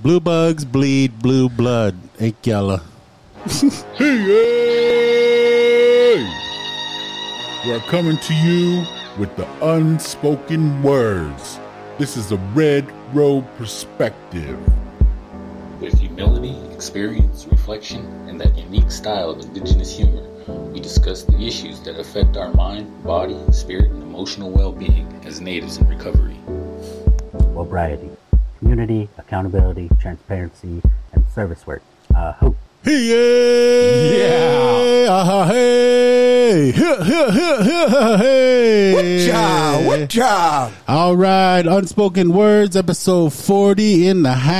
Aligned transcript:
Blue 0.00 0.20
bugs 0.20 0.64
bleed 0.64 1.18
blue 1.18 1.48
blood. 1.48 1.96
Akyala. 2.18 2.82
Hey! 3.98 4.14
We're 7.66 7.80
coming 7.90 8.16
to 8.18 8.34
you 8.34 8.86
with 9.18 9.34
the 9.34 9.48
unspoken 9.60 10.84
words. 10.84 11.58
This 11.98 12.16
is 12.16 12.30
a 12.30 12.36
Red 12.54 12.86
Road 13.12 13.44
perspective. 13.56 14.56
With 15.80 15.98
humility, 15.98 16.56
experience, 16.72 17.46
reflection, 17.50 18.06
and 18.28 18.40
that 18.40 18.56
unique 18.56 18.92
style 18.92 19.30
of 19.30 19.40
indigenous 19.40 19.90
humor, 19.96 20.22
we 20.70 20.78
discuss 20.78 21.24
the 21.24 21.44
issues 21.44 21.80
that 21.80 21.98
affect 21.98 22.36
our 22.36 22.52
mind, 22.54 23.02
body, 23.02 23.36
spirit, 23.50 23.90
and 23.90 24.04
emotional 24.04 24.50
well 24.50 24.70
being 24.70 25.08
as 25.24 25.40
natives 25.40 25.78
in 25.78 25.88
recovery. 25.88 26.38
Sobriety, 27.52 28.08
community, 28.58 29.08
accountability, 29.18 29.90
transparency, 30.00 30.82
and 31.12 31.24
service 31.34 31.66
work. 31.66 31.82
Uh, 32.14 32.32
hope. 32.32 32.56
Hey, 32.82 34.18
yeah. 34.18 35.10
Uh, 35.10 35.46
hey. 35.48 36.72
Hey. 36.72 38.92
What 38.94 39.26
job? 39.26 39.86
What 39.86 40.08
job? 40.08 40.72
All 40.86 41.16
right. 41.16 41.66
Unspoken 41.66 42.32
Words, 42.32 42.76
episode 42.76 43.32
40 43.32 44.06
in 44.08 44.22
the 44.22 44.32
house. 44.32 44.58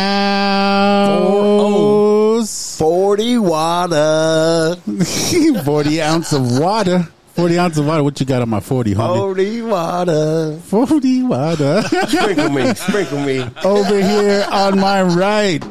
40 2.79 3.39
water. 3.39 4.77
40 5.65 6.03
ounce 6.03 6.33
of 6.33 6.59
water. 6.59 7.09
40 7.39 7.57
ounces 7.57 7.79
of 7.79 7.87
water. 7.87 8.03
What 8.03 8.19
you 8.19 8.27
got 8.27 8.43
on 8.43 8.49
my 8.49 8.59
40, 8.59 8.95
homie? 8.95 9.17
40 9.17 9.63
water. 9.63 10.59
40 10.65 11.23
water. 11.23 11.83
Sprinkle 11.83 12.51
me. 12.51 12.75
Sprinkle 12.75 13.21
me. 13.21 13.47
Over 13.65 14.03
here 14.03 14.45
on 14.51 14.81
my 14.81 15.05
right. 15.05 15.65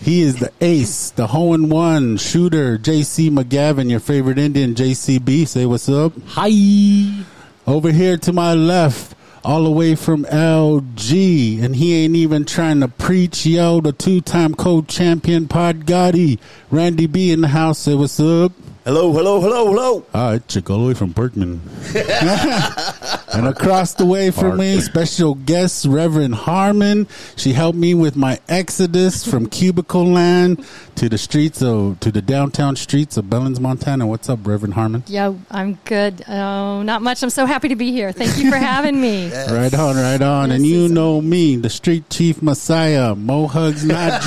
He 0.00 0.22
is 0.22 0.36
the 0.36 0.50
ace, 0.62 1.10
the 1.10 1.26
hole 1.26 1.52
in 1.52 1.68
one 1.68 2.16
shooter, 2.16 2.78
JC 2.78 3.28
McGavin, 3.28 3.90
your 3.90 4.00
favorite 4.00 4.38
Indian, 4.38 4.74
JCB. 4.74 5.46
Say 5.46 5.66
what's 5.66 5.86
up. 5.90 6.14
Hi. 6.28 7.24
Over 7.66 7.92
here 7.92 8.16
to 8.16 8.32
my 8.32 8.54
left, 8.54 9.14
all 9.44 9.64
the 9.64 9.70
way 9.70 9.94
from 9.94 10.24
LG, 10.24 11.62
and 11.62 11.76
he 11.76 11.94
ain't 11.94 12.16
even 12.16 12.46
trying 12.46 12.80
to 12.80 12.88
preach, 12.88 13.44
yo, 13.44 13.82
the 13.82 13.92
two 13.92 14.22
time 14.22 14.54
co 14.54 14.80
champion 14.80 15.46
Pod 15.46 15.84
Gotti. 15.84 16.38
Randy 16.70 17.06
B 17.06 17.32
in 17.32 17.42
the 17.42 17.48
house. 17.48 17.80
Say 17.80 17.94
what's 17.94 18.18
up. 18.18 18.52
Hello, 18.84 19.12
hello, 19.12 19.40
hello, 19.40 19.66
hello. 19.66 20.04
Ah, 20.12 20.38
chick 20.48 20.68
all 20.68 20.80
the 20.80 20.88
way 20.88 20.94
from 20.94 21.12
Berkman. 21.12 21.60
and 23.34 23.46
across 23.46 23.94
the 23.94 24.04
way 24.06 24.30
from 24.30 24.58
me, 24.58 24.80
special 24.80 25.34
guest 25.34 25.86
Reverend 25.86 26.34
Harmon. 26.34 27.06
She 27.36 27.52
helped 27.52 27.78
me 27.78 27.94
with 27.94 28.14
my 28.16 28.38
exodus 28.48 29.24
from 29.28 29.46
cubicle 29.48 30.04
land 30.04 30.64
to 30.96 31.08
the 31.08 31.18
streets 31.18 31.62
of 31.62 31.98
to 32.00 32.10
the 32.12 32.20
downtown 32.22 32.76
streets 32.76 33.16
of 33.16 33.30
Billings, 33.30 33.58
Montana. 33.60 34.06
What's 34.06 34.28
up, 34.28 34.46
Reverend 34.46 34.74
Harmon? 34.74 35.02
Yo, 35.06 35.38
I'm 35.50 35.78
good. 35.84 36.22
Oh, 36.28 36.82
not 36.82 37.02
much. 37.02 37.22
I'm 37.22 37.30
so 37.30 37.46
happy 37.46 37.68
to 37.68 37.76
be 37.76 37.92
here. 37.92 38.12
Thank 38.12 38.36
you 38.38 38.50
for 38.50 38.56
having 38.72 39.00
me. 39.00 39.30
Right 39.32 39.72
on, 39.74 39.96
right 39.96 40.20
on. 40.20 40.50
This 40.50 40.56
and 40.56 40.66
you 40.66 40.84
is- 40.86 40.90
know 40.92 41.20
me, 41.20 41.56
the 41.56 41.70
street 41.70 42.10
chief 42.10 42.42
messiah. 42.42 43.14
Mo 43.14 43.46
hugs, 43.46 43.84
not 43.84 44.20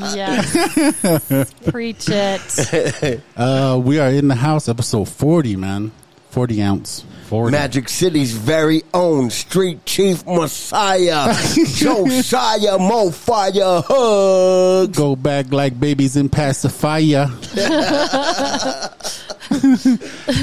drugs. 0.00 0.14
Yes. 0.16 1.52
Preach 1.70 2.08
it. 2.08 3.20
Uh, 3.36 3.80
we 3.82 3.98
are 3.98 4.08
in 4.10 4.28
the 4.28 4.34
house, 4.34 4.68
episode 4.68 5.08
40, 5.08 5.56
man. 5.56 5.92
40 6.30 6.62
ounce. 6.62 7.04
Forward. 7.30 7.52
Magic 7.52 7.88
City's 7.88 8.32
very 8.32 8.82
own 8.92 9.30
Street 9.30 9.86
Chief 9.86 10.26
Messiah. 10.26 11.32
Josiah 11.54 12.76
Mo 12.76 13.12
Fire 13.12 13.82
Hugs. 13.86 14.98
Go 14.98 15.14
back 15.14 15.52
like 15.52 15.78
babies 15.78 16.16
in 16.16 16.28
pacifier. 16.28 17.28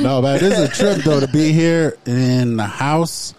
no, 0.01 0.21
man, 0.21 0.39
this 0.39 0.57
is 0.57 0.59
a 0.59 0.67
trip 0.69 1.03
though 1.03 1.19
to 1.19 1.27
be 1.27 1.51
here 1.51 1.97
in 2.05 2.55
the 2.57 2.65
house 2.65 3.33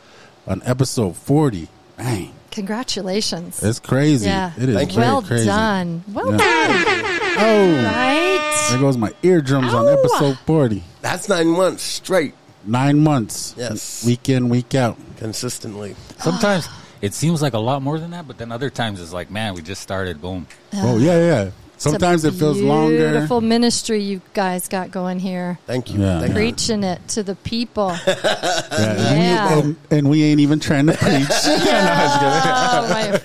on 0.47 0.61
episode 0.65 1.17
forty. 1.17 1.69
Bang, 1.97 2.33
Congratulations. 2.51 3.63
it's 3.63 3.81
crazy. 3.81 4.27
Yeah. 4.27 4.53
it 4.59 4.69
is 4.69 4.77
Thank 4.77 4.93
very 4.93 5.07
well 5.07 5.23
crazy. 5.23 5.47
done. 5.47 6.05
Well 6.13 6.33
Yeah. 6.33 6.39
done. 6.39 7.05
Oh, 7.41 7.85
Right? 7.85 8.67
there 8.71 8.79
goes 8.81 8.97
my 8.97 9.13
eardrums 9.23 9.73
on 9.73 9.89
episode 9.89 10.39
forty. 10.45 10.83
That's 11.03 11.29
nine 11.29 11.47
months 11.49 11.83
straight, 11.83 12.35
Nine 12.65 13.01
months. 13.01 13.55
Yes. 13.57 14.05
week 14.05 14.29
in, 14.29 14.49
week 14.49 14.75
out. 14.75 14.97
consistently. 15.17 15.95
Sometimes 16.19 16.69
it 17.01 17.15
seems 17.15 17.41
like 17.41 17.55
a 17.55 17.59
lot 17.59 17.83
more 17.83 17.99
than 17.99 18.11
that, 18.11 18.27
but 18.27 18.39
then 18.39 18.51
other 18.53 18.71
times 18.71 19.01
it's 19.01 19.13
like, 19.13 19.31
man, 19.31 19.55
we 19.55 19.63
just 19.63 19.81
started. 19.83 20.21
Boom. 20.21 20.47
Oh 20.75 20.99
yeah, 20.99 21.19
yeah. 21.19 21.51
Sometimes 21.79 22.25
it 22.25 22.35
feels 22.35 22.61
longer. 22.61 23.11
Beautiful 23.13 23.41
ministry 23.41 24.03
you 24.03 24.21
guys 24.35 24.67
got 24.67 24.91
going 24.91 25.21
here. 25.21 25.61
Thank 25.65 25.95
you. 25.95 26.01
Yeah. 26.01 26.19
Thank 26.19 26.31
you. 26.31 26.35
Preaching 26.35 26.83
it 26.83 27.07
to 27.09 27.23
the 27.23 27.37
people. 27.37 27.97
Yeah, 28.09 29.53
and, 29.53 29.65
we, 29.65 29.71
and, 29.71 29.77
and 29.91 30.11
we 30.11 30.23
ain't 30.25 30.41
even 30.41 30.59
trying 30.61 30.87
to 30.87 30.93
preach. 30.95 31.29
Oh, 31.31 32.89
my- 32.91 33.21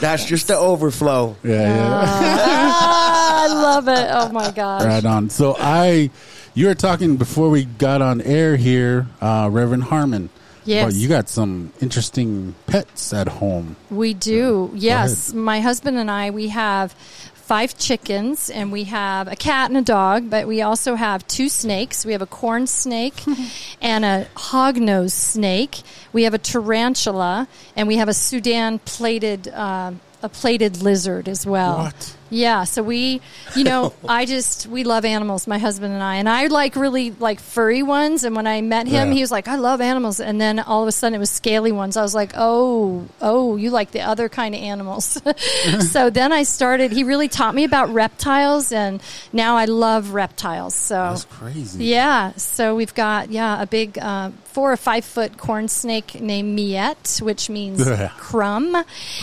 That's 0.00 0.24
just 0.24 0.46
the 0.48 0.56
overflow. 0.56 1.36
yeah, 1.42 1.52
yeah. 1.76 2.02
Ah, 2.04 3.44
I 3.44 3.46
love 3.52 3.88
it. 3.88 4.06
Oh 4.10 4.30
my 4.32 4.50
gosh. 4.52 4.84
Right 4.84 5.04
on. 5.04 5.28
So 5.30 5.56
I, 5.58 6.10
you 6.58 6.66
were 6.66 6.74
talking 6.74 7.16
before 7.16 7.50
we 7.50 7.64
got 7.64 8.02
on 8.02 8.20
air 8.20 8.56
here, 8.56 9.06
uh, 9.20 9.48
Reverend 9.50 9.84
Harmon. 9.84 10.28
Yes. 10.64 10.86
Well, 10.86 10.92
you 10.92 11.08
got 11.08 11.28
some 11.28 11.72
interesting 11.80 12.56
pets 12.66 13.12
at 13.12 13.28
home. 13.28 13.76
We 13.90 14.12
do. 14.12 14.72
Yes. 14.74 15.32
My 15.32 15.60
husband 15.60 15.98
and 15.98 16.10
I, 16.10 16.30
we 16.30 16.48
have 16.48 16.90
five 17.34 17.78
chickens 17.78 18.50
and 18.50 18.72
we 18.72 18.84
have 18.84 19.28
a 19.28 19.36
cat 19.36 19.70
and 19.70 19.78
a 19.78 19.82
dog, 19.82 20.30
but 20.30 20.48
we 20.48 20.60
also 20.60 20.96
have 20.96 21.24
two 21.28 21.48
snakes. 21.48 22.04
We 22.04 22.10
have 22.10 22.22
a 22.22 22.26
corn 22.26 22.66
snake 22.66 23.22
and 23.80 24.04
a 24.04 24.26
hognose 24.34 25.12
snake. 25.12 25.82
We 26.12 26.24
have 26.24 26.34
a 26.34 26.38
tarantula 26.38 27.46
and 27.76 27.86
we 27.86 27.98
have 27.98 28.08
a 28.08 28.14
Sudan 28.14 28.80
plated 28.80 29.46
uh, 29.46 29.92
a 30.22 30.28
plated 30.28 30.82
lizard 30.82 31.28
as 31.28 31.46
well. 31.46 31.84
What? 31.84 32.16
Yeah, 32.30 32.64
so 32.64 32.82
we, 32.82 33.20
you 33.56 33.64
know, 33.64 33.92
I 34.08 34.26
just 34.26 34.66
we 34.66 34.84
love 34.84 35.04
animals, 35.04 35.46
my 35.46 35.58
husband 35.58 35.94
and 35.94 36.02
I, 36.02 36.16
and 36.16 36.28
I 36.28 36.46
like 36.48 36.76
really 36.76 37.10
like 37.12 37.40
furry 37.40 37.82
ones. 37.82 38.24
And 38.24 38.36
when 38.36 38.46
I 38.46 38.60
met 38.60 38.86
him, 38.86 39.08
Yeah. 39.08 39.14
he 39.14 39.20
was 39.20 39.30
like, 39.30 39.48
"I 39.48 39.56
love 39.56 39.80
animals," 39.80 40.20
and 40.20 40.40
then 40.40 40.58
all 40.58 40.82
of 40.82 40.88
a 40.88 40.92
sudden 40.92 41.14
it 41.14 41.18
was 41.18 41.30
scaly 41.30 41.72
ones. 41.72 41.96
I 41.96 42.02
was 42.02 42.14
like, 42.14 42.32
"Oh, 42.36 43.06
oh, 43.20 43.56
you 43.56 43.70
like 43.70 43.92
the 43.92 44.02
other 44.02 44.28
kind 44.28 44.54
of 44.54 44.60
animals." 44.60 45.20
so 45.90 46.10
then 46.10 46.32
I 46.32 46.42
started. 46.42 46.92
He 46.92 47.02
really 47.04 47.28
taught 47.28 47.54
me 47.54 47.64
about 47.64 47.92
reptiles, 47.92 48.72
and 48.72 49.00
now 49.32 49.56
I 49.56 49.64
love 49.66 50.12
reptiles. 50.12 50.74
So 50.74 50.94
That's 50.94 51.24
crazy. 51.24 51.84
yeah, 51.86 52.32
so 52.36 52.74
we've 52.74 52.94
got 52.94 53.30
yeah 53.30 53.62
a 53.62 53.66
big 53.66 53.98
uh, 53.98 54.30
four 54.44 54.72
or 54.72 54.76
five 54.76 55.04
foot 55.04 55.38
corn 55.38 55.68
snake 55.68 56.20
named 56.20 56.54
Miette, 56.54 57.20
which 57.22 57.48
means 57.48 57.88
crumb. 58.18 58.76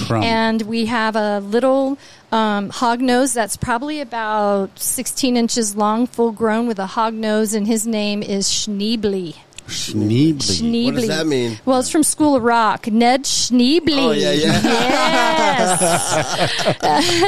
Crumb. 0.08 0.24
and 0.24 0.62
we 0.64 0.86
have 0.88 1.16
a 1.16 1.40
little 1.40 1.98
um, 2.36 2.70
hog 2.70 3.00
nose 3.02 3.34
that's 3.34 3.56
probably 3.58 4.02
about 4.02 4.78
16 4.78 5.38
inches 5.38 5.76
long, 5.76 6.06
full 6.08 6.32
grown, 6.32 6.68
with 6.68 6.80
a 6.80 6.86
hog 6.86 7.14
nose, 7.14 7.54
and 7.54 7.66
his 7.66 7.88
name 7.88 8.22
is 8.22 8.48
Schneebly. 8.48 9.36
Schneebly. 9.68 10.38
Schneebly. 10.38 10.86
What 10.86 10.96
does 10.96 11.08
that 11.08 11.26
mean? 11.26 11.58
Well, 11.66 11.80
it's 11.80 11.90
from 11.90 12.04
School 12.04 12.36
of 12.36 12.44
Rock. 12.44 12.86
Ned 12.86 13.24
Schneebly. 13.24 13.98
Oh, 13.98 14.12
yeah, 14.12 14.32
yeah. 14.32 14.62
Yes. 14.62 15.82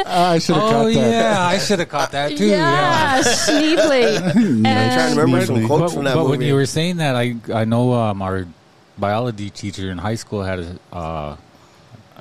Ah, 0.06 0.32
I 0.34 0.38
should 0.38 0.56
have 0.56 0.64
Oh 0.66 0.70
caught 0.70 0.94
that. 0.94 0.94
yeah, 0.94 1.48
I 1.48 1.58
should 1.58 1.80
have 1.80 1.90
caught 1.90 2.12
that 2.12 2.38
too. 2.38 2.46
yeah, 2.48 3.22
Schneebly. 3.24 4.18
I'm 4.36 4.64
trying 4.64 5.16
to 5.16 5.22
remember 5.22 5.46
some 5.48 5.66
quotes 5.66 5.82
But, 5.82 5.92
from 5.96 6.04
that 6.06 6.16
but 6.16 6.28
when 6.30 6.42
you 6.42 6.54
were 6.54 6.66
saying 6.68 6.98
that, 6.98 7.16
I 7.16 7.36
I 7.52 7.66
know 7.66 7.94
um, 7.94 8.22
our 8.22 8.46
biology 9.00 9.50
teacher 9.50 9.90
in 9.90 9.98
high 9.98 10.16
school 10.16 10.44
had 10.44 10.60
a. 10.60 10.78
Uh, 10.94 11.36
I 11.36 11.38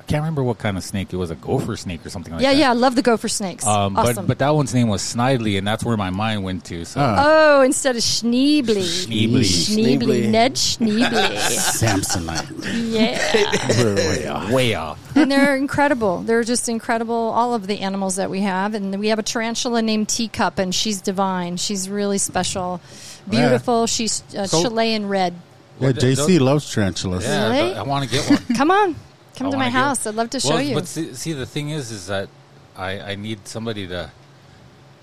can't 0.06 0.22
remember 0.22 0.42
what 0.42 0.58
kind 0.58 0.76
of 0.76 0.84
snake 0.84 1.12
it 1.12 1.16
was, 1.16 1.30
a 1.30 1.34
gopher 1.34 1.76
snake 1.76 2.04
or 2.06 2.10
something 2.10 2.32
like 2.32 2.42
Yeah, 2.42 2.50
that. 2.52 2.56
yeah, 2.58 2.64
yeah, 2.66 2.70
I 2.70 2.74
love 2.74 2.94
the 2.94 3.02
gopher 3.02 3.28
snakes. 3.28 3.66
Um, 3.66 3.96
awesome. 3.96 4.14
But 4.24 4.26
but 4.28 4.38
that 4.38 4.50
one's 4.54 4.72
name 4.74 4.88
was 4.88 5.02
Snidely, 5.02 5.58
and 5.58 5.66
that's 5.66 5.84
where 5.84 5.96
my 5.96 6.10
mind 6.10 6.44
went 6.44 6.64
to. 6.66 6.84
So 6.84 7.00
Ah. 7.00 7.24
oh, 7.58 7.62
instead 7.62 7.96
of 7.96 8.02
Schneebly. 8.02 8.82
Schneebly. 9.06 9.40
Schneebly. 9.40 9.98
Schneebly. 9.98 10.28
Ned 10.30 10.54
Schneebly. 10.54 11.36
Samsonite. 11.76 12.92
yeah. 12.92 13.82
We're 13.82 13.94
way 13.96 14.26
off. 14.26 14.50
way 14.50 14.74
off. 14.74 15.16
and 15.16 15.30
they're 15.30 15.56
incredible. 15.56 16.18
They're 16.22 16.44
just 16.44 16.68
incredible. 16.68 17.14
All 17.14 17.54
of 17.54 17.66
the 17.66 17.80
animals 17.80 18.16
that 18.16 18.30
we 18.30 18.40
have, 18.40 18.74
and 18.74 18.98
we 18.98 19.08
have 19.08 19.18
a 19.18 19.22
tarantula 19.22 19.82
named 19.82 20.08
Teacup, 20.08 20.58
and 20.58 20.74
she's 20.74 21.00
divine. 21.00 21.56
She's 21.56 21.88
really 21.88 22.18
special, 22.18 22.80
beautiful. 23.28 23.86
She's 23.86 24.22
uh, 24.36 24.46
So- 24.46 24.62
Chilean 24.62 25.08
red. 25.08 25.34
Yeah, 25.78 25.92
JC 25.92 26.40
loves 26.40 26.72
tarantulas. 26.72 27.22
Yeah, 27.24 27.50
Really? 27.52 27.74
I, 27.74 27.82
want 27.82 28.04
to 28.04 28.10
get 28.10 28.30
one. 28.30 28.56
Come 28.56 28.70
on, 28.70 28.96
come 29.36 29.48
I 29.48 29.50
to 29.50 29.56
my 29.56 29.64
get- 29.66 29.72
house. 29.72 30.06
I'd 30.06 30.14
love 30.14 30.30
to 30.30 30.40
show 30.40 30.50
well, 30.50 30.62
you. 30.62 30.74
But 30.74 30.86
see, 30.86 31.14
see, 31.14 31.32
the 31.32 31.46
thing 31.46 31.70
is, 31.70 31.90
is 31.90 32.06
that 32.08 32.28
I, 32.76 33.00
I 33.12 33.14
need 33.14 33.46
somebody 33.46 33.86
to 33.88 34.10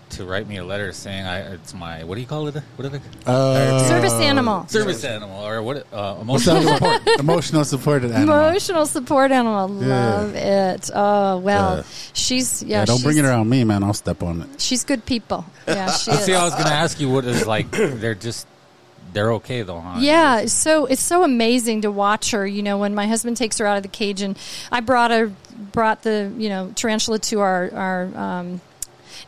to 0.10 0.26
write 0.26 0.48
me 0.48 0.58
a 0.58 0.64
letter 0.64 0.92
saying 0.94 1.26
I 1.26 1.40
it's 1.56 1.74
my 1.74 2.04
what 2.04 2.16
do 2.16 2.22
you 2.22 2.28
call 2.28 2.48
it? 2.48 2.54
What 2.76 2.86
are 2.86 2.90
they? 2.90 3.02
Uh, 3.26 3.80
Service 3.88 4.14
animal. 4.14 4.68
Service 4.68 5.04
animal 5.04 5.44
or 5.44 5.64
what? 5.64 5.88
Uh, 5.92 6.18
emotional 6.22 6.62
support. 6.62 7.02
Emotional 7.20 7.66
supported 7.66 8.12
animal. 8.12 8.38
Emotional 8.38 8.86
support 8.86 9.32
animal. 9.32 9.82
Yeah. 9.84 9.88
Love 10.18 10.36
it. 10.36 10.90
Oh 10.94 11.38
well, 11.40 11.78
Yeah. 11.78 11.84
she's 12.14 12.62
yeah. 12.62 12.80
Yeah, 12.80 12.86
don't 12.86 13.02
bring 13.02 13.18
it 13.18 13.26
around 13.26 13.50
me, 13.50 13.64
man. 13.64 13.84
I'll 13.84 13.94
step 13.94 14.22
on 14.22 14.42
it. 14.44 14.62
She's 14.62 14.84
good 14.84 15.04
people. 15.06 15.46
Yeah, 15.68 15.90
she 15.98 16.12
is. 16.12 16.20
See, 16.26 16.34
I 16.36 16.44
was 16.44 16.54
gonna 16.54 16.70
ask 16.70 17.00
you 17.00 17.10
what 17.10 17.26
is 17.26 17.48
like. 17.48 17.72
They're 17.72 18.14
just 18.14 18.46
they're 19.14 19.34
okay 19.34 19.62
though, 19.62 19.80
huh? 19.80 20.00
Yeah, 20.00 20.42
it's 20.42 20.54
so 20.54 20.86
it's 20.86 21.02
so 21.02 21.24
amazing 21.24 21.82
to 21.82 21.92
watch 21.92 22.32
her. 22.32 22.46
You 22.46 22.64
know, 22.64 22.78
when 22.78 22.94
my 22.96 23.08
husband 23.08 23.38
takes 23.38 23.58
her 23.60 23.66
out 23.66 23.78
of 23.78 23.84
the 23.84 23.90
cage, 23.90 24.22
and 24.22 24.38
I 24.72 24.80
brought 24.82 25.12
her, 25.12 25.32
brought 25.72 26.04
the 26.04 26.32
you 26.38 26.50
know 26.50 26.72
tarantula 26.76 27.20
to 27.20 27.40
our 27.40 27.72
our 27.74 28.18
um, 28.18 28.62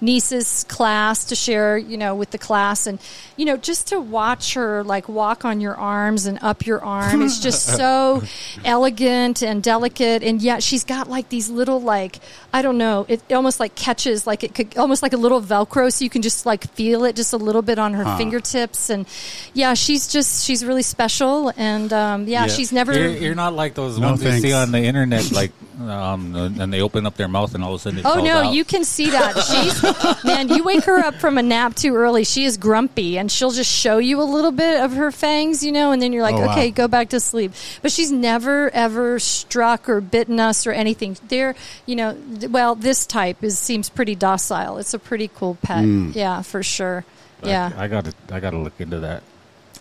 niece's 0.02 0.64
class 0.66 1.26
to 1.26 1.36
share, 1.36 1.78
you 1.78 1.98
know, 1.98 2.16
with 2.16 2.32
the 2.32 2.38
class, 2.38 2.88
and 2.88 3.00
you 3.38 3.46
know, 3.46 3.58
just 3.58 3.88
to 3.90 4.00
watch 4.00 4.54
her 4.54 4.84
like 4.84 5.08
walk 5.10 5.46
on 5.46 5.62
your 5.62 5.76
arms 5.76 6.26
and 6.26 6.40
up 6.42 6.66
your 6.66 6.84
arm, 6.84 7.22
it's 7.22 7.40
just 7.40 7.66
so 7.78 8.22
elegant 8.64 9.42
and 9.42 9.62
delicate, 9.64 10.24
and 10.24 10.42
yet 10.42 10.64
she's 10.64 10.84
got 10.84 11.10
like 11.10 11.30
these 11.30 11.50
little 11.50 11.80
like 11.82 12.20
I 12.54 12.62
don't 12.62 12.78
know, 12.78 13.06
it 13.10 13.22
almost 13.32 13.60
like 13.60 13.76
catches 13.76 14.26
like 14.26 14.44
it 14.44 14.54
could 14.56 14.78
almost 14.78 15.04
like 15.04 15.14
a 15.14 15.18
little 15.18 15.42
Velcro, 15.42 15.92
so 15.92 16.04
you 16.04 16.10
can 16.10 16.22
just 16.22 16.46
like 16.46 16.64
feel 16.72 17.04
it 17.06 17.16
just 17.16 17.34
a 17.34 17.38
little 17.38 17.62
bit 17.62 17.80
on 17.80 17.94
her 17.94 18.04
Huh. 18.06 18.18
fingertips, 18.18 18.90
and 18.90 19.06
yeah, 19.54 19.74
she's 19.74 20.08
just 20.08 20.46
she's 20.46 20.64
really 20.64 20.84
special, 20.84 21.52
and 21.58 21.92
um, 21.92 22.28
yeah, 22.28 22.46
Yeah. 22.46 22.48
she's 22.48 22.72
never. 22.72 22.94
You're, 22.94 23.10
you're 23.10 23.36
not 23.36 23.54
like 23.54 23.74
those 23.74 23.98
No 24.00 24.10
ones 24.10 24.24
you 24.24 24.32
see 24.40 24.54
on 24.54 24.72
the 24.72 24.80
internet, 24.84 25.32
like, 25.32 25.52
um, 25.80 26.36
and 26.36 26.72
they 26.72 26.82
open 26.82 27.06
up 27.06 27.16
their 27.16 27.28
mouth 27.28 27.54
and 27.56 27.64
all 27.64 27.74
of 27.74 27.82
a 27.82 27.84
sudden 27.84 28.00
it 28.00 28.06
Oh 28.06 28.24
no, 28.24 28.44
out. 28.44 28.54
you 28.54 28.64
can 28.64 28.84
see 28.86 29.10
that. 29.10 29.36
She's 29.44 30.24
man, 30.24 30.48
you 30.50 30.64
wake 30.64 30.84
her 30.86 30.98
up 31.00 31.16
from 31.16 31.38
a 31.38 31.44
nap 31.44 31.76
too 31.76 31.96
early. 31.96 32.24
She 32.24 32.46
is 32.46 32.58
grumpy 32.58 33.18
and 33.18 33.32
she'll 33.32 33.52
just 33.52 33.72
show 33.72 33.98
you 33.98 34.22
a 34.22 34.24
little 34.24 34.52
bit 34.52 34.80
of 34.82 34.94
her 34.94 35.12
fangs, 35.12 35.64
you 35.64 35.72
know, 35.72 35.92
and 35.92 36.02
then 36.02 36.14
you're 36.14 36.24
like, 36.24 36.36
Oh, 36.36 36.46
wow. 36.46 36.52
okay, 36.54 36.72
go 36.72 36.88
back 36.88 37.10
to 37.10 37.20
sleep. 37.20 37.52
But 37.82 37.92
she's 37.92 38.12
never 38.12 38.70
ever 38.72 39.20
struck 39.20 39.90
or 39.90 40.02
bitten 40.02 40.40
us 40.40 40.66
or 40.66 40.72
anything. 40.72 41.18
They're, 41.28 41.56
you 41.86 41.96
know, 41.96 42.18
well, 42.50 42.76
this 42.76 43.06
type 43.06 43.44
is 43.44 43.60
seems 43.60 43.90
pretty 43.90 44.16
docile. 44.16 44.78
It's 44.78 44.94
a 44.94 45.00
pretty 45.00 45.30
cool 45.34 45.58
pet. 45.62 45.84
Hmm. 45.84 46.12
Yeah, 46.14 46.42
for 46.42 46.64
sure. 46.64 47.04
I- 47.44 47.48
Yeah, 47.50 47.72
I 47.78 47.88
got 47.88 48.06
to 48.06 48.14
I 48.32 48.40
got 48.40 48.52
to 48.52 48.58
look 48.60 48.80
into 48.80 49.00
that. 49.02 49.24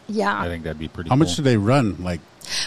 yeah. 0.09 0.39
I 0.41 0.49
think 0.49 0.65
that'd 0.65 0.79
be 0.79 0.89
pretty. 0.89 1.09
How 1.11 1.17
much 1.17 1.37
do 1.37 1.43
they 1.43 1.57
run? 1.57 2.03
Like, 2.03 2.21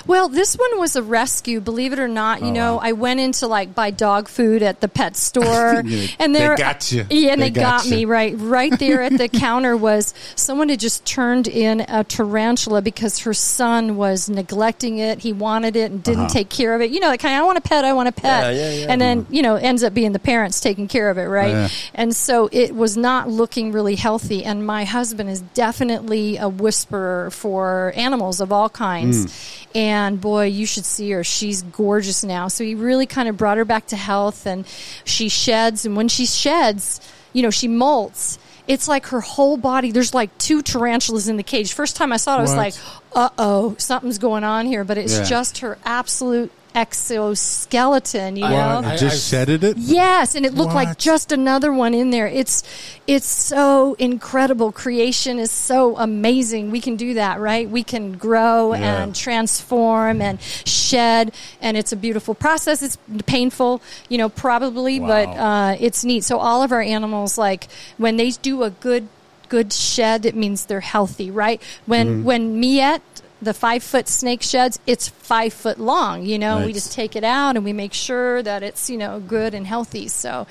Well, 0.06 0.30
this 0.30 0.56
one 0.56 0.80
was 0.80 0.96
a 0.96 1.04
rescue. 1.04 1.60
Believe 1.60 1.94
it 1.94 2.00
or 2.00 2.08
not, 2.08 2.42
you 2.42 2.48
Oh, 2.48 2.52
know, 2.52 2.76
wow. 2.76 2.82
I 2.84 2.92
went 2.94 3.20
into 3.20 3.48
like 3.48 3.74
buy 3.76 3.92
dog 3.92 4.28
food 4.28 4.62
at 4.64 4.82
the 4.82 4.88
pet 4.88 5.16
store, 5.28 5.84
and 6.20 6.36
they 6.36 6.56
got 6.56 6.92
you. 6.92 7.06
Yeah, 7.10 7.34
and 7.34 7.42
They 7.42 7.50
they, 7.50 7.60
got, 7.62 7.84
got 7.84 7.90
me 7.90 8.06
right, 8.06 8.34
right 8.38 8.78
there 8.80 9.02
at 9.02 9.18
the 9.18 9.28
counter 9.46 9.76
was 9.76 10.14
someone 10.36 10.70
had 10.70 10.80
just 10.80 11.06
turned 11.06 11.48
in 11.48 11.82
a 11.82 12.04
tarantula 12.04 12.82
because 12.82 13.20
her 13.20 13.34
son 13.34 13.98
was 13.98 14.30
neglecting 14.30 14.98
it. 15.00 15.20
He 15.20 15.34
wanted 15.34 15.76
it 15.76 15.92
and 15.92 16.04
didn't 16.04 16.18
Uh-huh. 16.26 16.30
take 16.34 16.50
care 16.50 16.74
of 16.76 16.82
it. 16.82 16.92
You 16.92 17.00
know, 17.00 17.10
that 17.10 17.20
kind 17.20 17.36
of 17.36 17.42
I 17.42 17.46
want 17.46 17.58
a 17.58 17.62
pet, 17.62 17.86
I 17.86 17.94
want 17.94 18.10
a 18.10 18.12
pet, 18.12 18.56
Yeah, 18.56 18.72
yeah, 18.72 18.86
and 18.90 19.00
then 19.02 19.26
you 19.30 19.42
know 19.42 19.56
ends 19.56 19.84
up 19.84 19.94
being 19.94 20.12
the 20.14 20.20
parents 20.20 20.60
taking 20.60 20.88
care 20.88 21.10
of 21.10 21.18
it, 21.18 21.26
right? 21.26 21.72
And 21.94 22.16
so 22.16 22.50
it 22.52 22.76
was 22.76 22.98
not 22.98 23.30
looking 23.30 23.72
really 23.72 23.96
healthy. 23.96 24.44
And 24.44 24.66
my 24.66 24.84
husband 24.86 25.30
is 25.30 25.42
definitely 25.42 26.38
a 26.38 26.48
whisperer 26.50 27.30
for 27.32 27.94
animals 27.96 28.40
of 28.42 28.52
all 28.52 28.70
kinds. 28.70 29.26
Mm. 29.26 29.67
And 29.78 30.20
boy, 30.20 30.46
you 30.46 30.66
should 30.66 30.86
see 30.86 31.12
her. 31.12 31.24
She's 31.24 31.62
gorgeous 31.62 32.24
now. 32.24 32.48
So 32.48 32.64
he 32.64 32.74
really 32.74 33.06
kind 33.06 33.30
of 33.30 33.38
brought 33.38 33.58
her 33.58 33.66
back 33.66 33.86
to 33.88 33.96
health 33.96 34.48
and 34.48 34.66
she 35.04 35.30
sheds. 35.30 35.86
And 35.86 35.96
when 35.96 36.08
she 36.08 36.26
sheds, 36.26 37.00
you 37.32 37.44
know, 37.44 37.52
she 37.52 37.68
molts. 37.68 38.40
It's 38.68 38.88
like 38.88 39.06
her 39.08 39.22
whole 39.22 39.56
body. 39.56 39.92
There's 39.92 40.16
like 40.16 40.36
two 40.40 40.64
tarantulas 40.64 41.28
in 41.30 41.38
the 41.38 41.44
cage. 41.44 41.72
First 41.74 41.96
time 41.96 42.12
I 42.12 42.18
saw 42.18 42.36
it, 42.36 42.40
I 42.40 42.42
was 42.42 42.50
What? 42.52 42.58
like, 42.58 42.74
uh 43.14 43.30
oh, 43.38 43.76
something's 43.78 44.18
going 44.18 44.44
on 44.44 44.66
here. 44.66 44.84
But 44.84 44.98
it's 44.98 45.20
Yeah. 45.20 45.24
just 45.26 45.60
her 45.60 45.78
absolute 45.86 46.52
exoskeleton, 46.76 48.36
you 48.36 48.48
know? 48.48 48.82
It 48.86 48.98
just 48.98 49.30
shedded 49.30 49.64
it? 49.64 49.78
Yes, 49.78 50.36
and 50.36 50.46
it 50.46 50.54
looked 50.54 50.74
like 50.74 50.98
just 50.98 51.32
another 51.32 51.72
one 51.74 51.94
in 51.94 52.10
there. 52.10 52.28
It's 52.28 52.64
it's 53.08 53.26
so 53.26 53.94
incredible. 54.00 54.72
Creation 54.72 55.40
is 55.40 55.50
so 55.52 55.98
amazing. 55.98 56.72
We 56.72 56.82
can 56.82 56.96
do 56.98 57.14
that, 57.16 57.40
right? 57.40 57.70
We 57.70 57.84
can 57.84 58.14
grow 58.14 58.74
Yeah. 58.74 59.02
and 59.04 59.16
transform 59.16 60.22
and 60.22 60.42
shed, 60.42 61.34
and 61.62 61.78
it's 61.78 61.92
a 61.92 61.96
beautiful 61.96 62.36
process. 62.36 62.82
It's 62.82 62.98
painful, 63.26 63.82
you 64.10 64.18
know, 64.18 64.30
probably, 64.30 65.00
but 65.00 65.28
uh, 65.30 65.76
it's 65.80 66.04
neat. 66.04 66.24
So 66.24 66.38
all 66.40 66.62
of 66.64 66.72
our 66.72 66.82
animals, 66.82 67.38
like 67.38 67.68
when 67.98 68.18
they 68.18 68.32
do 68.32 68.64
a 68.64 68.70
good 68.70 69.08
good 69.50 69.72
shed, 69.72 70.26
it 70.26 70.36
means 70.36 70.66
they're 70.66 70.82
healthy, 70.82 71.32
right? 71.32 71.62
When 71.86 72.08
Mm-hmm. 72.08 72.24
when 72.26 72.60
Miette 72.60 73.02
the 73.42 73.54
five 73.54 73.84
foot 73.84 74.08
snake 74.08 74.42
sheds, 74.42 74.80
it's 74.88 75.08
five 75.10 75.54
foot 75.54 75.80
long. 75.80 76.26
You 76.26 76.40
know, 76.40 76.66
we 76.66 76.74
just 76.74 76.92
take 76.92 77.16
it 77.16 77.24
out 77.24 77.56
and 77.56 77.64
we 77.64 77.72
make 77.74 77.94
sure 77.94 78.42
that 78.42 78.64
it's 78.64 78.90
you 78.90 78.98
know 78.98 79.20
good 79.20 79.54
and 79.54 79.66
healthy. 79.68 80.08
So 80.08 80.48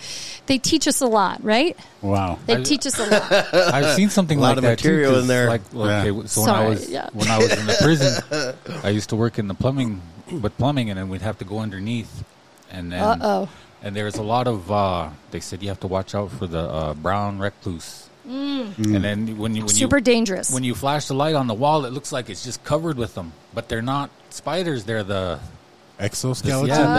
they 0.47 0.59
teach 0.59 0.87
us 0.87 1.01
a 1.01 1.07
lot, 1.07 1.43
right? 1.43 1.77
Wow. 2.03 2.39
They 2.47 2.57
I- 2.57 2.63
teach 2.63 2.87
us 2.87 2.99
a 2.99 3.07
lot. 3.07 3.33
I've 3.55 3.95
seen 3.97 4.09
something 4.11 4.39
A 4.39 4.41
lot 4.41 4.49
like 4.51 4.57
of 4.59 4.63
that 4.65 4.79
too, 4.79 5.19
in 5.19 5.27
there. 5.27 5.49
Like, 5.49 5.63
okay, 5.75 6.11
Yeah. 6.11 6.23
so 6.27 6.43
when 6.43 6.51
I 6.51 6.69
was 6.69 6.89
yeah. 6.89 7.09
when 7.13 7.29
I 7.29 7.39
was 7.39 7.53
in 7.59 7.67
the 7.67 7.77
prison, 7.83 8.23
I 8.85 8.91
used 8.91 9.09
to 9.11 9.17
work 9.17 9.39
in 9.39 9.49
the 9.49 9.55
plumbing 9.55 10.01
with 10.31 10.57
plumbing, 10.57 10.91
and 10.91 10.99
then 10.99 11.09
we'd 11.09 11.23
have 11.23 11.39
to 11.39 11.45
go 11.45 11.59
underneath, 11.59 12.25
and 12.71 12.93
then 12.93 13.03
Uh 13.03 13.19
oh. 13.21 13.49
and 13.83 13.97
there's 13.97 14.17
a 14.17 14.23
lot 14.23 14.47
of 14.47 14.71
uh, 14.71 15.11
they 15.33 15.41
said 15.41 15.63
you 15.63 15.69
have 15.71 15.81
to 15.81 15.87
watch 15.89 16.15
out 16.15 16.31
for 16.31 16.47
the 16.47 16.61
uh, 16.61 16.95
brown 16.95 17.39
recluse. 17.41 18.06
And 18.29 19.05
then 19.05 19.39
when 19.39 19.55
you 19.55 19.63
when 19.63 19.71
Mm. 19.71 19.79
Super 19.79 19.99
you, 19.99 20.03
dangerous. 20.03 20.51
when 20.53 20.65
you 20.65 20.75
flash 20.75 21.07
the 21.07 21.15
light 21.15 21.35
on 21.35 21.47
the 21.47 21.55
wall, 21.55 21.85
it 21.85 21.93
looks 21.93 22.11
like 22.13 22.29
it's 22.29 22.43
just 22.45 22.63
covered 22.65 22.97
with 22.99 23.15
them, 23.15 23.33
but 23.55 23.69
they're 23.69 23.83
not 23.83 24.11
spiders. 24.31 24.85
They're 24.85 25.05
the 25.05 25.39
Exoskeleton? 25.99 26.69
Yeah, 26.69 26.77
the- 26.77 26.91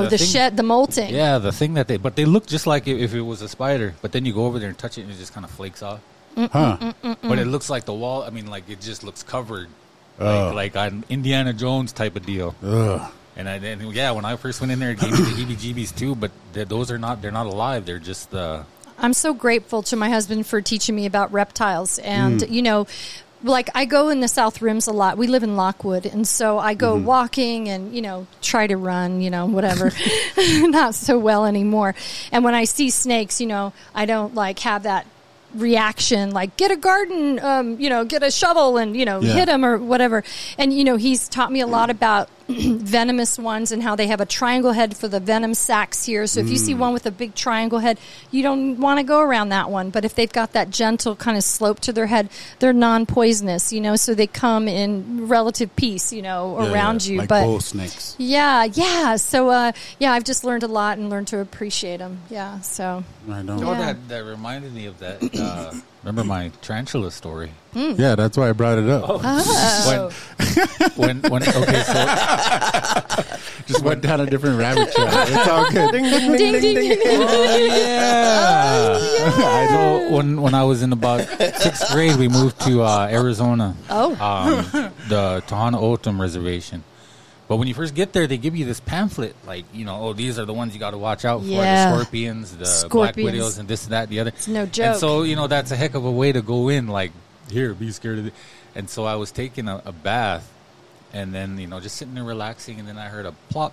oh, 0.00 0.02
the 0.04 0.08
the, 0.10 0.18
thing- 0.18 0.26
shed, 0.26 0.56
the 0.56 0.62
molting. 0.64 1.14
yeah 1.14 1.38
the 1.38 1.52
thing 1.52 1.74
that 1.74 1.86
they 1.86 1.96
but 1.96 2.16
they 2.16 2.24
look 2.24 2.46
just 2.46 2.66
like 2.66 2.88
if 2.88 3.14
it 3.14 3.20
was 3.20 3.40
a 3.42 3.48
spider. 3.48 3.94
But 4.02 4.12
then 4.12 4.24
you 4.24 4.32
go 4.32 4.46
over 4.46 4.58
there 4.58 4.68
and 4.68 4.76
touch 4.78 4.98
it, 4.98 5.02
and 5.02 5.10
it 5.10 5.18
just 5.18 5.32
kind 5.32 5.44
of 5.44 5.50
flakes 5.50 5.82
off. 5.82 6.00
Huh. 6.36 6.92
But 7.22 7.38
it 7.38 7.46
looks 7.46 7.70
like 7.70 7.84
the 7.84 7.94
wall. 7.94 8.22
I 8.22 8.30
mean, 8.30 8.46
like 8.46 8.68
it 8.68 8.80
just 8.80 9.04
looks 9.04 9.22
covered, 9.22 9.68
Oh. 10.18 10.52
like 10.54 10.74
like 10.74 10.92
an 10.92 11.04
Indiana 11.08 11.52
Jones 11.52 11.92
type 11.92 12.16
of 12.16 12.26
deal. 12.26 12.54
Ugh. 12.64 13.00
And 13.36 13.48
I 13.48 13.56
and 13.56 13.92
yeah, 13.94 14.10
when 14.12 14.24
I 14.24 14.36
first 14.36 14.60
went 14.60 14.72
in 14.72 14.78
there, 14.80 14.90
it 14.92 14.98
gave 15.00 15.12
me 15.12 15.18
the 15.18 15.36
heebie-jeebies 15.54 15.94
too. 15.96 16.14
But 16.14 16.30
th- 16.54 16.68
those 16.68 16.90
are 16.90 16.98
not. 16.98 17.20
They're 17.22 17.30
not 17.30 17.46
alive. 17.46 17.84
They're 17.86 17.98
just. 18.00 18.34
Uh, 18.34 18.64
I'm 18.98 19.12
so 19.12 19.34
grateful 19.34 19.82
to 19.84 19.96
my 19.96 20.08
husband 20.10 20.46
for 20.46 20.60
teaching 20.62 20.94
me 20.96 21.06
about 21.06 21.32
reptiles. 21.32 21.98
And, 21.98 22.40
Mm. 22.40 22.50
you 22.50 22.62
know, 22.62 22.86
like 23.44 23.68
I 23.74 23.84
go 23.84 24.08
in 24.08 24.20
the 24.20 24.28
South 24.28 24.62
Rims 24.62 24.86
a 24.86 24.92
lot. 24.92 25.18
We 25.18 25.26
live 25.26 25.42
in 25.42 25.56
Lockwood. 25.56 26.06
And 26.06 26.26
so 26.26 26.58
I 26.58 26.74
go 26.74 26.96
Mm-hmm. 26.96 27.04
walking 27.06 27.68
and, 27.68 27.94
you 27.94 28.00
know, 28.02 28.26
try 28.40 28.66
to 28.66 28.76
run, 28.76 29.20
you 29.20 29.30
know, 29.30 29.46
whatever. 29.46 29.92
Not 30.38 30.94
so 30.94 31.18
well 31.18 31.44
anymore. 31.44 31.94
And 32.32 32.42
when 32.44 32.54
I 32.54 32.64
see 32.64 32.90
snakes, 32.90 33.40
you 33.40 33.46
know, 33.46 33.72
I 33.94 34.06
don't 34.06 34.34
like 34.34 34.58
have 34.60 34.84
that 34.84 35.06
reaction 35.54 36.32
like 36.32 36.54
get 36.58 36.70
a 36.70 36.76
garden 36.76 37.38
um, 37.38 37.80
you 37.80 37.88
know 37.88 38.04
get 38.04 38.22
a 38.22 38.30
shovel 38.30 38.76
and 38.76 38.94
you 38.94 39.06
know 39.06 39.22
Yeah. 39.22 39.32
hit 39.32 39.48
him 39.48 39.64
or 39.64 39.78
whatever 39.78 40.22
and 40.58 40.70
you 40.76 40.84
know 40.84 40.96
he's 40.96 41.28
taught 41.28 41.50
me 41.50 41.60
a 41.60 41.66
lot 41.66 41.88
about 41.88 42.28
venomous 42.48 43.38
ones 43.38 43.72
and 43.72 43.82
how 43.82 43.96
they 43.96 44.06
have 44.06 44.20
a 44.20 44.26
triangle 44.26 44.72
head 44.72 44.96
for 44.96 45.08
the 45.08 45.18
venom 45.20 45.52
sacs 45.54 46.04
here 46.04 46.26
so 46.26 46.40
if 46.40 46.48
you 46.48 46.56
see 46.56 46.74
Mm. 46.74 46.78
one 46.78 46.92
with 46.92 47.06
a 47.06 47.10
big 47.10 47.34
triangle 47.34 47.78
head 47.80 47.98
you 48.30 48.42
don't 48.42 48.78
want 48.78 48.98
to 48.98 49.02
go 49.04 49.20
around 49.20 49.48
that 49.48 49.70
one 49.70 49.90
but 49.90 50.04
if 50.04 50.14
they've 50.14 50.32
got 50.32 50.52
that 50.52 50.70
gentle 50.70 51.16
kind 51.16 51.36
of 51.36 51.42
slope 51.44 51.80
to 51.80 51.92
their 51.92 52.06
head 52.06 52.28
they're 52.58 52.72
non-poisonous 52.72 53.72
you 53.72 53.80
know 53.80 53.96
so 53.96 54.14
they 54.14 54.26
come 54.26 54.68
in 54.68 55.26
relative 55.28 55.74
peace 55.76 56.12
you 56.12 56.22
know 56.22 56.56
Yeah, 56.60 56.72
around 56.72 57.04
yeah. 57.06 57.12
you 57.12 57.18
Like 57.20 57.28
but 57.28 57.44
bull 57.44 57.60
snakes. 57.60 58.14
yeah 58.18 58.64
yeah 58.64 59.16
so 59.16 59.48
uh, 59.50 59.72
yeah 59.98 60.12
i've 60.12 60.24
just 60.24 60.44
learned 60.44 60.62
a 60.62 60.68
lot 60.68 60.98
and 60.98 61.10
learned 61.10 61.28
to 61.28 61.38
appreciate 61.40 61.96
them 61.98 62.18
yeah 62.30 62.60
so 62.60 63.02
I 63.30 63.42
know. 63.42 63.54
oh, 63.60 63.72
Yeah. 63.72 63.78
that 63.92 64.08
that 64.08 64.24
reminded 64.24 64.72
me 64.72 64.86
of 64.86 64.98
that. 65.00 65.18
Uh, 65.36 65.74
remember 66.06 66.24
my 66.24 66.50
tarantula 66.62 67.10
story? 67.10 67.50
Yeah, 67.74 68.14
that's 68.14 68.38
why 68.38 68.48
I 68.48 68.52
brought 68.52 68.78
it 68.78 68.88
up. 68.88 69.04
Oh. 69.06 70.10
When 70.96 71.20
when 71.20 71.30
when 71.30 71.42
okay, 71.42 71.82
so 71.82 71.92
Just 73.66 73.82
went 73.82 74.00
down 74.00 74.20
a 74.20 74.26
different 74.26 74.58
rabbit 74.58 74.92
trail. 74.94 75.08
It's 75.10 75.48
all 75.48 75.68
good. 75.72 75.90
Ding, 75.92 76.04
ding, 76.04 76.12
ding, 76.12 76.36
Ding, 76.36 76.52
ding, 76.52 76.62
ding, 76.62 76.74
ding. 76.74 76.88
ding, 76.88 76.98
ding. 76.98 77.70
yeah. 77.70 78.98
I 79.36 79.66
know. 79.70 80.16
When 80.16 80.40
when 80.40 80.54
I 80.54 80.62
was 80.62 80.82
in 80.82 80.92
about 80.92 81.20
sixth 81.28 81.90
grade, 81.92 82.16
we 82.16 82.28
moved 82.28 82.60
to 82.62 82.82
uh, 82.82 83.08
Arizona. 83.10 83.74
Oh. 83.90 84.12
um, 84.12 84.92
the 85.08 85.42
Tohono 85.48 85.80
O'odham 85.82 86.20
Reservation. 86.20 86.84
But 87.48 87.56
when 87.56 87.68
you 87.68 87.74
first 87.74 87.94
get 87.94 88.12
there, 88.12 88.26
they 88.26 88.38
give 88.38 88.56
you 88.56 88.64
this 88.64 88.80
pamphlet, 88.80 89.36
like 89.46 89.64
you 89.72 89.84
know, 89.84 90.00
oh, 90.00 90.12
these 90.12 90.36
are 90.38 90.44
the 90.44 90.52
ones 90.52 90.74
you 90.74 90.80
got 90.80 90.90
to 90.90 90.98
watch 90.98 91.24
out 91.24 91.40
for: 91.42 91.46
Yeah. 91.46 91.90
the 91.90 91.94
scorpions, 91.94 92.56
the 92.56 92.88
black 92.88 93.16
widows, 93.16 93.58
and 93.58 93.68
this 93.68 93.84
and 93.84 93.92
that, 93.92 94.02
and 94.04 94.08
the 94.10 94.20
other. 94.20 94.30
It's 94.30 94.48
no 94.48 94.66
joke. 94.66 94.86
And 94.86 94.96
so 94.96 95.22
you 95.22 95.36
know, 95.36 95.46
that's 95.46 95.70
a 95.70 95.76
heck 95.76 95.94
of 95.94 96.04
a 96.04 96.10
way 96.10 96.32
to 96.32 96.42
go 96.42 96.68
in. 96.68 96.88
Like, 96.88 97.12
here, 97.50 97.72
be 97.72 97.90
scared 97.92 98.18
of 98.18 98.26
it. 98.26 98.34
And 98.74 98.90
so 98.90 99.04
I 99.04 99.14
was 99.14 99.30
taking 99.30 99.68
a, 99.68 99.80
a 99.84 99.92
bath, 99.92 100.52
and 101.12 101.32
then 101.32 101.56
you 101.58 101.68
know, 101.68 101.78
just 101.78 101.96
sitting 101.96 102.14
there 102.14 102.24
relaxing, 102.24 102.80
and 102.80 102.88
then 102.88 102.98
I 102.98 103.06
heard 103.08 103.26
a 103.26 103.32
plop. 103.50 103.72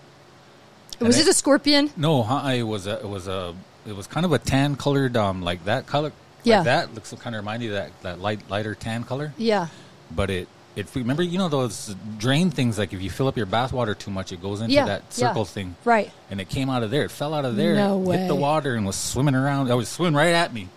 was 1.00 1.18
it 1.20 1.28
a 1.28 1.34
scorpion 1.34 1.90
No, 1.98 2.22
huh? 2.24 2.48
It 2.50 2.64
was 2.64 2.86
a, 2.86 3.00
it 3.00 3.10
was 3.10 3.28
a, 3.28 3.56
it 3.88 3.96
was 3.96 4.06
kind 4.06 4.26
of 4.26 4.32
a 4.34 4.40
tan 4.40 4.76
colored, 4.76 5.18
um, 5.18 5.42
like 5.42 5.66
that 5.66 5.88
color, 5.88 6.12
Yeah. 6.44 6.58
Like 6.58 6.66
that 6.66 6.94
looks 6.94 7.12
kind 7.20 7.36
of 7.36 7.42
remind 7.42 7.64
you 7.64 7.70
of 7.70 7.76
that 7.76 8.02
that 8.04 8.20
light 8.22 8.48
lighter 8.52 8.76
tan 8.76 9.04
color, 9.04 9.34
Yeah. 9.36 9.68
but 10.12 10.30
it. 10.30 10.48
It, 10.76 10.88
remember, 10.96 11.22
you 11.22 11.38
know 11.38 11.50
those 11.50 11.96
drain 12.18 12.50
things. 12.50 12.80
Like 12.80 12.94
if 12.94 13.02
you 13.02 13.10
fill 13.12 13.28
up 13.28 13.38
your 13.38 13.46
bath 13.46 13.72
water 13.74 13.94
too 13.94 14.10
much, 14.10 14.32
it 14.32 14.42
goes 14.42 14.60
into 14.62 14.74
Yeah, 14.74 14.86
that 14.86 15.02
yeah. 15.12 15.28
circle 15.28 15.46
thing. 15.46 15.76
Right. 15.86 16.12
And 16.32 16.42
it 16.42 16.50
came 16.50 16.70
out 16.70 16.82
of 16.82 16.90
there. 16.90 17.04
It 17.04 17.12
fell 17.12 17.34
out 17.34 17.46
of 17.46 17.56
there. 17.56 17.76
No 17.76 18.10
Hit 18.10 18.28
the 18.28 18.36
water 18.36 18.74
and 18.76 18.86
was 18.86 18.96
swimming 18.96 19.36
around. 19.36 19.72
I 19.72 19.76
was 19.76 19.88
swimming 19.88 20.16
right 20.16 20.34
at 20.34 20.52
me, 20.52 20.70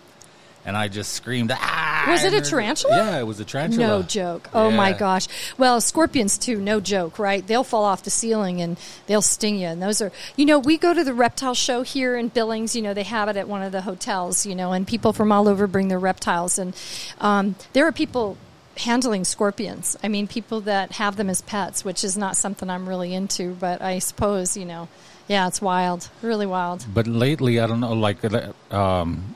and 0.66 0.76
I 0.76 0.88
just 0.88 1.12
screamed. 1.12 1.50
Ah! 1.54 2.04
Was 2.08 2.22
it 2.24 2.34
a 2.34 2.40
tarantula? 2.40 2.96
Yeah, 2.96 3.18
it 3.18 3.24
was 3.24 3.40
a 3.40 3.44
tarantula. 3.44 3.86
No 3.86 4.02
joke. 4.02 4.48
Oh 4.54 4.70
my 4.70 4.92
gosh. 4.92 5.26
Well, 5.58 5.80
scorpions 5.80 6.38
too, 6.38 6.60
no 6.60 6.78
joke, 6.78 7.18
right? 7.18 7.44
They'll 7.44 7.64
fall 7.64 7.84
off 7.84 8.04
the 8.04 8.10
ceiling 8.10 8.60
and 8.60 8.76
they'll 9.06 9.22
sting 9.22 9.58
you. 9.58 9.66
And 9.66 9.82
those 9.82 10.00
are, 10.00 10.12
you 10.36 10.46
know, 10.46 10.58
we 10.60 10.78
go 10.78 10.94
to 10.94 11.02
the 11.02 11.14
reptile 11.14 11.54
show 11.54 11.82
here 11.82 12.16
in 12.16 12.28
Billings. 12.28 12.76
You 12.76 12.82
know, 12.82 12.94
they 12.94 13.02
have 13.02 13.28
it 13.28 13.36
at 13.36 13.48
one 13.48 13.62
of 13.62 13.72
the 13.72 13.80
hotels. 13.80 14.46
You 14.46 14.54
know, 14.54 14.72
and 14.72 14.86
people 14.86 15.12
from 15.12 15.32
all 15.32 15.48
over 15.48 15.66
bring 15.66 15.88
their 15.88 15.98
reptiles, 15.98 16.58
and 16.60 16.76
um, 17.20 17.56
there 17.72 17.86
are 17.86 17.92
people 17.92 18.36
handling 18.78 19.24
scorpions. 19.24 19.96
I 20.02 20.08
mean, 20.08 20.26
people 20.28 20.60
that 20.62 20.92
have 20.92 21.16
them 21.16 21.30
as 21.30 21.40
pets, 21.42 21.84
which 21.84 22.04
is 22.04 22.16
not 22.16 22.36
something 22.36 22.68
I'm 22.70 22.88
really 22.88 23.14
into, 23.14 23.54
but 23.54 23.80
I 23.82 23.98
suppose 23.98 24.56
you 24.56 24.64
know, 24.64 24.88
yeah, 25.28 25.46
it's 25.48 25.60
wild, 25.62 26.08
really 26.22 26.46
wild. 26.46 26.86
But 26.92 27.06
lately, 27.06 27.58
I 27.60 27.66
don't 27.66 27.80
know. 27.80 27.92
Like 27.94 28.24
uh, 28.24 28.52
um, 28.70 29.34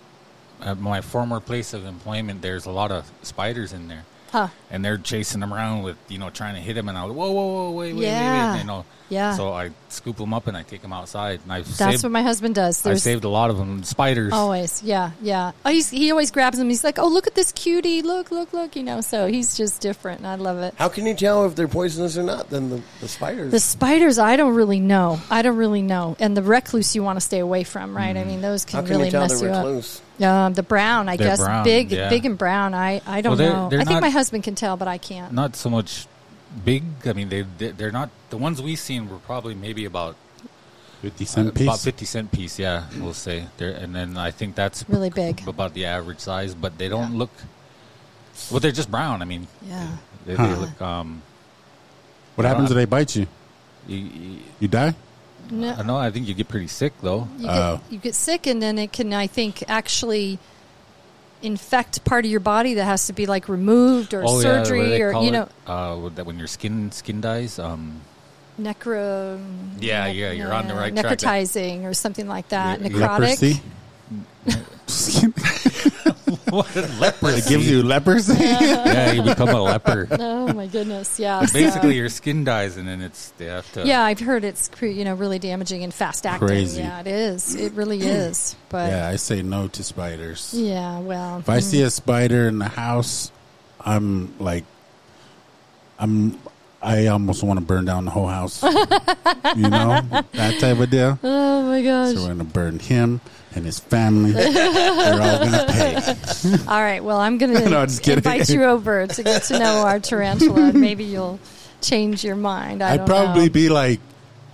at 0.61 0.79
my 0.79 1.01
former 1.01 1.41
place 1.41 1.73
of 1.73 1.85
employment, 1.87 2.43
there's 2.43 2.67
a 2.67 2.71
lot 2.71 2.91
of 2.93 3.11
spiders 3.23 3.73
in 3.73 3.89
there, 3.89 4.05
Huh? 4.31 4.49
and 4.71 4.85
they're 4.85 4.99
chasing 4.99 5.41
them 5.41 5.53
around 5.55 5.83
with 5.83 5.97
you 6.09 6.19
know 6.19 6.31
trying 6.31 6.55
to 6.55 6.61
hit 6.61 6.75
them. 6.75 6.89
And 6.89 6.97
I 6.99 7.05
was 7.05 7.15
whoa, 7.17 7.31
whoa, 7.33 7.47
whoa, 7.47 7.71
wait, 7.73 7.95
wait, 7.95 8.03
Yeah. 8.05 8.47
wait, 8.47 8.53
wait, 8.55 8.61
you 8.61 8.67
know. 8.67 8.85
Yeah. 9.11 9.35
So 9.37 9.53
I 9.53 9.71
scoop 9.89 10.17
them 10.17 10.33
up 10.33 10.47
and 10.47 10.57
I 10.57 10.63
take 10.63 10.83
them 10.83 10.93
outside, 10.93 11.41
and 11.43 11.53
I've 11.53 11.67
That's 11.67 11.77
saved. 11.77 12.03
what 12.05 12.13
my 12.13 12.23
husband 12.23 12.55
does. 12.55 12.85
I 12.87 12.91
There's 12.91 13.03
saved 13.03 13.25
a 13.25 13.29
lot 13.29 13.51
of 13.51 13.59
them. 13.59 13.83
Spiders. 13.83 14.33
Always, 14.33 14.83
yeah, 14.83 15.11
yeah. 15.21 15.51
Oh, 15.65 15.71
he's, 15.71 15.91
he 15.91 16.11
always 16.13 16.31
grabs 16.31 16.59
them. 16.59 16.69
He's 16.69 16.85
like, 16.85 16.99
"Oh, 16.99 17.09
look 17.09 17.27
at 17.27 17.35
this 17.35 17.51
cutie! 17.53 18.03
Look, 18.03 18.31
look, 18.31 18.53
look!" 18.53 18.77
You 18.77 18.85
know. 18.85 19.01
So 19.01 19.27
he's 19.27 19.57
just 19.57 19.81
different, 19.81 20.19
and 20.21 20.27
I 20.29 20.37
love 20.37 20.59
it. 20.59 20.75
How 20.79 20.89
can 20.89 21.07
you 21.07 21.15
tell 21.15 21.45
if 21.45 21.57
they're 21.57 21.69
poisonous 21.69 22.17
or 22.17 22.23
not? 22.23 22.49
Then 22.51 22.71
the, 22.71 22.83
the 23.01 23.09
spiders. 23.09 23.51
The 23.51 23.61
spiders, 23.61 24.19
I 24.19 24.37
don't 24.37 24.55
really 24.55 24.81
know. 24.81 25.21
I 25.31 25.43
don't 25.43 25.57
really 25.57 25.83
know. 25.83 26.17
And 26.21 26.37
the 26.37 26.43
recluse, 26.43 26.95
you 26.95 27.03
want 27.03 27.17
to 27.17 27.21
stay 27.21 27.41
away 27.41 27.65
from, 27.65 27.97
right? 27.97 28.17
I 28.17 28.25
mean, 28.25 28.41
those 28.41 28.65
How 28.65 28.79
can 28.79 28.87
can 28.87 28.91
really 28.97 29.07
you 29.07 29.11
tell 29.11 29.23
mess 29.23 29.33
you 29.43 29.49
they're 29.49 29.57
up. 29.57 29.65
recluse? 29.67 30.01
Um, 30.23 30.53
the 30.53 30.63
brown, 30.63 31.09
I 31.09 31.17
They're 31.17 31.29
guess, 31.29 31.39
brown, 31.41 31.65
big, 31.65 31.91
yeah. 31.91 32.11
big 32.11 32.27
and 32.27 32.37
brown. 32.37 32.75
I, 32.75 33.01
I 33.07 33.23
don't 33.23 33.31
Well, 33.31 33.37
they're- 33.39 33.53
know. 33.53 33.69
they're 33.71 33.81
I 33.81 33.85
think 33.85 33.95
not- 33.97 34.03
my 34.03 34.11
husband 34.11 34.45
can 34.45 34.55
tell, 34.55 34.77
but 34.77 34.87
I 34.87 34.99
can't. 34.99 35.33
Not 35.33 35.57
so 35.57 35.71
much 35.71 36.07
big. 36.65 36.83
I 37.05 37.13
mean, 37.13 37.29
they 37.29 37.43
they- 37.59 37.73
they're 37.73 37.93
not 37.93 38.11
the 38.31 38.37
ones 38.37 38.61
we 38.63 38.77
seen 38.77 39.09
were 39.09 39.19
probably 39.19 39.55
maybe 39.55 39.85
about 39.85 40.17
Fifty 41.03 41.25
cent 41.25 41.49
about 41.49 41.57
piece. 41.57 41.85
fifty 41.85 42.05
cent 42.05 42.31
piece. 42.31 42.59
Yeah, 42.59 42.85
we'll 42.99 43.15
say. 43.15 43.47
They're, 43.57 43.71
and 43.73 43.95
then 43.95 44.17
I 44.19 44.31
think 44.31 44.55
that's 44.55 44.85
Really 44.89 45.09
big. 45.11 45.47
about 45.49 45.73
the 45.73 45.87
average 45.87 46.21
size, 46.21 46.55
but 46.55 46.77
they 46.77 46.89
don't 46.89 47.17
look. 47.17 47.31
Well, 48.51 48.61
they're 48.61 48.71
just 48.73 48.91
brown. 48.91 49.23
I 49.23 49.25
mean, 49.25 49.47
Yeah. 49.67 49.97
they, 50.27 50.35
they 50.35 50.37
Huh. 50.37 50.57
look. 50.61 50.81
Um, 50.83 51.23
What 52.37 52.47
happens 52.47 52.71
if 52.71 52.77
they 52.77 52.85
bite 52.85 53.17
you? 53.17 53.27
you, 53.89 53.97
you, 53.99 54.39
You 54.61 54.69
die? 54.69 54.95
No, 55.51 55.73
I 55.73 55.83
know. 55.83 55.97
I 55.97 56.11
think 56.11 56.29
you 56.29 56.35
get 56.35 56.49
pretty 56.49 56.69
sick 56.69 56.93
though. 57.03 57.29
you 57.39 57.47
get, 57.47 57.57
Oh. 57.57 57.81
you 57.91 57.99
get 57.99 58.15
sick, 58.15 58.47
and 58.47 58.61
then 58.63 58.79
it 58.79 58.93
can, 58.93 59.13
I 59.15 59.27
think, 59.27 59.65
actually 59.69 60.39
infect 61.43 62.05
part 62.05 62.25
of 62.25 62.31
your 62.31 62.41
body 62.41 62.75
that 62.75 62.85
has 62.85 63.07
to 63.07 63.13
be 63.13 63.27
like 63.27 63.49
removed 63.49 64.15
or 64.15 64.23
oh 64.27 64.41
surgery 64.41 64.89
they 64.89 65.03
or 65.03 65.13
you 65.13 65.29
it? 65.29 65.33
know 65.33 65.49
uh, 65.67 66.09
that 66.11 66.27
when 66.27 66.39
your 66.39 66.47
skin 66.47 66.93
skin 66.93 67.21
dies. 67.21 67.59
Um, 67.59 68.03
necro. 68.61 69.41
Yeah, 69.81 70.07
nec- 70.07 70.17
yeah, 70.17 70.33
you're 70.33 70.53
on 70.53 70.69
the 70.69 70.75
right 70.75 70.95
track. 70.95 71.19
Necrotizing 71.19 71.85
or 71.85 71.95
something 71.95 72.29
like 72.29 72.49
that. 72.51 72.81
Yeah, 72.81 72.89
Necrotic. 72.89 73.61
Leprosy? 74.47 75.87
leprosy. 76.53 77.39
it 77.39 77.49
gives 77.49 77.71
you 77.71 77.83
leprosy? 77.83 78.35
yeah, 78.39 79.13
you 79.13 79.23
become 79.23 79.49
a 79.49 79.63
leper. 79.63 80.09
Oh 80.13 80.53
my 80.53 80.67
goodness! 80.67 81.19
Yeah. 81.19 81.45
so- 81.45 81.53
Basically, 81.53 81.97
your 81.97 82.09
skin 82.09 82.45
dies, 82.45 82.77
and 82.77 82.87
then 82.87 83.01
it's 83.01 83.31
they 83.39 83.47
have 83.47 83.71
to. 83.73 83.87
yeah, 83.87 84.03
I've 84.03 84.21
heard 84.21 84.45
it's 84.45 84.71
you 84.81 85.05
know 85.05 85.15
really 85.15 85.39
damaging 85.39 85.85
and 85.85 85.93
fast 85.93 86.27
acting. 86.27 86.49
Crazy. 86.49 86.81
Yeah, 86.81 87.01
it 87.01 87.07
is. 87.07 87.55
It 87.55 87.73
really 87.73 88.01
is. 88.01 88.57
But 88.69 88.91
yeah, 88.91 89.09
I 89.09 89.17
say 89.17 89.43
no 89.43 89.69
to 89.69 89.85
spiders. 89.85 90.55
yeah, 90.55 91.01
well, 91.01 91.39
If 91.39 91.49
I 91.49 91.59
mm. 91.59 91.63
see 91.63 91.83
a 91.83 91.91
spider 91.91 92.49
in 92.49 92.59
the 92.59 92.69
house, 92.69 93.31
I'm 93.81 94.39
like, 94.39 94.65
I'm. 95.99 96.39
I 96.83 97.09
almost 97.09 97.43
want 97.43 97.59
to 97.61 97.65
burn 97.65 97.85
down 97.85 98.07
the 98.07 98.11
whole 98.11 98.27
house. 98.27 98.63
you 98.63 99.69
know 99.69 100.01
that 100.33 100.57
type 100.61 100.79
of 100.79 100.89
deal. 100.89 101.19
oh 101.23 101.63
my 101.65 101.83
gosh! 101.83 102.15
So 102.15 102.23
we're 102.23 102.29
gonna 102.29 102.45
burn 102.45 102.79
him 102.79 103.21
and 103.55 103.65
his 103.65 103.79
family. 103.79 104.33
They're 104.33 105.21
all 105.23 105.39
gonna 105.39 105.67
pay. 105.69 105.97
All 106.69 106.81
right, 106.81 107.03
well, 107.03 107.19
I'm 107.19 107.37
going 107.39 107.53
to 107.57 107.69
No, 107.69 107.85
just 107.87 108.03
kidding. 108.03 108.19
invite 108.19 108.49
you 108.49 108.65
over 108.65 109.07
to 109.07 109.23
get 109.23 109.43
to 109.45 109.59
know 109.59 109.85
our 109.87 109.99
tarantula, 110.01 110.69
and 110.69 110.81
maybe 110.81 111.05
you'll 111.05 111.39
change 111.81 112.23
your 112.25 112.37
mind. 112.37 112.83
I 112.83 112.93
I'd 112.93 112.97
don't 112.99 113.07
probably 113.07 113.47
know. 113.47 113.51
be 113.53 113.69
like, 113.69 114.01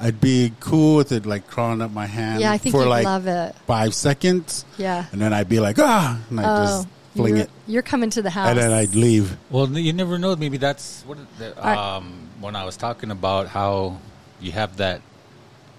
I'd 0.01 0.21
be 0.21 0.53
cool 0.61 0.97
with 0.97 1.13
it, 1.13 1.27
like 1.27 1.47
crawling 1.47 1.81
up 1.83 1.91
my 1.91 2.07
hand. 2.07 2.41
Yeah, 2.41 2.53
I 2.53 2.59
think 2.59 2.75
for 2.75 2.83
you'd 2.83 2.89
like 2.89 3.05
love 3.05 3.27
it. 3.27 3.55
five 3.67 3.95
seconds, 3.95 4.65
Yeah. 4.79 5.05
and 5.13 5.21
then 5.21 5.33
I'd 5.33 5.49
be 5.49 5.61
like, 5.61 5.79
ah, 5.79 6.19
and 6.31 6.41
I'd 6.41 6.67
just 6.67 6.89
fling 7.15 7.37
you're, 7.37 7.45
it, 7.45 7.51
You're 7.67 7.83
coming 7.83 8.11
to 8.11 8.23
the 8.23 8.31
house. 8.31 8.49
and 8.51 8.59
then 8.59 8.73
I'd 8.73 8.95
leave. 8.95 9.37
Well, 9.51 9.69
you 9.71 9.93
never 9.93 10.19
know. 10.19 10.35
Maybe 10.37 10.57
that's 10.59 11.03
what 11.07 11.19
the, 11.39 11.55
I- 11.63 11.97
um, 11.97 12.29
when 12.41 12.57
I 12.57 12.65
was 12.65 12.77
talking 12.77 13.11
about 13.11 13.49
how 13.49 13.99
you 14.41 14.53
have 14.53 14.77
that 14.79 15.01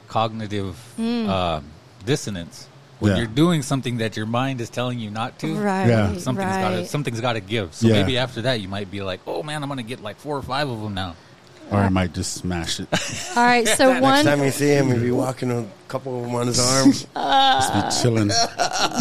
cognitive 0.08 0.76
Hmm. 0.96 1.30
uh, 1.30 1.62
dissonance 2.06 2.68
when 3.00 3.12
Yeah. 3.12 3.18
you're 3.20 3.28
doing 3.28 3.62
something 3.62 3.98
that 3.98 4.18
your 4.18 4.26
mind 4.26 4.62
is 4.62 4.70
telling 4.70 5.00
you 5.00 5.10
not 5.10 5.40
to. 5.40 5.56
Right. 5.56 5.88
Yeah. 5.88 6.18
Something's 6.18 6.48
right. 6.50 6.62
got 6.62 6.70
to 6.72 6.86
something's 6.86 7.22
got 7.22 7.34
to 7.34 7.40
give. 7.42 7.74
So 7.74 7.88
Yeah. 7.88 7.94
maybe 7.94 8.18
after 8.18 8.42
that, 8.44 8.60
you 8.62 8.68
might 8.68 8.90
be 8.92 9.02
like, 9.02 9.20
"Oh 9.28 9.44
man, 9.44 9.62
I'm 9.64 9.70
gonna 9.70 9.84
get 9.84 10.02
like 10.02 10.18
four 10.18 10.36
or 10.38 10.42
five 10.42 10.70
of 10.70 10.82
them 10.82 10.94
now." 10.94 11.16
Or 11.70 11.80
I 11.80 11.90
might 11.90 12.14
just 12.14 12.34
smash 12.36 12.80
it. 12.80 12.88
All 13.36 13.44
right, 13.44 13.68
so 13.68 13.90
Next 13.92 14.02
one 14.02 14.24
time 14.24 14.42
you 14.42 14.52
see 14.52 14.70
him, 14.70 14.88
he'll 14.88 15.02
be 15.02 15.12
walking 15.12 15.52
a 15.52 15.66
couple 15.90 16.18
of 16.18 16.24
them 16.26 16.34
on 16.36 16.48
his 16.48 16.60
arm. 16.62 16.92
Just 17.14 17.74
be 17.74 18.02
chilling. 18.02 18.30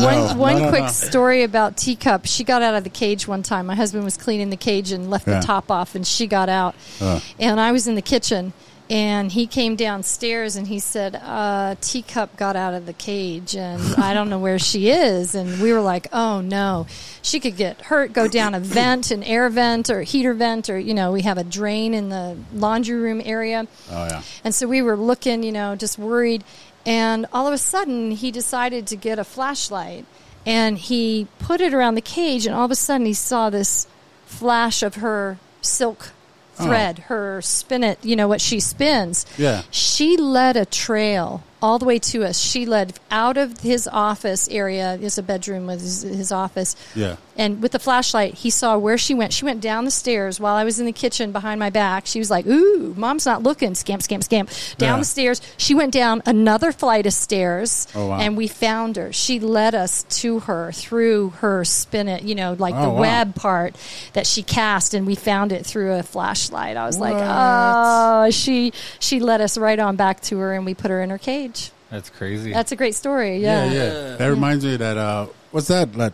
One, 0.01 0.37
one 0.37 0.63
no, 0.63 0.69
quick 0.71 0.83
no. 0.83 0.89
story 0.89 1.45
about 1.45 1.77
Teacup. 1.77 2.27
She 2.27 2.43
got 2.43 2.63
out 2.63 2.75
of 2.75 2.83
the 2.83 2.91
cage 2.91 3.29
one 3.29 3.45
time. 3.45 3.67
My 3.67 3.77
husband 3.77 4.03
was 4.03 4.17
cleaning 4.17 4.51
the 4.51 4.57
cage 4.57 4.91
and 4.91 5.09
left 5.11 5.29
Yeah. 5.29 5.39
the 5.39 5.47
top 5.47 5.71
off, 5.71 5.95
and 5.95 6.05
she 6.05 6.27
got 6.27 6.49
out. 6.49 6.75
Uh. 7.01 7.21
And 7.39 7.61
I 7.61 7.71
was 7.71 7.87
in 7.87 7.95
the 7.95 8.03
kitchen, 8.03 8.53
and 8.89 9.33
he 9.33 9.47
came 9.47 9.75
downstairs 9.75 10.55
and 10.55 10.67
he 10.69 10.79
said, 10.79 11.17
uh, 11.17 11.75
Teacup 11.81 12.37
got 12.37 12.55
out 12.55 12.73
of 12.75 12.87
the 12.87 12.93
cage, 12.93 13.57
and 13.57 13.83
I 13.97 14.15
don't 14.15 14.31
know 14.31 14.39
where 14.39 14.59
she 14.59 14.91
is. 14.91 15.35
And 15.35 15.61
we 15.61 15.73
were 15.73 15.81
like, 15.81 16.07
oh 16.13 16.41
no. 16.41 16.87
She 17.23 17.41
could 17.41 17.57
get 17.57 17.83
hurt, 17.83 18.13
go 18.13 18.29
down 18.29 18.55
a 18.55 18.61
vent, 18.61 19.11
an 19.11 19.25
air 19.25 19.49
vent, 19.49 19.91
or 19.91 20.03
heater 20.03 20.35
vent, 20.35 20.71
or, 20.71 20.79
you 20.79 20.95
know, 20.95 21.11
we 21.11 21.23
have 21.23 21.39
a 21.39 21.45
drain 21.45 21.95
in 21.95 22.09
the 22.09 22.37
laundry 22.53 22.97
room 22.97 23.21
area. 23.25 23.67
Oh 23.91 24.07
yeah. 24.07 24.23
And 24.45 24.55
so 24.55 24.69
we 24.69 24.83
were 24.83 24.97
looking, 24.97 25.43
you 25.43 25.53
know, 25.53 25.75
just 25.75 25.99
worried. 25.99 26.45
And 26.85 27.27
all 27.33 27.49
of 27.49 27.53
a 27.53 27.59
sudden, 27.59 28.13
he 28.13 28.31
decided 28.31 28.87
to 28.89 28.97
get 28.97 29.19
a 29.19 29.25
flashlight 29.25 30.07
and 30.47 30.79
he 30.79 31.27
put 31.41 31.61
it 31.61 31.75
around 31.75 31.97
the 31.97 32.01
cage. 32.01 32.47
And 32.47 32.55
all 32.55 32.65
of 32.65 32.71
a 32.71 32.77
sudden, 32.77 33.07
he 33.07 33.15
saw 33.15 33.51
this 33.51 33.89
flash 34.27 34.85
of 34.85 34.97
her 34.97 35.39
silk 35.61 36.13
thread, 36.57 37.01
oh. 37.01 37.03
her 37.09 37.43
spin 37.43 37.85
it, 37.85 38.05
you 38.05 38.17
know, 38.17 38.29
what 38.29 38.41
she 38.41 38.61
spins. 38.61 39.27
Yeah. 39.37 39.63
She 39.71 40.17
led 40.17 40.57
a 40.57 40.65
trail 40.65 41.43
all 41.67 41.79
the 41.81 41.85
way 41.85 41.99
to 41.99 42.23
us. 42.25 42.39
She 42.39 42.65
led 42.65 42.95
out 43.11 43.37
of 43.37 43.59
his 43.61 43.89
office 43.93 44.49
area. 44.49 44.97
There's 45.01 45.19
a 45.19 45.23
bedroom 45.23 45.67
with 45.67 45.81
his, 45.81 46.03
his 46.03 46.31
office. 46.31 46.77
Yeah. 46.95 47.17
And 47.39 47.61
with 47.61 47.73
the 47.73 47.79
flashlight, 47.81 48.35
he 48.35 48.51
saw 48.51 48.79
where 48.79 48.97
she 48.97 49.13
went. 49.13 49.33
She 49.33 49.45
went 49.45 49.61
down 49.61 49.85
the 49.85 49.91
stairs 49.91 50.39
while 50.41 50.55
I 50.55 50.65
was 50.65 50.79
in 50.81 50.87
the 50.87 50.93
kitchen 50.93 51.33
behind 51.33 51.59
my 51.59 51.69
back. 51.71 52.07
She 52.07 52.19
was 52.21 52.31
like, 52.31 52.47
Ooh, 52.47 52.95
mom's 52.97 53.27
not 53.27 53.43
looking. 53.43 53.75
Scamp, 53.75 54.03
scamp, 54.03 54.23
scamp. 54.25 54.49
Down 54.79 54.95
Yeah. 54.95 54.99
the 55.01 55.05
stairs. 55.05 55.43
She 55.59 55.75
went 55.75 55.93
down 55.93 56.23
another 56.25 56.71
flight 56.73 57.05
of 57.05 57.13
stairs. 57.13 57.89
Oh, 57.95 58.07
wow. 58.07 58.21
And 58.21 58.37
we 58.37 58.47
found 58.49 58.97
her. 58.97 59.13
She 59.13 59.39
led 59.41 59.75
us 59.75 60.05
to 60.23 60.39
her 60.41 60.71
through 60.73 61.31
her 61.43 61.65
spin 61.65 62.09
it, 62.09 62.23
you 62.23 62.35
know, 62.37 62.55
like 62.59 62.75
oh, 62.75 62.81
the 62.83 62.87
Oh, 62.87 62.93
wow. 62.95 63.01
web 63.01 63.35
part 63.35 63.77
that 64.15 64.27
she 64.27 64.43
cast. 64.43 64.95
And 64.95 65.07
we 65.07 65.15
found 65.17 65.53
it 65.53 65.67
through 65.67 65.93
a 65.95 66.03
flashlight. 66.05 66.77
I 66.79 66.87
was 66.87 66.99
like, 66.99 67.17
Oh, 67.19 68.31
she, 68.31 68.73
she 69.01 69.21
led 69.21 69.41
us 69.43 69.59
right 69.59 69.79
on 69.79 69.97
back 69.97 70.21
to 70.31 70.39
her 70.39 70.55
and 70.55 70.65
we 70.65 70.73
put 70.75 70.91
her 70.91 71.03
in 71.03 71.11
her 71.11 71.19
cage. 71.19 71.56
That's 71.91 72.11
crazy. 72.11 72.53
That's 72.53 72.73
a 72.73 72.77
great 72.77 72.95
story. 72.95 73.39
Yeah. 73.39 73.65
Yeah, 73.67 73.73
yeah. 73.73 74.17
That 74.17 74.27
reminds 74.27 74.65
me 74.65 74.75
of 74.75 74.81
that 74.81 74.97
uh 74.97 75.27
what's 75.51 75.69
that? 75.69 75.93
That 75.95 76.13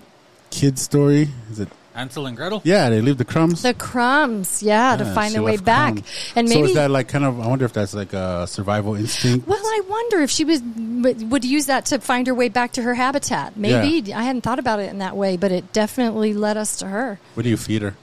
kid 0.51 0.79
story? 0.79 1.29
Is 1.51 1.61
it 1.61 1.69
Hansel 1.95 2.27
and 2.27 2.37
Gretel. 2.37 2.63
Yeah, 2.65 2.89
they 2.91 3.01
leave 3.01 3.19
the 3.19 3.25
crumbs. 3.25 3.63
The 3.63 3.75
crumbs, 3.75 4.63
yeah, 4.63 4.97
to 4.97 5.05
Yeah, 5.05 5.15
find 5.15 5.29
she 5.31 5.35
their 5.35 5.43
way 5.43 5.53
left 5.53 5.65
back. 5.65 5.93
crumbs. 5.93 6.33
And 6.37 6.49
so 6.49 6.55
maybe 6.55 6.69
is 6.71 6.75
that 6.75 6.91
like 6.91 7.09
kind 7.09 7.25
of 7.25 7.39
I 7.41 7.47
wonder 7.47 7.65
if 7.65 7.73
that's 7.73 7.95
like 7.95 8.13
a 8.13 8.47
survival 8.47 8.95
instinct. 8.95 9.47
Well, 9.47 9.59
I 9.63 9.81
wonder 9.89 10.21
if 10.21 10.31
she 10.31 10.45
was 10.45 10.63
would 10.63 11.31
would 11.31 11.45
use 11.45 11.67
that 11.67 11.87
to 11.87 11.99
find 12.01 12.27
her 12.27 12.35
way 12.35 12.49
back 12.49 12.73
to 12.73 12.83
her 12.83 12.95
habitat. 12.95 13.57
Maybe 13.57 14.13
I 14.15 14.23
hadn't 14.23 14.43
thought 14.43 14.59
about 14.59 14.81
it 14.81 14.91
in 14.91 14.99
that 14.99 15.17
way, 15.17 15.37
but 15.37 15.53
it 15.53 15.73
definitely 15.73 16.33
led 16.35 16.57
us 16.57 16.77
to 16.79 16.87
her. 16.87 17.19
What 17.35 17.43
do 17.43 17.51
you 17.51 17.57
feed 17.57 17.83
her? 17.83 17.95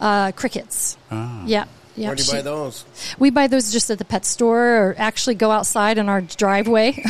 Uh, 0.00 0.32
crickets. 0.32 0.96
Ah. 1.10 1.44
Yeah. 1.46 1.66
Yeah, 1.96 2.08
Where 2.08 2.16
do 2.16 2.22
you 2.22 2.26
she- 2.26 2.32
buy 2.36 2.42
those? 2.42 2.84
we 3.18 3.30
buy 3.30 3.46
those 3.46 3.72
just 3.72 3.90
at 3.90 3.98
the 3.98 4.04
pet 4.04 4.24
store, 4.24 4.76
or 4.90 4.94
actually 4.98 5.34
go 5.36 5.50
outside 5.50 5.96
in 5.98 6.08
our 6.08 6.20
driveway. 6.20 7.02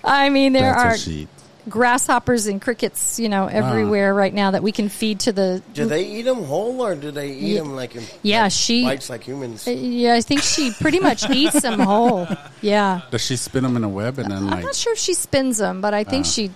I 0.04 0.28
mean, 0.30 0.52
there 0.52 0.72
That's 0.74 1.08
are 1.08 1.26
grasshoppers 1.68 2.46
and 2.46 2.60
crickets, 2.60 3.18
you 3.20 3.28
know, 3.28 3.46
everywhere 3.46 4.14
right 4.14 4.32
now 4.32 4.50
that 4.52 4.62
we 4.62 4.72
can 4.72 4.88
feed 4.88 5.20
to 5.20 5.32
the. 5.32 5.62
Do 5.74 5.86
they 5.86 6.04
eat 6.06 6.22
them 6.22 6.44
whole 6.44 6.80
or 6.80 6.94
do 6.94 7.10
they 7.10 7.30
eat 7.32 7.40
Ye- 7.42 7.58
them 7.58 7.74
like 7.76 7.94
in 7.96 8.02
Yeah, 8.22 8.44
like 8.44 8.52
she- 8.52 8.84
bites 8.84 9.10
like 9.10 9.22
humans? 9.24 9.66
Uh, 9.68 9.72
Yeah, 9.72 10.14
I 10.14 10.20
think 10.20 10.42
she 10.42 10.72
pretty 10.72 11.00
much 11.00 11.28
eats 11.30 11.60
them 11.60 11.78
whole. 11.80 12.26
Yeah, 12.62 13.02
Does 13.10 13.24
she 13.24 13.36
spin 13.36 13.62
them 13.62 13.76
in 13.76 13.84
a 13.84 13.88
web 13.88 14.18
and 14.18 14.30
then 14.30 14.38
I'm 14.38 14.46
like? 14.50 14.64
not 14.64 14.74
sure 14.74 14.92
if 14.94 14.98
she 14.98 15.14
spins 15.14 15.58
them, 15.58 15.80
but 15.80 15.94
I 15.94 16.04
think 16.04 16.24
Uh. 16.26 16.28
she, 16.28 16.50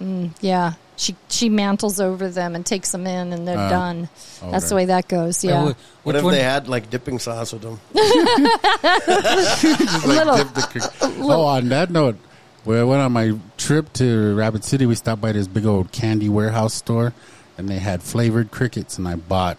mm, 0.00 0.30
yeah, 0.40 0.74
she 1.00 1.16
she 1.30 1.48
mantles 1.48 1.98
over 1.98 2.28
them 2.28 2.54
and 2.54 2.64
takes 2.66 2.92
them 2.92 3.06
in, 3.06 3.32
and 3.32 3.48
they're 3.48 3.56
Uh, 3.58 3.70
done. 3.70 4.08
That's 4.50 4.68
the 4.68 4.74
way 4.74 4.84
that 4.84 5.08
goes. 5.08 5.42
Yeah, 5.42 5.52
Well, 5.52 5.64
what 5.66 5.76
which 6.04 6.16
if 6.16 6.24
one- 6.24 6.34
they 6.34 6.42
had 6.42 6.68
like 6.68 6.90
dipping 6.90 7.18
sauce 7.18 7.54
with 7.54 7.62
them? 7.62 7.80
Just, 7.94 10.06
like, 10.06 10.06
little- 10.06 10.36
dip 10.36 10.54
the 10.54 10.62
crick- 10.70 10.92
oh, 11.20 11.44
on 11.44 11.68
that 11.70 11.90
note, 11.90 12.16
when 12.64 12.78
I 12.78 12.84
went 12.84 13.00
on 13.02 13.12
my 13.12 13.34
trip 13.56 13.92
to 13.94 14.34
Rapid 14.34 14.64
City, 14.64 14.84
we 14.86 14.94
stopped 14.94 15.20
by 15.22 15.32
this 15.32 15.48
big 15.48 15.64
old 15.66 15.90
candy 15.92 16.28
warehouse 16.28 16.74
store, 16.74 17.12
and 17.56 17.68
they 17.68 17.78
had 17.78 18.02
flavored 18.02 18.50
crickets, 18.50 18.98
and 18.98 19.08
I 19.08 19.14
bought, 19.16 19.56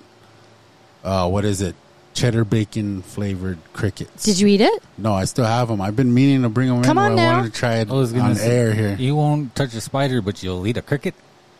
uh, 1.03 1.27
what 1.27 1.45
is 1.45 1.61
it? 1.61 1.75
Cheddar 2.13 2.43
bacon 2.43 3.01
flavored 3.03 3.57
crickets. 3.73 4.25
Did 4.25 4.37
you 4.39 4.47
eat 4.47 4.59
it? 4.61 4.83
No, 4.97 5.13
I 5.13 5.23
still 5.25 5.45
have 5.45 5.69
them. 5.69 5.79
I've 5.79 5.95
been 5.95 6.13
meaning 6.13 6.41
to 6.41 6.49
bring 6.49 6.67
them 6.67 6.83
Come 6.83 6.97
in. 6.97 7.03
on 7.05 7.15
but 7.15 7.21
I 7.21 7.25
now. 7.25 7.33
wanted 7.37 7.53
to 7.53 7.59
try 7.59 7.75
it 7.77 7.89
I 7.89 7.93
was 7.93 8.11
gonna 8.11 8.31
on 8.31 8.35
say, 8.35 8.49
air 8.51 8.73
here. 8.73 8.95
You 8.99 9.15
won't 9.15 9.55
touch 9.55 9.73
a 9.75 9.81
spider, 9.81 10.21
but 10.21 10.43
you'll 10.43 10.67
eat 10.67 10.75
a 10.77 10.81
cricket. 10.81 11.15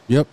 Yep. 0.07 0.27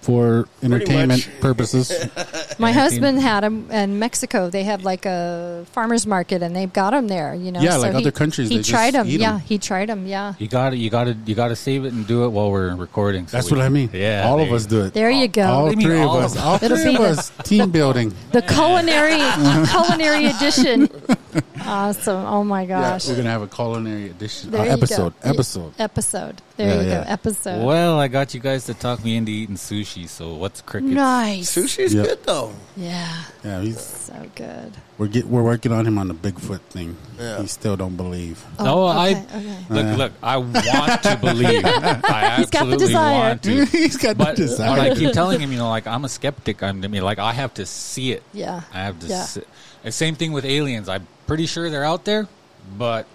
For 0.00 0.46
entertainment 0.62 1.26
purposes. 1.40 1.90
My 2.58 2.72
husband 2.72 3.20
had 3.20 3.40
them 3.42 3.70
in 3.70 3.98
Mexico. 3.98 4.50
They 4.50 4.64
have 4.64 4.84
like 4.84 5.06
a 5.06 5.64
farmers 5.72 6.06
market, 6.06 6.42
and 6.42 6.54
they've 6.54 6.70
got 6.70 6.90
them 6.90 7.08
there. 7.08 7.34
You 7.34 7.50
know, 7.50 7.62
Yeah, 7.62 7.76
so 7.76 7.78
like 7.80 7.92
he, 7.92 7.96
other 8.02 8.10
countries, 8.10 8.50
He 8.50 8.56
they 8.56 8.60
just 8.60 8.68
tried 8.70 8.92
them. 8.92 9.06
eat 9.08 9.14
'em. 9.14 9.20
Yeah, 9.22 9.38
he 9.38 9.56
tried 9.56 9.88
them. 9.88 10.06
Yeah. 10.06 10.34
You 10.38 10.46
got 10.46 10.70
to 10.70 10.76
You 10.76 10.90
got 10.90 11.04
to 11.04 11.16
You 11.24 11.34
got 11.34 11.48
to 11.48 11.56
save 11.56 11.86
it 11.86 11.94
and 11.94 12.06
do 12.06 12.24
it 12.26 12.28
while 12.28 12.50
we're 12.50 12.74
recording. 12.76 13.26
so 13.28 13.38
That's 13.38 13.50
we 13.50 13.56
what 13.56 13.64
I 13.64 13.70
mean. 13.70 13.88
Yeah, 13.94 14.24
All 14.28 14.38
of 14.40 14.48
there 14.48 14.56
us 14.56 14.64
you 14.64 14.68
do 14.68 14.84
it. 14.84 14.92
There 14.92 15.10
you 15.10 15.26
go. 15.26 15.42
All 15.46 15.62
What 15.64 15.74
do 15.74 15.80
you 15.80 15.88
mean 15.88 15.96
three 15.96 16.02
of 16.02 16.08
all 16.10 16.18
us. 16.18 16.36
of 16.36 16.42
All 16.42 16.54
It'll 16.60 16.76
three 16.76 16.96
of 16.96 17.00
the- 17.00 17.08
us. 17.08 17.32
Team 17.44 17.70
building. 17.70 18.12
The 18.32 18.42
culinary 18.42 19.22
culinary 19.68 20.26
edition. 20.26 20.90
Awesome. 21.66 22.24
Oh 22.26 22.44
my 22.44 22.62
Yeah, 22.62 22.80
gosh. 22.80 23.08
we're 23.08 23.16
gonna 23.16 23.30
have 23.30 23.42
a 23.42 23.48
culinary 23.48 24.10
edition 24.10 24.50
There 24.50 24.60
uh, 24.60 24.64
you 24.64 24.70
go. 24.70 24.76
episode. 24.76 25.14
Episode. 25.22 25.72
Episode. 25.78 26.42
There 26.56 26.68
Yeah, 26.68 26.82
you 26.82 26.88
yeah. 26.88 27.04
go. 27.04 27.10
Episode. 27.10 27.64
Well, 27.64 27.98
I 27.98 28.08
got 28.08 28.34
you 28.34 28.40
guys 28.40 28.66
to 28.66 28.74
talk 28.74 29.02
me 29.04 29.16
into 29.16 29.32
eating 29.32 29.56
sushi. 29.56 30.08
So 30.08 30.34
what's 30.34 30.60
crickets? 30.60 30.92
Nice. 30.92 31.54
Sushi's 31.56 31.94
Yeah. 31.94 32.02
good 32.04 32.22
though. 32.24 32.52
Yeah. 32.76 33.08
Yeah, 33.42 33.60
he's 33.62 33.80
So 33.80 34.14
good. 34.34 34.72
we're 34.98 35.06
get 35.06 35.26
we're 35.26 35.42
working 35.42 35.72
on 35.72 35.86
him 35.86 35.96
on 35.98 36.08
the 36.08 36.14
Bigfoot 36.14 36.60
thing. 36.70 36.96
Yeah. 37.18 37.40
He 37.40 37.46
still 37.46 37.76
don't 37.76 37.96
believe. 37.96 38.44
No, 38.60 38.84
I 38.84 39.10
okay, 39.12 39.24
okay. 39.36 39.56
look. 39.70 39.98
Look, 39.98 40.12
I 40.22 40.36
want 40.36 41.02
to 41.02 41.16
believe. 41.20 41.64
I 41.64 42.34
He's 42.38 42.50
got 42.50 42.66
the 42.66 42.72
absolutely 42.74 42.76
desire. 42.86 43.18
want 43.28 43.42
to. 43.44 43.64
he's 43.72 43.96
got 43.96 44.16
But 44.18 44.24
the 44.24 44.30
but 44.32 44.36
desire. 44.36 44.80
I 44.80 44.94
keep 44.94 45.12
telling 45.12 45.40
him, 45.40 45.50
you 45.50 45.58
know, 45.58 45.68
like 45.70 45.86
I'm 45.86 46.04
a 46.04 46.08
skeptic. 46.08 46.62
I'm, 46.62 46.84
I 46.84 46.88
mean, 46.88 47.02
like 47.02 47.18
I 47.18 47.32
have 47.32 47.54
to 47.54 47.64
see 47.66 48.12
it. 48.12 48.22
Yeah. 48.32 48.62
I 48.72 48.82
have 48.82 48.98
to. 49.00 49.06
Yeah. 49.06 49.24
See, 49.24 49.42
and 49.82 49.92
same 49.94 50.14
thing 50.14 50.32
with 50.32 50.44
aliens. 50.44 50.88
I'm 50.88 51.06
pretty 51.26 51.46
sure 51.46 51.70
they're 51.70 51.84
out 51.84 52.04
there, 52.04 52.28
but 52.78 53.06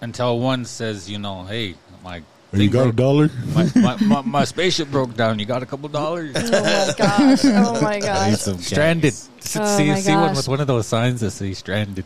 until 0.00 0.38
one 0.38 0.64
says, 0.64 1.08
you 1.10 1.18
know, 1.18 1.44
hey, 1.44 1.74
my 2.04 2.22
you 2.52 2.58
thing 2.58 2.70
got 2.70 2.88
a 2.88 2.92
dollar? 2.92 3.28
my, 3.54 3.70
my, 3.76 3.96
my, 4.02 4.20
my 4.22 4.44
spaceship 4.44 4.90
broke 4.90 5.14
down. 5.16 5.38
You 5.38 5.44
got 5.46 5.62
a 5.62 5.66
couple 5.66 5.88
dollars? 5.88 6.34
Oh 6.36 6.40
my 6.62 6.94
gosh. 6.96 7.44
Oh 7.44 7.80
my 7.82 8.00
gosh. 8.00 8.38
Stranded. 8.64 9.12
gas. 9.12 9.28
See, 9.40 9.58
Oh 9.60 9.76
see, 9.76 9.88
my 9.88 10.00
see 10.00 10.14
one 10.14 10.34
with 10.34 10.48
one 10.48 10.60
of 10.60 10.66
those 10.66 10.86
signs 10.86 11.20
that 11.20 11.30
say 11.32 11.52
stranded. 11.54 12.04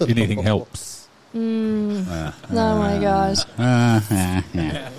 Anything 0.00 0.42
helps. 0.42 1.08
Uh, 1.34 1.38
Oh 1.38 2.32
my 2.50 2.98
gosh. 3.00 3.38
uh, 3.58 4.00
uh, 4.10 4.42
yeah. 4.54 4.90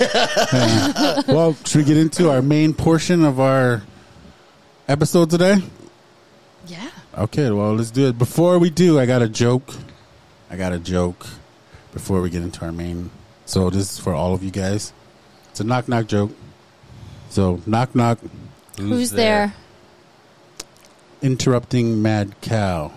Uh, 0.00 1.22
well, 1.28 1.54
should 1.64 1.78
we 1.78 1.84
get 1.84 1.96
into 1.96 2.30
our 2.30 2.42
main 2.42 2.72
portion 2.74 3.24
of 3.24 3.40
our 3.40 3.82
episode 4.88 5.30
today? 5.30 5.56
Yeah. 6.66 6.88
Okay, 7.16 7.50
well, 7.50 7.74
let's 7.74 7.90
do 7.90 8.08
it. 8.08 8.18
Before 8.18 8.58
we 8.58 8.70
do, 8.70 9.00
I 9.00 9.06
got 9.06 9.20
a 9.20 9.28
joke. 9.28 9.74
I 10.48 10.56
got 10.56 10.72
a 10.72 10.78
joke 10.78 11.26
before 11.92 12.20
we 12.20 12.30
get 12.30 12.42
into 12.42 12.64
our 12.64 12.72
main. 12.72 13.10
So 13.46 13.68
this 13.68 13.92
is 13.92 13.98
for 13.98 14.14
all 14.14 14.32
of 14.32 14.44
you 14.44 14.52
guys. 14.52 14.92
It's 15.50 15.60
a 15.60 15.64
knock 15.64 15.88
knock 15.88 16.06
joke. 16.06 16.30
So 17.30 17.60
knock 17.66 17.94
knock, 17.94 18.18
Who's 18.78 19.10
there? 19.10 19.54
interrupting 21.20 22.00
mad 22.00 22.40
cow. 22.40 22.92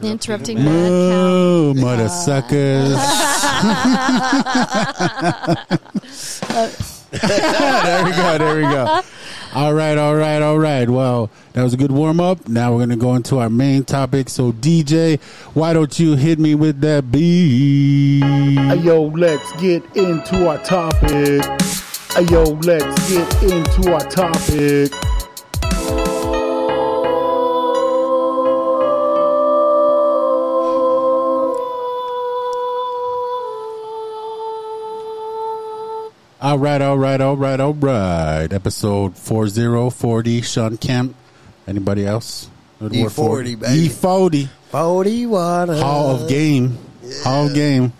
Interrupting 0.00 0.58
man. 0.58 0.64
mad 0.64 0.88
cow. 0.88 1.24
Moo, 1.24 1.74
mother 1.74 2.08
suckers. 2.08 2.90
there 7.10 8.04
we 8.04 8.10
go. 8.12 8.38
There 8.38 8.56
we 8.56 8.62
go. 8.62 9.00
All 9.54 9.72
right, 9.72 9.96
all 9.96 10.14
right, 10.14 10.42
all 10.42 10.58
right. 10.58 10.88
Well, 10.88 11.30
that 11.54 11.62
was 11.62 11.72
a 11.72 11.78
good 11.78 11.90
warm 11.90 12.20
up. 12.20 12.48
Now 12.48 12.72
we're 12.72 12.80
going 12.80 12.90
to 12.90 12.96
go 12.96 13.14
into 13.14 13.38
our 13.38 13.48
main 13.48 13.82
topic. 13.84 14.28
So, 14.28 14.52
DJ, 14.52 15.20
why 15.54 15.72
don't 15.72 15.98
you 15.98 16.16
hit 16.16 16.38
me 16.38 16.54
with 16.54 16.80
that 16.82 17.10
beat? 17.10 18.20
Yo, 18.82 19.04
let's 19.04 19.50
get 19.52 19.82
into 19.96 20.48
our 20.48 20.58
topic. 20.58 21.42
Yo, 22.30 22.42
let's 22.62 23.08
get 23.10 23.42
into 23.42 23.94
our 23.94 24.04
topic. 24.10 24.92
All 36.40 36.58
right, 36.58 36.80
all 36.80 36.96
right, 36.98 37.20
all 37.20 37.36
right, 37.36 37.58
all 37.58 37.74
right. 37.74 38.46
Episode 38.52 39.16
4040, 39.16 40.40
Shawn 40.42 40.76
Kemp. 40.76 41.16
Anybody 41.66 42.06
else? 42.06 42.48
Good 42.78 42.92
word 42.92 43.12
for 43.12 43.40
it. 43.42 43.46
E40, 43.46 43.60
baby. 43.60 43.88
E40. 43.88 44.48
Forty 44.70 45.26
water. 45.26 45.74
Hall 45.76 46.14
of 46.14 46.28
Game. 46.28 46.78
Hall 47.24 47.46
of 47.48 47.54
Game. 47.54 47.92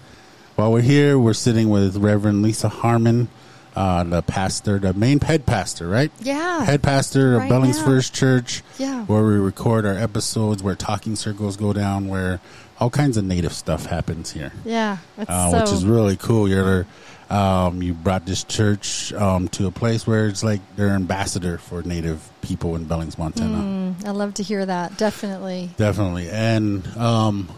While 0.54 0.72
we're 0.72 0.82
here, 0.82 1.18
we're 1.18 1.32
sitting 1.34 1.68
with 1.68 1.96
Reverend 1.96 2.42
Lisa 2.42 2.68
Harmon, 2.68 3.28
uh, 3.74 4.04
the 4.04 4.22
pastor, 4.22 4.78
the 4.78 4.92
main 4.92 5.18
head 5.20 5.44
pastor, 5.46 5.88
right? 5.88 6.12
Yeah. 6.20 6.64
Head 6.64 6.82
pastor 6.82 7.34
of 7.36 7.40
Right 7.42 7.48
Billings 7.48 7.78
now. 7.78 7.84
First 7.86 8.14
Church, 8.14 8.62
Yeah. 8.78 9.04
where 9.06 9.24
we 9.24 9.34
record 9.38 9.84
our 9.86 9.94
episodes, 9.96 10.62
where 10.62 10.74
talking 10.76 11.16
circles 11.16 11.56
go 11.56 11.72
down, 11.72 12.06
where 12.08 12.40
all 12.80 12.90
kinds 12.90 13.16
of 13.16 13.24
native 13.24 13.52
stuff 13.52 13.86
happens 13.86 14.30
here, 14.32 14.52
Yeah. 14.64 14.98
It's 15.16 15.28
uh, 15.30 15.50
so 15.50 15.60
which 15.60 15.72
is 15.72 15.84
really 15.84 16.16
cool. 16.16 16.48
You're 16.48 16.86
um, 17.30 17.82
you 17.82 17.92
brought 17.94 18.24
this 18.26 18.44
church 18.44 19.12
um, 19.12 19.48
to 19.48 19.66
a 19.66 19.70
place 19.70 20.06
where 20.06 20.26
it's 20.28 20.42
like 20.42 20.60
they're 20.76 20.90
ambassador 20.90 21.58
for 21.58 21.82
native 21.82 22.28
people 22.42 22.74
in 22.76 22.84
Billings, 22.84 23.18
Montana. 23.18 23.58
Mm, 23.58 24.06
I 24.06 24.10
love 24.12 24.34
to 24.34 24.42
hear 24.42 24.64
that. 24.64 24.96
Definitely. 24.96 25.70
Definitely, 25.76 26.28
and 26.30 26.86
um, 26.96 27.48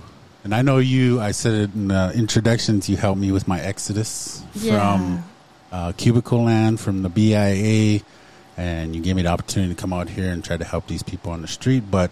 and 0.45 0.55
I 0.55 0.63
know 0.63 0.79
you. 0.79 1.21
I 1.21 1.31
said 1.33 1.55
it 1.55 1.75
in 1.75 1.89
the 1.89 2.13
introductions. 2.15 2.89
You 2.89 2.97
helped 2.97 3.21
me 3.21 3.31
with 3.33 3.47
my 3.47 3.61
exodus 3.61 4.43
Yeah. 4.55 4.79
from 4.97 5.25
uh, 5.71 5.93
cubicle 5.97 6.43
land 6.45 6.81
from 6.81 7.03
the 7.03 7.09
BIA, 7.09 8.01
and 8.57 8.95
you 8.97 9.01
gave 9.03 9.15
me 9.17 9.23
the 9.23 9.29
opportunity 9.29 9.75
to 9.75 9.81
come 9.81 9.93
out 9.93 10.09
here 10.09 10.31
and 10.33 10.43
try 10.45 10.57
to 10.57 10.65
help 10.65 10.89
these 10.89 11.03
people 11.05 11.31
on 11.31 11.43
the 11.43 11.49
street. 11.49 11.85
But 11.91 12.11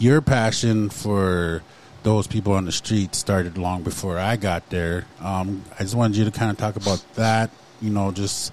your 0.00 0.20
passion 0.20 0.90
for 0.90 1.62
those 2.06 2.28
people 2.28 2.52
on 2.52 2.64
the 2.64 2.70
street 2.70 3.16
started 3.16 3.58
long 3.58 3.82
before 3.82 4.16
I 4.16 4.36
got 4.36 4.70
there. 4.70 5.06
Um, 5.20 5.64
I 5.74 5.82
just 5.82 5.96
wanted 5.96 6.16
you 6.16 6.24
to 6.24 6.30
kind 6.30 6.52
of 6.52 6.56
talk 6.56 6.76
about 6.76 7.04
that. 7.16 7.50
You 7.82 7.90
know, 7.90 8.12
just 8.12 8.52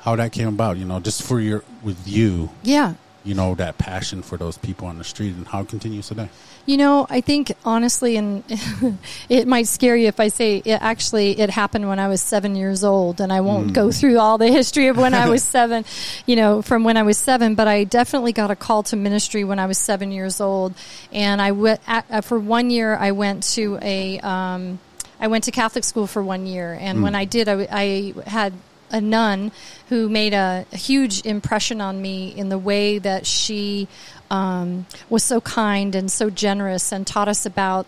how 0.00 0.14
that 0.16 0.30
came 0.32 0.48
about. 0.48 0.76
You 0.76 0.84
know, 0.84 1.00
just 1.00 1.22
for 1.22 1.40
your 1.40 1.64
with 1.82 2.06
you. 2.06 2.50
Yeah. 2.62 2.94
You 3.24 3.34
know 3.34 3.54
that 3.54 3.78
passion 3.78 4.20
for 4.20 4.36
those 4.36 4.58
people 4.58 4.88
on 4.88 4.98
the 4.98 5.04
street 5.04 5.34
and 5.34 5.46
how 5.46 5.62
it 5.62 5.70
continues 5.70 6.08
today. 6.08 6.28
You 6.64 6.76
know, 6.76 7.06
I 7.10 7.20
think 7.20 7.52
honestly, 7.64 8.16
and 8.16 8.44
it 9.28 9.48
might 9.48 9.66
scare 9.66 9.96
you 9.96 10.06
if 10.06 10.20
I 10.20 10.28
say 10.28 10.58
it 10.64 10.80
actually 10.80 11.40
it 11.40 11.50
happened 11.50 11.88
when 11.88 11.98
I 11.98 12.06
was 12.06 12.22
seven 12.22 12.54
years 12.54 12.84
old, 12.84 13.20
and 13.20 13.32
I 13.32 13.40
won't 13.40 13.72
go 13.72 13.90
through 13.90 14.18
all 14.18 14.38
the 14.38 14.46
history 14.48 14.86
of 14.86 14.96
when 14.96 15.12
I 15.12 15.28
was 15.28 15.42
seven, 15.58 15.84
you 16.24 16.36
know, 16.36 16.62
from 16.62 16.84
when 16.84 16.96
I 16.96 17.02
was 17.02 17.18
seven. 17.18 17.56
But 17.56 17.66
I 17.66 17.82
definitely 17.82 18.32
got 18.32 18.52
a 18.52 18.56
call 18.56 18.84
to 18.84 18.96
ministry 18.96 19.42
when 19.42 19.58
I 19.58 19.66
was 19.66 19.76
seven 19.76 20.12
years 20.12 20.40
old, 20.40 20.74
and 21.12 21.42
I 21.42 21.50
went 21.50 21.80
at, 21.86 22.06
uh, 22.08 22.20
for 22.20 22.38
one 22.38 22.70
year. 22.70 22.96
I 22.96 23.10
went 23.10 23.42
to 23.54 23.80
a 23.82 24.20
um, 24.20 24.78
I 25.18 25.26
went 25.26 25.44
to 25.44 25.50
Catholic 25.50 25.82
school 25.82 26.06
for 26.06 26.22
one 26.22 26.46
year, 26.46 26.78
and 26.80 27.02
when 27.02 27.14
I 27.14 27.24
did, 27.24 27.48
I, 27.48 27.66
I 27.70 28.14
had 28.26 28.52
a 28.92 29.00
nun 29.00 29.50
who 29.88 30.08
made 30.08 30.34
a, 30.34 30.64
a 30.72 30.76
huge 30.76 31.24
impression 31.26 31.80
on 31.80 32.00
me 32.00 32.28
in 32.28 32.48
the 32.50 32.58
way 32.58 32.98
that 32.98 33.26
she 33.26 33.88
um, 34.30 34.86
was 35.10 35.24
so 35.24 35.40
kind 35.40 35.94
and 35.94 36.10
so 36.12 36.30
generous 36.30 36.92
and 36.92 37.06
taught 37.06 37.28
us 37.28 37.44
about 37.44 37.86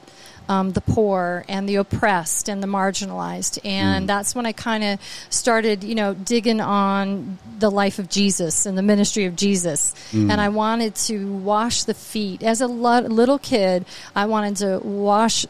um, 0.48 0.72
the 0.72 0.80
poor 0.82 1.44
and 1.48 1.66
the 1.68 1.76
oppressed 1.76 2.48
and 2.48 2.62
the 2.62 2.66
marginalized. 2.66 3.58
And 3.64 4.06
that's 4.06 4.34
when 4.34 4.44
I 4.44 4.52
kind 4.52 4.84
of 4.84 5.00
started, 5.30 5.82
you 5.82 5.94
know, 5.94 6.12
digging 6.12 6.60
on 6.60 7.38
the 7.58 7.70
life 7.70 7.98
of 7.98 8.10
Jesus 8.10 8.66
and 8.66 8.76
the 8.76 8.82
ministry 8.82 9.24
of 9.24 9.36
Jesus. 9.36 9.94
And 10.30 10.40
I 10.40 10.50
wanted 10.50 10.96
to 10.96 11.32
wash 11.32 11.84
the 11.84 11.94
feet. 11.94 12.42
As 12.42 12.60
a 12.60 12.66
lo- 12.66 13.00
little 13.00 13.38
kid, 13.38 13.86
I 14.14 14.26
wanted 14.26 14.56
to 14.56 14.80
wash 14.86 15.46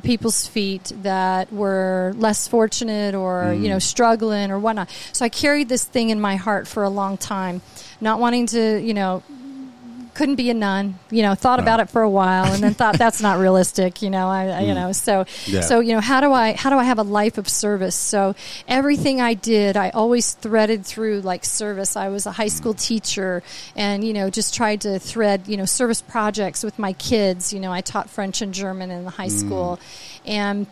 people's 0.00 0.46
feet 0.46 0.92
that 1.02 1.52
were 1.52 2.12
less 2.16 2.48
fortunate 2.48 3.14
or 3.14 3.52
you 3.52 3.68
know 3.68 3.76
mm. 3.76 3.82
struggling 3.82 4.50
or 4.50 4.58
whatnot. 4.58 4.90
So 5.12 5.24
I 5.24 5.28
carried 5.28 5.68
this 5.68 5.84
thing 5.84 6.10
in 6.10 6.20
my 6.20 6.36
heart 6.36 6.66
for 6.66 6.82
a 6.82 6.90
long 6.90 7.16
time, 7.16 7.62
not 8.00 8.20
wanting 8.20 8.46
to 8.48 8.78
you 8.78 8.94
know 8.94 9.22
couldn't 10.18 10.34
be 10.34 10.50
a 10.50 10.54
nun. 10.54 10.98
You 11.10 11.22
know, 11.22 11.36
thought 11.36 11.60
about 11.60 11.78
it 11.78 11.88
for 11.88 12.02
a 12.02 12.10
while, 12.10 12.52
and 12.52 12.60
then 12.60 12.74
thought 12.74 12.98
that's 12.98 13.22
not 13.22 13.38
realistic. 13.46 14.02
You 14.02 14.10
know, 14.10 14.26
I, 14.26 14.48
I 14.48 14.60
you 14.62 14.72
mm. 14.72 14.74
know, 14.74 14.92
so 14.92 15.26
Yeah. 15.46 15.60
so 15.60 15.78
you 15.78 15.94
know, 15.94 16.00
how 16.00 16.20
do 16.20 16.32
I 16.32 16.54
how 16.54 16.70
do 16.70 16.76
I 16.76 16.82
have 16.82 16.98
a 16.98 17.04
life 17.04 17.38
of 17.38 17.48
service? 17.48 17.94
So 17.94 18.34
everything 18.66 19.20
I 19.20 19.34
did, 19.34 19.76
I 19.76 19.90
always 19.90 20.32
threaded 20.32 20.84
through 20.84 21.20
like 21.20 21.44
service. 21.44 21.96
I 21.96 22.08
was 22.08 22.26
a 22.26 22.32
high 22.32 22.48
school 22.48 22.74
mm. 22.74 22.84
teacher, 22.84 23.44
and 23.76 24.02
you 24.02 24.12
know, 24.12 24.28
just 24.28 24.52
tried 24.54 24.80
to 24.80 24.98
thread 24.98 25.46
you 25.46 25.56
know 25.56 25.66
service 25.66 26.02
projects 26.02 26.64
with 26.64 26.80
my 26.80 26.94
kids. 26.94 27.52
You 27.52 27.60
know, 27.60 27.72
I 27.72 27.80
taught 27.80 28.10
French 28.10 28.42
and 28.42 28.52
German 28.52 28.90
in 28.90 29.04
the 29.04 29.10
high 29.10 29.28
mm. 29.28 29.40
school, 29.40 29.78
and 30.26 30.66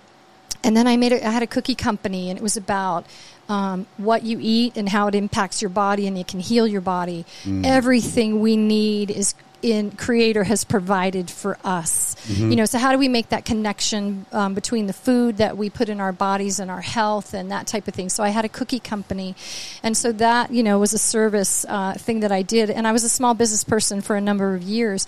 and 0.65 0.77
then 0.77 0.89
I 0.89 0.97
made 0.97 1.13
a, 1.13 1.25
I 1.25 1.31
had 1.31 1.45
a 1.45 1.47
cookie 1.47 1.77
company, 1.77 2.31
and 2.31 2.37
it 2.37 2.43
was 2.43 2.57
about 2.57 3.07
um, 3.49 3.87
what 3.97 4.23
you 4.23 4.39
eat 4.41 4.77
and 4.77 4.89
how 4.89 5.07
it 5.09 5.15
impacts 5.15 5.63
your 5.63 5.69
body, 5.71 6.07
and 6.07 6.19
it 6.19 6.27
can 6.27 6.41
heal 6.41 6.67
your 6.67 6.81
body. 6.81 7.25
Everything 7.65 8.41
we 8.41 8.57
need 8.57 9.11
is 9.11 9.35
in 9.63 9.91
Creator 9.91 10.45
has 10.45 10.65
provided 10.65 11.31
for 11.31 11.57
us. 11.65 12.15
You 12.29 12.57
know, 12.57 12.67
so 12.67 12.79
how 12.79 12.93
do 12.93 12.99
we 12.99 13.09
make 13.09 13.31
that 13.31 13.45
connection 13.45 14.27
um, 14.31 14.55
between 14.55 14.87
the 14.87 14.93
food 14.93 15.39
that 15.39 15.57
we 15.57 15.71
put 15.71 15.89
in 15.89 15.99
our 15.99 16.13
bodies 16.13 16.61
and 16.61 16.71
our 16.71 16.83
health 16.83 17.35
and 17.35 17.51
that 17.51 17.67
type 17.67 17.89
of 17.89 17.95
thing? 17.95 18.09
So 18.09 18.23
I 18.23 18.29
had 18.29 18.45
a 18.45 18.49
cookie 18.49 18.79
company, 18.81 19.35
and 19.83 19.97
so 19.97 20.13
that 20.13 20.53
you 20.53 20.63
know 20.63 20.79
was 20.79 20.93
a 20.93 20.99
service 20.99 21.65
uh, 21.69 21.95
thing 21.95 22.21
that 22.21 22.31
I 22.33 22.43
did, 22.43 22.71
and 22.71 22.87
I 22.87 22.93
was 22.93 23.03
a 23.03 23.09
small 23.09 23.35
business 23.35 23.65
person 23.65 24.03
for 24.03 24.15
a 24.15 24.21
number 24.21 24.55
of 24.55 24.63
years, 24.63 25.07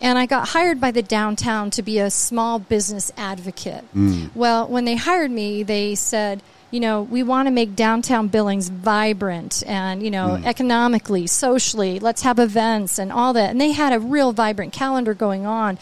and 0.00 0.16
I 0.16 0.26
got 0.26 0.48
hired 0.48 0.80
by 0.80 0.90
the 0.92 1.02
downtown 1.02 1.70
to 1.70 1.82
be 1.82 1.98
a 1.98 2.10
small 2.10 2.58
business 2.58 3.10
advocate. 3.16 3.84
Well, 4.34 4.68
when 4.68 4.84
they 4.84 4.96
hired 4.96 5.30
me, 5.30 5.64
they 5.64 5.96
said 5.96 6.42
you 6.70 6.80
know, 6.80 7.02
we 7.02 7.22
want 7.22 7.46
to 7.46 7.50
make 7.50 7.74
downtown 7.74 8.28
Billings 8.28 8.68
vibrant 8.68 9.62
and, 9.66 10.02
you 10.02 10.10
know, 10.10 10.38
mm. 10.38 10.44
economically, 10.44 11.26
socially, 11.26 11.98
let's 11.98 12.22
have 12.22 12.38
events 12.38 12.98
and 12.98 13.10
all 13.10 13.32
that. 13.32 13.50
And 13.50 13.60
they 13.60 13.72
had 13.72 13.92
a 13.92 13.98
real 14.00 14.32
vibrant 14.32 14.72
calendar 14.72 15.14
going 15.14 15.46
on. 15.46 15.78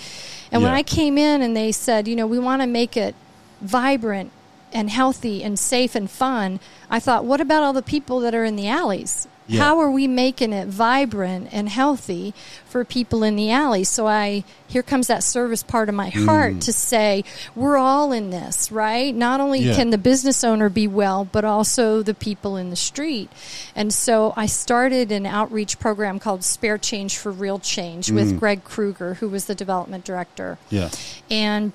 And 0.53 0.63
when 0.63 0.73
I 0.73 0.85
came 0.85 1.19
in 1.19 1.43
and 1.43 1.57
they 1.57 1.73
said, 1.73 2.07
you 2.07 2.15
know, 2.15 2.27
we 2.27 2.39
want 2.39 2.63
to 2.63 2.67
make 2.67 2.97
it 2.97 3.17
vibrant 3.61 4.31
and 4.73 4.89
healthy 4.89 5.43
and 5.43 5.59
safe 5.59 5.97
and 5.97 6.09
fun, 6.09 6.61
I 6.89 7.01
thought, 7.01 7.25
what 7.25 7.41
about 7.41 7.65
all 7.65 7.73
the 7.73 7.83
people 7.83 8.21
that 8.21 8.35
are 8.35 8.45
in 8.45 8.55
the 8.55 8.69
alleys? 8.69 9.27
Yeah. 9.49 9.61
How 9.63 9.79
are 9.79 9.91
we 9.91 10.09
making 10.09 10.53
it 10.53 10.67
vibrant 10.67 11.49
and 11.53 11.69
healthy 11.69 12.35
for 12.69 12.85
people 12.85 13.23
in 13.23 13.37
the 13.37 13.51
alley? 13.53 13.85
So 13.85 14.07
I 14.07 14.43
here 14.67 14.83
comes 14.83 15.07
that 15.07 15.23
service 15.23 15.63
part 15.63 15.89
of 15.89 15.95
my 15.95 16.09
heart 16.09 16.63
to 16.63 16.73
say 16.73 17.23
we're 17.55 17.77
all 17.77 18.11
in 18.11 18.31
this, 18.31 18.73
right? 18.73 19.15
Not 19.15 19.39
only 19.41 19.61
Yeah. 19.61 19.77
can 19.77 19.91
the 19.91 19.99
business 19.99 20.43
owner 20.43 20.69
be 20.69 20.89
well, 20.89 21.25
but 21.31 21.45
also 21.45 22.03
the 22.03 22.15
people 22.15 22.57
in 22.57 22.71
the 22.71 22.77
street. 22.77 23.31
And 23.77 23.93
so 23.95 24.35
I 24.37 24.47
started 24.47 25.13
an 25.13 25.27
outreach 25.27 25.79
program 25.79 26.19
called 26.19 26.43
Spare 26.43 26.79
Change 26.79 27.17
for 27.17 27.31
Real 27.31 27.61
Change 27.61 28.11
with 28.11 28.41
Greg 28.41 28.65
Kruger, 28.65 29.15
who 29.15 29.29
was 29.29 29.45
the 29.45 29.55
development 29.55 30.05
director. 30.05 30.59
Yeah. 30.71 30.89
And 31.31 31.73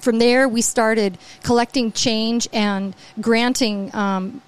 from 0.00 0.20
there, 0.20 0.48
we 0.48 0.62
started 0.62 1.18
collecting 1.42 1.90
change 1.90 2.48
and 2.52 2.94
granting 3.20 3.92
um, 3.94 4.42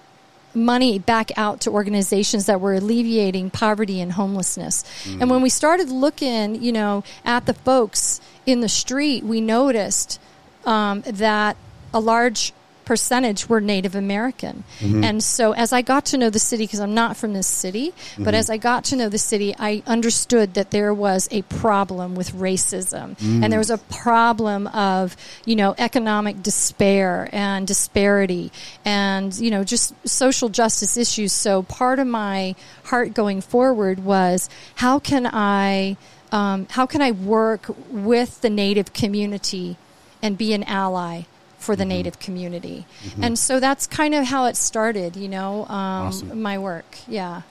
money 0.55 0.99
back 0.99 1.31
out 1.37 1.61
to 1.63 1.71
organizations 1.71 2.47
that 2.47 2.61
were 2.61 2.75
alleviating 2.75 3.51
poverty 3.51 4.01
and 4.01 4.13
homelessness. 4.13 4.85
And 5.21 5.31
when 5.31 5.43
we 5.43 5.49
started 5.49 5.91
looking, 5.91 6.63
you 6.63 6.73
know, 6.73 7.05
at 7.25 7.47
the 7.47 7.55
folks 7.55 8.21
in 8.47 8.61
the 8.61 8.69
street, 8.69 9.25
we 9.25 9.41
noticed 9.41 10.21
um, 10.65 11.03
that 11.03 11.57
a 11.95 12.01
large 12.01 12.53
percentage 12.85 13.49
were 13.49 13.61
Native 13.61 13.95
American. 13.95 14.65
Mm-hmm. 14.81 15.05
And 15.05 15.23
so 15.23 15.53
as 15.53 15.73
I 15.73 15.83
got 15.83 16.07
to 16.07 16.19
know 16.19 16.31
the 16.31 16.39
city, 16.39 16.65
because 16.65 16.81
I'm 16.81 16.95
not 16.95 17.17
from 17.17 17.33
this 17.33 17.47
city, 17.47 17.93
but 18.17 18.27
mm-hmm. 18.27 18.35
as 18.35 18.51
I 18.51 18.57
got 18.57 18.85
to 18.85 18.97
know 18.97 19.09
the 19.09 19.19
city, 19.19 19.55
I 19.59 19.83
understood 19.87 20.55
that 20.55 20.71
there 20.71 20.93
was 20.93 21.29
a 21.31 21.43
problem 21.43 22.15
with 22.15 22.33
racism. 22.33 23.17
And 23.21 23.45
there 23.45 23.59
mm. 23.59 23.59
was 23.59 23.71
a 23.71 23.79
problem 23.79 24.67
of, 24.69 25.17
you 25.45 25.57
know, 25.57 25.75
economic 25.79 26.43
despair 26.43 27.29
and 27.33 27.67
disparity 27.67 28.53
and, 28.85 29.35
you 29.39 29.51
know, 29.51 29.65
just 29.65 29.95
social 30.09 30.49
justice 30.49 30.97
issues. 30.97 31.33
So 31.33 31.63
part 31.63 31.99
of 31.99 32.07
my 32.07 32.55
heart 32.85 33.15
going 33.15 33.41
forward 33.41 34.01
was 34.05 34.49
how 34.77 34.99
can 34.99 35.27
I 35.27 35.97
um, 36.31 36.67
how 36.71 36.87
can 36.87 37.03
I 37.03 37.11
work 37.11 37.67
with 37.91 38.41
the 38.41 38.51
Native 38.51 38.93
community 38.93 39.77
and 40.23 40.39
be 40.39 40.55
an 40.55 40.65
ally 40.65 41.23
for 41.63 41.77
the 41.77 41.85
mm-hmm. 41.85 41.91
Native 41.91 42.19
community? 42.19 42.87
Mm-hmm. 43.05 43.25
And 43.25 43.39
so 43.39 43.61
that's 43.61 43.87
kind 43.87 44.15
of 44.15 44.25
how 44.27 44.47
it 44.47 44.57
started, 44.57 45.17
you 45.17 45.29
know, 45.29 45.67
um, 45.67 46.09
Awesome. 46.09 46.43
my 46.43 46.59
work. 46.59 46.99
Yeah. 47.07 47.43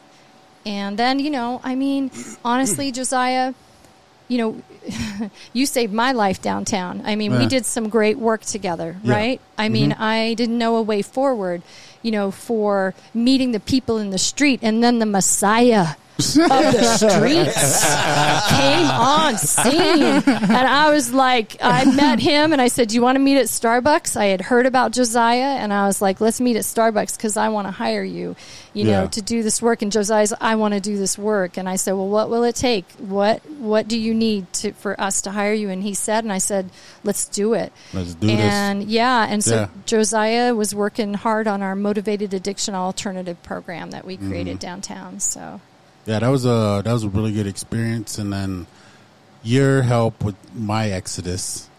And 0.66 0.98
then, 0.98 1.20
you 1.20 1.30
know, 1.30 1.62
I 1.64 1.76
mean, 1.76 2.12
honestly, 2.46 2.92
Josiah, 2.92 3.54
you 4.28 4.38
know, 4.38 4.62
you 5.54 5.66
saved 5.66 5.94
my 5.94 6.12
life 6.12 6.42
downtown. 6.42 7.02
I 7.06 7.16
mean, 7.16 7.38
we 7.38 7.48
did 7.48 7.66
some 7.66 7.90
great 7.90 8.18
work 8.18 8.42
together, 8.42 8.98
Yeah. 9.04 9.14
right? 9.14 9.42
I 9.58 9.66
mm-hmm. 9.66 9.74
mean, 9.74 9.94
I 9.94 10.34
didn't 10.36 10.58
know 10.58 10.78
a 10.78 10.82
way 10.82 11.02
forward, 11.02 11.62
you 12.02 12.12
know, 12.12 12.32
for 12.32 12.94
meeting 13.14 13.52
the 13.52 13.60
people 13.60 13.98
in 13.98 14.10
the 14.10 14.18
street 14.18 14.60
and 14.64 14.84
then 14.84 15.00
the 15.00 15.06
Messiah 15.06 15.96
of 16.20 16.24
the 16.74 16.84
streets 16.98 17.86
came 18.50 18.88
on 18.88 19.38
scene. 19.38 20.24
And 20.26 20.68
I 20.68 20.92
was 20.92 21.12
like, 21.14 21.58
I 21.62 21.86
met 21.86 22.20
him 22.20 22.54
and 22.54 22.62
I 22.62 22.68
said, 22.68 22.90
Do 22.90 22.96
you 22.96 23.02
want 23.02 23.16
to 23.16 23.20
meet 23.20 23.38
at 23.38 23.46
Starbucks? 23.48 24.16
I 24.18 24.26
had 24.26 24.42
heard 24.42 24.66
about 24.66 24.92
Josiah 24.92 25.58
and 25.60 25.74
I 25.74 25.88
was 25.88 26.02
like, 26.02 26.22
Let's 26.22 26.40
meet 26.42 26.56
at 26.58 26.64
Starbucks 26.64 27.18
because 27.18 27.38
I 27.38 27.50
want 27.50 27.68
to 27.68 27.72
hire 27.72 28.04
you, 28.04 28.36
you 28.74 28.84
know, 28.84 29.02
Yeah. 29.04 29.08
to 29.08 29.22
do 29.22 29.42
this 29.44 29.62
work. 29.62 29.82
And 29.82 29.92
Josiah's, 29.92 30.34
I 30.40 30.56
want 30.56 30.74
to 30.74 30.80
do 30.80 30.98
this 30.98 31.18
work. 31.18 31.58
And 31.58 31.68
I 31.68 31.76
said, 31.78 31.94
Well, 31.94 32.08
what 32.10 32.30
will 32.30 32.44
it 32.44 32.56
take? 32.56 32.86
What 33.00 33.40
What 33.50 33.88
do 33.88 33.98
you 33.98 34.14
need 34.14 34.52
to 34.54 34.74
for 34.74 35.00
us 35.00 35.22
to 35.24 35.32
hire 35.32 35.54
you? 35.54 35.70
And 35.70 35.82
he 35.82 35.94
said, 35.94 36.24
and 36.24 36.32
I 36.32 36.38
said, 36.40 36.70
Let's 37.04 37.26
do 37.28 37.54
it. 37.54 37.72
Let's 37.94 38.14
do 38.16 38.28
this. 38.28 38.40
and 38.40 38.84
yeah, 38.84 39.26
and 39.28 39.44
so 39.44 39.56
Yeah. 39.56 39.68
Josiah 39.86 40.54
was 40.54 40.76
working 40.76 41.14
hard 41.16 41.48
on 41.48 41.62
our 41.62 41.76
motivated 41.76 42.34
addiction 42.34 42.76
alternative 42.76 43.42
program 43.44 43.92
that 43.92 44.06
we 44.06 44.18
created 44.18 44.60
downtown. 44.60 45.20
So 45.20 45.62
Yeah, 46.06 46.20
that 46.20 46.30
was 46.30 46.46
a 46.46 46.82
that 46.84 46.92
was 46.92 47.04
a 47.04 47.10
really 47.10 47.32
good 47.32 47.48
experience, 47.48 48.18
and 48.18 48.32
then 48.34 48.68
your 49.44 49.82
help 49.84 50.24
with 50.24 50.36
my 50.56 50.90
exodus, 50.90 51.70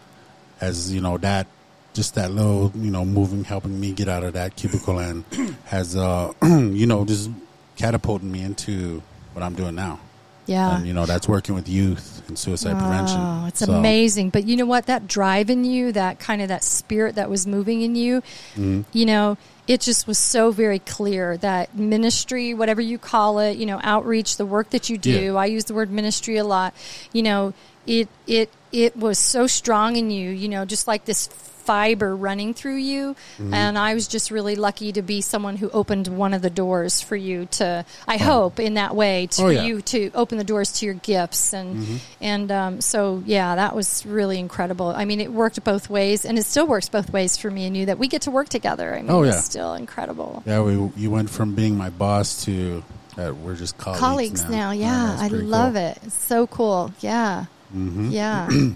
as 0.61 0.91
you 0.93 1.01
know 1.01 1.17
that 1.17 1.47
just 1.93 2.15
that 2.15 2.31
little 2.31 2.71
you 2.75 2.89
know 2.91 3.05
moving, 3.05 3.43
helping 3.43 3.79
me 3.79 3.91
get 3.91 4.07
out 4.07 4.23
of 4.23 4.33
that 4.33 4.55
cubicle, 4.55 4.99
and 4.99 5.25
has 5.65 5.95
uh 5.95 6.31
you 6.43 6.85
know 6.85 7.05
just 7.05 7.29
catapulted 7.75 8.27
me 8.27 8.41
into 8.41 9.01
what 9.33 9.43
I'm 9.43 9.55
doing 9.55 9.75
now, 9.75 9.99
yeah, 10.45 10.77
and 10.77 10.87
you 10.87 10.93
know 10.93 11.05
that's 11.05 11.27
working 11.27 11.53
with 11.55 11.67
youth 11.67 12.23
and 12.29 12.39
suicide 12.39 12.77
prevention. 12.79 13.19
Oh, 13.19 13.45
it's 13.47 13.59
So, 13.59 13.73
amazing. 13.73 14.29
But 14.29 14.45
you 14.45 14.55
know 14.55 14.65
what? 14.65 14.85
That 14.85 15.07
drive 15.07 15.49
in 15.49 15.65
you, 15.65 15.91
that 15.91 16.19
kind 16.19 16.41
of 16.41 16.47
that 16.47 16.63
spirit 16.63 17.15
that 17.15 17.29
was 17.29 17.45
moving 17.45 17.81
in 17.81 17.95
you, 17.95 18.21
Mm-hmm. 18.55 18.81
you 18.93 19.05
know, 19.05 19.37
it 19.67 19.81
just 19.81 20.07
was 20.07 20.17
so 20.17 20.51
very 20.51 20.79
clear 20.79 21.37
that 21.37 21.75
ministry, 21.75 22.53
whatever 22.53 22.81
you 22.81 22.97
call 22.97 23.39
it, 23.39 23.57
you 23.57 23.65
know, 23.65 23.79
outreach, 23.83 24.37
the 24.37 24.45
work 24.45 24.71
that 24.71 24.89
you 24.89 24.97
do. 24.97 25.33
Yeah. 25.33 25.33
I 25.33 25.45
use 25.45 25.65
the 25.65 25.73
word 25.73 25.89
ministry 25.89 26.37
a 26.37 26.43
lot. 26.43 26.73
You 27.13 27.23
know, 27.23 27.53
it 27.87 28.09
it 28.27 28.49
it 28.71 28.97
was 28.97 29.17
so 29.17 29.47
strong 29.47 29.95
in 29.95 30.11
you. 30.11 30.31
You 30.31 30.49
know, 30.49 30.65
just 30.65 30.87
like 30.87 31.05
this 31.05 31.27
fiber 31.65 32.15
running 32.15 32.53
through 32.53 32.75
you 32.77 33.15
Mm-hmm. 33.37 33.53
and 33.53 33.77
i 33.77 33.93
was 33.93 34.07
just 34.07 34.31
really 34.31 34.55
lucky 34.55 34.91
to 34.91 35.01
be 35.01 35.21
someone 35.21 35.55
who 35.57 35.69
opened 35.69 36.07
one 36.07 36.33
of 36.33 36.41
the 36.41 36.49
doors 36.49 37.01
for 37.01 37.15
you 37.15 37.45
to 37.59 37.85
i 38.07 38.17
hope 38.17 38.59
in 38.59 38.73
that 38.75 38.95
way 38.95 39.27
to 39.27 39.43
Oh, 39.43 39.49
yeah. 39.49 39.63
you 39.63 39.81
to 39.93 40.11
open 40.13 40.37
the 40.37 40.43
doors 40.43 40.71
to 40.79 40.85
your 40.85 40.95
gifts 40.95 41.53
and 41.53 41.75
Mm-hmm. 41.75 41.95
and 42.21 42.51
um, 42.51 42.81
so 42.81 43.23
yeah 43.25 43.55
that 43.55 43.75
was 43.75 44.05
really 44.05 44.39
incredible 44.39 44.87
i 44.89 45.05
mean 45.05 45.19
it 45.21 45.31
worked 45.31 45.63
both 45.63 45.89
ways 45.89 46.25
and 46.25 46.37
it 46.37 46.45
still 46.45 46.67
works 46.67 46.89
both 46.89 47.11
ways 47.13 47.37
for 47.37 47.49
me 47.49 47.65
and 47.65 47.75
you 47.77 47.85
that 47.87 47.97
we 47.97 48.07
get 48.07 48.23
to 48.23 48.31
work 48.31 48.49
together 48.49 48.93
i 48.93 49.01
mean 49.01 49.09
Oh, 49.11 49.23
yeah. 49.23 49.31
it's 49.31 49.45
still 49.45 49.73
incredible 49.73 50.43
Yeah, 50.45 50.61
we 50.61 50.73
you 50.95 51.09
went 51.11 51.29
from 51.29 51.55
being 51.55 51.75
my 51.77 51.89
boss 51.89 52.45
to 52.45 52.83
uh, 53.17 53.31
we're 53.43 53.55
just 53.55 53.77
colleagues, 53.77 53.99
colleagues 53.99 54.49
now, 54.49 54.71
yeah 54.71 55.15
that's 55.19 55.21
i 55.33 55.35
love 55.35 55.73
cool. 55.73 55.81
it 55.83 55.97
it's 56.03 56.15
so 56.25 56.47
cool 56.47 56.91
yeah 57.01 57.45
Mm-hmm. 57.75 58.09
yeah 58.11 58.49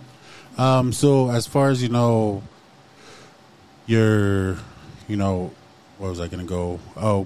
Um, 0.58 0.92
so 0.92 1.30
as 1.30 1.46
far 1.46 1.70
as 1.70 1.84
you 1.84 1.90
know, 1.90 2.42
your, 3.88 4.58
you 5.08 5.16
know, 5.18 5.52
where 5.98 6.10
was 6.10 6.20
I 6.20 6.28
going 6.28 6.46
to 6.46 6.50
go? 6.50 6.80
Oh, 6.96 7.26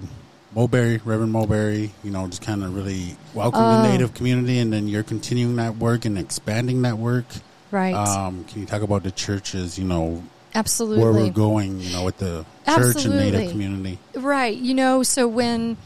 Mulberry, 0.54 1.00
Reverend 1.04 1.32
Mulberry. 1.32 1.92
You 2.02 2.10
know, 2.10 2.26
just 2.28 2.42
kind 2.42 2.62
of 2.64 2.74
really 2.74 3.16
welcome 3.34 3.60
Oh. 3.62 3.82
the 3.82 3.88
Native 3.88 4.14
community, 4.14 4.58
and 4.58 4.72
then 4.72 4.88
you're 4.88 5.02
continuing 5.02 5.56
that 5.56 5.76
work 5.76 6.04
and 6.04 6.18
expanding 6.18 6.82
that 6.82 6.98
work. 6.98 7.24
right 7.70 7.94
Um, 7.94 8.44
can 8.44 8.60
you 8.60 8.66
talk 8.66 8.82
about 8.82 9.02
the 9.02 9.10
churches? 9.10 9.78
You 9.78 9.84
know, 9.84 10.22
absolutely 10.54 11.02
where 11.02 11.12
we're 11.12 11.30
going. 11.30 11.80
You 11.80 11.90
know, 11.92 12.04
with 12.04 12.18
the 12.18 12.44
church 12.66 13.04
and 13.06 13.16
Native 13.16 13.50
community. 13.50 13.98
Right. 14.14 14.56
You 14.56 14.74
know, 14.74 15.02
so 15.02 15.26
when 15.26 15.78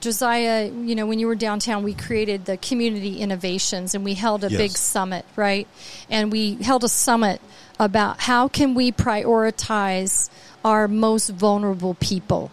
Josiah, 0.00 0.70
you 0.70 0.94
know, 0.94 1.06
when 1.06 1.18
you 1.18 1.26
were 1.26 1.34
downtown, 1.34 1.82
we 1.82 1.94
created 1.94 2.44
the 2.44 2.56
community 2.56 3.18
innovations 3.18 3.94
and 3.94 4.04
we 4.04 4.14
held 4.14 4.44
a 4.44 4.48
Yes. 4.50 4.58
big 4.58 4.70
summit, 4.72 5.24
right? 5.34 5.66
And 6.10 6.30
we 6.30 6.54
held 6.56 6.84
a 6.84 6.88
summit 6.88 7.40
about 7.78 8.20
how 8.20 8.48
can 8.48 8.74
we 8.74 8.92
prioritize 8.92 10.30
our 10.64 10.88
most 10.88 11.30
vulnerable 11.30 11.94
people. 11.94 12.50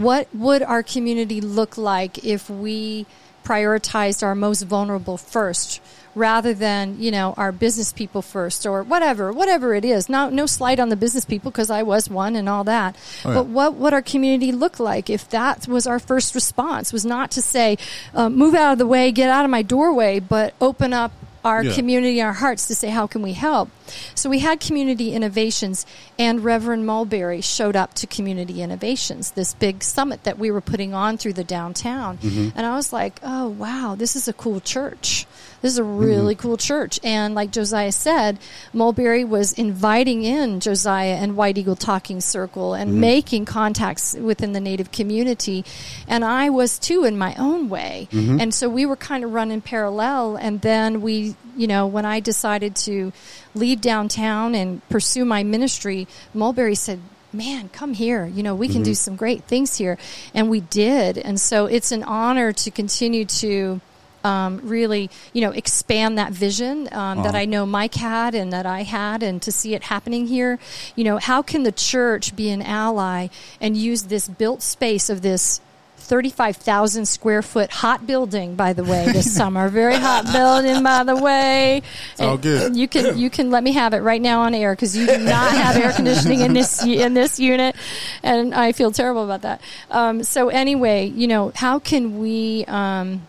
What 0.00 0.28
would 0.32 0.62
our 0.62 0.82
community 0.82 1.40
look 1.40 1.76
like 1.76 2.24
if 2.24 2.48
we 2.48 3.06
prioritized 3.44 4.22
our 4.22 4.34
most 4.34 4.62
vulnerable 4.62 5.16
first 5.16 5.80
rather 6.16 6.54
than, 6.54 6.96
you 6.98 7.10
know, 7.10 7.34
our 7.36 7.52
business 7.52 7.92
people 7.92 8.22
first 8.22 8.64
or 8.66 8.82
whatever, 8.82 9.30
whatever 9.30 9.74
it 9.74 9.84
is. 9.84 10.08
No, 10.08 10.30
no 10.30 10.46
slight 10.46 10.80
on 10.80 10.88
the 10.88 10.96
business 10.96 11.24
people 11.26 11.50
because 11.50 11.70
I 11.70 11.82
was 11.82 12.08
one 12.08 12.34
and 12.36 12.48
all 12.48 12.64
that. 12.64 12.96
Oh, 13.24 13.28
yeah. 13.28 13.34
But 13.34 13.46
what 13.46 13.74
would 13.74 13.92
our 13.92 14.02
community 14.02 14.50
look 14.50 14.80
like 14.80 15.10
if 15.10 15.28
that 15.28 15.68
was 15.68 15.86
our 15.86 15.98
first 15.98 16.34
response 16.34 16.92
was 16.92 17.04
not 17.04 17.30
to 17.32 17.42
say, 17.42 17.76
uh, 18.14 18.30
move 18.30 18.54
out 18.54 18.72
of 18.72 18.78
the 18.78 18.86
way, 18.86 19.12
get 19.12 19.28
out 19.28 19.44
of 19.44 19.50
my 19.50 19.62
doorway, 19.62 20.18
but 20.18 20.54
open 20.60 20.92
up 20.94 21.12
our 21.46 21.62
Yeah. 21.62 21.74
community, 21.74 22.20
our 22.20 22.32
hearts 22.32 22.66
to 22.66 22.74
say, 22.74 22.88
how 22.90 23.06
can 23.06 23.22
we 23.22 23.34
help? 23.34 23.70
So 24.16 24.28
we 24.28 24.40
had 24.40 24.58
community 24.58 25.14
innovations, 25.14 25.86
and 26.18 26.42
Reverend 26.42 26.84
Mulberry 26.86 27.40
showed 27.40 27.76
up 27.76 27.94
to 27.94 28.06
community 28.06 28.62
innovations, 28.62 29.30
this 29.30 29.54
big 29.54 29.84
summit 29.84 30.24
that 30.24 30.38
we 30.38 30.50
were 30.50 30.60
putting 30.60 30.92
on 30.92 31.16
through 31.16 31.34
the 31.34 31.44
downtown. 31.44 32.18
Mm-hmm. 32.18 32.48
And 32.56 32.66
I 32.66 32.74
was 32.74 32.92
like, 32.92 33.20
oh, 33.22 33.46
wow, 33.46 33.94
this 33.96 34.16
is 34.16 34.26
a 34.26 34.32
cool 34.32 34.60
church. 34.60 35.24
This 35.66 35.72
is 35.72 35.78
a 35.80 35.82
mm-hmm. 35.82 35.98
really 35.98 36.34
cool 36.36 36.56
church. 36.56 37.00
And 37.02 37.34
like 37.34 37.50
Josiah 37.50 37.90
said, 37.90 38.38
Mulberry 38.72 39.24
was 39.24 39.52
inviting 39.52 40.22
in 40.22 40.60
Josiah 40.60 41.16
and 41.16 41.36
White 41.36 41.58
Eagle 41.58 41.74
Talking 41.74 42.20
Circle 42.20 42.74
and 42.74 42.92
mm-hmm. 42.92 43.00
making 43.00 43.44
contacts 43.46 44.14
within 44.14 44.52
the 44.52 44.60
Native 44.60 44.92
community. 44.92 45.64
And 46.06 46.24
I 46.24 46.50
was 46.50 46.78
too 46.78 47.02
in 47.02 47.18
my 47.18 47.34
own 47.34 47.68
way. 47.68 48.06
Mm-hmm. 48.12 48.42
And 48.42 48.54
so 48.54 48.68
we 48.68 48.86
were 48.86 48.94
kind 48.94 49.24
of 49.24 49.32
running 49.32 49.60
parallel. 49.60 50.36
And 50.36 50.60
then 50.60 51.00
we, 51.00 51.34
you 51.56 51.66
know, 51.66 51.88
when 51.88 52.04
I 52.04 52.20
decided 52.20 52.76
to 52.86 53.12
leave 53.56 53.80
downtown 53.80 54.54
and 54.54 54.88
pursue 54.88 55.24
my 55.24 55.42
ministry, 55.42 56.06
Mulberry 56.32 56.76
said, 56.76 57.00
Man, 57.32 57.70
come 57.70 57.92
here. 57.92 58.24
You 58.24 58.44
know, 58.44 58.54
we 58.54 58.68
can 58.68 58.84
do 58.84 58.94
some 58.94 59.16
great 59.16 59.42
things 59.44 59.76
here. 59.76 59.98
And 60.32 60.48
we 60.48 60.60
did. 60.60 61.18
And 61.18 61.40
so 61.40 61.66
it's 61.66 61.90
an 61.90 62.04
honor 62.04 62.52
to 62.52 62.70
continue 62.70 63.24
to 63.24 63.80
um, 64.26 64.60
really, 64.64 65.08
you 65.32 65.40
know, 65.40 65.52
expand 65.52 66.18
that 66.18 66.32
vision 66.32 66.88
um, 66.92 67.22
that 67.22 67.36
I 67.36 67.44
know 67.44 67.64
Mike 67.64 67.94
had 67.94 68.34
and 68.34 68.52
that 68.52 68.66
I 68.66 68.82
had, 68.82 69.22
and 69.22 69.40
to 69.42 69.52
see 69.52 69.74
it 69.74 69.84
happening 69.84 70.26
here. 70.26 70.58
You 70.96 71.04
know, 71.04 71.18
how 71.18 71.42
can 71.42 71.62
the 71.62 71.70
church 71.70 72.34
be 72.34 72.50
an 72.50 72.60
ally 72.60 73.28
and 73.60 73.76
use 73.76 74.04
this 74.04 74.26
built 74.26 74.62
space 74.62 75.08
of 75.08 75.22
this 75.22 75.60
35,000 75.96 77.06
square 77.06 77.42
foot 77.42 77.70
hot 77.70 78.06
building, 78.06 78.54
by 78.54 78.72
the 78.72 78.84
way, 78.84 79.06
this 79.06 79.32
summer. 79.36 79.68
Very 79.68 79.96
hot 79.96 80.24
building, 80.32 80.82
by 80.82 81.04
the 81.04 81.16
way. 81.16 81.82
all 82.18 82.34
And 82.34 82.42
good. 82.42 82.76
You 82.76 82.88
can 82.88 83.16
you 83.18 83.30
can 83.30 83.50
let 83.50 83.62
me 83.62 83.72
have 83.72 83.92
it 83.94 83.98
right 84.00 84.20
now 84.20 84.42
on 84.42 84.54
air 84.54 84.72
because 84.72 84.96
you 84.96 85.06
do 85.06 85.18
not 85.18 85.52
have 85.52 85.76
air 85.76 85.92
conditioning 85.92 86.40
in 86.40 86.52
this 86.52 86.84
in 86.84 87.14
this 87.14 87.38
unit, 87.38 87.76
and 88.22 88.54
I 88.54 88.72
feel 88.72 88.90
terrible 88.90 89.24
about 89.24 89.42
that. 89.42 89.60
Um, 89.90 90.22
so 90.22 90.48
anyway, 90.48 91.06
you 91.06 91.26
know, 91.28 91.52
how 91.54 91.78
can 91.78 92.18
we 92.18 92.64
um, 92.66 93.22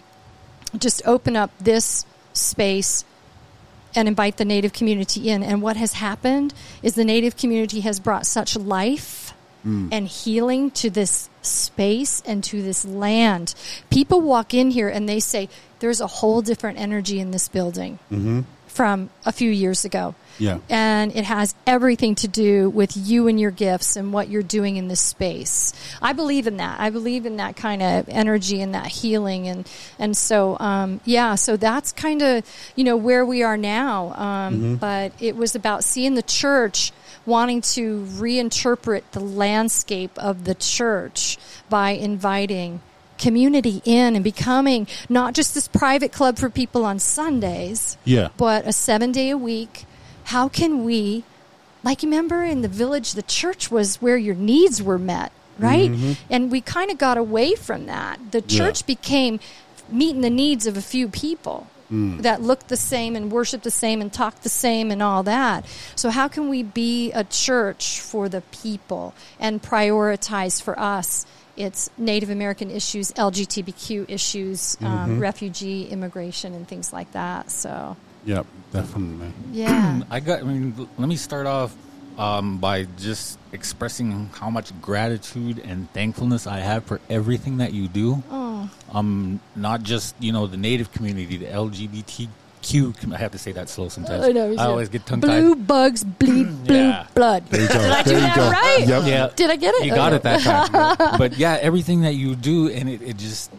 just 0.79 1.01
open 1.05 1.35
up 1.35 1.51
this 1.59 2.05
space 2.33 3.03
and 3.95 4.07
invite 4.07 4.37
the 4.37 4.45
native 4.45 4.73
community 4.73 5.29
in. 5.29 5.43
And 5.43 5.61
what 5.61 5.77
has 5.77 5.93
happened 5.93 6.53
is 6.83 6.95
the 6.95 7.05
native 7.05 7.35
community 7.35 7.81
has 7.81 7.99
brought 7.99 8.25
such 8.25 8.55
life 8.55 9.33
mm. 9.65 9.89
and 9.91 10.07
healing 10.07 10.71
to 10.71 10.89
this 10.89 11.29
space 11.41 12.21
and 12.25 12.43
to 12.45 12.61
this 12.61 12.85
land. 12.85 13.55
People 13.89 14.21
walk 14.21 14.53
in 14.53 14.71
here 14.71 14.89
and 14.89 15.07
they 15.07 15.19
say, 15.19 15.49
There's 15.79 16.01
a 16.01 16.07
whole 16.07 16.41
different 16.41 16.79
energy 16.79 17.19
in 17.19 17.31
this 17.31 17.47
building 17.47 17.99
mm-hmm. 18.11 18.41
from 18.67 19.09
a 19.25 19.31
few 19.31 19.51
years 19.51 19.85
ago. 19.85 20.15
Yeah. 20.39 20.59
And 20.69 21.15
it 21.15 21.25
has 21.25 21.55
everything 21.65 22.15
to 22.15 22.27
do 22.27 22.69
with 22.69 22.95
you 22.95 23.27
and 23.27 23.39
your 23.39 23.51
gifts 23.51 23.95
and 23.95 24.13
what 24.13 24.29
you're 24.29 24.43
doing 24.43 24.77
in 24.77 24.87
this 24.87 24.99
space. 25.01 25.73
I 26.01 26.13
believe 26.13 26.47
in 26.47 26.57
that. 26.57 26.79
I 26.79 26.89
believe 26.89 27.25
in 27.25 27.37
that 27.37 27.55
kind 27.55 27.81
of 27.81 28.07
energy 28.09 28.61
and 28.61 28.73
that 28.73 28.87
healing. 28.87 29.47
And, 29.47 29.67
and 29.99 30.15
so, 30.15 30.57
um, 30.59 31.01
yeah, 31.05 31.35
so 31.35 31.57
that's 31.57 31.91
kind 31.91 32.21
of, 32.21 32.43
you 32.75 32.83
know, 32.83 32.97
where 32.97 33.25
we 33.25 33.43
are 33.43 33.57
now. 33.57 34.13
Um, 34.13 34.77
But 34.77 35.13
it 35.19 35.35
was 35.35 35.55
about 35.55 35.83
seeing 35.83 36.15
the 36.15 36.21
church 36.23 36.91
wanting 37.25 37.61
to 37.61 38.05
reinterpret 38.05 39.01
the 39.11 39.19
landscape 39.19 40.11
of 40.17 40.43
the 40.45 40.55
church 40.55 41.37
by 41.69 41.91
inviting 41.91 42.79
community 43.17 43.81
in 43.83 44.15
and 44.15 44.23
becoming 44.23 44.85
not 45.09 45.33
just 45.33 45.55
this 45.55 45.67
private 45.67 46.11
club 46.11 46.37
for 46.37 46.49
people 46.51 46.85
on 46.85 46.99
Sundays, 46.99 47.97
Yeah. 48.05 48.27
but 48.37 48.67
a 48.67 48.71
seven 48.71 49.11
day 49.11 49.31
a 49.31 49.37
week. 49.37 49.85
How 50.27 50.49
can 50.49 50.83
we, 50.83 51.23
like, 51.83 52.03
you 52.03 52.09
remember 52.09 52.43
in 52.43 52.61
the 52.61 52.67
village, 52.67 53.13
the 53.13 53.23
church 53.23 53.71
was 53.71 54.01
where 54.01 54.17
your 54.17 54.35
needs 54.35 54.83
were 54.83 54.99
met, 54.99 55.31
right? 55.57 55.89
Mm-hmm. 55.89 56.13
And 56.29 56.51
we 56.51 56.59
kind 56.59 56.91
of 56.91 56.97
got 56.97 57.17
away 57.17 57.55
from 57.55 57.85
that. 57.85 58.19
The 58.31 58.43
Yeah. 58.45 58.57
church 58.57 58.85
became 58.85 59.39
meeting 59.89 60.21
the 60.21 60.29
needs 60.29 60.67
of 60.67 60.75
a 60.75 60.81
few 60.81 61.07
people 61.07 61.67
mm. 61.89 62.21
that 62.21 62.41
looked 62.41 62.67
the 62.67 62.75
same 62.75 63.15
and 63.15 63.31
worshiped 63.31 63.63
the 63.63 63.71
same 63.71 64.01
and 64.01 64.11
talked 64.11 64.43
the 64.43 64.49
same 64.49 64.91
and 64.91 65.01
all 65.01 65.23
that. 65.23 65.65
So, 65.95 66.09
how 66.09 66.27
can 66.27 66.49
we 66.49 66.61
be 66.61 67.11
a 67.13 67.23
church 67.23 68.01
for 68.01 68.27
the 68.27 68.41
people 68.51 69.13
and 69.39 69.61
prioritize 69.63 70.61
for 70.61 70.77
us? 70.77 71.25
It's 71.55 71.89
Native 71.97 72.29
American 72.29 72.69
issues, 72.69 73.13
LGBTQ 73.13 74.09
issues, 74.09 74.77
um, 74.81 74.87
mm-hmm. 74.87 75.19
refugee, 75.19 75.87
immigration, 75.87 76.53
and 76.53 76.67
things 76.67 76.93
like 76.93 77.11
that. 77.13 77.49
So, 77.49 77.97
Yep. 78.27 78.45
Definitely. 78.73 79.31
yeah. 79.53 80.01
I 80.11 80.19
got. 80.19 80.41
I 80.41 80.43
mean, 80.43 80.75
let 80.99 81.07
me 81.07 81.15
start 81.15 81.47
off 81.47 81.73
um, 82.19 82.57
by 82.59 82.83
just 82.99 83.39
expressing 83.53 84.29
how 84.33 84.49
much 84.49 84.69
gratitude 84.81 85.59
and 85.63 85.89
thankfulness 85.93 86.45
I 86.45 86.59
have 86.59 86.83
for 86.83 86.99
everything 87.09 87.57
that 87.57 87.71
you 87.73 87.87
do. 87.87 88.21
Oh, 88.29 88.69
Um, 88.91 89.39
not 89.55 89.83
just 89.83 90.15
you 90.19 90.33
know 90.33 90.45
the 90.47 90.57
Native 90.57 90.91
community, 90.91 91.37
the 91.37 91.45
LGBTQ. 91.47 93.13
I 93.13 93.17
have 93.17 93.31
to 93.31 93.37
say 93.37 93.53
that 93.53 93.69
slow 93.69 93.87
sometimes. 93.87 94.25
I 94.25 94.31
know. 94.33 94.51
I 94.59 94.65
always 94.65 94.89
get 94.89 95.05
tongue 95.05 95.21
tied. 95.21 95.39
Blue 95.39 95.55
bugs 95.55 96.03
bleed 96.03 96.63
blue 96.67 96.75
Yeah. 96.75 97.07
blood. 97.15 97.45
There 97.47 97.61
you 97.61 97.67
go. 97.69 97.79
Did 97.79 97.91
I 97.91 98.03
do 98.03 98.09
there 98.09 98.19
you 98.19 98.25
that 98.27 98.35
go. 98.35 98.49
right? 98.51 98.85
Yep. 98.87 99.03
Yeah, 99.07 99.29
Did 99.35 99.49
I 99.49 99.55
get 99.55 99.73
it? 99.75 99.85
You 99.85 99.91
got 99.95 100.11
Okay. 100.11 100.15
it 100.17 100.23
that 100.43 100.67
time. 100.99 101.17
but 101.17 101.37
yeah, 101.37 101.57
everything 101.61 102.01
that 102.01 102.15
you 102.15 102.35
do, 102.35 102.67
and 102.67 102.89
it, 102.89 103.01
it 103.01 103.15
just 103.17 103.49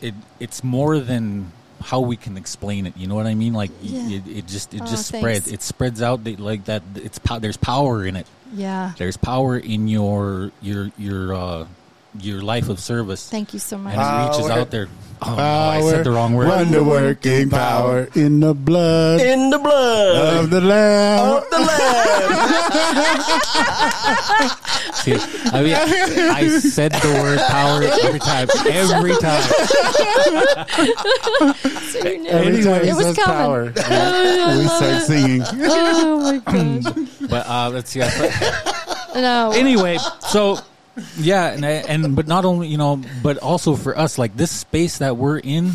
it 0.00 0.14
it's 0.40 0.64
more 0.64 0.98
than 1.00 1.52
how 1.82 2.00
we 2.00 2.16
can 2.16 2.36
explain 2.36 2.86
it. 2.86 2.96
You 2.96 3.06
know 3.06 3.14
what 3.14 3.26
I 3.26 3.34
mean? 3.34 3.52
Like 3.52 3.70
Yeah. 3.82 4.08
it, 4.08 4.26
it 4.26 4.46
just 4.46 4.74
it 4.74 4.82
Oh, 4.82 4.86
just 4.86 5.10
thanks. 5.10 5.22
spreads. 5.24 5.52
It 5.52 5.62
spreads 5.62 6.02
out 6.02 6.24
like 6.38 6.64
that. 6.66 6.82
It's 6.96 7.18
there's 7.40 7.56
power 7.56 8.04
in 8.04 8.16
it. 8.16 8.26
Yeah. 8.54 8.92
There's 8.98 9.16
power 9.16 9.56
in 9.58 9.88
your 9.88 10.52
your 10.62 10.90
your 10.98 11.34
uh, 11.34 11.66
your 12.22 12.42
life 12.42 12.68
of 12.68 12.78
service, 12.80 13.28
Thank 13.28 13.52
you 13.54 13.58
so 13.60 13.78
much. 13.78 13.94
and 13.94 14.00
it 14.02 14.28
reaches 14.30 14.48
Power. 14.48 14.60
out 14.60 14.70
there. 14.70 14.88
Oh, 15.22 15.34
no, 15.34 15.42
I 15.42 15.80
said 15.80 16.04
the 16.04 16.10
wrong 16.10 16.34
word. 16.34 16.48
Wonder 16.48 16.82
working 16.84 17.48
power 17.48 18.06
in 18.14 18.40
the 18.40 18.52
blood 18.52 19.20
In 19.22 19.48
the 19.48 19.58
blood 19.58 20.44
of 20.44 20.50
the 20.50 20.60
lamb. 20.60 21.36
of 21.38 21.48
the 21.50 21.58
Lamb. 21.58 23.16
See, 24.92 25.14
I 25.52 25.62
mean, 25.62 25.74
I 25.74 26.48
said 26.60 26.92
the 26.92 27.12
word 27.22 27.38
power 27.48 27.82
every 28.04 28.18
time. 28.20 28.48
Every 28.68 29.16
time. 29.16 29.42
So 31.92 32.08
you 32.08 32.18
knew. 32.18 32.28
Every 32.30 32.62
time 32.64 32.82
he 32.84 32.90
it 32.90 32.94
was 32.96 33.06
says 33.06 33.16
coming. 33.16 33.36
power, 33.40 33.64
we 34.58 34.66
start 34.66 35.02
singing. 35.02 35.42
Oh 36.08 36.20
my 36.20 36.38
gosh. 36.38 36.84
But 37.30 37.46
uh, 37.48 37.70
let's 37.72 37.90
see. 37.90 38.02
I 38.02 38.08
thought- 38.08 39.14
No. 39.14 39.52
anyway, 39.54 39.98
so 40.28 40.58
yeah, 41.18 41.52
and 41.52 41.64
I- 41.64 41.84
and 41.88 42.16
but 42.16 42.26
not 42.26 42.44
only 42.44 42.68
you 42.68 42.78
know, 42.78 43.00
but 43.22 43.38
also 43.38 43.74
for 43.76 43.96
us, 43.96 44.18
like 44.18 44.36
this 44.36 44.50
space 44.50 44.98
that 44.98 45.16
we're 45.16 45.38
in 45.38 45.72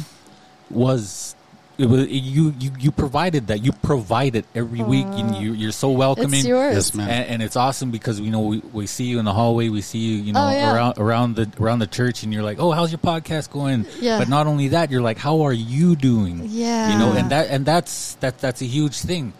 was. 0.69 1.35
It 1.77 1.89
was 1.89 2.07
you, 2.09 2.53
you. 2.59 2.71
You 2.77 2.91
provided 2.91 3.47
that. 3.47 3.63
You 3.65 3.71
provide 3.71 4.35
it 4.35 4.45
every 4.53 4.83
week, 4.83 5.05
and 5.07 5.35
you, 5.37 5.53
you're 5.53 5.71
so 5.71 5.89
welcoming. 5.89 6.41
it's 6.41 6.47
yours. 6.47 6.75
Yes, 6.75 6.93
ma'am. 6.93 7.09
and, 7.09 7.25
and 7.29 7.41
it's 7.41 7.55
awesome 7.55 7.89
because 7.89 8.19
you 8.19 8.29
know 8.29 8.41
we, 8.41 8.59
we 8.71 8.85
see 8.85 9.05
you 9.05 9.17
in 9.17 9.25
the 9.25 9.33
hallway, 9.33 9.69
we 9.69 9.81
see 9.81 9.97
you, 9.97 10.17
you 10.21 10.31
oh, 10.31 10.33
know, 10.33 10.47
Oh, 10.47 10.51
yeah. 10.51 10.75
around 10.75 10.97
around 10.99 11.35
the 11.37 11.49
around 11.59 11.79
the 11.79 11.87
church, 11.87 12.21
and 12.21 12.31
you're 12.31 12.43
like, 12.43 12.59
oh, 12.59 12.69
how's 12.71 12.91
your 12.91 12.99
podcast 12.99 13.49
going? 13.51 13.87
Yeah. 13.99 14.19
But 14.19 14.29
not 14.29 14.45
only 14.45 14.67
that, 14.67 14.91
you're 14.91 15.01
like, 15.01 15.17
how 15.17 15.41
are 15.41 15.53
you 15.53 15.95
doing? 15.95 16.41
Yeah. 16.49 16.91
you 16.93 16.99
know, 16.99 17.13
and 17.13 17.31
that 17.31 17.49
and 17.49 17.65
that's 17.65 18.13
that 18.15 18.37
that's 18.37 18.61
a 18.61 18.65
huge 18.65 18.99
thing, 18.99 19.33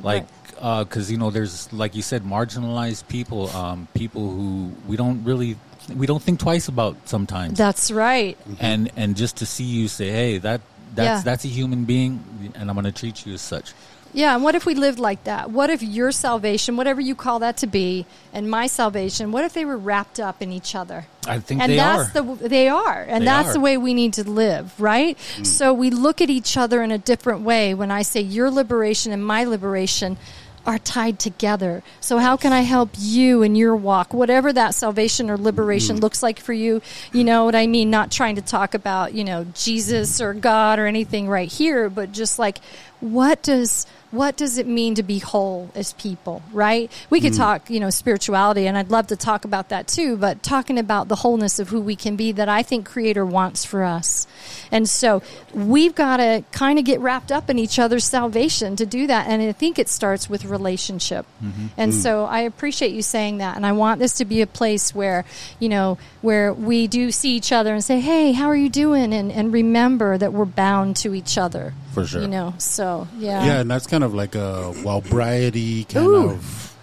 like 0.00 0.24
because 0.84 1.10
you 1.10 1.18
know 1.18 1.30
there's 1.30 1.72
like 1.72 1.94
you 1.94 2.02
said, 2.02 2.22
marginalized 2.24 3.08
people, 3.08 3.48
um, 3.50 3.88
people 3.94 4.30
who 4.30 4.72
we 4.86 4.96
don't 4.96 5.24
really 5.24 5.56
we 5.96 6.06
don't 6.06 6.22
think 6.22 6.38
twice 6.40 6.68
about 6.68 6.96
sometimes, 7.08 7.56
That's 7.56 7.90
right. 7.90 8.36
and 8.60 8.90
and 8.96 9.16
just 9.16 9.38
to 9.38 9.46
see 9.46 9.64
you 9.64 9.88
say, 9.88 10.10
hey, 10.10 10.38
that. 10.38 10.60
That's 10.94 11.18
Yeah. 11.20 11.22
that's 11.22 11.44
a 11.44 11.48
human 11.48 11.84
being, 11.84 12.24
and 12.54 12.70
I'm 12.70 12.74
going 12.74 12.86
to 12.86 12.90
treat 12.92 13.26
you 13.26 13.34
as 13.34 13.42
such. 13.42 13.74
Yeah, 14.14 14.34
and 14.34 14.42
what 14.42 14.54
if 14.54 14.64
we 14.64 14.74
lived 14.74 14.98
like 14.98 15.24
that? 15.24 15.50
What 15.50 15.68
if 15.68 15.82
your 15.82 16.12
salvation, 16.12 16.76
whatever 16.78 16.98
you 17.00 17.14
call 17.14 17.40
that 17.40 17.58
to 17.58 17.66
be, 17.66 18.06
and 18.32 18.50
my 18.50 18.66
salvation, 18.68 19.30
what 19.30 19.44
if 19.44 19.52
they 19.52 19.66
were 19.66 19.76
wrapped 19.76 20.18
up 20.18 20.40
in 20.40 20.50
each 20.50 20.74
other? 20.74 21.06
I 21.26 21.40
think 21.40 21.60
and 21.60 21.70
they 21.70 21.76
that's 21.76 22.16
are. 22.16 22.22
the 22.22 22.48
they 22.48 22.68
are, 22.68 23.04
and 23.06 23.20
They 23.20 23.26
that's 23.26 23.50
are. 23.50 23.52
the 23.52 23.60
way 23.60 23.76
we 23.76 23.92
need 23.92 24.14
to 24.14 24.24
live, 24.24 24.72
right? 24.80 25.16
So 25.42 25.74
we 25.74 25.90
look 25.90 26.22
at 26.22 26.30
each 26.30 26.56
other 26.56 26.82
in 26.82 26.90
a 26.90 26.98
different 26.98 27.42
way. 27.42 27.74
When 27.74 27.90
I 27.90 28.00
say 28.00 28.22
your 28.22 28.50
liberation 28.50 29.12
and 29.12 29.22
my 29.24 29.44
liberation, 29.44 30.16
are 30.66 30.78
tied 30.78 31.18
together. 31.18 31.82
So 32.00 32.18
how 32.18 32.36
can 32.36 32.52
I 32.52 32.60
help 32.60 32.90
you 32.98 33.42
in 33.42 33.54
your 33.54 33.74
walk, 33.76 34.12
whatever 34.12 34.52
that 34.52 34.74
salvation 34.74 35.30
or 35.30 35.36
liberation 35.36 35.96
Mm. 35.96 36.02
looks 36.02 36.22
like 36.22 36.38
for 36.38 36.52
you? 36.52 36.82
You 37.12 37.24
know 37.24 37.44
what 37.44 37.54
I 37.54 37.66
mean? 37.66 37.90
Not 37.90 38.10
trying 38.10 38.36
to 38.36 38.42
talk 38.42 38.74
about, 38.74 39.14
you 39.14 39.24
know, 39.24 39.46
Jesus 39.54 40.20
or 40.20 40.34
God 40.34 40.78
or 40.78 40.86
anything 40.86 41.28
right 41.28 41.50
here, 41.50 41.88
but 41.88 42.12
just 42.12 42.38
like 42.38 42.58
what 43.00 43.42
does 43.42 43.86
what 44.10 44.36
does 44.36 44.56
it 44.58 44.66
mean 44.66 44.94
to 44.94 45.02
be 45.02 45.18
whole 45.18 45.70
as 45.74 45.92
people, 45.94 46.42
right? 46.52 46.90
We 47.10 47.20
Mm. 47.20 47.22
could 47.22 47.34
talk, 47.34 47.70
you 47.70 47.78
know, 47.80 47.90
spirituality 47.90 48.66
and 48.66 48.76
I'd 48.78 48.90
love 48.90 49.08
to 49.08 49.16
talk 49.16 49.44
about 49.44 49.68
that 49.68 49.86
too, 49.86 50.16
but 50.16 50.42
talking 50.42 50.78
about 50.78 51.08
the 51.08 51.16
wholeness 51.16 51.58
of 51.58 51.68
who 51.68 51.80
we 51.80 51.94
can 51.96 52.16
be 52.16 52.32
that 52.32 52.48
I 52.48 52.62
think 52.62 52.86
creator 52.86 53.24
wants 53.26 53.64
for 53.64 53.84
us. 53.84 54.26
And 54.72 54.88
so 54.88 55.22
we've 55.52 55.94
got 55.94 56.18
to 56.18 56.42
kind 56.52 56.78
of 56.78 56.84
get 56.84 57.00
wrapped 57.00 57.30
up 57.32 57.50
in 57.50 57.58
each 57.58 57.78
other's 57.78 58.04
salvation 58.04 58.76
to 58.76 58.86
do 58.86 59.06
that. 59.08 59.26
And 59.28 59.42
I 59.42 59.52
think 59.52 59.78
it 59.78 59.88
starts 59.88 60.28
with 60.30 60.44
relationship. 60.44 61.26
And 61.76 61.92
so 61.94 62.24
I 62.24 62.40
appreciate 62.40 62.92
you 62.92 63.02
saying 63.02 63.38
that. 63.38 63.56
And 63.56 63.64
I 63.66 63.72
want 63.72 64.00
this 64.00 64.14
to 64.14 64.24
be 64.24 64.40
a 64.42 64.46
place 64.46 64.94
where, 64.94 65.24
you 65.60 65.68
know, 65.68 65.98
where 66.22 66.52
we 66.52 66.86
do 66.86 67.10
see 67.10 67.36
each 67.36 67.52
other 67.52 67.72
and 67.74 67.84
say, 67.84 68.00
Hey, 68.00 68.32
how 68.32 68.46
are 68.48 68.56
you 68.56 68.68
doing? 68.68 69.12
And, 69.12 69.30
and 69.30 69.52
remember 69.52 70.16
that 70.18 70.32
we're 70.32 70.44
bound 70.44 70.96
to 70.96 71.14
each 71.14 71.38
other. 71.38 71.74
For 71.92 72.06
sure. 72.06 72.22
You 72.22 72.28
know, 72.28 72.54
so 72.58 73.08
yeah. 73.18 73.44
Yeah, 73.44 73.60
and 73.60 73.70
that's 73.70 73.86
kind 73.86 73.97
of 74.04 74.14
like 74.14 74.34
a 74.34 74.72
Wellbriety 74.84 75.88
kind 75.88 76.06
Ooh. 76.06 76.30
of 76.30 76.74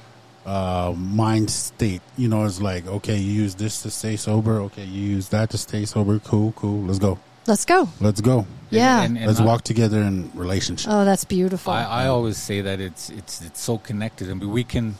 uh, 0.45 0.93
mind 0.97 1.49
state. 1.49 2.01
You 2.17 2.27
know, 2.27 2.45
it's 2.45 2.61
like, 2.61 2.85
okay, 2.87 3.17
you 3.17 3.31
use 3.43 3.55
this 3.55 3.81
to 3.83 3.89
stay 3.91 4.15
sober. 4.15 4.59
Okay, 4.61 4.83
you 4.85 5.01
use 5.15 5.29
that 5.29 5.49
to 5.51 5.57
stay 5.57 5.85
sober. 5.85 6.19
Cool, 6.19 6.51
cool. 6.55 6.81
Let's 6.83 6.99
go. 6.99 7.17
Let's 7.47 7.65
go. 7.65 7.87
Let's 8.01 8.21
go. 8.21 8.45
Yeah. 8.71 9.03
And- 9.03 9.17
and 9.17 9.27
Let's 9.27 9.39
I- 9.39 9.45
walk 9.45 9.63
together 9.63 10.01
in 10.01 10.31
relationship. 10.33 10.91
oh, 10.91 11.05
that's 11.05 11.25
beautiful. 11.25 11.73
I, 11.73 11.83
I 11.83 12.07
always 12.07 12.37
say 12.37 12.61
that 12.61 12.79
it's 12.79 13.09
it's 13.09 13.41
it's 13.41 13.61
so 13.61 13.77
connected, 13.77 14.29
and 14.29 14.43
we 14.51 14.63
can 14.63 14.95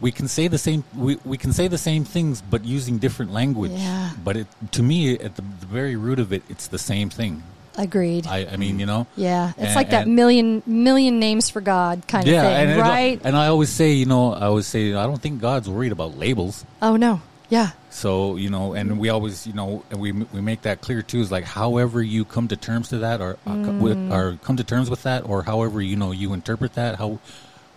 we 0.00 0.10
can 0.10 0.26
say 0.28 0.48
the 0.48 0.58
same 0.58 0.82
we, 0.96 1.16
we 1.24 1.36
can 1.38 1.52
say 1.52 1.68
the 1.68 1.78
same 1.78 2.04
things, 2.04 2.42
but 2.42 2.64
using 2.64 2.98
different 2.98 3.32
language. 3.32 3.72
Yeah. 3.72 4.10
But 4.24 4.36
it 4.36 4.46
to 4.72 4.82
me, 4.82 5.14
at 5.18 5.36
the, 5.36 5.42
the 5.42 5.66
very 5.66 5.94
root 5.96 6.18
of 6.18 6.32
it, 6.32 6.42
it's 6.48 6.66
the 6.68 6.78
same 6.78 7.08
thing. 7.10 7.42
Agreed. 7.78 8.26
I, 8.26 8.46
I 8.52 8.56
mean, 8.56 8.78
you 8.78 8.86
know. 8.86 9.06
yeah. 9.16 9.50
It's 9.50 9.58
And- 9.68 9.74
like 9.76 9.90
that 9.90 10.06
and- 10.06 10.16
million 10.16 10.62
million 10.66 11.18
names 11.20 11.48
for 11.50 11.60
God 11.60 12.02
kind 12.08 12.26
of 12.28 12.34
thing, 12.34 12.68
and, 12.70 12.80
right? 12.80 13.20
And 13.24 13.36
I 13.36 13.46
always 13.46 13.70
say, 13.70 13.92
you 13.92 14.06
know, 14.06 14.32
I 14.34 14.46
always 14.46 14.66
say, 14.66 14.92
I 14.94 15.04
don't 15.06 15.20
think 15.22 15.40
God's 15.40 15.68
worried 15.68 15.92
about 15.92 16.18
labels. 16.18 16.64
oh 16.82 16.96
no. 16.96 17.22
Yeah. 17.48 17.70
So 17.90 18.36
you 18.36 18.48
know, 18.50 18.74
and 18.74 18.98
we 19.00 19.08
always, 19.08 19.44
you 19.46 19.52
know, 19.52 19.82
and 19.90 20.00
we 20.00 20.12
we 20.12 20.40
make 20.40 20.62
that 20.62 20.80
clear 20.80 21.02
too. 21.02 21.20
Is 21.20 21.32
like, 21.32 21.44
however 21.44 22.00
you 22.02 22.24
come 22.24 22.46
to 22.48 22.56
terms 22.56 22.88
to 22.90 22.98
that, 22.98 23.20
or 23.20 23.38
uh, 23.46 23.50
Mm. 23.50 24.12
or 24.12 24.38
come 24.44 24.56
to 24.56 24.62
terms 24.64 24.88
with 24.88 25.02
that, 25.02 25.28
or 25.28 25.42
however 25.42 25.80
you 25.82 25.96
know 25.96 26.12
you 26.12 26.32
interpret 26.32 26.74
that, 26.74 26.96
how 26.96 27.18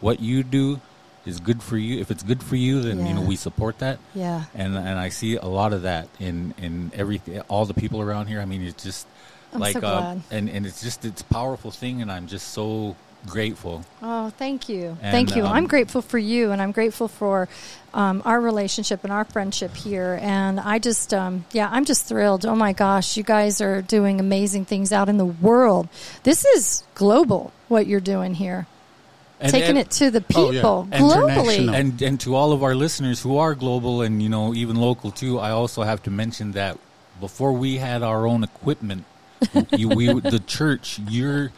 what 0.01 0.19
you 0.19 0.43
do 0.43 0.79
is 1.25 1.39
good 1.39 1.63
for 1.63 1.77
you. 1.77 1.99
If 2.01 2.12
it's 2.12 2.21
good 2.21 2.43
for 2.43 2.56
you, 2.56 2.82
then 2.82 3.08
you 3.08 3.13
know 3.15 3.21
we 3.21 3.36
support 3.36 3.79
that. 3.79 3.97
Yeah. 4.13 4.43
And 4.53 4.75
and 4.77 4.99
I 4.99 5.10
see 5.10 5.38
a 5.38 5.45
lot 5.47 5.73
of 5.73 5.82
that 5.84 6.08
in 6.19 6.53
in 6.62 6.91
everything, 6.93 7.39
all 7.47 7.65
the 7.65 7.73
people 7.73 7.99
around 7.99 8.27
here. 8.27 8.41
I 8.41 8.45
mean, 8.45 8.62
it's 8.62 8.84
just 8.84 9.08
I'm 9.54 9.60
like, 9.60 9.74
so 9.74 9.82
uh, 9.82 10.18
and 10.32 10.50
and 10.50 10.66
it's 10.66 10.82
just 10.82 11.06
it's 11.06 11.22
a 11.22 11.26
powerful 11.26 11.72
thing, 11.72 12.02
and 12.02 12.12
I'm 12.12 12.28
just 12.28 12.50
so 12.50 12.96
grateful. 13.26 13.86
Oh, 14.02 14.30
thank 14.32 14.68
you. 14.68 14.98
And, 15.02 15.12
thank 15.12 15.36
you. 15.36 15.46
um, 15.46 15.54
I'm 15.54 15.68
grateful 15.68 16.02
for 16.02 16.18
you, 16.18 16.52
and 16.52 16.62
I'm 16.62 16.72
grateful 16.72 17.08
for 17.08 17.48
um, 17.94 18.22
our 18.26 18.42
relationship 18.42 19.04
and 19.04 19.13
our 19.13 19.24
friendship 19.24 19.76
here. 19.76 20.20
And 20.22 20.60
I 20.60 20.80
just, 20.80 21.13
um, 21.13 21.46
yeah, 21.54 21.70
I'm 21.72 21.86
just 21.86 22.06
thrilled. 22.06 22.46
Oh 22.46 22.56
my 22.56 22.74
gosh, 22.74 23.16
you 23.16 23.24
guys 23.24 23.62
are 23.62 23.82
doing 23.82 24.20
amazing 24.20 24.66
things 24.66 24.92
out 24.92 25.08
in 25.08 25.18
the 25.18 25.26
world. 25.26 25.88
This 26.24 26.44
is 26.44 26.84
global, 26.96 27.54
what 27.70 27.88
you're 27.88 28.02
doing 28.02 28.34
here. 28.34 28.68
And- 29.39 29.52
Taking 29.52 29.70
and- 29.72 29.80
it 29.80 29.92
to 29.92 30.12
the 30.12 30.24
Oh, 30.36 30.52
yeah. 30.52 30.60
people 30.62 30.88
globally. 30.92 31.74
And 31.74 32.02
and 32.02 32.20
to 32.22 32.36
all 32.36 32.52
of 32.54 32.63
our 32.63 32.76
listeners 32.76 33.22
who 33.22 33.38
are 33.38 33.56
global 33.56 34.02
and 34.02 34.22
you 34.24 34.30
know 34.30 34.54
even 34.54 34.78
local 34.78 35.12
too 35.12 35.38
i 35.39 35.50
also 35.50 35.82
have 35.84 36.02
to 36.04 36.12
mention 36.12 36.54
that 36.54 36.78
before 37.20 37.52
we 37.52 37.78
had 37.78 38.04
our 38.04 38.26
own 38.26 38.44
equipment 38.44 39.04
you, 39.71 39.89
we 39.89 40.13
the 40.23 40.39
church 40.39 40.99
you're 41.10 41.51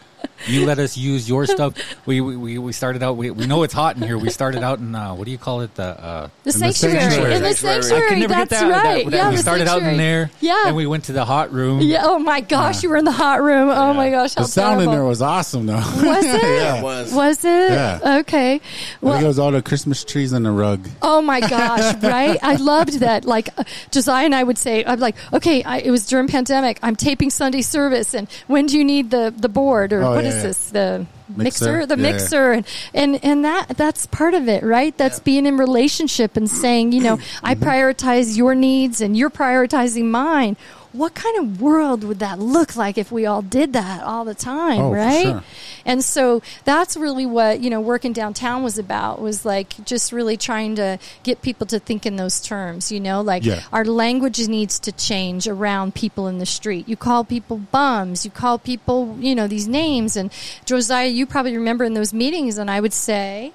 you 0.47 0.65
let 0.65 0.79
us 0.79 0.97
use 0.97 1.27
your 1.29 1.45
stuff 1.45 1.73
we 2.05 2.21
we, 2.21 2.57
we 2.57 2.71
started 2.71 3.01
out 3.03 3.17
we, 3.17 3.31
we 3.31 3.45
know 3.47 3.63
it's 3.63 3.73
hot 3.73 3.95
in 3.97 4.03
here 4.03 4.17
we 4.17 4.29
started 4.29 4.63
out 4.63 4.79
in 4.79 4.93
uh, 4.95 5.13
what 5.13 5.25
do 5.25 5.31
you 5.31 5.37
call 5.37 5.61
it 5.61 5.73
the 5.75 5.83
uh 5.83 6.29
The 6.43 6.53
In 6.53 6.59
the 6.59 6.71
sanctuary. 6.73 6.99
sanctuary. 6.99 7.35
In 7.35 7.43
the 7.43 7.53
Sanctuary. 7.53 8.05
I 8.05 8.09
can 8.09 8.19
never 8.19 8.33
That's 8.33 8.49
get 8.51 8.59
that, 8.61 8.69
right. 8.83 9.05
that- 9.05 9.11
that- 9.11 9.17
yeah, 9.17 9.29
we 9.29 9.35
the 9.37 9.41
started 9.41 9.67
out 9.67 9.81
in 9.83 9.97
there 9.97 10.29
Yeah. 10.41 10.67
and 10.67 10.75
we 10.75 10.85
went 10.87 11.05
to 11.05 11.13
the 11.13 11.25
hot 11.25 11.51
room 11.51 11.81
yeah. 11.81 12.01
Oh 12.03 12.19
my 12.19 12.41
gosh, 12.41 12.83
you 12.83 12.89
were 12.89 12.97
in 12.97 13.05
the 13.05 13.11
hot 13.11 13.41
room. 13.41 13.69
Oh 13.69 13.93
my 13.93 14.09
gosh, 14.09 14.35
how 14.35 14.43
the 14.43 14.47
sound 14.47 14.81
in 14.81 14.89
there 14.91 15.03
was 15.03 15.21
awesome, 15.21 15.65
though. 15.65 15.75
Was 15.75 16.25
it? 16.25 16.43
yeah. 16.43 16.77
It 16.79 16.83
was. 16.83 17.13
Was 17.13 17.45
it? 17.45 17.71
Yeah. 17.71 18.17
Okay. 18.19 18.55
I 18.55 18.59
Well, 19.01 19.13
think 19.13 19.23
it 19.25 19.27
was 19.27 19.39
all 19.39 19.51
the 19.51 19.61
Christmas 19.61 20.03
trees 20.03 20.33
on 20.33 20.43
the 20.43 20.51
rug. 20.51 20.87
Oh 21.01 21.21
my 21.21 21.39
gosh, 21.39 21.95
right? 22.03 22.37
I 22.41 22.55
loved 22.55 22.99
that. 22.99 23.25
Like 23.25 23.49
uh, 23.57 23.63
Josiah 23.91 24.25
and 24.25 24.35
I 24.35 24.43
would 24.43 24.57
say, 24.57 24.83
I'm 24.85 24.99
like, 24.99 25.15
okay, 25.33 25.63
I, 25.63 25.79
it 25.79 25.91
was 25.91 26.05
during 26.07 26.27
pandemic. 26.27 26.79
I'm 26.83 26.95
taping 26.95 27.29
Sunday 27.29 27.61
service, 27.61 28.13
and 28.13 28.27
when 28.47 28.65
do 28.67 28.77
you 28.77 28.83
need 28.83 29.11
the 29.11 29.33
the 29.35 29.49
board 29.49 29.93
or 29.93 30.03
Oh, 30.03 30.14
what 30.15 30.23
yeah, 30.23 30.29
is 30.29 30.35
yeah. 30.37 30.41
this? 30.43 30.69
The 30.69 31.05
mixer, 31.29 31.65
Mixer? 31.77 31.85
the 31.85 31.97
Yeah, 31.97 32.03
yeah. 32.07 32.11
mixer, 32.11 32.51
and 32.53 32.65
and 32.93 33.19
and 33.23 33.45
that 33.45 33.69
that's 33.77 34.05
part 34.07 34.33
of 34.33 34.47
it, 34.47 34.63
right? 34.63 34.97
That's 34.97 35.19
being 35.19 35.45
in 35.45 35.57
relationship 35.57 36.37
and 36.37 36.49
saying, 36.49 36.91
you 36.93 37.01
know, 37.01 37.19
I 37.43 37.55
Mm-hmm. 37.55 37.63
prioritize 37.69 38.37
your 38.37 38.55
needs 38.55 39.01
and 39.01 39.15
you're 39.17 39.29
prioritizing 39.29 40.05
mine. 40.05 40.57
What 40.95 41.13
kind 41.13 41.37
of 41.39 41.61
world 41.61 42.03
would 42.03 42.19
that 42.19 42.39
look 42.39 42.75
like 42.75 42.97
if 42.97 43.11
we 43.11 43.25
all 43.25 43.41
did 43.41 43.73
that 43.73 44.03
all 44.03 44.23
the 44.25 44.33
time, 44.35 44.79
Oh, 44.79 44.91
right? 44.91 45.23
sure. 45.23 45.43
And 45.85 46.03
so 46.03 46.41
that's 46.63 46.95
really 46.97 47.25
what, 47.25 47.59
you 47.59 47.69
know, 47.69 47.81
working 47.81 48.13
downtown 48.13 48.63
was 48.63 48.77
about 48.77 49.21
was 49.21 49.45
like 49.45 49.73
just 49.85 50.11
really 50.11 50.37
trying 50.37 50.75
to 50.75 50.97
get 51.23 51.41
people 51.41 51.67
to 51.67 51.79
think 51.79 52.05
in 52.05 52.15
those 52.15 52.39
terms, 52.41 52.91
you 52.91 52.99
know, 52.99 53.21
like 53.21 53.43
Yeah. 53.45 53.61
our 53.73 53.85
language 53.85 54.47
needs 54.47 54.79
to 54.79 54.91
change 54.91 55.47
around 55.47 55.93
people 55.95 56.27
in 56.27 56.37
the 56.39 56.45
street. 56.45 56.87
You 56.87 56.95
call 56.95 57.23
people 57.23 57.57
bums, 57.57 58.25
you 58.25 58.31
call 58.31 58.57
people, 58.57 59.17
you 59.19 59.35
know, 59.35 59.47
these 59.47 59.67
names. 59.67 60.15
And 60.15 60.31
Josiah, 60.65 61.07
you 61.07 61.25
probably 61.25 61.55
remember 61.55 61.83
in 61.83 61.93
those 61.93 62.13
meetings, 62.13 62.57
and 62.57 62.69
I 62.71 62.79
would 62.79 62.93
say, 62.93 63.51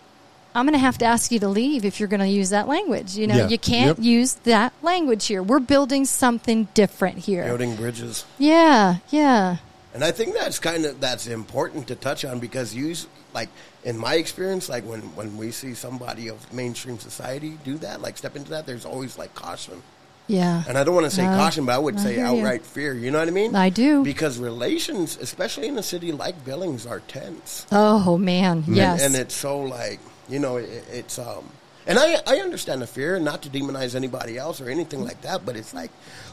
I'm 0.54 0.64
going 0.66 0.72
to 0.74 0.78
have 0.78 0.98
to 0.98 1.04
ask 1.04 1.30
you 1.30 1.38
to 1.40 1.48
leave 1.48 1.84
if 1.84 2.00
you're 2.00 2.08
going 2.08 2.20
to 2.20 2.26
use 2.28 2.50
that 2.50 2.66
language. 2.66 3.16
You 3.16 3.26
know, 3.26 3.36
Yeah. 3.36 3.48
you 3.48 3.58
can't 3.58 3.98
Yep. 3.98 4.04
use 4.04 4.32
that 4.44 4.72
language 4.82 5.26
here. 5.26 5.42
We're 5.42 5.60
building 5.60 6.04
something 6.04 6.66
different 6.74 7.18
here. 7.18 7.44
Building 7.44 7.76
bridges. 7.76 8.24
Yeah, 8.38 8.96
yeah. 9.10 9.58
And 9.94 10.04
I 10.04 10.12
think 10.12 10.34
that's 10.34 10.58
kind 10.58 10.84
of 10.84 11.00
that's 11.00 11.26
important 11.26 11.86
to 11.88 11.94
touch 11.96 12.24
on 12.24 12.38
because 12.38 12.74
you 12.74 12.94
like 13.34 13.48
in 13.84 13.96
my 13.98 14.14
experience, 14.14 14.68
like 14.68 14.84
when 14.84 15.00
when 15.16 15.36
we 15.36 15.50
see 15.50 15.74
somebody 15.74 16.28
of 16.28 16.52
mainstream 16.52 16.98
society 16.98 17.58
do 17.64 17.76
that, 17.78 18.00
like 18.00 18.16
step 18.18 18.36
into 18.36 18.50
that, 18.50 18.66
there's 18.66 18.84
always 18.84 19.18
like 19.18 19.34
caution. 19.34 19.82
Yeah. 20.28 20.62
And 20.68 20.78
I 20.78 20.84
don't 20.84 20.94
want 20.94 21.06
to 21.10 21.14
say 21.14 21.26
Uh, 21.26 21.36
caution, 21.36 21.64
but 21.66 21.74
I 21.74 21.78
would 21.78 21.96
I 21.98 22.02
say 22.04 22.14
hear 22.14 22.26
you. 22.30 22.38
outright 22.38 22.64
fear. 22.64 22.94
You 22.94 23.10
know 23.10 23.18
what 23.18 23.26
I 23.26 23.32
mean? 23.32 23.56
I 23.56 23.68
do. 23.68 24.04
Because 24.04 24.38
relations, 24.38 25.18
especially 25.20 25.66
in 25.66 25.76
a 25.76 25.82
city 25.82 26.12
like 26.12 26.44
Billings, 26.44 26.86
are 26.86 27.00
tense. 27.08 27.66
Oh 27.72 28.16
man, 28.16 28.62
yes. 28.68 29.02
And, 29.02 29.14
and 29.14 29.22
it's 29.22 29.34
so 29.34 29.58
like 29.60 29.98
you 30.30 30.38
know 30.38 30.56
it, 30.56 30.84
it's 30.90 31.18
um 31.18 31.44
and 31.86 31.98
I 31.98 32.16
I 32.26 32.36
understand 32.38 32.80
the 32.82 32.86
fear 32.86 33.18
not 33.18 33.42
to 33.42 33.50
demonize 33.50 33.94
anybody 33.94 34.38
else 34.38 34.60
or 34.60 34.68
anything 34.70 35.02
like 35.04 35.20
that 35.22 35.44
but 35.44 35.56
it's 35.56 35.74
like 35.74 35.90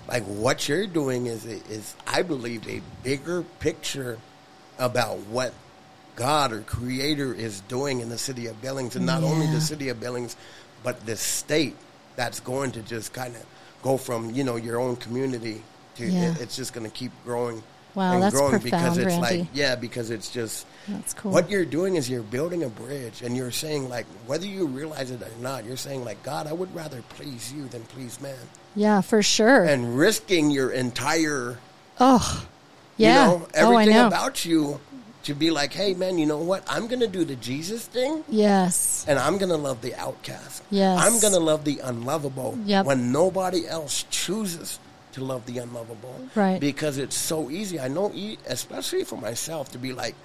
like 0.08 0.24
what 0.24 0.68
you're 0.70 0.88
doing 0.88 1.26
is 1.26 1.46
is 1.46 1.96
I 2.06 2.22
believe 2.22 2.68
a 2.68 2.82
bigger 3.04 3.44
picture 3.60 4.20
about 4.80 5.18
what 5.28 5.54
God 6.16 6.52
or 6.52 6.62
Creator 6.62 7.34
is 7.34 7.62
doing 7.62 8.00
in 8.02 8.10
the 8.10 8.18
city 8.18 8.48
of 8.48 8.62
Billings 8.62 8.96
and 8.96 9.06
not 9.06 9.24
only 9.24 9.48
the 9.48 9.62
city 9.62 9.90
of 9.90 10.00
Billings 10.00 10.36
but 10.84 11.06
the 11.06 11.16
state 11.16 11.76
that's 12.16 12.40
going 12.40 12.72
to 12.74 12.82
just 12.82 13.14
kind 13.14 13.36
of 13.36 13.46
go 13.84 13.98
from 13.98 14.32
you 14.32 14.44
know 14.44 14.56
your 14.58 14.80
own 14.80 14.96
community 14.98 15.62
to 15.96 16.06
Yeah. 16.06 16.32
it, 16.32 16.42
it's 16.42 16.56
just 16.56 16.74
going 16.74 16.86
to 16.90 16.96
keep 16.96 17.12
growing 17.26 17.64
Wow, 17.98 18.14
and 18.14 18.22
that's 18.22 18.36
growing 18.36 18.60
because 18.60 18.96
profound, 18.96 19.00
it's 19.00 19.18
like 19.18 19.32
Randy. 19.32 19.50
yeah 19.54 19.76
because 19.76 20.12
it's 20.12 20.30
just 20.30 20.68
That's 20.88 21.16
cool. 21.16 21.32
what 21.32 21.50
you're 21.50 21.66
doing 21.66 21.96
is 21.96 22.08
you're 22.08 22.22
building 22.22 22.62
a 22.62 22.70
bridge 22.70 23.24
and 23.24 23.36
you're 23.36 23.50
saying 23.50 23.90
like 23.90 24.06
whether 24.28 24.46
you 24.46 24.68
realize 24.68 25.10
it 25.10 25.20
or 25.20 25.42
not, 25.42 25.66
you're 25.66 25.78
saying 25.78 26.06
like 26.06 26.22
God, 26.22 26.46
I 26.46 26.54
would 26.54 26.74
rather 26.76 27.02
please 27.10 27.52
you 27.52 27.68
than 27.68 27.82
please 27.86 28.22
man. 28.22 28.38
yeah, 28.76 29.02
for 29.02 29.24
sure. 29.24 29.64
And 29.64 29.98
risking 29.98 30.52
your 30.52 30.70
entire 30.70 31.58
oh, 32.00 32.48
yeah. 32.98 33.32
you 33.32 33.40
know, 33.40 33.46
oh, 33.46 33.50
everything 33.56 33.96
oh, 33.96 34.02
know. 34.02 34.08
about 34.08 34.46
you 34.46 34.80
to 35.24 35.34
be 35.34 35.50
like, 35.50 35.74
Hey 35.74 35.96
man, 35.96 36.20
you 36.20 36.28
know 36.28 36.38
what? 36.38 36.64
I'm 36.68 36.86
gonna 36.86 37.08
do 37.08 37.26
the 37.26 37.36
Jesus 37.38 37.88
thing 37.88 38.24
yes. 38.30 39.06
and 39.08 39.18
I'm 39.18 39.40
gonna 39.40 39.58
love 39.58 39.82
the 39.82 39.96
outcast. 39.96 40.62
Yes. 40.70 41.00
I'm 41.04 41.20
gonna 41.20 41.44
love 41.44 41.66
the 41.66 41.80
unlovable 41.80 42.60
Yep. 42.64 42.86
when 42.86 43.12
nobody 43.12 43.68
else 43.68 44.06
chooses 44.12 44.78
to 45.18 45.24
love 45.24 45.46
the 45.46 45.58
unlovable. 45.58 46.16
Right. 46.36 46.60
Because 46.60 46.98
it's 46.98 47.16
so 47.18 47.50
easy. 47.50 47.80
I 47.80 47.88
know 47.90 48.12
especially 48.48 49.04
for 49.04 49.18
myself 49.18 49.72
to 49.74 49.78
be 49.78 49.92
like, 49.94 50.16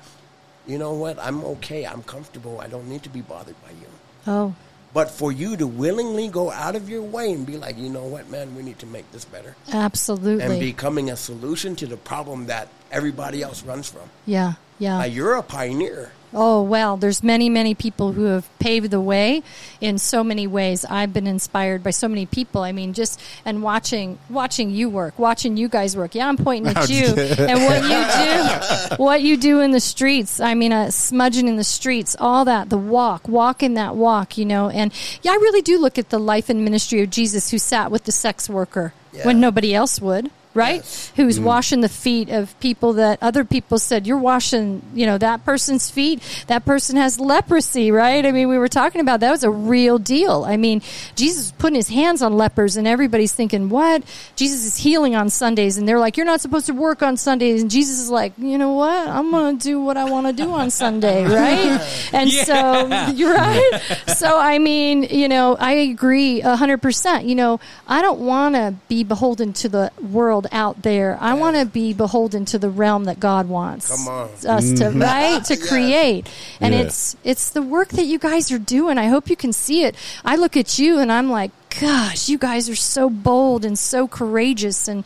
you 0.66 0.78
know 0.78 0.92
what, 0.94 1.18
I'm 1.18 1.42
okay, 1.56 1.84
I'm 1.84 2.02
comfortable, 2.04 2.60
I 2.60 2.68
don't 2.68 2.88
need 2.88 3.02
to 3.02 3.08
be 3.08 3.20
bothered 3.20 3.60
by 3.64 3.70
you. 3.70 3.86
Oh, 4.26 4.54
But 4.94 5.10
for 5.10 5.32
you 5.32 5.56
to 5.56 5.66
willingly 5.66 6.28
go 6.28 6.50
out 6.52 6.76
of 6.76 6.88
your 6.88 7.02
way 7.02 7.32
and 7.32 7.44
be 7.44 7.56
like, 7.56 7.76
you 7.78 7.88
know 7.88 8.04
what, 8.04 8.28
man, 8.30 8.54
we 8.54 8.62
need 8.62 8.78
to 8.80 8.86
make 8.86 9.10
this 9.10 9.24
better. 9.24 9.56
absolutely. 9.72 10.44
And 10.44 10.60
becoming 10.60 11.10
a 11.10 11.16
solution 11.16 11.74
to 11.76 11.86
the 11.86 11.96
problem 11.96 12.46
that 12.46 12.68
everybody 12.92 13.42
else 13.42 13.64
runs 13.64 13.88
from. 13.88 14.06
yeah, 14.26 14.52
Yeah. 14.82 14.98
Uh, 14.98 15.04
you're 15.04 15.34
a 15.34 15.42
pioneer. 15.44 16.10
Oh 16.34 16.62
well, 16.62 16.96
there's 16.96 17.22
many, 17.22 17.50
many 17.50 17.74
people 17.74 18.12
who 18.12 18.24
have 18.24 18.48
paved 18.58 18.90
the 18.90 19.00
way 19.02 19.42
in 19.82 19.98
so 19.98 20.24
many 20.24 20.46
ways. 20.46 20.84
I've 20.84 21.12
been 21.12 21.26
inspired 21.26 21.84
by 21.84 21.90
so 21.90 22.08
many 22.08 22.24
people. 22.24 22.62
I 22.62 22.72
mean, 22.72 22.94
just 22.94 23.20
and 23.44 23.62
watching 23.62 24.18
watching 24.30 24.70
you 24.70 24.88
work, 24.88 25.18
watching 25.18 25.56
you 25.58 25.68
guys 25.68 25.94
work. 25.94 26.14
Yeah, 26.14 26.26
I'm 26.28 26.38
pointing 26.38 26.74
at 26.74 26.88
you 26.98 27.04
and 27.06 27.62
what 27.68 27.82
you 27.84 28.00
do, 28.24 28.96
what 29.04 29.20
you 29.22 29.36
do 29.36 29.60
in 29.60 29.72
the 29.72 29.80
streets. 29.80 30.40
I 30.40 30.54
mean, 30.54 30.72
uh, 30.72 30.90
smudging 30.90 31.46
in 31.48 31.56
the 31.58 31.64
streets, 31.64 32.16
all 32.18 32.46
that, 32.46 32.70
the 32.70 32.78
walk, 32.78 33.28
walking 33.28 33.74
that 33.74 33.94
walk, 33.94 34.38
you 34.38 34.46
know. 34.46 34.70
And 34.70 34.90
yeah, 35.22 35.32
I 35.32 35.34
really 35.34 35.62
do 35.62 35.78
look 35.78 35.98
at 35.98 36.08
the 36.08 36.18
life 36.18 36.48
and 36.48 36.64
ministry 36.64 37.02
of 37.02 37.10
Jesus, 37.10 37.50
who 37.50 37.58
sat 37.58 37.90
with 37.90 38.04
the 38.04 38.12
sex 38.12 38.48
worker 38.48 38.94
Yeah. 39.12 39.26
when 39.26 39.38
nobody 39.38 39.74
else 39.74 40.00
would. 40.00 40.30
Right? 40.54 40.76
Yes. 40.76 41.12
Who's 41.16 41.36
mm-hmm. 41.36 41.46
washing 41.46 41.80
the 41.80 41.88
feet 41.88 42.28
of 42.28 42.58
people 42.60 42.94
that 42.94 43.18
other 43.22 43.44
people 43.44 43.78
said, 43.78 44.06
you're 44.06 44.18
washing, 44.18 44.82
you 44.94 45.06
know, 45.06 45.18
that 45.18 45.44
person's 45.44 45.90
feet. 45.90 46.22
That 46.48 46.64
person 46.64 46.96
has 46.96 47.18
leprosy, 47.18 47.90
right? 47.90 48.24
I 48.24 48.32
mean, 48.32 48.48
we 48.48 48.58
were 48.58 48.68
talking 48.68 49.00
about 49.00 49.20
that 49.20 49.30
was 49.30 49.44
a 49.44 49.50
real 49.50 49.98
deal. 49.98 50.44
I 50.44 50.56
mean, 50.56 50.82
Jesus 51.16 51.44
was 51.44 51.52
putting 51.52 51.76
his 51.76 51.88
hands 51.88 52.22
on 52.22 52.36
lepers 52.36 52.76
and 52.76 52.86
everybody's 52.86 53.32
thinking, 53.32 53.68
what? 53.68 54.02
Jesus 54.36 54.66
is 54.66 54.76
healing 54.76 55.14
on 55.14 55.30
Sundays. 55.30 55.78
And 55.78 55.88
they're 55.88 55.98
like, 55.98 56.16
you're 56.16 56.26
not 56.26 56.40
supposed 56.40 56.66
to 56.66 56.74
work 56.74 57.02
on 57.02 57.16
Sundays. 57.16 57.62
And 57.62 57.70
Jesus 57.70 57.98
is 57.98 58.10
like, 58.10 58.32
you 58.36 58.58
know 58.58 58.72
what? 58.72 59.08
I'm 59.08 59.30
going 59.30 59.58
to 59.58 59.62
do 59.62 59.80
what 59.80 59.96
I 59.96 60.04
want 60.04 60.26
to 60.26 60.32
do 60.32 60.50
on 60.52 60.70
Sunday, 60.70 61.24
right? 61.26 61.80
And 62.12 62.30
so, 62.30 62.86
you're 63.12 63.34
right. 63.34 63.80
So, 64.16 64.38
I 64.38 64.58
mean, 64.58 65.04
you 65.04 65.28
know, 65.28 65.56
I 65.56 65.72
agree 65.72 66.42
a 66.42 66.56
hundred 66.56 66.78
percent. 66.78 67.24
You 67.24 67.34
know, 67.34 67.60
I 67.86 68.02
don't 68.02 68.20
want 68.20 68.54
to 68.54 68.74
be 68.88 69.04
beholden 69.04 69.52
to 69.54 69.68
the 69.68 69.92
world 70.00 70.41
out 70.50 70.82
there. 70.82 71.16
I 71.20 71.34
want 71.34 71.56
to 71.56 71.64
be 71.64 71.92
beholden 71.92 72.44
to 72.46 72.58
the 72.58 72.70
realm 72.70 73.04
that 73.04 73.20
God 73.20 73.48
wants 73.48 73.88
Come 73.88 74.08
on. 74.08 74.28
us 74.28 74.72
to 74.72 74.84
mm-hmm. 74.86 75.00
right 75.02 75.44
to 75.44 75.54
Yes. 75.58 75.68
create. 75.68 76.26
And 76.60 76.74
Yeah. 76.74 76.80
it's 76.80 77.16
it's 77.24 77.50
the 77.50 77.62
work 77.62 77.88
that 77.90 78.04
you 78.06 78.18
guys 78.18 78.50
are 78.50 78.58
doing. 78.58 78.98
I 78.98 79.06
hope 79.08 79.28
you 79.30 79.36
can 79.36 79.52
see 79.52 79.84
it. 79.84 79.94
I 80.24 80.36
look 80.36 80.56
at 80.56 80.78
you 80.78 80.98
and 80.98 81.12
I'm 81.12 81.30
like, 81.30 81.50
gosh, 81.80 82.28
you 82.28 82.38
guys 82.38 82.68
are 82.68 82.76
so 82.76 83.08
bold 83.08 83.64
and 83.64 83.78
so 83.78 84.08
courageous 84.08 84.88
and 84.88 85.04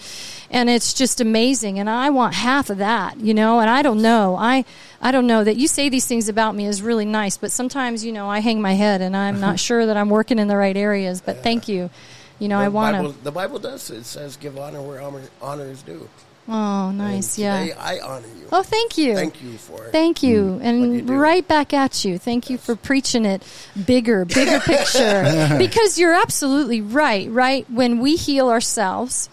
and 0.51 0.71
it's 0.71 0.95
just 0.95 1.21
amazing 1.21 1.79
and 1.81 1.91
I 1.91 2.11
want 2.11 2.35
half 2.35 2.71
of 2.71 2.79
that, 2.79 3.19
you 3.21 3.35
know, 3.35 3.59
and 3.61 3.69
I 3.69 3.83
don't 3.83 4.01
know. 4.03 4.37
I 4.39 4.65
I 5.03 5.11
don't 5.13 5.27
know 5.27 5.45
that 5.45 5.57
you 5.57 5.69
say 5.69 5.89
these 5.89 6.07
things 6.07 6.29
about 6.29 6.55
me 6.55 6.67
is 6.67 6.81
really 6.83 7.05
nice, 7.05 7.37
but 7.37 7.51
sometimes, 7.53 8.05
you 8.05 8.13
know, 8.13 8.29
I 8.31 8.41
hang 8.41 8.61
my 8.63 8.73
head 8.75 9.01
and 9.03 9.17
I'm 9.17 9.41
not 9.41 9.61
sure 9.67 9.87
that 9.87 9.97
I'm 9.97 10.09
working 10.09 10.39
in 10.39 10.49
the 10.49 10.57
right 10.57 10.77
areas, 10.77 11.21
but 11.21 11.43
thank 11.43 11.69
you. 11.69 11.91
You 12.39 12.49
know, 12.49 12.59
I 12.59 12.69
want 12.69 13.15
to. 13.15 13.25
the 13.25 13.33
Bible 13.33 13.59
does. 13.59 13.91
It 13.91 14.05
says, 14.05 14.37
"Give 14.37 14.59
honor 14.59 14.83
where 14.83 15.01
honor, 15.01 15.23
honor 15.41 15.65
is 15.65 15.83
due." 15.83 16.09
Oh, 16.49 16.91
nice. 16.93 17.39
And 17.39 17.69
Yeah. 17.69 17.75
I 17.79 17.99
honor 18.01 18.29
you. 18.39 18.47
Oh, 18.53 18.63
thank 18.63 18.97
you. 18.97 19.15
Thank 19.15 19.43
you 19.43 19.59
for 19.59 19.85
it. 19.87 19.93
Thank 19.93 20.23
you. 20.23 20.53
What 20.53 20.63
you 20.63 20.69
And 20.69 21.11
right 21.11 21.47
back 21.47 21.73
at 21.73 22.05
you. 22.05 22.19
Thank 22.19 22.49
you 22.49 22.59
for 22.59 22.77
preaching 22.77 23.25
it 23.25 23.43
bigger, 23.87 24.25
bigger 24.25 24.61
picture. 24.61 25.55
because 25.59 25.99
you're 25.99 26.15
absolutely 26.15 26.81
right, 26.81 27.29
right? 27.31 27.69
When 27.69 27.99
we 27.99 28.17
heal 28.17 28.49
ourselves, 28.49 29.29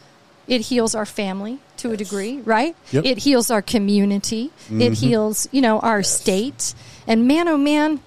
it 0.48 0.62
heals 0.62 0.96
our 0.96 1.06
family 1.06 1.60
to 1.78 1.92
a 1.92 1.98
degree, 1.98 2.40
right? 2.42 2.76
Yep. 2.92 3.06
It 3.06 3.18
heals 3.20 3.52
our 3.52 3.62
community. 3.62 4.52
It 4.68 4.74
mm-hmm. 4.74 4.94
heals, 4.94 5.48
you 5.52 5.62
know, 5.62 5.80
our 5.80 6.02
state. 6.02 6.74
And 7.08 7.28
man, 7.28 7.48
oh 7.48 7.58
man, 7.58 8.00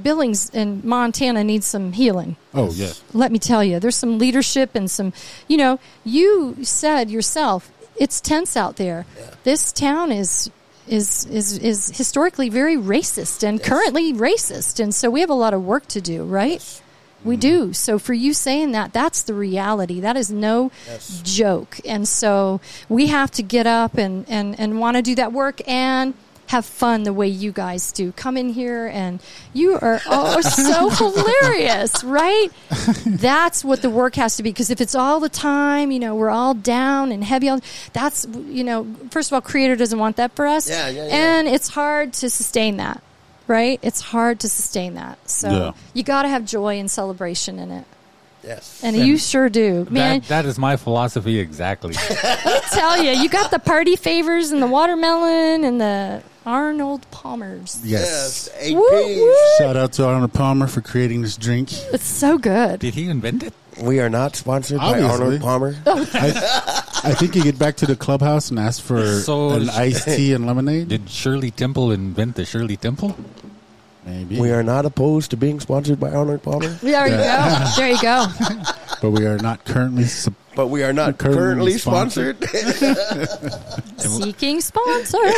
Billings 0.00 0.50
and 0.54 0.82
Montana 0.84 1.44
needs 1.44 1.66
some 1.66 1.92
healing 1.92 2.36
Oh 2.54 2.70
yes. 2.70 3.02
let 3.12 3.30
me 3.32 3.38
tell 3.38 3.62
you, 3.64 3.78
there's 3.80 3.96
some 3.96 4.18
leadership 4.18 4.74
and 4.74 4.90
some, 4.90 5.12
you 5.48 5.56
know, 5.56 5.78
you 6.04 6.56
said 6.62 7.10
yourself, 7.10 7.70
it's 7.96 8.20
tense 8.20 8.56
out 8.56 8.76
there. 8.76 9.04
This 9.44 9.72
town 9.72 10.12
is 10.12 10.50
is 10.88 11.24
is 11.26 11.58
is 11.58 11.96
historically 11.96 12.48
very 12.48 12.76
racist 12.76 13.46
and 13.46 13.62
currently 13.62 14.12
racist, 14.12 14.80
and 14.80 14.94
so 14.94 15.10
we 15.10 15.20
have 15.20 15.30
a 15.30 15.34
lot 15.34 15.54
of 15.54 15.64
work 15.64 15.86
to 15.88 16.00
do, 16.00 16.24
right? 16.24 16.82
We 17.24 17.34
mm-hmm. 17.34 17.40
do. 17.40 17.72
So 17.72 17.98
for 18.00 18.14
you 18.14 18.32
saying 18.32 18.72
that, 18.72 18.92
that's 18.92 19.22
the 19.22 19.34
reality. 19.34 20.00
That 20.00 20.16
is 20.16 20.30
no 20.32 20.72
Yes. 20.88 21.20
joke. 21.22 21.78
And 21.84 22.08
so 22.08 22.60
we 22.88 23.06
have 23.08 23.30
to 23.32 23.42
get 23.42 23.66
up 23.66 23.96
and 23.96 24.24
and 24.28 24.58
and 24.58 24.80
want 24.80 24.96
to 24.96 25.02
do 25.02 25.14
that 25.14 25.32
work 25.32 25.60
and 25.68 26.14
have 26.52 26.64
fun 26.66 27.02
the 27.02 27.12
way 27.12 27.26
you 27.26 27.50
guys 27.50 27.92
do. 27.92 28.12
Come 28.12 28.36
in 28.36 28.50
here 28.50 28.86
and 28.86 29.20
you 29.54 29.74
are 29.80 30.00
oh 30.06 30.40
so 30.42 30.90
hilarious, 31.00 32.04
right? 32.04 32.48
That's 33.06 33.64
what 33.64 33.82
the 33.82 33.90
work 33.90 34.14
has 34.16 34.36
to 34.36 34.42
be 34.42 34.50
because 34.50 34.70
if 34.70 34.80
it's 34.80 34.94
all 34.94 35.18
the 35.18 35.28
time, 35.28 35.90
you 35.90 35.98
know, 35.98 36.14
we're 36.14 36.30
all 36.30 36.54
down 36.54 37.10
and 37.10 37.24
heavy 37.24 37.48
on 37.48 37.62
that's 37.92 38.26
you 38.46 38.64
know, 38.64 38.86
first 39.10 39.30
of 39.30 39.34
all 39.34 39.40
creator 39.40 39.76
doesn't 39.76 39.98
want 39.98 40.16
that 40.16 40.36
for 40.36 40.46
us. 40.46 40.68
Yeah, 40.68 40.88
yeah, 40.88 41.06
yeah. 41.06 41.10
And 41.38 41.48
it's 41.48 41.68
hard 41.68 42.12
to 42.14 42.30
sustain 42.30 42.76
that. 42.76 43.02
Right? 43.48 43.80
It's 43.82 44.00
hard 44.00 44.40
to 44.40 44.48
sustain 44.48 44.94
that. 44.94 45.18
So 45.28 45.50
Yeah. 45.50 45.72
you 45.94 46.02
got 46.04 46.22
to 46.22 46.28
have 46.28 46.44
joy 46.44 46.78
and 46.78 46.90
celebration 46.90 47.58
in 47.58 47.70
it. 47.70 47.84
Yes. 48.44 48.80
And 48.82 48.96
you 48.96 49.18
sure 49.18 49.48
do. 49.48 49.86
Man, 49.90 50.20
That, 50.20 50.28
that 50.28 50.44
is 50.46 50.58
my 50.58 50.76
philosophy 50.76 51.38
exactly. 51.38 51.94
let 52.10 52.44
me 52.44 52.60
tell 52.72 53.02
you, 53.02 53.10
you 53.12 53.28
got 53.28 53.50
the 53.50 53.58
party 53.58 53.96
favors 53.96 54.50
and 54.50 54.60
the 54.62 54.66
watermelon 54.66 55.64
and 55.64 55.80
the 55.80 56.22
Arnold 56.44 57.06
Palmers. 57.10 57.80
yes. 57.84 58.48
Yes. 58.54 58.70
AP. 58.70 58.74
Woo, 58.76 58.80
woo. 58.90 59.36
Shout 59.58 59.76
out 59.76 59.92
to 59.94 60.04
Arnold 60.06 60.32
Palmer 60.32 60.66
for 60.66 60.80
creating 60.80 61.22
this 61.22 61.36
drink. 61.36 61.68
It's 61.92 62.04
so 62.04 62.38
good. 62.38 62.80
Did 62.80 62.94
he 62.94 63.08
invent 63.08 63.42
it? 63.42 63.54
We 63.80 64.00
are 64.00 64.10
not 64.10 64.36
sponsored 64.36 64.78
by 64.78 65.00
Arnold 65.00 65.40
Palmer. 65.40 65.74
Oh. 65.86 66.08
I, 66.14 67.10
I 67.10 67.14
think 67.14 67.34
you 67.34 67.42
get 67.42 67.58
back 67.58 67.76
to 67.76 67.86
the 67.86 67.96
clubhouse 67.96 68.50
and 68.50 68.58
ask 68.58 68.82
for 68.82 69.20
So- 69.20 69.50
an 69.50 69.70
iced 69.70 70.04
tea 70.16 70.32
and 70.34 70.46
lemonade. 70.46 70.88
Did 70.88 71.08
Shirley 71.08 71.50
Temple 71.50 71.90
invent 71.92 72.36
the 72.36 72.44
Shirley 72.44 72.76
Temple? 72.76 73.16
Maybe. 74.04 74.40
We 74.40 74.50
are 74.50 74.62
not 74.64 74.84
opposed 74.84 75.30
to 75.30 75.36
being 75.36 75.60
sponsored 75.60 76.00
by 76.00 76.10
Arnold 76.10 76.42
Palmer, 76.42 76.68
There 76.82 77.06
you 77.06 77.16
go. 77.16 77.64
There 77.76 77.90
you 77.90 78.02
go. 78.02 78.26
but 79.02 79.10
we 79.10 79.26
are 79.26 79.38
not 79.38 79.64
currently. 79.64 80.04
Sup- 80.04 80.34
but 80.54 80.66
we 80.66 80.82
are 80.82 80.92
not 80.92 81.16
Currently 81.18 81.38
currently 81.40 81.78
sponsored. 81.78 82.36
sponsored. 82.44 83.98
Seeking 84.00 84.60
sponsors. 84.60 85.32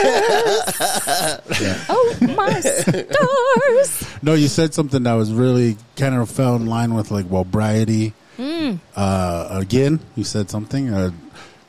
Oh, 1.89 2.17
my 2.37 2.61
stars. 2.61 4.23
no, 4.23 4.35
you 4.35 4.49
said 4.49 4.75
something 4.75 5.03
that 5.05 5.13
was 5.15 5.33
really 5.33 5.77
kind 5.97 6.15
of 6.17 6.29
fell 6.31 6.57
in 6.57 6.67
line 6.67 6.95
with 6.95 7.11
like 7.13 7.27
Wellbriety. 7.27 8.13
Hmm. 8.37 8.77
Uh, 8.97 9.49
again, 9.51 10.01
you 10.17 10.25
said 10.25 10.51
something. 10.51 10.93
Uh, 10.93 11.13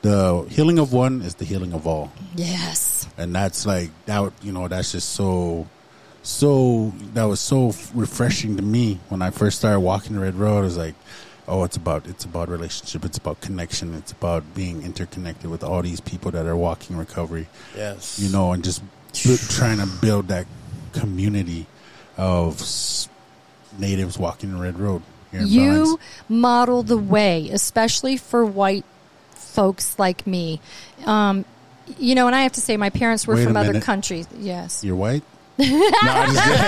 the 0.02 0.44
healing 0.50 0.78
of 0.80 0.92
one 0.92 1.22
is 1.22 1.36
the 1.36 1.44
healing 1.44 1.72
of 1.72 1.86
all. 1.86 2.10
Yes. 2.34 3.06
and 3.16 3.34
that's 3.34 3.64
like 3.66 3.90
that 4.06 4.32
you 4.42 4.52
know 4.52 4.66
that's 4.68 4.92
just 4.92 5.10
so 5.10 5.66
so 6.26 6.92
that 7.14 7.22
was 7.24 7.38
so 7.40 7.72
refreshing 7.94 8.56
to 8.56 8.62
me 8.62 8.98
when 9.10 9.22
i 9.22 9.30
first 9.30 9.58
started 9.58 9.78
walking 9.78 10.16
the 10.16 10.20
red 10.20 10.34
road 10.34 10.58
i 10.58 10.62
was 10.62 10.76
like 10.76 10.94
oh 11.46 11.62
it's 11.62 11.76
about 11.76 12.04
it's 12.08 12.24
about 12.24 12.48
relationship 12.48 13.04
it's 13.04 13.16
about 13.16 13.40
connection 13.40 13.94
it's 13.94 14.10
about 14.10 14.42
being 14.52 14.82
interconnected 14.82 15.48
with 15.48 15.62
all 15.62 15.82
these 15.82 16.00
people 16.00 16.32
that 16.32 16.44
are 16.44 16.56
walking 16.56 16.96
recovery 16.96 17.46
yes. 17.76 18.18
you 18.18 18.28
know 18.30 18.50
and 18.52 18.64
just 18.64 18.82
bu- 19.24 19.36
trying 19.36 19.78
to 19.78 19.86
build 20.00 20.26
that 20.26 20.46
community 20.92 21.64
of 22.16 22.60
s- 22.60 23.08
natives 23.78 24.18
walking 24.18 24.52
the 24.52 24.60
red 24.60 24.76
road 24.80 25.02
here 25.30 25.42
in 25.42 25.46
You 25.46 25.70
Billings. 25.70 25.98
model 26.28 26.82
the 26.82 26.96
way, 26.96 27.50
especially 27.50 28.16
for 28.16 28.44
white 28.44 28.84
folks 29.30 29.98
like 29.98 30.26
me. 30.26 30.60
Um, 31.04 31.44
you 31.98 32.14
know, 32.14 32.26
and 32.26 32.34
I 32.34 32.42
have 32.42 32.52
to 32.52 32.60
say, 32.60 32.76
my 32.76 32.90
parents 32.90 33.26
were 33.26 33.34
Wait 33.34 33.44
from 33.44 33.56
other 33.56 33.80
countries. 33.80 34.26
Yes. 34.38 34.82
you're 34.82 34.96
white 34.96 35.22
no, 35.58 35.66
I'm 36.04 36.34
just 36.34 36.44
kidding. 36.44 36.60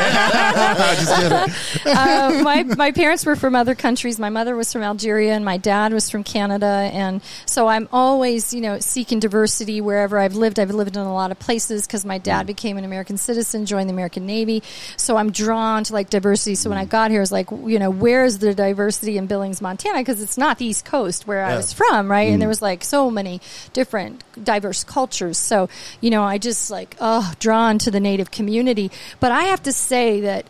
I'm 0.68 0.97
just 0.97 1.14
kidding. 1.16 1.97
uh, 1.97 2.41
my 2.43 2.62
my 2.62 2.93
parents 2.93 3.26
were 3.26 3.36
from 3.36 3.55
other 3.55 3.74
countries. 3.74 4.18
My 4.18 4.30
mother 4.30 4.57
was 4.57 4.72
from 4.72 4.82
Algeria, 4.82 5.34
and 5.34 5.45
my 5.45 5.57
dad 5.57 5.93
was 5.93 6.09
from 6.09 6.24
Canada. 6.24 6.91
And 6.93 7.20
so 7.47 7.68
I'm 7.68 7.89
always, 7.93 8.55
you 8.55 8.61
know, 8.61 8.78
seeking 8.78 9.20
diversity 9.20 9.80
wherever 9.80 10.18
I've 10.18 10.36
lived. 10.36 10.59
I've 10.59 10.70
lived 10.70 10.97
in 10.97 11.03
a 11.03 11.12
lot 11.12 11.30
of 11.30 11.39
places 11.39 11.86
because 11.86 12.05
my 12.05 12.18
dad 12.18 12.45
mm. 12.45 12.49
became 12.49 12.78
an 12.78 12.84
American 12.84 13.16
citizen, 13.16 13.66
joined 13.66 13.89
the 13.89 13.95
American 13.95 14.26
Navy. 14.26 14.62
So 14.97 15.16
I'm 15.16 15.32
drawn 15.32 15.84
to 15.84 15.93
like 15.93 16.11
diversity. 16.11 16.55
So 16.55 16.70
when 16.70 16.78
I 16.78 16.86
mm. 16.86 16.91
got 16.91 17.11
here, 17.11 17.20
I 17.20 17.22
was 17.22 17.32
like, 17.32 17.51
you 17.51 17.78
know, 17.78 17.91
where 17.91 18.24
is 18.24 18.39
the 18.39 18.55
diversity 18.55 19.18
in 19.18 19.26
Billings, 19.26 19.61
Montana? 19.61 19.99
Because 19.99 20.22
it's 20.22 20.39
not 20.39 20.59
the 20.59 20.66
East 20.66 20.84
Coast 20.84 21.26
where 21.26 21.45
I 21.45 21.57
was 21.57 21.72
from, 21.72 22.11
right? 22.11 22.30
And 22.30 22.41
there 22.41 22.47
mm. 22.47 22.51
was 22.51 22.62
like 22.62 22.84
so 22.84 23.11
many 23.11 23.41
different 23.72 24.24
diverse 24.43 24.84
cultures. 24.84 25.36
So 25.36 25.68
you 26.01 26.11
know, 26.11 26.22
I 26.22 26.39
just 26.39 26.70
like 26.70 26.97
oh, 27.01 27.32
drawn 27.39 27.78
to 27.80 27.91
the 27.91 28.01
Native 28.01 28.30
community. 28.30 28.78
But 29.20 29.33
I 29.33 29.45
have 29.45 29.62
to 29.64 29.72
say 29.72 30.20
that 30.20 30.47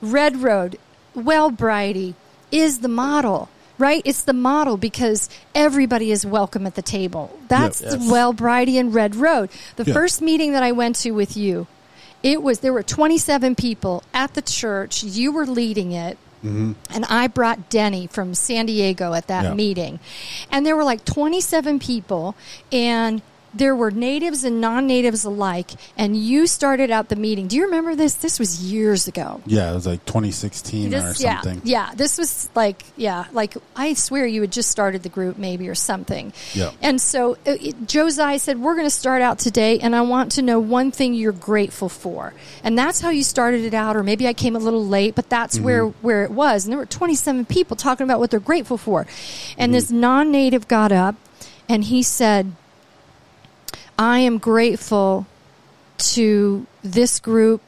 Red 0.00 0.36
Road, 0.38 0.78
Wellbriety 1.16 2.14
is 2.50 2.80
the 2.80 2.88
model, 2.88 3.48
right? 3.78 4.02
It's 4.04 4.22
the 4.22 4.32
model 4.32 4.76
because 4.76 5.28
everybody 5.54 6.10
is 6.10 6.24
welcome 6.26 6.66
at 6.66 6.74
the 6.74 6.82
table. 6.82 7.38
That's 7.48 7.80
Yes. 7.80 7.92
the 7.92 7.98
Wellbriety 7.98 8.78
and 8.78 8.94
Red 8.94 9.16
Road. 9.16 9.50
The 9.76 9.84
first 9.86 10.20
meeting 10.22 10.52
that 10.52 10.62
I 10.62 10.72
went 10.72 10.96
to 10.96 11.10
with 11.12 11.36
you, 11.36 11.66
it 12.22 12.42
was 12.42 12.60
there 12.60 12.72
were 12.72 12.82
27 12.82 13.54
people 13.54 14.02
at 14.14 14.34
the 14.34 14.42
church. 14.42 15.02
You 15.02 15.32
were 15.32 15.46
leading 15.46 15.92
it. 15.92 16.18
Mm-hmm. 16.44 16.72
And 16.90 17.04
I 17.04 17.28
brought 17.28 17.70
Denny 17.70 18.08
from 18.08 18.34
San 18.34 18.66
Diego 18.66 19.14
at 19.14 19.28
that 19.28 19.54
meeting. 19.54 20.00
And 20.50 20.66
there 20.66 20.74
were 20.74 20.82
like 20.84 21.04
27 21.04 21.78
people 21.78 22.34
and 22.72 23.22
there 23.54 23.76
were 23.76 23.90
natives 23.90 24.44
and 24.44 24.60
non-natives 24.60 25.24
alike, 25.24 25.70
and 25.96 26.16
you 26.16 26.46
started 26.46 26.90
out 26.90 27.08
the 27.08 27.16
meeting. 27.16 27.48
Do 27.48 27.56
you 27.56 27.64
remember 27.66 27.94
this? 27.94 28.14
This 28.14 28.38
was 28.38 28.62
years 28.62 29.08
ago. 29.08 29.40
Yeah, 29.46 29.70
it 29.70 29.74
was 29.74 29.86
like 29.86 30.04
2016 30.06 30.86
or 30.86 30.90
This, 31.02 31.20
yeah, 31.22 31.40
something. 31.42 31.60
yeah. 31.64 31.92
This 31.94 32.16
was 32.18 32.48
like, 32.54 32.82
yeah, 32.96 33.26
like 33.32 33.56
I 33.76 33.94
swear 33.94 34.26
you 34.26 34.40
had 34.40 34.52
just 34.52 34.70
started 34.70 35.02
the 35.02 35.08
group, 35.08 35.36
maybe 35.38 35.68
or 35.68 35.74
something. 35.74 36.32
Yeah. 36.54 36.70
And 36.80 37.00
so 37.00 37.32
uh, 37.46 37.56
it, 37.60 37.86
Josiah 37.86 38.38
said, 38.38 38.58
"We're 38.60 38.74
going 38.74 38.86
to 38.86 38.90
start 38.90 39.22
out 39.22 39.38
today, 39.38 39.78
and 39.80 39.94
I 39.94 40.00
want 40.02 40.32
to 40.32 40.42
know 40.42 40.58
one 40.58 40.90
thing 40.90 41.14
you're 41.14 41.32
grateful 41.32 41.88
for." 41.88 42.32
And 42.64 42.78
that's 42.78 43.00
how 43.00 43.10
you 43.10 43.22
started 43.22 43.64
it 43.64 43.74
out, 43.74 43.96
or 43.96 44.02
maybe 44.02 44.26
I 44.26 44.32
came 44.32 44.56
a 44.56 44.60
little 44.60 44.86
late, 44.86 45.14
but 45.14 45.28
that's 45.28 45.56
Mm-hmm. 45.56 45.64
where 45.64 45.86
where 45.86 46.24
it 46.24 46.30
was. 46.30 46.64
And 46.64 46.72
there 46.72 46.78
were 46.78 46.86
27 46.86 47.44
people 47.46 47.76
talking 47.76 48.04
about 48.04 48.18
what 48.20 48.30
they're 48.30 48.40
grateful 48.40 48.78
for, 48.78 49.00
and 49.58 49.68
Mm-hmm. 49.68 49.72
this 49.72 49.90
non-native 49.90 50.68
got 50.68 50.92
up, 50.92 51.16
and 51.68 51.84
he 51.84 52.02
said, 52.02 52.52
"I 54.02 54.18
am 54.18 54.38
grateful." 54.38 55.26
to 55.98 56.66
this 56.82 57.20
group 57.20 57.62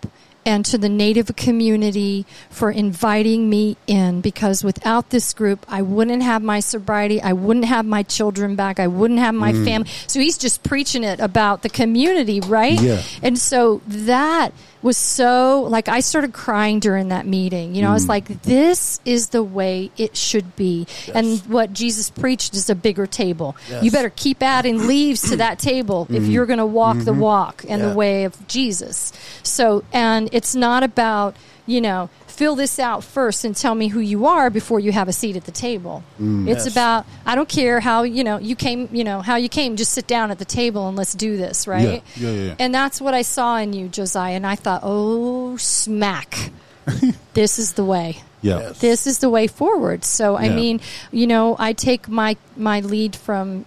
and 0.45 0.65
to 0.67 0.77
the 0.77 0.89
Native 0.89 1.37
community 1.37 2.27
for 2.51 2.69
inviting 2.71 3.49
me 3.49 3.77
in 3.87 4.21
because 4.21 4.65
without 4.65 5.11
this 5.11 5.33
group, 5.33 5.65
I 5.69 5.83
wouldn't 5.83 6.23
have 6.23 6.43
my 6.43 6.59
sobriety. 6.59 7.23
I 7.23 7.33
wouldn't 7.33 7.67
have 7.67 7.87
my 7.87 8.03
children 8.03 8.57
back. 8.57 8.81
I 8.81 8.89
wouldn't 8.89 9.21
have 9.21 9.35
my 9.37 9.53
Mm. 9.53 9.65
family. 9.65 9.89
So 10.09 10.19
he's 10.19 10.37
just 10.37 10.65
preaching 10.65 11.05
it 11.05 11.21
about 11.21 11.63
the 11.63 11.69
community, 11.69 12.41
right? 12.41 12.81
Yeah. 12.81 13.03
And 13.23 13.39
so 13.39 13.81
that 13.87 14.53
was 14.85 14.97
so, 14.99 15.63
like, 15.69 15.89
I 15.89 16.01
started 16.01 16.33
crying 16.35 16.79
during 16.79 17.09
that 17.09 17.27
meeting. 17.27 17.75
You 17.75 17.83
know, 17.83 17.89
I 17.89 17.93
Mm. 17.93 17.95
was 17.95 18.09
like, 18.09 18.43
this 18.43 19.01
is 19.07 19.31
the 19.31 19.43
way 19.43 19.91
it 19.97 20.15
should 20.17 20.55
be. 20.57 20.87
And 21.15 21.41
what 21.49 21.73
Jesus 21.73 22.11
preached 22.11 22.55
is 22.55 22.69
a 22.69 22.75
bigger 22.75 23.07
table. 23.07 23.57
You 23.81 23.91
better 23.91 24.11
keep 24.11 24.43
adding 24.43 24.87
leaves 24.87 25.23
to 25.31 25.37
that 25.37 25.59
table 25.59 26.07
if 26.11 26.25
you're 26.27 26.47
going 26.47 26.59
to 26.59 26.67
walk 26.67 26.99
the 27.05 27.15
walk 27.15 27.65
and 27.67 27.81
Yeah. 27.83 27.89
the 27.89 27.95
way 27.97 28.25
of 28.25 28.47
Jesus. 28.47 29.11
So, 29.43 29.85
and 29.93 30.29
it's 30.33 30.55
not 30.55 30.83
about, 30.83 31.35
you 31.67 31.81
know, 31.81 32.11
fill 32.37 32.57
this 32.57 32.79
out 32.79 33.05
first 33.05 33.45
and 33.45 33.55
tell 33.57 33.75
me 33.75 33.89
who 33.89 34.01
you 34.01 34.27
are 34.27 34.51
before 34.51 34.81
you 34.81 34.93
have 34.93 35.09
a 35.09 35.13
seat 35.13 35.37
at 35.37 35.45
the 35.45 35.53
table. 35.53 36.03
Mm. 36.21 36.49
It's 36.49 36.65
Yes. 36.67 36.73
about 36.75 37.07
I 37.25 37.35
don't 37.35 37.49
care 37.49 37.81
how, 37.81 38.03
you 38.03 38.25
know, 38.25 38.39
you 38.39 38.57
came, 38.57 38.89
you 38.93 39.05
know, 39.05 39.21
how 39.23 39.37
you 39.37 39.49
came, 39.49 39.77
just 39.77 39.93
sit 39.93 40.07
down 40.07 40.31
at 40.31 40.39
the 40.39 40.45
table 40.45 40.89
and 40.89 40.97
let's 40.97 41.15
do 41.15 41.37
this, 41.37 41.67
right? 41.67 42.03
Yeah, 42.17 42.31
yeah, 42.31 42.43
yeah. 42.47 42.55
And 42.59 42.75
that's 42.75 43.01
what 43.01 43.15
I 43.15 43.23
saw 43.23 43.57
in 43.59 43.73
you, 43.73 43.89
Josiah, 43.89 44.35
and 44.35 44.47
I 44.47 44.57
thought, 44.57 44.81
"Oh, 44.85 45.57
smack. 45.57 46.51
this 47.35 47.59
is 47.59 47.73
the 47.75 47.85
way." 47.85 48.19
Yeah. 48.43 48.59
Yes. 48.59 48.79
This 48.81 49.07
is 49.07 49.19
the 49.21 49.31
way 49.31 49.47
forward. 49.47 50.05
So 50.05 50.37
I 50.37 50.45
Yeah. 50.47 50.55
mean, 50.57 50.81
you 51.13 51.27
know, 51.27 51.57
I 51.59 51.73
take 51.73 52.09
my 52.09 52.37
my 52.57 52.81
lead 52.81 53.17
from 53.17 53.65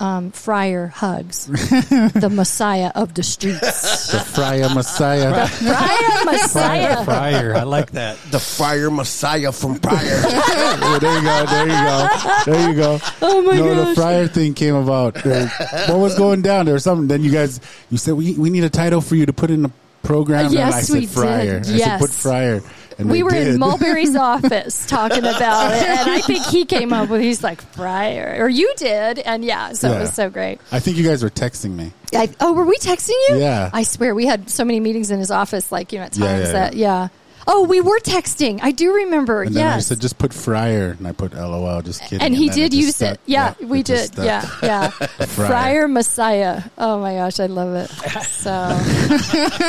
um, 0.00 0.30
Friar 0.32 0.86
Hugs, 0.88 1.46
the 1.46 2.28
Messiah 2.32 2.90
of 2.94 3.14
the 3.14 3.22
streets. 3.22 4.10
The 4.10 4.18
Friar 4.20 4.74
Messiah. 4.74 5.46
Friar 5.46 6.24
Messiah. 6.24 7.04
Fryer, 7.04 7.54
I 7.54 7.62
like 7.64 7.90
that. 7.92 8.16
The 8.30 8.40
Friar 8.40 8.90
Messiah 8.90 9.52
from 9.52 9.78
Prior. 9.78 10.02
Yeah, 10.04 10.98
there 11.00 11.16
you 11.16 11.22
go. 11.22 11.46
There 11.46 11.66
you 11.66 11.72
go. 11.72 12.08
There 12.46 12.68
you 12.70 12.74
go. 12.76 12.98
Oh 13.22 13.42
my 13.42 13.56
no, 13.56 13.74
the 13.74 13.82
gosh. 13.84 13.94
Friar 13.96 14.26
thing 14.28 14.54
came 14.54 14.74
about. 14.74 15.14
There- 15.14 15.48
what 15.88 15.98
was 15.98 16.16
going 16.16 16.42
down? 16.42 16.64
There 16.64 16.74
was 16.74 16.84
something. 16.84 17.06
Then 17.08 17.22
you 17.22 17.30
guys, 17.30 17.60
you 17.90 17.98
said 17.98 18.14
we 18.14 18.34
we 18.38 18.50
need 18.50 18.64
a 18.64 18.70
title 18.70 19.00
for 19.00 19.16
you 19.16 19.26
to 19.26 19.32
put 19.32 19.50
in 19.50 19.62
the 19.62 19.70
program. 20.02 20.46
and 20.46 20.54
Yes, 20.54 20.74
I 20.74 20.80
said 20.80 20.94
we 20.94 21.00
did. 21.00 21.10
Friar. 21.10 21.58
I 21.58 21.62
said 21.62 21.76
Yes. 21.78 22.00
put 22.00 22.10
Friar. 22.10 22.62
And 23.00 23.10
we 23.10 23.22
were 23.22 23.30
did. 23.30 23.48
in 23.48 23.58
Mulberry's 23.58 24.14
office 24.16 24.86
talking 24.86 25.24
about 25.24 25.72
it, 25.72 25.82
and 25.82 26.10
I 26.10 26.20
think 26.26 26.44
he 26.46 26.64
came 26.66 26.92
up 26.92 27.08
with. 27.08 27.22
He's 27.22 27.42
like 27.42 27.62
Friar, 27.62 28.36
or 28.38 28.48
you 28.48 28.72
did, 28.76 29.18
and 29.18 29.44
yeah, 29.44 29.72
so 29.72 29.92
it 29.92 30.00
was 30.00 30.12
so 30.14 30.28
great. 30.30 30.60
I 30.70 30.80
think 30.80 30.96
you 30.96 31.04
guys 31.04 31.22
were 31.22 31.30
texting 31.30 31.74
me. 31.74 31.92
I, 32.14 32.28
oh, 32.40 32.52
were 32.52 32.64
we 32.64 32.76
texting 32.76 33.14
you? 33.28 33.38
Yeah. 33.38 33.70
I 33.72 33.84
swear 33.84 34.14
we 34.14 34.26
had 34.26 34.50
so 34.50 34.64
many 34.64 34.80
meetings 34.80 35.10
in 35.10 35.18
his 35.18 35.30
office, 35.30 35.70
like 35.72 35.92
you 35.92 35.98
know, 35.98 36.04
at 36.06 36.12
times 36.12 36.24
Yeah, 36.24 36.38
yeah, 36.38 36.52
that 36.52 36.74
yeah. 36.74 37.08
Oh, 37.46 37.64
we 37.64 37.80
were 37.80 37.98
texting. 38.00 38.60
I 38.62 38.70
do 38.70 38.94
remember. 38.94 39.42
And 39.42 39.54
then 39.54 39.66
I 39.66 39.78
said 39.80 40.00
just 40.00 40.18
put 40.18 40.34
Friar, 40.34 40.90
and 40.98 41.06
I 41.08 41.12
put 41.12 41.32
LOL. 41.34 41.82
Just 41.82 42.02
kidding. 42.02 42.20
and 42.20 42.34
he 42.34 42.48
then 42.48 42.58
did 42.58 42.72
just 42.72 42.82
use 42.82 42.96
stuck. 42.96 43.14
it. 43.14 43.20
Yeah, 43.26 43.54
we 43.62 43.80
it 43.80 43.86
did. 43.86 44.10
Yeah, 44.18 44.46
yeah. 44.62 44.88
Friar. 44.90 45.48
Friar 45.48 45.88
Messiah. 45.88 46.62
Oh 46.76 47.00
my 47.00 47.14
gosh, 47.14 47.40
I 47.40 47.46
love 47.46 47.74
it. 47.74 47.90
So, 48.26 48.78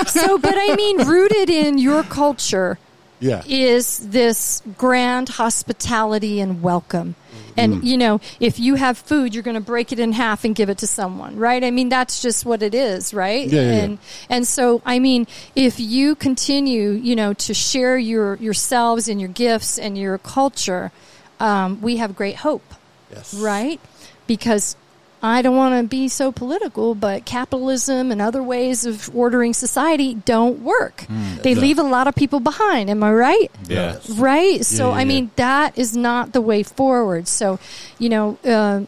so, 0.06 0.38
but 0.38 0.54
I 0.58 0.76
mean, 0.76 1.08
rooted 1.08 1.50
in 1.50 1.78
your 1.78 2.04
culture 2.04 2.78
Yeah. 3.22 3.44
is 3.48 4.00
this 4.00 4.62
grand 4.78 5.30
hospitality 5.30 6.42
and 6.42 6.62
welcome. 6.62 7.16
And 7.58 7.84
you 7.84 7.98
know, 7.98 8.22
if 8.40 8.60
you 8.60 8.76
have 8.76 8.98
food, 8.98 9.34
you're 9.34 9.44
going 9.44 9.56
to 9.56 9.62
break 9.62 9.92
it 9.92 10.00
in 10.00 10.14
half 10.14 10.46
and 10.46 10.56
give 10.56 10.70
it 10.70 10.80
to 10.80 10.88
someone, 10.88 11.36
right? 11.36 11.64
I 11.64 11.70
mean, 11.70 11.90
that's 11.90 12.22
just 12.22 12.46
what 12.46 12.64
it 12.64 12.74
is, 12.74 13.14
right? 13.14 13.46
Yeah, 13.48 13.62
yeah, 13.62 13.68
yeah. 13.68 13.84
and 13.84 14.00
and 14.30 14.48
so, 14.48 14.82
I 14.86 15.00
mean, 15.00 15.28
if 15.56 15.80
you 15.80 16.16
continue, 16.16 16.92
you 16.92 17.16
know, 17.16 17.34
to 17.34 17.54
share 17.54 17.98
your 17.98 18.36
yourselves 18.38 19.08
and 19.08 19.20
your 19.20 19.30
gifts 19.30 19.78
and 19.78 19.98
your 19.98 20.18
culture, 20.18 20.92
um, 21.40 21.82
we 21.82 21.98
have 21.98 22.16
great 22.16 22.38
hope 22.38 22.64
yes. 23.12 23.34
right? 23.34 23.80
Because 24.28 24.76
I 25.24 25.42
don't 25.42 25.56
want 25.56 25.80
to 25.80 25.88
be 25.88 26.08
so 26.08 26.32
political, 26.32 26.96
but 26.96 27.26
capitalism 27.26 28.12
and 28.12 28.22
other 28.22 28.42
ways 28.42 28.86
of 28.86 29.16
ordering 29.16 29.54
society 29.54 30.16
don't 30.16 30.62
work. 30.62 31.06
They 31.44 31.54
leave 31.54 31.78
a 31.78 31.84
lot 31.84 32.08
of 32.08 32.16
people 32.16 32.40
behind. 32.40 32.90
Am 32.90 33.04
I 33.04 33.12
right? 33.14 33.52
Yeah. 33.68 34.00
Right. 34.16 34.66
So 34.66 34.90
yeah, 34.90 34.96
I 34.96 35.00
yeah. 35.00 35.06
mean 35.06 35.32
that 35.36 35.78
is 35.78 35.96
not 35.96 36.34
the 36.34 36.42
way 36.42 36.64
forward. 36.64 37.28
So, 37.28 37.60
you 38.00 38.10
know, 38.10 38.38
uh, 38.44 38.86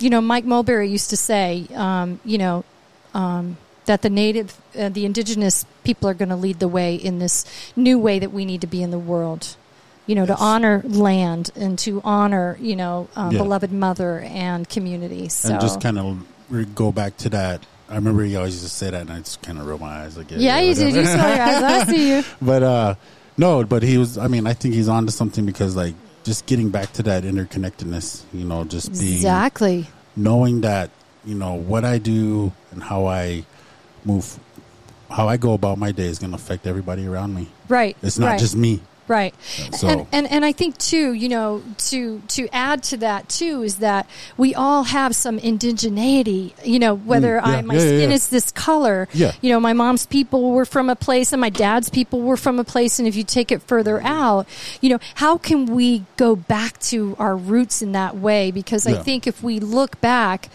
you 0.00 0.10
know, 0.10 0.20
Mike 0.20 0.44
Mulberry 0.44 0.88
used 0.88 1.10
to 1.10 1.16
say, 1.16 1.66
um, 1.74 2.20
you 2.24 2.38
know, 2.38 2.64
um, 3.14 3.56
that 3.86 4.02
the 4.02 4.10
native, 4.10 4.56
uh, 4.78 4.88
the 4.88 5.04
indigenous 5.04 5.64
people 5.84 6.08
are 6.08 6.14
going 6.14 6.28
to 6.28 6.36
lead 6.36 6.58
the 6.58 6.68
way 6.68 6.94
in 6.94 7.18
this 7.18 7.44
new 7.74 7.98
way 7.98 8.18
that 8.18 8.32
we 8.32 8.44
need 8.44 8.60
to 8.60 8.66
be 8.66 8.82
in 8.82 8.90
the 8.90 8.98
world. 8.98 9.56
You 10.10 10.16
know, 10.16 10.26
to 10.26 10.34
honor 10.36 10.82
land 10.88 11.50
and 11.54 11.78
to 11.86 12.00
honor, 12.02 12.58
you 12.60 12.74
know, 12.74 13.06
um, 13.14 13.30
Yeah. 13.30 13.38
beloved 13.38 13.70
mother 13.70 14.18
and 14.26 14.68
community. 14.68 15.28
So 15.28 15.50
And 15.52 15.60
just 15.60 15.80
kind 15.80 16.00
of 16.00 16.26
go 16.74 16.90
back 16.90 17.16
to 17.18 17.28
that. 17.28 17.64
I 17.88 17.94
remember 17.94 18.24
he 18.24 18.34
always 18.34 18.54
used 18.54 18.64
to 18.64 18.70
say 18.70 18.90
that, 18.90 19.02
and 19.02 19.12
I 19.12 19.18
just 19.20 19.40
kind 19.40 19.56
of 19.60 19.66
roll 19.68 19.78
my 19.78 20.02
eyes 20.02 20.16
again. 20.16 20.40
yeah, 20.40 20.58
you 20.58 20.74
did. 20.74 20.94
You 20.96 21.04
saw 21.06 21.28
your 21.32 21.42
eyes. 21.44 21.62
I 21.62 21.84
see 21.84 22.08
you. 22.16 22.24
But 22.42 22.62
uh, 22.64 22.94
no, 23.38 23.62
but 23.62 23.84
he 23.84 23.98
was. 23.98 24.18
I 24.18 24.26
mean, 24.26 24.48
I 24.48 24.52
think 24.52 24.74
he's 24.74 24.88
on 24.88 25.06
to 25.06 25.12
something 25.12 25.46
because 25.46 25.76
like 25.76 25.94
just 26.24 26.44
getting 26.46 26.70
back 26.70 26.92
to 26.94 27.04
that 27.04 27.22
interconnectedness. 27.22 28.22
You 28.32 28.46
know, 28.46 28.64
just 28.64 28.90
being 28.98 29.14
Exactly. 29.14 29.86
knowing 30.16 30.62
that 30.62 30.90
you 31.24 31.36
know 31.36 31.54
what 31.54 31.84
I 31.84 31.98
do 31.98 32.50
and 32.72 32.82
how 32.82 33.06
I 33.06 33.44
move, 34.04 34.40
how 35.08 35.28
I 35.28 35.36
go 35.36 35.52
about 35.52 35.78
my 35.78 35.92
day 35.92 36.06
is 36.06 36.18
going 36.18 36.32
to 36.32 36.36
affect 36.36 36.66
everybody 36.66 37.06
around 37.06 37.32
me. 37.32 37.46
Right. 37.68 37.96
It's 38.02 38.18
not 38.18 38.26
right. 38.26 38.40
just 38.40 38.56
me. 38.56 38.80
Right. 39.10 39.34
So- 39.74 39.88
And, 39.88 40.06
and 40.12 40.30
and 40.30 40.44
I 40.44 40.52
think 40.52 40.78
too, 40.78 41.12
you 41.14 41.28
know, 41.28 41.62
to 41.90 42.22
to 42.28 42.48
add 42.52 42.82
to 42.84 42.96
that 42.98 43.28
too 43.28 43.62
is 43.62 43.76
that 43.78 44.06
we 44.36 44.54
all 44.54 44.84
have 44.84 45.16
some 45.16 45.38
indigeneity, 45.40 46.52
you 46.64 46.78
know, 46.78 46.94
whether 46.94 47.40
Mm, 47.40 47.46
yeah, 47.46 47.58
I 47.58 47.62
my 47.62 47.74
yeah, 47.74 47.80
skin 47.80 48.10
yeah. 48.10 48.16
is 48.16 48.28
this 48.28 48.50
color. 48.52 49.08
Yeah. 49.12 49.32
You 49.40 49.50
know, 49.52 49.58
my 49.60 49.72
mom's 49.72 50.06
people 50.06 50.52
were 50.52 50.64
from 50.64 50.88
a 50.88 50.96
place 50.96 51.32
and 51.32 51.40
my 51.40 51.50
dad's 51.50 51.90
people 51.90 52.20
were 52.20 52.36
from 52.36 52.58
a 52.60 52.64
place 52.64 52.98
and 53.00 53.08
if 53.08 53.16
you 53.16 53.24
take 53.24 53.50
it 53.50 53.62
further 53.62 54.00
out, 54.02 54.46
you 54.80 54.90
know, 54.90 55.00
how 55.16 55.36
can 55.38 55.66
we 55.66 56.04
go 56.16 56.36
back 56.36 56.78
to 56.90 57.16
our 57.18 57.36
roots 57.36 57.82
in 57.82 57.92
that 57.92 58.16
way 58.16 58.50
because 58.52 58.86
I 58.86 58.94
think 59.02 59.26
if 59.26 59.42
we 59.42 59.58
look 59.60 60.00
back 60.00 60.48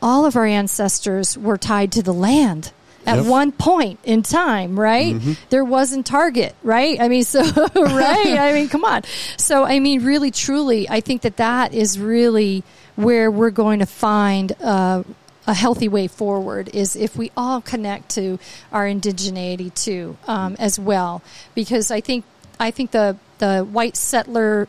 all 0.00 0.26
of 0.26 0.36
our 0.36 0.46
ancestors 0.46 1.36
were 1.38 1.56
tied 1.58 1.90
to 1.92 2.02
the 2.02 2.12
land 2.14 2.72
at 3.06 3.16
Yep. 3.18 3.26
one 3.26 3.52
point 3.52 3.98
in 4.04 4.22
time, 4.22 4.78
right? 4.78 5.16
There 5.50 5.64
wasn't 5.64 6.06
Target, 6.06 6.54
right? 6.62 7.00
I 7.00 7.08
mean, 7.08 7.24
so, 7.24 7.40
right? 7.76 8.38
I 8.38 8.52
mean, 8.52 8.68
come 8.68 8.84
on. 8.84 9.02
So, 9.36 9.64
I 9.64 9.78
mean, 9.78 10.04
really, 10.04 10.30
truly, 10.30 10.88
I 10.88 11.00
think 11.00 11.22
that 11.22 11.36
that 11.38 11.74
is 11.74 11.98
really 11.98 12.62
where 12.96 13.30
we're 13.30 13.50
going 13.50 13.80
to 13.80 13.86
find 13.86 14.52
uh, 14.62 15.02
a 15.46 15.54
healthy 15.54 15.88
way 15.88 16.06
forward 16.06 16.70
is 16.72 16.96
if 16.96 17.16
we 17.16 17.30
all 17.36 17.60
connect 17.60 18.10
to 18.10 18.38
our 18.72 18.86
indigeneity 18.86 19.72
too, 19.74 20.16
um, 20.26 20.56
as 20.58 20.78
well. 20.78 21.22
Because 21.54 21.90
I 21.90 22.00
think, 22.00 22.24
I 22.58 22.70
think 22.70 22.92
the, 22.92 23.16
the 23.38 23.62
white 23.62 23.96
settler 23.96 24.68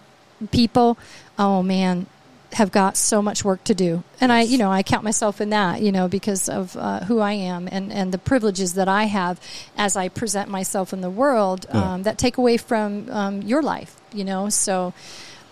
people, 0.52 0.98
oh 1.40 1.64
man, 1.64 2.08
have 2.56 2.72
got 2.72 2.96
so 2.96 3.22
much 3.22 3.44
work 3.44 3.62
to 3.66 3.76
do. 3.76 4.02
And 4.22 4.32
I, 4.32 4.42
you 4.44 4.58
know, 4.58 4.72
I 4.72 4.82
count 4.82 5.04
myself 5.04 5.42
in 5.42 5.50
that, 5.50 5.82
you 5.82 5.92
know, 5.92 6.08
because 6.08 6.48
of 6.48 6.76
uh, 6.78 7.02
who 7.02 7.20
I 7.20 7.34
am 7.34 7.68
and, 7.70 7.92
and 7.92 8.14
the 8.14 8.18
privileges 8.18 8.76
that 8.76 8.88
I 8.88 9.04
have 9.06 9.42
as 9.78 9.98
I 9.98 10.08
present 10.08 10.50
myself 10.50 10.94
in 10.94 11.02
the 11.02 11.10
world 11.10 11.66
Yeah. 11.68 11.94
um, 11.96 12.04
that 12.04 12.18
take 12.18 12.38
away 12.38 12.56
from 12.56 13.10
um, 13.12 13.42
your 13.42 13.62
life, 13.62 13.96
you 14.14 14.24
know. 14.24 14.48
So, 14.48 14.94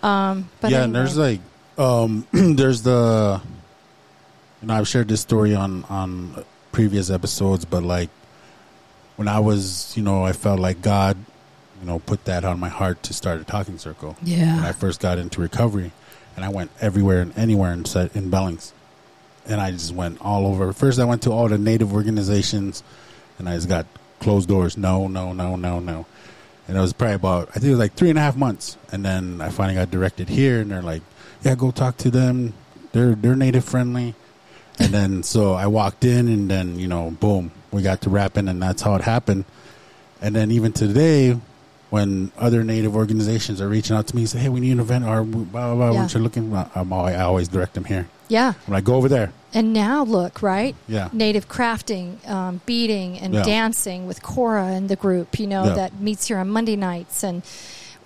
um, 0.02 0.48
but 0.62 0.70
yeah, 0.70 0.84
and 0.84 0.94
there's 0.94 1.16
like, 1.18 1.40
um, 1.76 2.26
there's 2.32 2.80
the, 2.82 3.40
and 4.62 4.72
I've 4.72 4.88
shared 4.88 5.08
this 5.08 5.20
story 5.20 5.54
on 5.54 5.84
on 5.90 6.42
previous 6.72 7.10
episodes, 7.10 7.66
but 7.66 7.82
like 7.82 8.08
when 9.16 9.28
I 9.28 9.40
was, 9.40 9.94
you 9.94 10.02
know, 10.02 10.24
I 10.24 10.32
felt 10.32 10.58
like 10.58 10.80
God, 10.80 11.18
you 11.80 11.86
know, 11.86 11.98
put 11.98 12.24
that 12.24 12.44
on 12.46 12.58
my 12.58 12.70
heart 12.70 13.02
to 13.04 13.12
start 13.12 13.40
a 13.42 13.44
talking 13.44 13.76
circle. 13.76 14.16
Yeah. 14.22 14.56
When 14.56 14.64
I 14.64 14.72
first 14.72 15.00
got 15.00 15.18
into 15.18 15.42
recovery, 15.42 15.92
and 16.36 16.44
I 16.44 16.48
went 16.48 16.70
everywhere 16.80 17.20
and 17.20 17.36
anywhere 17.38 17.72
in 17.72 17.84
in 18.14 18.30
Billings, 18.30 18.72
and 19.46 19.60
I 19.60 19.70
just 19.70 19.92
went 19.92 20.20
all 20.20 20.46
over. 20.46 20.72
First, 20.72 20.98
I 20.98 21.04
went 21.04 21.22
to 21.22 21.30
all 21.30 21.48
the 21.48 21.58
native 21.58 21.92
organizations, 21.92 22.82
and 23.38 23.48
I 23.48 23.54
just 23.54 23.68
got 23.68 23.86
closed 24.20 24.48
doors. 24.48 24.76
No, 24.76 25.06
no, 25.06 25.32
no, 25.32 25.56
no, 25.56 25.80
no. 25.80 26.06
And 26.66 26.76
it 26.76 26.80
was 26.80 26.92
probably 26.92 27.16
about 27.16 27.48
I 27.50 27.52
think 27.54 27.64
it 27.64 27.70
was 27.70 27.78
like 27.78 27.94
three 27.94 28.10
and 28.10 28.18
a 28.18 28.22
half 28.22 28.36
months, 28.36 28.76
and 28.90 29.04
then 29.04 29.40
I 29.40 29.50
finally 29.50 29.74
got 29.74 29.90
directed 29.90 30.28
here, 30.28 30.60
and 30.60 30.70
they're 30.70 30.82
like, 30.82 31.02
"Yeah, 31.42 31.54
go 31.54 31.70
talk 31.70 31.96
to 31.98 32.10
them. 32.10 32.54
They're 32.92 33.14
they're 33.14 33.36
native 33.36 33.64
friendly." 33.64 34.14
And 34.78 34.92
then 34.92 35.22
so 35.22 35.52
I 35.52 35.66
walked 35.66 36.04
in, 36.04 36.28
and 36.28 36.50
then 36.50 36.78
you 36.78 36.88
know, 36.88 37.10
boom, 37.10 37.52
we 37.70 37.82
got 37.82 38.00
to 38.02 38.10
rapping, 38.10 38.48
and 38.48 38.62
that's 38.62 38.82
how 38.82 38.94
it 38.94 39.02
happened. 39.02 39.44
And 40.22 40.34
then 40.34 40.50
even 40.50 40.72
today, 40.72 41.38
when 41.90 42.32
other 42.38 42.64
native 42.64 42.96
organizations 42.96 43.60
are 43.60 43.68
reaching 43.68 43.96
out 43.96 44.06
to 44.08 44.16
me 44.16 44.22
and 44.22 44.28
say, 44.30 44.38
"Hey, 44.38 44.48
we 44.48 44.60
need 44.60 44.72
an 44.72 44.80
event," 44.80 45.04
or 45.04 45.22
blah 45.24 45.44
blah 45.44 45.74
blah, 45.74 45.90
Yeah. 45.92 46.02
what 46.02 46.14
you're 46.14 46.22
looking, 46.22 46.54
I'm 46.74 46.92
always, 46.92 47.14
I 47.14 47.22
always 47.22 47.48
direct 47.48 47.74
them 47.74 47.84
here. 47.84 48.06
Yeah. 48.28 48.54
I'm 48.66 48.72
like, 48.72 48.84
go 48.84 48.94
over 48.94 49.08
there. 49.08 49.32
And 49.52 49.72
now 49.72 50.02
look, 50.02 50.42
right? 50.42 50.74
Yeah. 50.88 51.08
Native 51.12 51.48
crafting, 51.48 52.26
um, 52.28 52.60
beading, 52.66 53.18
and 53.20 53.34
Yeah. 53.34 53.42
dancing 53.42 54.06
with 54.06 54.22
Cora 54.22 54.66
and 54.68 54.88
the 54.88 54.96
group, 54.96 55.38
you 55.38 55.46
know, 55.46 55.64
Yeah. 55.66 55.74
that 55.74 56.00
meets 56.00 56.26
here 56.28 56.38
on 56.38 56.48
Monday 56.48 56.74
nights. 56.74 57.22
And 57.22 57.42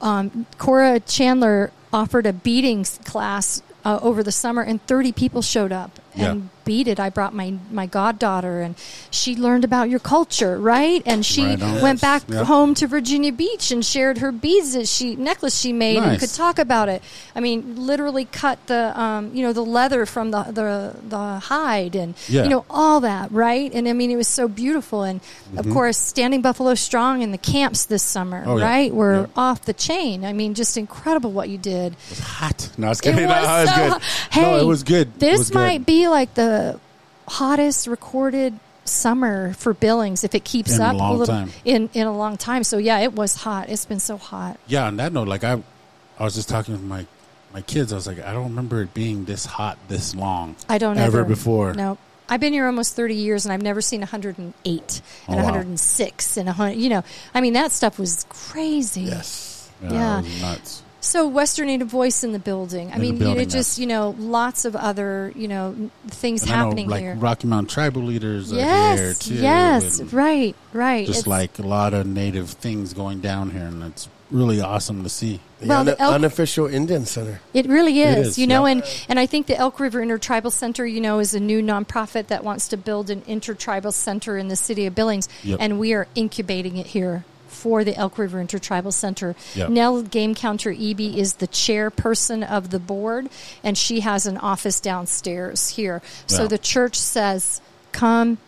um, 0.01 0.47
Cora 0.59 1.01
Chandler 1.01 1.71
offered 1.93 2.27
a 2.27 2.33
beading 2.33 2.85
class 3.05 3.63
uh, 3.85 3.99
over 4.03 4.23
the 4.23 4.33
summer, 4.33 4.61
and 4.61 4.85
30 4.87 5.13
people 5.13 5.41
showed 5.41 5.73
up 5.73 5.99
and 6.15 6.51
Yeah. 6.69 6.77
beaded. 6.79 7.01
I 7.01 7.11
brought 7.11 7.35
my, 7.35 7.55
my 7.71 7.87
goddaughter, 7.87 8.61
and 8.61 8.75
she 9.11 9.35
learned 9.37 9.65
about 9.65 9.89
your 9.91 9.99
culture, 10.01 10.59
right? 10.59 11.03
And 11.07 11.25
she 11.25 11.45
Right 11.57 11.83
went 11.83 12.01
back 12.01 12.23
Yeah. 12.29 12.45
home 12.45 12.75
to 12.75 12.87
Virginia 12.87 13.33
Beach 13.33 13.71
and 13.71 13.85
shared 13.85 14.19
her 14.19 14.31
beads 14.33 14.73
that 14.75 14.87
she 14.89 15.17
necklace 15.17 15.59
she 15.59 15.73
made 15.73 15.99
and 15.99 16.19
could 16.21 16.33
talk 16.35 16.59
about 16.59 16.89
it. 16.89 17.03
I 17.35 17.41
mean, 17.41 17.75
literally 17.87 18.27
cut 18.27 18.59
the 18.67 18.93
um, 19.01 19.31
you 19.35 19.43
know 19.43 19.53
the 19.53 19.65
leather 19.65 20.05
from 20.07 20.31
the 20.31 20.43
the, 20.45 20.95
the 21.09 21.39
hide 21.41 21.95
and 21.97 22.15
Yeah. 22.29 22.45
you 22.45 22.49
know 22.51 22.65
all 22.71 23.01
that, 23.01 23.31
right? 23.33 23.71
And 23.73 23.89
I 23.89 23.93
mean, 23.93 24.11
it 24.11 24.17
was 24.17 24.29
so 24.29 24.49
beautiful. 24.49 25.03
And 25.03 25.21
of 25.57 25.69
course, 25.71 25.97
Standing 25.97 26.43
Buffalo 26.43 26.75
Strong 26.75 27.23
in 27.23 27.31
the 27.33 27.39
camps 27.39 27.87
this 27.87 28.03
summer, 28.03 28.41
Mm-hmm. 28.43 28.51
Oh, 28.51 28.57
yeah. 28.59 28.65
right, 28.65 28.93
were 28.95 29.21
Yeah. 29.21 29.27
off 29.37 29.63
the 29.65 29.73
chain. 29.73 30.25
I 30.25 30.33
mean, 30.33 30.55
just 30.55 30.77
incredible 30.77 31.33
what 31.33 31.49
you 31.49 31.59
did. 31.59 31.93
It 31.93 32.11
was 32.11 32.19
hot. 32.21 32.69
No, 32.77 32.87
I 32.87 32.91
was 32.91 33.01
It 33.01 33.15
was 33.15 33.19
it 33.19 33.27
was 33.27 33.71
good. 33.81 33.91
hot. 33.93 34.03
Hey, 34.31 34.43
no, 34.43 34.57
it 34.59 34.67
was 34.67 34.83
good. 34.83 35.19
This 35.19 35.39
was 35.39 35.51
good. 35.51 35.55
might 35.59 35.87
be 35.87 36.09
like 36.09 36.35
the 36.35 36.58
hottest 37.27 37.87
recorded 37.87 38.59
summer 38.85 39.53
for 39.55 39.75
Billings 39.75 40.25
if 40.25 40.35
it 40.35 40.45
keeps 40.45 40.77
In 40.77 40.81
a 40.81 40.85
up 40.87 40.97
long 40.97 41.19
little 41.19 41.27
time. 41.35 41.51
in 41.65 41.91
in 41.93 42.07
a 42.07 42.17
long 42.17 42.37
time. 42.37 42.65
So 42.65 42.79
yeah, 42.79 43.01
it 43.01 43.13
was 43.13 43.37
hot. 43.37 43.69
It's 43.69 43.85
been 43.85 44.01
so 44.01 44.17
hot. 44.17 44.59
Yeah, 44.67 44.87
on 44.87 44.97
that 44.97 45.13
note, 45.13 45.29
like 45.29 45.45
I, 45.45 45.63
I 46.19 46.25
was 46.25 46.35
just 46.35 46.49
talking 46.49 46.73
with 46.75 46.83
my 46.83 47.07
my 47.53 47.61
kids. 47.63 47.93
I 47.93 47.97
was 47.97 48.07
like, 48.07 48.19
I 48.25 48.33
don't 48.33 48.45
remember 48.51 48.83
it 48.83 48.95
being 48.95 49.25
this 49.25 49.45
hot 49.45 49.79
this 49.89 50.15
long. 50.15 50.57
I 50.69 50.79
don't 50.79 50.97
ever 50.99 51.21
ever 51.21 51.29
before. 51.29 51.75
No. 51.75 51.99
I've 52.31 52.41
been 52.41 52.53
here 52.53 52.67
almost 52.67 52.95
30 52.95 53.15
years 53.15 53.47
and 53.47 53.53
I've 53.55 53.63
never 53.63 53.81
seen 53.81 54.01
108 54.01 54.53
and 54.67 54.93
Oh, 55.29 55.37
wow. 55.39 55.45
106 55.45 56.37
and 56.37 56.47
100. 56.47 56.73
You 56.77 56.91
know, 56.91 57.03
I 57.35 57.41
mean, 57.41 57.55
that 57.55 57.73
stuff 57.73 57.99
was 57.99 58.27
crazy. 58.29 59.03
Yes. 59.03 59.71
Yeah. 59.83 60.21
was 60.21 60.41
nuts. 60.43 60.83
So 61.01 61.29
Western 61.29 61.69
Native 61.69 61.89
Voice 61.89 62.25
in 62.25 62.33
the 62.33 62.39
building. 62.41 62.91
I 62.91 62.97
In 62.97 63.01
mean, 63.01 63.19
building, 63.19 63.43
it 63.43 63.49
just, 63.51 63.79
you 63.79 63.87
know, 63.87 64.17
lots 64.19 64.65
of 64.65 64.75
other, 64.75 65.33
you 65.37 65.47
know, 65.47 65.91
things 66.09 66.43
And 66.43 66.51
I 66.53 66.57
know, 66.57 66.65
happening 66.65 66.89
like 66.89 67.01
here. 67.01 67.15
Rocky 67.15 67.47
Mountain 67.47 67.69
tribal 67.69 68.03
leaders 68.03 68.53
are 68.53 68.57
here 68.57 68.65
yes, 68.65 69.19
too. 69.21 69.35
yes, 69.35 70.01
right, 70.13 70.57
right. 70.73 71.07
Just 71.07 71.21
It's- 71.21 71.27
like 71.29 71.59
a 71.61 71.63
lot 71.63 71.95
of 71.95 72.07
native 72.07 72.51
things 72.51 72.95
going 72.95 73.21
down 73.21 73.51
here, 73.53 73.63
and 73.67 73.83
it's 73.85 74.09
really 74.33 74.61
awesome 74.61 75.05
to 75.05 75.09
see. 75.09 75.41
The 75.61 75.69
Well, 75.69 75.79
un- 75.81 75.87
the 75.87 76.03
elk- 76.03 76.15
unofficial 76.15 76.67
Indian 76.67 77.07
Center. 77.07 77.41
It 77.55 77.67
really 77.67 78.01
is, 78.03 78.17
It 78.17 78.27
is, 78.31 78.39
you 78.39 78.47
know, 78.49 78.67
yeah. 78.67 78.73
and, 78.73 78.83
and 79.09 79.19
I 79.21 79.27
think 79.27 79.47
the 79.47 79.57
Elk 79.57 79.79
River 79.81 80.03
Intertribal 80.03 80.51
Center, 80.51 80.85
you 80.85 81.01
know, 81.01 81.21
is 81.21 81.33
a 81.33 81.41
new 81.41 81.63
nonprofit 81.63 82.27
that 82.27 82.43
wants 82.45 82.69
to 82.69 82.77
build 82.77 83.09
an 83.09 83.23
intertribal 83.29 83.93
center 83.93 84.37
in 84.37 84.49
the 84.49 84.57
city 84.57 84.85
of 84.87 84.95
Billings, 84.97 85.29
Yep. 85.45 85.59
and 85.63 85.79
we 85.79 85.93
are 85.95 86.09
incubating 86.17 86.77
it 86.77 86.89
here 86.89 87.25
for 87.59 87.83
the 87.85 87.97
Elk 87.97 88.19
River 88.19 88.41
Intertribal 88.41 88.93
Center. 88.93 89.35
Yep. 89.55 89.71
Nell 89.71 90.03
Game 90.03 90.35
Counter 90.35 90.73
Eby 90.73 91.17
is 91.17 91.35
the 91.35 91.49
chairperson 91.49 92.49
of 92.49 92.71
the 92.71 92.79
board, 92.79 93.29
and 93.65 93.77
she 93.77 94.01
has 94.01 94.27
an 94.27 94.39
office 94.39 94.81
downstairs 94.81 95.71
here. 95.71 96.01
So 96.27 96.47
the 96.47 96.59
church 96.59 96.97
says, 96.99 97.61
"Come." 97.93 98.39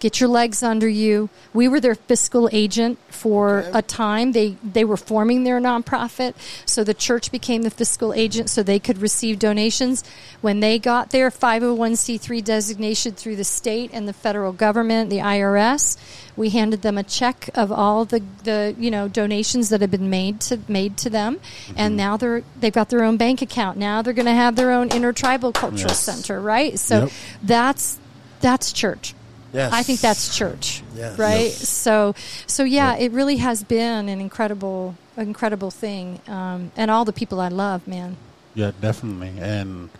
Get 0.00 0.18
your 0.18 0.30
legs 0.30 0.62
under 0.62 0.88
you. 0.88 1.28
We 1.52 1.68
were 1.68 1.78
their 1.78 1.94
fiscal 1.94 2.48
agent 2.52 2.98
for 3.08 3.64
a 3.74 3.82
time. 3.82 4.32
They 4.32 4.56
they 4.64 4.84
were 4.84 4.96
forming 4.96 5.44
their 5.44 5.60
nonprofit, 5.60 6.34
so 6.64 6.82
the 6.82 6.94
church 6.94 7.30
became 7.30 7.62
the 7.62 7.70
fiscal 7.70 8.14
agent, 8.14 8.48
so 8.48 8.62
they 8.62 8.78
could 8.78 8.98
receive 8.98 9.38
donations. 9.38 10.02
When 10.40 10.60
they 10.60 10.78
got 10.78 11.10
their 11.10 11.30
five 11.30 11.62
hundred 11.62 11.74
one 11.74 11.96
c 11.96 12.16
three 12.16 12.40
designation 12.40 13.12
through 13.12 13.36
the 13.36 13.44
state 13.44 13.90
and 13.92 14.08
the 14.08 14.14
federal 14.14 14.52
government, 14.52 15.10
the 15.10 15.18
IRS, 15.18 15.98
we 16.34 16.48
handed 16.48 16.80
them 16.80 16.96
a 16.96 17.02
check 17.02 17.50
of 17.54 17.70
all 17.70 18.06
the, 18.06 18.22
the 18.44 18.74
you 18.78 18.90
know 18.90 19.06
donations 19.06 19.68
that 19.68 19.82
had 19.82 19.90
been 19.90 20.08
made 20.08 20.40
to 20.40 20.58
made 20.66 20.96
to 20.96 21.10
them, 21.10 21.40
and 21.76 21.90
mm-hmm. 21.90 21.96
now 21.96 22.16
they're 22.16 22.42
they've 22.58 22.72
got 22.72 22.88
their 22.88 23.04
own 23.04 23.18
bank 23.18 23.42
account. 23.42 23.76
Now 23.76 24.00
they're 24.00 24.14
going 24.14 24.24
to 24.24 24.32
have 24.32 24.56
their 24.56 24.72
own 24.72 24.90
intertribal 24.90 25.52
cultural 25.52 25.90
Yes. 25.90 26.00
center, 26.00 26.40
right? 26.40 26.78
So 26.78 27.00
Yep. 27.00 27.10
that's 27.42 27.98
that's 28.40 28.72
church. 28.72 29.14
Yes. 29.52 29.72
I 29.72 29.82
think 29.82 30.00
that's 30.00 30.36
church, 30.36 30.82
Yes. 30.94 31.18
right? 31.18 31.50
So, 31.50 32.14
so 32.46 32.62
yeah, 32.62 32.96
it 32.96 33.10
really 33.12 33.36
has 33.38 33.64
been 33.64 34.08
an 34.08 34.20
incredible, 34.20 34.94
incredible 35.16 35.70
thing, 35.72 36.20
um, 36.28 36.70
and 36.76 36.90
all 36.90 37.04
the 37.04 37.12
people 37.12 37.40
I 37.40 37.48
love, 37.48 37.86
man. 37.88 38.16
Yeah, 38.54 38.70
definitely. 38.80 39.32
And 39.40 39.90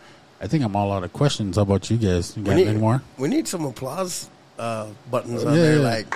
I 0.40 0.46
think 0.46 0.62
I'm 0.64 0.74
all 0.76 0.92
out 0.92 1.02
of 1.04 1.12
questions. 1.12 1.56
How 1.56 1.62
about 1.62 1.90
you 1.90 1.96
guys? 1.96 2.36
You 2.36 2.42
got 2.44 2.54
need, 2.56 2.68
any 2.68 2.78
more? 2.78 3.02
We 3.18 3.28
need 3.28 3.48
some 3.48 3.64
applause 3.64 4.28
uh, 4.58 4.86
buttons 5.10 5.44
on 5.44 5.54
Yeah, 5.54 5.62
there. 5.62 5.76
yeah. 5.78 5.82
Like, 5.82 6.10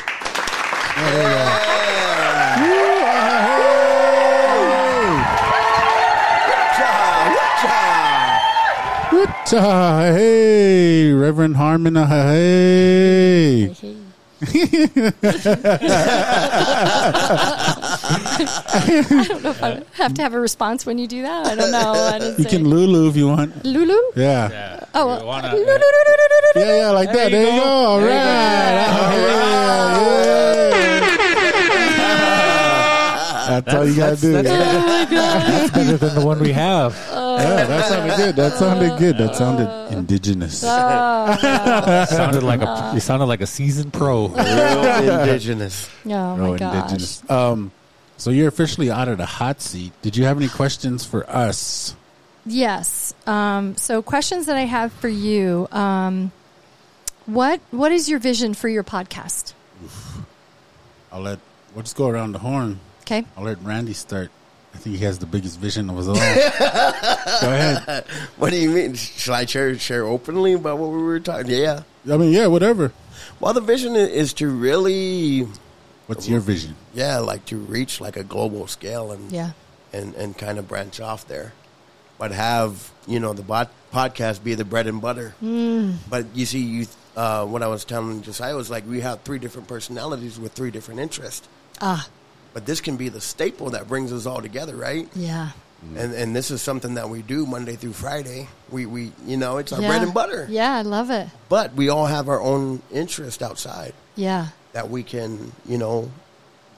Ta- 0.94 2.83
Hey, 9.48 11.12
Reverend 11.12 11.56
Harmon. 11.56 11.96
uh, 11.96 12.06
Hey. 12.06 13.70
I 17.56 19.24
don't 19.28 19.42
know 19.42 19.50
if 19.50 19.62
I 19.62 19.82
have 19.94 20.14
to 20.14 20.22
have 20.22 20.34
a 20.34 20.40
response 20.40 20.84
when 20.86 20.98
you 20.98 21.06
do 21.06 21.22
that. 21.22 21.46
I 21.46 21.54
don't 21.54 21.70
know. 21.70 22.34
You 22.38 22.44
can 22.44 22.68
Lulu 22.68 23.08
if 23.08 23.16
you 23.16 23.28
want. 23.28 23.64
Lulu. 23.64 23.96
Yeah. 24.16 24.50
Yeah. 24.50 24.80
Oh, 24.94 25.06
You 25.06 25.20
uh, 25.22 25.24
wanna- 25.24 25.48
Lulu-lu-lu-lu-lu-lu-lu. 25.52 26.60
Yeah, 26.60 26.76
yeah, 26.78 26.90
like 26.90 27.08
that. 27.12 27.30
There 27.30 27.42
There 27.42 27.46
you 27.46 27.52
you 27.54 27.60
go. 27.60 27.64
go. 27.64 27.70
All 27.70 28.00
you 28.00 28.06
right. 28.06 28.14
Yeah. 28.14 28.80
That's 33.60 33.74
all 33.74 33.86
you 33.86 33.94
gotta 33.96 34.16
do. 34.16 34.32
That's, 34.32 34.48
yeah. 34.48 35.04
that's 35.44 35.70
better 35.70 35.96
than 35.98 36.14
the 36.14 36.24
one 36.26 36.40
we 36.40 36.52
have. 36.52 36.96
Yeah, 37.38 37.64
that 37.66 37.84
sounded 37.88 38.16
good. 38.16 38.36
That 38.36 38.52
sounded 38.54 38.98
good. 38.98 39.18
That 39.18 39.36
sounded 39.36 39.92
indigenous. 39.96 40.58
sounded 40.60 42.42
like 42.42 42.60
a 42.62 42.90
you 42.94 43.00
sounded 43.00 43.26
like 43.26 43.40
a 43.40 43.46
seasoned 43.46 43.92
pro. 43.92 44.28
real 44.28 44.38
indigenous. 45.20 45.88
Oh 46.06 46.08
Real 46.36 46.36
my 46.52 46.56
gosh. 46.58 46.74
indigenous. 46.74 47.30
Um, 47.30 47.72
so 48.16 48.30
you're 48.30 48.48
officially 48.48 48.90
out 48.90 49.08
of 49.08 49.18
the 49.18 49.26
hot 49.26 49.60
seat. 49.60 49.92
Did 50.02 50.16
you 50.16 50.24
have 50.24 50.36
any 50.36 50.48
questions 50.48 51.04
for 51.04 51.28
us? 51.28 51.96
Yes. 52.46 53.14
Um, 53.26 53.76
so, 53.76 54.02
questions 54.02 54.46
that 54.46 54.56
I 54.56 54.64
have 54.66 54.92
for 54.92 55.08
you. 55.08 55.66
Um, 55.72 56.30
what 57.26 57.60
What 57.70 57.90
is 57.90 58.08
your 58.08 58.18
vision 58.18 58.52
for 58.54 58.68
your 58.68 58.84
podcast? 58.84 59.54
I'll 61.10 61.22
let. 61.22 61.38
We'll 61.74 61.82
just 61.82 61.96
go 61.96 62.08
around 62.08 62.32
the 62.32 62.38
horn. 62.40 62.80
Okay. 63.02 63.24
I'll 63.36 63.44
let 63.44 63.60
Randy 63.62 63.94
start. 63.94 64.30
I 64.84 64.86
think 64.92 64.98
he 64.98 65.04
has 65.06 65.18
the 65.18 65.24
biggest 65.24 65.58
vision 65.58 65.88
of 65.88 65.96
us 65.96 66.08
all. 66.08 66.14
go 67.40 67.54
ahead. 67.54 68.04
What 68.36 68.50
do 68.50 68.56
you 68.58 68.68
mean? 68.68 68.92
Shall 68.92 69.32
I 69.32 69.46
share 69.46 69.78
share 69.78 70.04
openly 70.04 70.52
about 70.52 70.76
what 70.76 70.90
we 70.90 71.02
were 71.02 71.20
talking? 71.20 71.50
Yeah. 71.52 71.84
I 72.06 72.18
mean, 72.18 72.34
yeah, 72.34 72.48
whatever. 72.48 72.92
Well, 73.40 73.54
the 73.54 73.62
vision 73.62 73.96
is 73.96 74.34
to 74.34 74.46
really, 74.50 75.48
What's 76.06 76.28
your 76.28 76.40
vision? 76.40 76.76
yeah, 76.92 77.16
like 77.20 77.46
to 77.46 77.56
reach 77.56 77.98
like 77.98 78.18
a 78.18 78.24
global 78.24 78.66
scale 78.66 79.10
and 79.10 79.32
Yeah. 79.32 79.52
and 79.94 80.14
and 80.16 80.36
kind 80.36 80.58
of 80.58 80.68
branch 80.68 81.00
off 81.00 81.26
there, 81.26 81.54
but 82.18 82.30
have 82.32 82.90
you 83.06 83.20
know 83.20 83.32
the 83.32 83.40
bot, 83.42 83.70
podcast 83.90 84.44
be 84.44 84.54
the 84.54 84.66
bread 84.66 84.86
and 84.86 85.00
butter. 85.00 85.34
Mm. 85.42 85.94
But 86.10 86.26
you 86.36 86.44
see, 86.44 86.58
you 86.60 86.86
uh, 87.16 87.46
what 87.46 87.62
I 87.62 87.68
was 87.68 87.86
telling 87.86 88.20
Josiah 88.20 88.54
was 88.54 88.68
like 88.68 88.86
we 88.86 89.00
have 89.00 89.22
three 89.22 89.38
different 89.38 89.66
personalities 89.66 90.38
with 90.38 90.52
three 90.52 90.70
different 90.70 91.00
interests. 91.00 91.48
Ah. 91.80 92.06
But 92.54 92.64
this 92.66 92.80
can 92.80 92.96
be 92.96 93.08
the 93.10 93.20
staple 93.20 93.70
that 93.70 93.88
brings 93.88 94.12
us 94.12 94.24
all 94.26 94.40
together, 94.40 94.76
right? 94.76 95.08
Yeah. 95.14 95.50
And 95.96 96.14
and 96.14 96.34
this 96.34 96.50
is 96.50 96.62
something 96.62 96.94
that 96.94 97.10
we 97.10 97.20
do 97.20 97.44
Monday 97.44 97.76
through 97.76 97.92
Friday. 97.92 98.48
We 98.70 98.86
we 98.86 99.12
you 99.26 99.36
know 99.36 99.58
it's 99.58 99.70
our 99.72 99.82
yeah. 99.82 99.88
bread 99.88 100.02
and 100.02 100.14
butter. 100.14 100.46
Yeah, 100.48 100.72
I 100.76 100.82
love 100.82 101.10
it. 101.10 101.28
But 101.50 101.74
we 101.74 101.90
all 101.90 102.06
have 102.06 102.28
our 102.30 102.40
own 102.40 102.80
interest 102.90 103.42
outside 103.42 103.92
Yeah. 104.16 104.48
that 104.72 104.88
we 104.88 105.02
can 105.02 105.52
you 105.66 105.76
know 105.76 106.10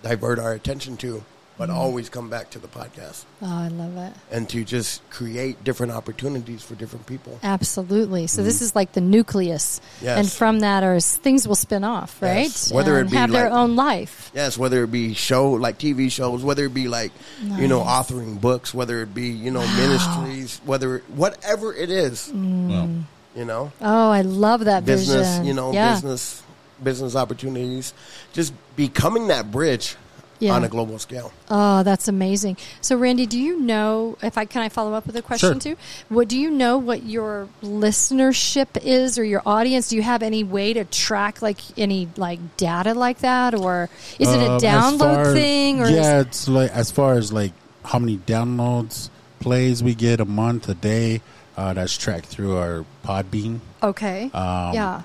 divert 0.02 0.40
our 0.40 0.52
attention 0.54 0.96
to. 0.98 1.22
But 1.58 1.70
always 1.70 2.08
come 2.10 2.28
back 2.28 2.50
to 2.50 2.58
the 2.58 2.68
podcast 2.68 3.24
Oh, 3.40 3.46
I 3.46 3.68
love 3.68 3.96
it. 3.96 4.12
and 4.30 4.48
to 4.50 4.62
just 4.64 5.00
create 5.10 5.62
different 5.64 5.92
opportunities 5.92 6.62
for 6.62 6.74
different 6.74 7.06
people. 7.06 7.38
Absolutely. 7.42 8.26
So 8.26 8.42
this 8.42 8.60
is 8.60 8.74
like 8.76 8.92
the 8.92 9.00
nucleus, 9.00 9.80
Mm-hmm. 9.96 10.04
Yes. 10.04 10.18
and 10.18 10.30
from 10.32 10.60
that, 10.60 10.82
are 10.84 11.00
things 11.00 11.48
will 11.48 11.54
spin 11.54 11.82
off, 11.84 12.20
right? 12.20 12.42
Yes. 12.44 12.70
Whether 12.72 12.98
it 13.00 13.10
be 13.10 13.16
have 13.16 13.30
their 13.32 13.50
own 13.50 13.74
life. 13.76 14.30
Yes, 14.34 14.58
whether 14.58 14.84
it 14.84 14.90
be 14.92 15.14
show 15.14 15.52
like 15.52 15.78
TV 15.78 16.10
shows, 16.10 16.44
whether 16.44 16.64
it 16.66 16.74
be 16.74 16.88
like 16.88 17.12
you 17.42 17.68
know 17.68 17.80
authoring 17.80 18.40
books, 18.40 18.74
whether 18.74 19.00
it 19.02 19.14
be 19.14 19.28
you 19.28 19.50
know 19.50 19.66
ministries, 19.76 20.60
whether 20.64 20.98
whatever 21.14 21.74
it 21.74 21.90
is, 21.90 22.30
Mm. 22.32 23.04
you 23.34 23.44
know 23.44 23.72
Oh, 23.80 24.10
I 24.10 24.20
love 24.22 24.64
that 24.66 24.84
business, 24.84 25.28
vision. 25.28 25.44
you 25.46 25.54
know 25.54 25.72
yeah. 25.72 25.94
business 25.94 26.42
business 26.82 27.16
opportunities, 27.16 27.94
just 28.34 28.52
becoming 28.76 29.28
that 29.28 29.50
bridge 29.50 29.96
Yeah. 30.38 30.52
on 30.52 30.64
a 30.64 30.68
global 30.68 30.98
scale. 30.98 31.32
Oh, 31.50 31.82
that's 31.82 32.08
amazing. 32.08 32.56
So, 32.80 32.96
Randy, 32.96 33.24
do 33.26 33.38
you 33.38 33.58
know 33.60 34.18
if 34.22 34.36
I 34.36 34.44
can 34.44 34.62
I 34.62 34.68
follow 34.68 34.92
up 34.94 35.06
with 35.06 35.16
a 35.16 35.22
question 35.22 35.58
Sure. 35.60 35.74
too? 35.74 35.80
What 36.08 36.28
do 36.28 36.38
you 36.38 36.50
know 36.50 36.76
what 36.78 37.04
your 37.04 37.48
listenership 37.62 38.68
is 38.82 39.18
or 39.18 39.24
your 39.24 39.42
audience? 39.46 39.88
Do 39.88 39.96
you 39.96 40.02
have 40.02 40.22
any 40.22 40.44
way 40.44 40.72
to 40.74 40.84
track 40.84 41.40
like 41.42 41.58
any 41.78 42.08
like 42.16 42.38
data 42.56 42.94
like 42.94 43.18
that, 43.18 43.54
or 43.54 43.88
is 44.18 44.28
it 44.28 44.38
a 44.38 44.46
Um, 44.50 44.56
as 44.56 44.62
download 44.62 45.32
thing? 45.32 45.80
Or 45.80 45.86
is- 45.86 45.90
yeah, 45.92 46.20
it's 46.20 46.48
like 46.48 46.70
as 46.72 46.90
far 46.90 47.14
as 47.14 47.32
like 47.32 47.52
how 47.84 47.98
many 47.98 48.18
downloads, 48.18 49.08
plays 49.40 49.82
we 49.82 49.94
get 49.94 50.20
a 50.20 50.24
month, 50.24 50.68
a 50.68 50.74
day. 50.74 51.20
Uh, 51.56 51.72
that's 51.72 51.96
tracked 51.96 52.26
through 52.26 52.54
our 52.58 52.84
Podbean, 53.02 53.60
okay, 53.82 54.24
Um, 54.34 54.74
yeah, 54.74 55.02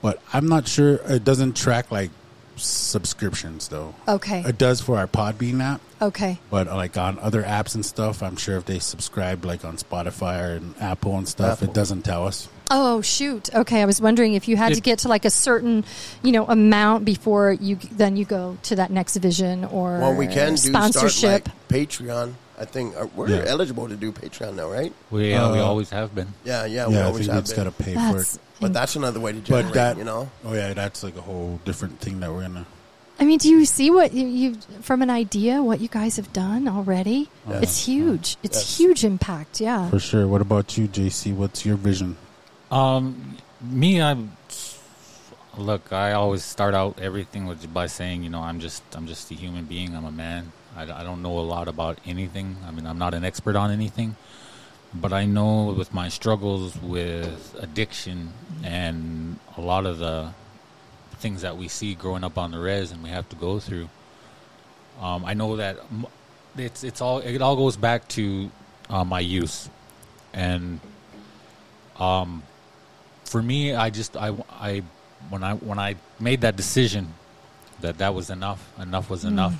but 0.00 0.20
I'm 0.32 0.46
not 0.48 0.68
sure. 0.68 1.00
It 1.08 1.24
doesn't 1.24 1.56
track 1.56 1.90
like 1.90 2.10
subscriptions 2.56 3.68
though. 3.68 3.94
okay, 4.08 4.40
It 4.46 4.58
does 4.58 4.80
for 4.80 4.96
our 4.98 5.06
Podbean 5.06 5.60
app, 5.62 5.80
okay, 6.00 6.38
but 6.50 6.66
like 6.66 6.96
on 6.96 7.18
other 7.20 7.42
apps 7.42 7.74
and 7.74 7.84
stuff, 7.84 8.22
I'm 8.22 8.36
sure 8.36 8.56
if 8.56 8.64
they 8.64 8.78
subscribe 8.78 9.44
like 9.44 9.64
on 9.64 9.76
Spotify 9.76 10.56
and 10.56 10.74
Apple 10.80 11.16
and 11.18 11.28
stuff, 11.28 11.60
Apple. 11.62 11.68
it 11.68 11.74
doesn't 11.74 12.02
tell 12.02 12.26
us. 12.26 12.48
Oh 12.68 13.00
shoot! 13.00 13.54
Okay, 13.54 13.80
I 13.80 13.84
was 13.84 14.00
wondering 14.00 14.34
if 14.34 14.48
you 14.48 14.56
had 14.56 14.74
to 14.74 14.80
get 14.80 14.98
to 15.00 15.08
like 15.08 15.24
a 15.24 15.30
certain, 15.30 15.84
you 16.24 16.32
know, 16.32 16.46
amount 16.46 17.04
before 17.04 17.52
you 17.52 17.76
then 17.92 18.16
you 18.16 18.24
go 18.24 18.58
to 18.64 18.76
that 18.76 18.90
next 18.90 19.16
vision 19.18 19.64
or 19.66 20.00
Well, 20.00 20.16
we 20.16 20.26
can 20.26 20.50
do 20.52 20.56
sponsorship. 20.56 21.12
start 21.46 21.46
like 21.46 21.68
Patreon. 21.68 22.34
I 22.58 22.64
think 22.64 22.96
uh, 22.96 23.06
we're 23.14 23.28
Yeah. 23.28 23.44
eligible 23.46 23.86
to 23.88 23.94
do 23.96 24.10
Patreon 24.10 24.54
now, 24.56 24.68
right? 24.68 24.92
We 25.12 25.32
uh, 25.34 25.52
we 25.52 25.58
Uh, 25.60 25.64
always 25.64 25.90
have 25.90 26.12
been. 26.14 26.28
Yeah, 26.44 26.64
yeah, 26.64 26.88
we 26.88 26.94
yeah, 26.94 27.08
I 27.08 27.12
think 27.12 27.26
have. 27.30 27.38
it's 27.44 27.52
been. 27.52 27.64
got 27.64 27.76
to 27.76 27.82
pay 27.84 27.94
for 27.94 28.20
it. 28.22 28.38
But 28.60 28.72
that's 28.72 28.96
another 28.96 29.20
way 29.20 29.32
to 29.32 29.40
generate, 29.40 29.66
But 29.66 29.74
that, 29.74 29.98
you 29.98 30.04
know. 30.04 30.30
oh 30.44 30.54
yeah, 30.54 30.72
that's 30.74 31.02
like 31.02 31.16
a 31.16 31.20
whole 31.20 31.60
different 31.64 32.00
thing 32.00 32.20
that 32.20 32.32
we're 32.32 32.42
gonna. 32.42 32.66
I 33.18 33.24
mean, 33.24 33.38
do 33.38 33.48
you 33.48 33.64
see 33.64 33.90
what 33.90 34.12
you, 34.12 34.26
you 34.26 34.54
from 34.82 35.00
an 35.02 35.08
idea 35.10 35.62
what 35.62 35.80
you 35.80 35.88
guys 35.88 36.16
have 36.16 36.32
done 36.32 36.68
already? 36.68 37.30
Yeah. 37.48 37.60
It's 37.62 37.86
huge. 37.86 38.36
It's 38.42 38.58
Yes. 38.58 38.78
huge 38.78 39.04
impact. 39.04 39.60
Yeah. 39.60 39.88
For 39.90 39.98
sure. 39.98 40.26
What 40.26 40.40
about 40.42 40.76
you, 40.76 40.86
JC? 40.88 41.34
What's 41.34 41.64
your 41.64 41.76
vision? 41.76 42.16
Um, 42.70 43.36
me, 43.62 44.02
I 44.02 44.16
look. 45.56 45.92
I 45.92 46.12
always 46.12 46.44
start 46.44 46.74
out 46.74 46.98
everything 47.00 47.46
with 47.46 47.72
by 47.72 47.86
saying, 47.86 48.22
you 48.22 48.30
know, 48.30 48.40
I'm 48.42 48.60
just, 48.60 48.82
I'm 48.94 49.06
just 49.06 49.30
a 49.30 49.34
human 49.34 49.64
being. 49.64 49.94
I'm 49.96 50.04
a 50.04 50.12
man. 50.12 50.52
I, 50.76 50.82
I 50.82 51.02
don't 51.02 51.22
know 51.22 51.38
a 51.38 51.40
lot 51.40 51.68
about 51.68 51.98
anything. 52.06 52.56
I 52.66 52.70
mean, 52.70 52.86
I'm 52.86 52.98
not 52.98 53.14
an 53.14 53.24
expert 53.24 53.56
on 53.56 53.70
anything, 53.70 54.16
but 55.00 55.12
I 55.12 55.24
know 55.26 55.72
with 55.76 55.92
my 55.94 56.08
struggles 56.08 56.76
with 56.80 57.54
addiction 57.60 58.32
and 58.64 59.38
a 59.56 59.60
lot 59.60 59.86
of 59.86 59.98
the 59.98 60.30
things 61.18 61.42
that 61.42 61.56
we 61.56 61.68
see 61.68 61.94
growing 61.94 62.24
up 62.24 62.36
on 62.38 62.50
the 62.50 62.58
res 62.58 62.90
and 62.92 63.02
we 63.02 63.08
have 63.10 63.28
to 63.30 63.36
go 63.36 63.58
through. 63.58 63.88
Um, 65.00 65.24
I 65.24 65.34
know 65.34 65.56
that 65.56 65.78
it's 66.56 66.82
it's 66.84 67.00
all 67.00 67.18
it 67.18 67.40
all 67.42 67.56
goes 67.56 67.76
back 67.76 68.08
to 68.08 68.50
uh, 68.88 69.04
my 69.04 69.20
youth, 69.20 69.68
and 70.32 70.80
um, 71.98 72.42
for 73.24 73.42
me, 73.42 73.74
I 73.74 73.90
just 73.90 74.16
I, 74.16 74.34
I 74.50 74.82
when 75.28 75.42
I 75.42 75.54
when 75.54 75.78
I 75.78 75.96
made 76.18 76.40
that 76.42 76.56
decision 76.56 77.12
that 77.80 77.98
that 77.98 78.14
was 78.14 78.30
enough, 78.30 78.66
enough 78.80 79.10
was 79.10 79.24
enough, 79.26 79.54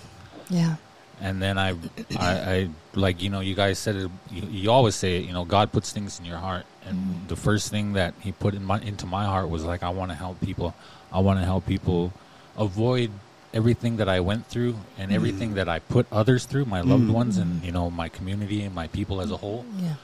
Yeah. 0.48 0.76
and 1.20 1.42
then 1.42 1.58
I, 1.58 1.70
I, 2.16 2.30
I 2.54 2.68
like 2.96 3.22
you 3.22 3.30
know 3.30 3.40
you 3.40 3.54
guys 3.54 3.78
said 3.78 3.96
it. 3.96 4.10
You, 4.30 4.42
you 4.50 4.70
always 4.70 4.94
say 4.94 5.16
it. 5.18 5.24
You 5.24 5.32
know, 5.32 5.44
God 5.44 5.72
puts 5.72 5.92
things 5.92 6.18
in 6.18 6.24
your 6.24 6.38
heart, 6.38 6.66
and 6.84 6.96
mm-hmm. 6.96 7.26
the 7.28 7.36
first 7.36 7.70
thing 7.70 7.92
that 7.94 8.14
He 8.20 8.32
put 8.32 8.54
in 8.54 8.64
my 8.64 8.80
into 8.80 9.06
my 9.06 9.24
heart 9.24 9.48
was 9.48 9.64
like 9.64 9.82
I 9.82 9.90
want 9.90 10.10
to 10.10 10.16
help 10.16 10.40
people. 10.40 10.74
I 11.12 11.20
want 11.20 11.38
to 11.38 11.44
help 11.44 11.66
people 11.66 12.12
avoid 12.56 13.10
everything 13.54 13.96
that 13.96 14.08
I 14.08 14.20
went 14.20 14.46
through 14.46 14.76
and 14.98 15.08
mm-hmm. 15.08 15.14
everything 15.14 15.54
that 15.54 15.68
I 15.68 15.78
put 15.78 16.06
others 16.12 16.44
through, 16.44 16.66
my 16.66 16.80
loved 16.80 17.04
mm-hmm. 17.04 17.12
ones, 17.12 17.38
and 17.38 17.64
you 17.64 17.72
know 17.72 17.90
my 17.90 18.08
community 18.08 18.62
and 18.62 18.74
my 18.74 18.86
people 18.88 19.20
as 19.20 19.30
a 19.30 19.36
whole 19.36 19.64
Yeah. 19.78 19.94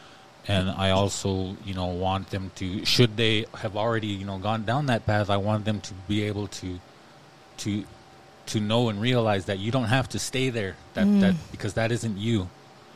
and 0.48 0.70
I 0.70 0.90
also, 0.90 1.56
you 1.64 1.74
know, 1.74 1.86
want 1.86 2.30
them 2.30 2.50
to 2.56 2.84
should 2.84 3.16
they 3.16 3.46
have 3.54 3.76
already, 3.76 4.08
you 4.08 4.24
know, 4.24 4.38
gone 4.38 4.64
down 4.64 4.86
that 4.86 5.06
path, 5.06 5.30
I 5.30 5.36
want 5.36 5.64
them 5.64 5.80
to 5.80 5.94
be 6.08 6.24
able 6.24 6.48
to 6.48 6.80
to 7.58 7.84
to 8.46 8.60
know 8.60 8.88
and 8.88 9.00
realize 9.00 9.44
that 9.46 9.58
you 9.58 9.70
don't 9.70 9.84
have 9.84 10.08
to 10.10 10.18
stay 10.18 10.50
there 10.50 10.76
that 10.94 11.06
that 11.20 11.34
mm. 11.34 11.50
because 11.50 11.74
that 11.74 11.92
isn't 11.92 12.18
you. 12.18 12.48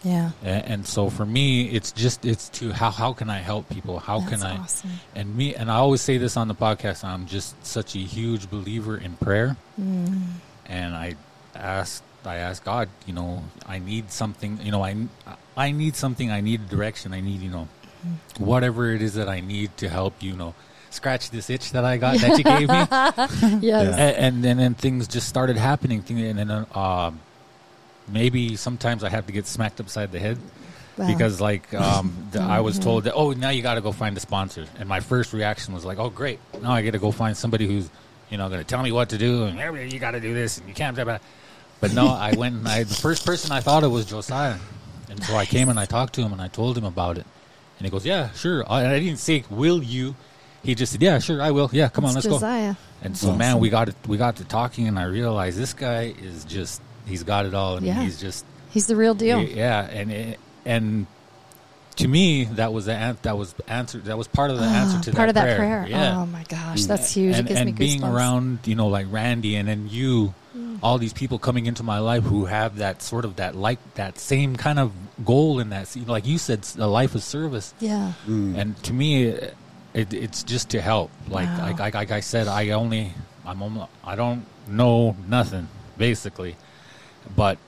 Yeah. 0.07 0.31
And, 0.45 0.65
and 0.73 0.87
so 0.87 1.11
for 1.11 1.27
me, 1.27 1.67
it's 1.67 1.91
just 1.91 2.25
it's 2.25 2.49
to 2.61 2.71
how 2.73 2.91
how 2.93 3.13
can 3.13 3.29
I 3.29 3.39
help 3.39 3.69
people? 3.69 3.99
How 3.99 4.21
That's 4.21 4.31
can 4.31 4.43
I 4.47 4.57
awesome. 4.59 4.91
and 5.19 5.35
me 5.35 5.55
and 5.59 5.69
I 5.69 5.77
always 5.83 6.01
say 6.01 6.17
this 6.17 6.37
on 6.37 6.47
the 6.47 6.55
podcast, 6.55 7.03
I'm 7.03 7.27
just 7.27 7.59
such 7.67 7.97
a 7.97 7.99
huge 7.99 8.49
believer 8.49 8.97
in 8.97 9.17
prayer. 9.17 9.57
And 10.69 10.95
I 10.95 11.17
ask 11.55 12.03
I 12.25 12.37
ask 12.37 12.63
God, 12.65 12.89
you 13.07 13.15
know, 13.15 13.43
I 13.67 13.79
need 13.81 14.11
something, 14.13 14.59
you 14.63 14.71
know, 14.71 14.83
I 14.85 14.95
I 15.57 15.73
need 15.73 15.97
something, 15.97 16.31
I 16.31 16.41
need 16.41 16.69
direction, 16.69 17.13
I 17.13 17.21
need, 17.21 17.41
you 17.41 17.51
know, 17.51 17.67
whatever 18.39 18.93
it 18.95 19.03
is 19.03 19.15
that 19.15 19.29
I 19.29 19.41
need 19.41 19.77
to 19.79 19.89
help, 19.89 20.23
you 20.23 20.37
know, 20.37 20.55
scratch 20.91 21.31
this 21.31 21.51
itch 21.51 21.73
that 21.73 21.85
I 21.85 21.97
got 21.99 22.19
that 22.19 22.39
you 22.39 22.45
gave 22.45 22.69
me. 22.69 23.59
Yes. 23.67 23.91
and, 23.99 24.17
and 24.17 24.45
then 24.45 24.57
then 24.59 24.75
things 24.75 25.09
just 25.09 25.29
started 25.29 25.57
happening 25.57 26.03
Thing- 26.03 26.21
and 26.21 26.39
then 26.39 26.51
uh, 26.51 26.67
um, 26.79 27.21
maybe 28.09 28.57
sometimes 28.57 29.03
I 29.05 29.09
have 29.09 29.27
to 29.27 29.33
get 29.33 29.47
smacked 29.47 29.81
upside 29.81 30.13
the 30.13 30.19
head 30.19 30.39
Wow. 30.99 31.09
because 31.09 31.43
like 31.43 31.75
um, 31.75 32.15
the, 32.33 32.41
I 32.41 32.61
was 32.61 32.79
told 32.79 33.05
that 33.05 33.13
oh 33.15 33.33
now 33.33 33.51
you 33.51 33.61
got 33.63 33.75
to 33.75 33.83
go 33.83 33.93
find 33.93 34.17
a 34.17 34.21
sponsor. 34.21 34.65
And 34.79 34.89
my 34.89 35.01
first 35.01 35.35
reaction 35.35 35.75
was 35.75 35.85
like 35.85 35.99
oh 35.99 36.09
great. 36.09 36.39
Now 36.63 36.73
I 36.73 36.81
got 36.83 36.93
to 36.93 36.99
go 36.99 37.11
find 37.13 37.37
somebody 37.37 37.67
who's 37.67 37.91
you 38.31 38.39
know 38.39 38.49
going 38.49 38.61
to 38.63 38.67
tell 38.67 38.83
me 38.83 38.93
what 38.93 39.11
to 39.11 39.19
do 39.19 39.45
and 39.45 39.59
"Yeah, 39.59 39.71
you 39.73 39.99
got 39.99 40.13
to 40.13 40.21
do 40.21 40.33
this 40.33 40.57
and 40.59 40.67
you 40.69 40.75
can't 40.75 40.95
blah, 40.97 41.05
blah." 41.05 41.19
but 41.83 41.93
no 41.93 42.09
I 42.09 42.33
went 42.35 42.55
and 42.55 42.67
I 42.67 42.85
the 42.85 42.95
first 42.95 43.27
person 43.27 43.53
I 43.53 43.61
thought 43.61 43.85
of 43.85 43.93
was 43.93 44.07
Josiah. 44.07 44.57
And 45.11 45.23
so 45.23 45.37
I 45.37 45.45
came 45.45 45.69
and 45.69 45.79
I 45.79 45.85
talked 45.85 46.15
to 46.15 46.23
him 46.23 46.33
and 46.33 46.41
I 46.41 46.49
told 46.49 46.79
him 46.79 46.85
about 46.85 47.19
it. 47.19 47.27
And 47.79 47.85
he 47.87 47.91
goes 47.91 48.07
yeah 48.07 48.31
sure. 48.33 48.65
I, 48.67 48.95
I 48.95 48.99
didn't 48.99 49.19
say 49.19 49.45
will 49.51 49.83
you? 49.83 50.15
He 50.63 50.75
just 50.75 50.93
said 50.93 51.03
yeah 51.03 51.19
sure 51.19 51.43
I 51.43 51.51
will. 51.51 51.69
Yeah 51.75 51.91
come 51.91 52.07
on 52.07 52.17
It's 52.17 52.25
let's 52.25 52.27
go. 52.27 52.33
Josiah. 52.37 52.75
and 53.03 53.15
so, 53.15 53.33
man, 53.37 53.59
we 53.59 53.69
got 53.69 53.91
it. 53.91 53.97
We 54.09 54.17
got 54.17 54.37
to 54.37 54.45
talking, 54.45 54.89
and 54.89 54.99
I 54.99 55.05
realized 55.05 55.59
this 55.59 55.75
guy 55.75 56.15
is 56.23 56.47
just—he's 57.07 57.23
got 57.25 57.47
it 57.47 57.55
all. 57.55 57.77
I 57.77 57.81
mean, 57.81 57.87
Yeah. 57.89 58.03
he's 58.03 58.21
just 58.21 58.45
He's 58.71 58.87
the 58.87 58.97
real 58.97 59.15
deal. 59.15 59.41
yeah, 59.43 59.81
and 59.87 60.37
and 60.65 61.07
to 61.97 62.09
me, 62.09 62.45
that 62.45 62.73
was 62.75 62.85
the 62.87 62.93
an- 62.95 63.19
that 63.23 63.39
was 63.39 63.55
answer. 63.69 63.99
That 64.01 64.19
was 64.19 64.29
part 64.29 64.51
of 64.51 64.59
the 64.59 64.65
answer 64.65 65.01
to 65.11 65.17
Part 65.17 65.27
that 65.27 65.29
of 65.31 65.35
that 65.37 65.57
prayer. 65.57 65.83
prayer. 65.85 65.87
Yeah, 65.89 66.19
Oh 66.19 66.27
my 66.27 66.45
gosh, 66.49 66.85
that's 66.85 67.15
huge. 67.15 67.37
and, 67.37 67.47
it 67.47 67.49
gives 67.49 67.61
and 67.61 67.67
me 67.69 67.73
being 67.73 68.03
around, 68.05 68.59
you 68.65 68.75
know, 68.75 68.89
like 68.89 69.07
Randy, 69.11 69.57
and 69.57 69.67
then 69.69 69.89
you, 69.91 70.35
Mm. 70.57 70.79
all 70.83 70.97
these 70.99 71.13
people 71.13 71.39
coming 71.39 71.67
into 71.67 71.83
my 71.83 71.99
life 71.99 72.23
who 72.25 72.47
have 72.47 72.77
that 72.79 73.03
sort 73.03 73.25
of 73.27 73.37
that 73.37 73.55
like 73.55 73.79
that 73.95 74.19
same 74.19 74.57
kind 74.57 74.79
of 74.79 74.91
goal 75.25 75.59
in 75.59 75.69
that. 75.71 75.95
Like 76.07 76.27
you 76.27 76.39
said, 76.39 76.67
a 76.79 76.87
life 76.87 77.15
of 77.15 77.23
service. 77.23 77.73
Yeah. 77.81 78.13
And 78.27 78.75
to 78.85 78.93
me, 78.95 79.25
it, 79.27 79.55
it's 80.13 80.43
just 80.43 80.71
to 80.71 80.81
help. 80.83 81.11
Like, 81.29 81.47
Wow. 81.49 81.63
like, 81.63 81.79
like, 81.79 81.95
like 81.95 82.11
I 82.11 82.21
said, 82.21 82.47
I 82.49 82.71
only, 82.71 83.13
I'm, 83.47 83.63
only, 83.63 83.87
I 84.05 84.17
don't 84.17 84.45
know 84.69 85.15
nothing 85.29 85.69
basically, 85.99 86.57
but 87.35 87.59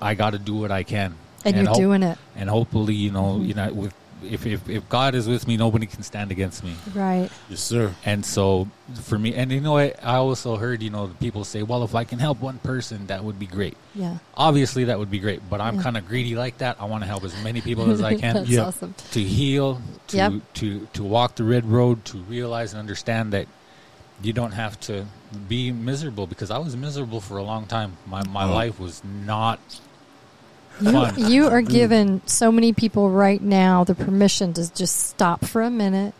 I 0.00 0.14
got 0.14 0.30
to 0.30 0.38
do 0.38 0.54
what 0.56 0.70
I 0.70 0.82
can. 0.82 1.14
And 1.44 1.56
you're 1.56 1.66
hope- 1.66 1.76
doing 1.78 2.02
it. 2.02 2.18
And 2.36 2.48
hopefully, 2.50 2.94
you 2.94 3.10
know, 3.10 3.40
you 3.40 3.54
know, 3.54 3.72
with 3.72 3.94
if, 4.22 4.44
if 4.44 4.68
if 4.68 4.86
God 4.90 5.14
is 5.14 5.26
with 5.26 5.48
me, 5.48 5.56
nobody 5.56 5.86
can 5.86 6.02
stand 6.02 6.30
against 6.30 6.62
me. 6.62 6.74
Right. 6.94 7.30
Yes, 7.48 7.60
sir. 7.60 7.94
And 8.04 8.22
so 8.26 8.68
for 9.04 9.18
me, 9.18 9.34
and 9.34 9.50
you 9.50 9.62
know, 9.62 9.72
what, 9.72 9.96
I 10.04 10.16
also 10.16 10.56
heard, 10.58 10.82
you 10.82 10.90
know, 10.90 11.06
people 11.20 11.42
say, 11.44 11.62
well, 11.62 11.82
if 11.84 11.94
I 11.94 12.04
can 12.04 12.18
help 12.18 12.38
one 12.42 12.58
person, 12.58 13.06
that 13.06 13.24
would 13.24 13.38
be 13.38 13.46
great. 13.46 13.78
Yeah. 13.94 14.18
Obviously, 14.36 14.84
that 14.84 14.98
would 14.98 15.10
be 15.10 15.20
great, 15.20 15.40
but 15.48 15.62
I'm 15.62 15.76
Yeah. 15.76 15.82
kind 15.84 15.96
of 15.96 16.06
greedy 16.06 16.34
like 16.36 16.58
that. 16.58 16.76
I 16.78 16.84
want 16.84 17.02
to 17.02 17.06
help 17.08 17.24
as 17.24 17.32
many 17.42 17.62
people 17.62 17.90
as 17.90 18.02
I 18.02 18.14
can 18.22 18.34
That's 18.34 18.48
Yeah. 18.50 18.66
awesome. 18.66 18.94
to 19.12 19.22
heal, 19.22 19.80
to 20.08 20.16
Yep. 20.18 20.32
to 20.54 20.86
to 20.92 21.02
walk 21.02 21.36
the 21.36 21.44
red 21.44 21.64
road, 21.64 22.04
to 22.06 22.18
realize 22.18 22.74
and 22.74 22.80
understand 22.80 23.32
that 23.32 23.46
you 24.22 24.32
don't 24.32 24.52
have 24.52 24.78
to 24.80 25.06
be 25.48 25.72
miserable 25.72 26.26
because 26.26 26.50
I 26.50 26.58
was 26.58 26.76
miserable 26.76 27.20
for 27.20 27.38
a 27.38 27.42
long 27.42 27.66
time. 27.66 27.96
My 28.06 28.22
my 28.28 28.44
Oh. 28.44 28.52
life 28.54 28.78
was 28.80 29.02
not 29.04 29.58
You, 30.80 30.92
fun. 30.92 31.30
you 31.30 31.46
are 31.48 31.62
giving 31.62 32.20
so 32.26 32.50
many 32.50 32.72
people 32.72 33.10
right 33.10 33.40
now 33.42 33.84
the 33.84 33.94
permission 33.94 34.52
to 34.54 34.72
just 34.74 34.96
stop 35.08 35.44
for 35.44 35.62
a 35.62 35.70
minute 35.70 36.14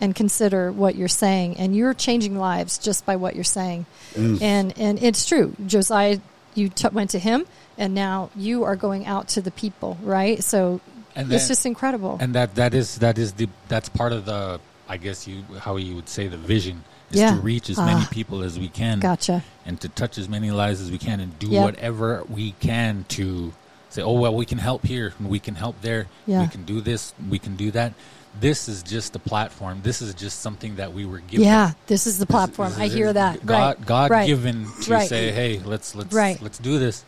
and 0.00 0.14
consider 0.14 0.70
what 0.72 0.94
you're 0.94 1.08
saying, 1.08 1.56
and 1.56 1.74
you're 1.74 1.94
changing 1.94 2.38
lives 2.38 2.76
just 2.78 3.06
by 3.06 3.16
what 3.16 3.34
you're 3.34 3.44
saying. 3.44 3.86
Mm. 4.14 4.42
And 4.42 4.74
and 4.78 5.02
it's 5.02 5.26
true. 5.26 5.54
Josiah 5.66 6.18
you 6.54 6.68
t- 6.70 6.88
went 6.88 7.10
to 7.10 7.18
him, 7.18 7.46
and 7.78 7.94
now 7.94 8.30
you 8.34 8.64
are 8.64 8.76
going 8.76 9.04
out 9.06 9.28
to 9.28 9.40
the 9.42 9.50
people, 9.50 9.98
right? 10.02 10.42
So 10.42 10.80
And 11.14 11.30
it's 11.32 11.44
then- 11.44 11.48
just 11.48 11.66
incredible. 11.66 12.16
and 12.20 12.34
that 12.34 12.54
that 12.56 12.74
is 12.74 12.96
that 12.98 13.16
is 13.18 13.32
the 13.32 13.48
that's 13.68 13.88
part 13.88 14.12
of 14.12 14.24
the 14.26 14.60
I 14.88 14.96
guess 14.98 15.26
you 15.26 15.44
how 15.60 15.76
you 15.76 15.94
would 15.96 16.08
say 16.08 16.28
the 16.28 16.36
vision 16.38 16.84
is 17.10 17.20
Yeah. 17.20 17.34
to 17.34 17.40
reach 17.40 17.70
as 17.70 17.76
many 17.78 18.02
Ah. 18.02 18.08
people 18.10 18.42
as 18.42 18.58
we 18.58 18.68
can, 18.68 19.00
gotcha. 19.00 19.42
and 19.64 19.80
to 19.80 19.88
touch 19.88 20.18
as 20.18 20.28
many 20.28 20.50
lives 20.50 20.80
as 20.80 20.90
we 20.90 20.98
can, 20.98 21.20
and 21.20 21.38
do 21.38 21.48
Yep. 21.48 21.62
whatever 21.64 22.24
we 22.28 22.52
can 22.60 23.04
to 23.10 23.52
say, 23.90 24.02
oh 24.02 24.12
well, 24.12 24.34
we 24.34 24.44
can 24.44 24.58
help 24.58 24.84
here, 24.84 25.14
and 25.18 25.28
we 25.28 25.38
can 25.38 25.54
help 25.54 25.80
there, 25.82 26.06
Yeah. 26.26 26.42
we 26.42 26.48
can 26.48 26.64
do 26.64 26.80
this, 26.80 27.14
we 27.30 27.38
can 27.38 27.56
do 27.56 27.70
that. 27.70 27.92
This 28.38 28.68
is 28.68 28.82
just 28.82 29.16
a 29.16 29.18
platform. 29.18 29.80
This 29.82 30.02
is 30.02 30.12
just 30.12 30.40
something 30.40 30.76
that 30.76 30.92
we 30.92 31.06
were 31.06 31.20
given. 31.20 31.46
Yeah, 31.46 31.72
this 31.86 32.06
is 32.06 32.18
the 32.18 32.26
platform. 32.26 32.68
this 32.70 32.78
I 32.78 32.88
hear 32.88 33.10
that. 33.12 33.46
God, 33.46 33.76
right. 33.78 33.86
God 33.86 34.10
right. 34.10 34.26
given 34.26 34.66
to 34.82 34.92
Right. 34.92 35.08
say, 35.08 35.32
hey, 35.32 35.60
let's 35.64 35.94
let's 35.94 36.12
Right. 36.12 36.40
let's 36.42 36.58
do 36.58 36.78
this, 36.78 37.04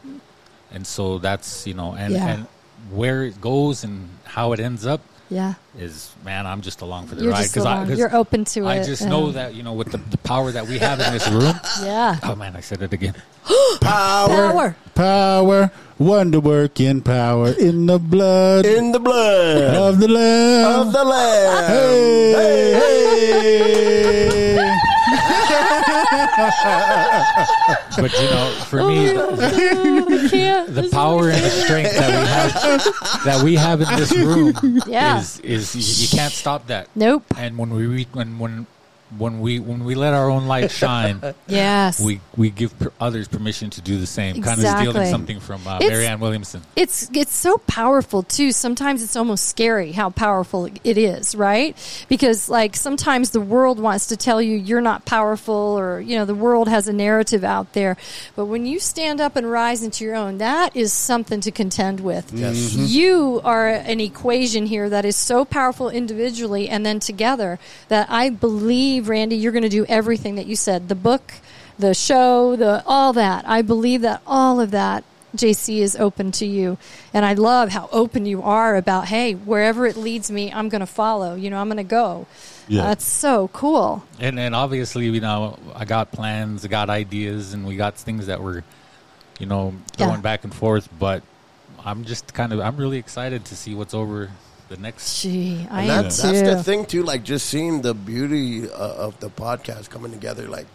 and 0.73 0.87
so 0.87 1.19
that's 1.19 1.67
you 1.67 1.75
know, 1.75 1.93
and 1.95 2.15
Yeah. 2.15 2.27
and 2.29 2.47
where 2.91 3.25
it 3.25 3.41
goes 3.43 3.85
and 3.85 4.09
how 4.25 4.53
it 4.53 4.61
ends 4.61 4.87
up 4.87 5.01
Yeah. 5.31 5.55
is 5.79 6.11
man, 6.25 6.47
I'm 6.47 6.61
just 6.63 6.81
along 6.81 7.07
for 7.09 7.15
the 7.15 7.23
You're 7.25 7.33
ride 7.33 7.49
because 7.49 7.67
I 7.67 7.85
You're 7.85 8.15
open 8.17 8.45
to 8.47 8.67
I 8.67 8.77
it. 8.77 8.81
I 8.81 8.85
just 8.85 9.03
and- 9.03 9.11
know 9.11 9.31
that 9.33 9.55
you 9.55 9.63
know 9.63 9.75
with 9.75 9.93
the, 9.93 9.99
the 9.99 10.17
power 10.19 10.51
that 10.53 10.67
we 10.67 10.79
have 10.79 10.99
in 11.01 11.13
this 11.13 11.29
room. 11.29 11.55
Yeah. 11.83 12.19
Oh 12.23 12.35
man, 12.35 12.57
I 12.57 12.61
said 12.61 12.83
it 12.83 12.93
again. 12.93 13.15
Power, 13.81 14.29
Power. 14.29 14.77
Power, 14.95 15.71
wonder 15.99 16.41
working 16.41 17.01
power 17.03 17.49
in 17.59 17.87
the 17.87 17.99
blood 17.99 18.67
in 18.67 18.93
the 18.93 18.99
blood 19.01 19.75
of 19.75 20.01
the 20.01 20.09
Lamb. 20.09 20.81
of 20.81 20.93
the 20.93 21.05
Lamb. 21.05 21.65
Hey, 21.71 22.33
hey. 22.73 24.48
But 27.97 28.13
you 28.21 28.31
know, 28.31 28.51
for 28.67 28.85
me, 28.87 29.11
I 29.11 30.29
can't. 30.31 30.75
the 30.75 30.89
power 30.93 31.31
and 31.31 31.43
the 31.43 31.51
strength 31.51 31.93
that 31.99 32.11
we 32.11 32.27
have 32.29 33.25
that 33.25 33.43
we 33.43 33.55
have 33.57 33.81
in 33.81 33.89
this 33.97 34.13
room 34.17 34.55
Yeah. 34.87 35.19
is 35.21 35.41
is 35.41 35.75
you, 35.75 35.83
you 36.05 36.09
can't 36.17 36.33
stop 36.33 36.67
that. 36.69 36.89
Nope. 36.95 37.25
And 37.37 37.59
when 37.59 37.71
we 37.71 38.05
when 38.13 38.39
when 38.39 38.67
when 39.17 39.41
we 39.41 39.59
when 39.59 39.85
we 39.85 39.95
let 39.95 40.13
our 40.13 40.29
own 40.31 40.47
light 40.47 40.71
shine, 40.71 41.23
Yes. 41.47 42.01
we 42.01 42.21
we 42.37 42.51
give 42.51 42.79
per- 42.79 42.93
others 43.01 43.27
permission 43.29 43.71
to 43.71 43.81
do 43.81 43.99
the 43.99 44.07
same. 44.07 44.43
Kind 44.43 44.61
of 44.63 44.67
stealing 44.69 45.07
something 45.11 45.41
from 45.41 45.67
uh, 45.67 45.77
It's- 45.77 45.91
Marianne 45.91 46.21
Williamson. 46.21 46.63
it's 46.77 47.09
it's 47.15 47.35
so 47.35 47.59
powerful 47.67 48.23
too. 48.23 48.53
Sometimes 48.53 49.03
it's 49.03 49.17
almost 49.17 49.47
scary 49.49 49.93
how 49.93 50.11
powerful 50.11 50.67
it 50.85 50.99
is, 50.99 51.35
right? 51.35 51.77
Because 52.09 52.49
like 52.49 52.77
sometimes 52.77 53.31
the 53.31 53.41
world 53.41 53.79
wants 53.81 54.07
to 54.09 54.17
tell 54.17 54.43
you 54.43 54.57
you're 54.57 54.81
not 54.81 55.05
powerful, 55.07 55.55
or 55.55 56.01
you 56.01 56.17
know 56.19 56.25
the 56.25 56.35
world 56.35 56.69
has 56.69 56.89
a 56.89 56.93
narrative 56.93 57.45
out 57.45 57.73
there. 57.73 57.97
But 58.37 58.47
when 58.47 58.67
you 58.67 58.79
stand 58.81 59.21
up 59.21 59.37
and 59.37 59.51
rise 59.51 59.83
into 59.83 60.05
your 60.05 60.17
own, 60.17 60.39
that 60.39 60.77
is 60.77 60.93
something 60.93 61.41
to 61.43 61.51
contend 61.51 62.01
with. 62.01 62.33
Yes. 62.33 62.75
You 62.75 63.41
are 63.45 63.69
an 63.69 64.01
equation 64.01 64.67
here 64.67 64.89
that 64.91 65.05
is 65.05 65.17
so 65.17 65.45
powerful 65.45 65.89
individually 65.89 66.69
and 66.69 66.85
then 66.85 67.01
together 67.01 67.59
that 67.89 68.09
I 68.11 68.31
believe, 68.31 68.98
Randy, 69.07 69.37
you're 69.37 69.53
going 69.53 69.63
to 69.63 69.69
do 69.69 69.85
everything 69.87 70.37
that 70.37 70.47
you 70.47 70.57
said. 70.57 70.89
The 70.89 70.95
book, 70.95 71.35
the 71.79 71.95
show, 71.95 72.57
the 72.57 72.83
all 72.87 73.13
that. 73.13 73.47
I 73.47 73.63
believe 73.63 74.01
that 74.01 74.23
all 74.27 74.61
of 74.61 74.71
that 74.73 75.05
JC 75.37 75.79
is 75.81 75.95
open 75.95 76.33
to 76.33 76.47
you. 76.47 76.79
And 77.13 77.25
I 77.25 77.35
love 77.35 77.69
how 77.69 77.89
open 77.93 78.25
you 78.25 78.43
are 78.43 78.77
about, 78.77 79.07
hey, 79.07 79.35
wherever 79.35 79.87
it 79.87 79.97
leads 79.97 80.31
me, 80.31 80.51
I'm 80.51 80.71
going 80.71 80.81
to 80.81 80.87
follow. 80.87 81.35
You 81.35 81.51
know, 81.51 81.59
I'm 81.61 81.69
going 81.69 81.77
to 81.77 81.85
go. 81.85 82.27
Yeah. 82.67 82.85
That's 82.85 83.05
so 83.05 83.49
cool. 83.49 84.03
And 84.19 84.41
and 84.41 84.55
obviously, 84.55 85.07
you 85.07 85.21
know, 85.21 85.59
I 85.75 85.85
got 85.85 86.11
plans, 86.13 86.65
I 86.65 86.69
got 86.69 86.91
ideas, 86.91 87.53
and 87.55 87.67
we 87.67 87.77
got 87.77 87.95
things 87.97 88.27
that 88.27 88.43
we're, 88.43 88.63
you 89.39 89.47
know, 89.47 89.75
Yeah. 89.99 90.07
going 90.09 90.21
back 90.23 90.45
and 90.45 90.55
forth. 90.55 90.89
But 90.99 91.23
I'm 91.85 92.05
just 92.05 92.33
kind 92.35 92.53
of, 92.53 92.61
I'm 92.61 92.77
really 92.77 92.99
excited 92.99 93.45
to 93.47 93.57
see 93.57 93.75
what's 93.75 93.95
over 93.95 94.31
the 94.69 94.77
next. 94.77 95.23
Gee, 95.23 95.67
I 95.71 95.83
And 95.83 95.91
am 95.91 96.03
that, 96.05 96.11
too. 96.13 96.23
that's 96.33 96.41
the 96.43 96.63
thing 96.63 96.85
too. 96.87 97.03
Like 97.03 97.25
just 97.25 97.47
seeing 97.47 97.83
the 97.83 97.95
beauty 97.95 98.69
uh, 98.71 98.75
of 99.07 99.19
the 99.21 99.31
podcast 99.31 99.91
coming 99.91 100.13
together, 100.13 100.49
like 100.49 100.67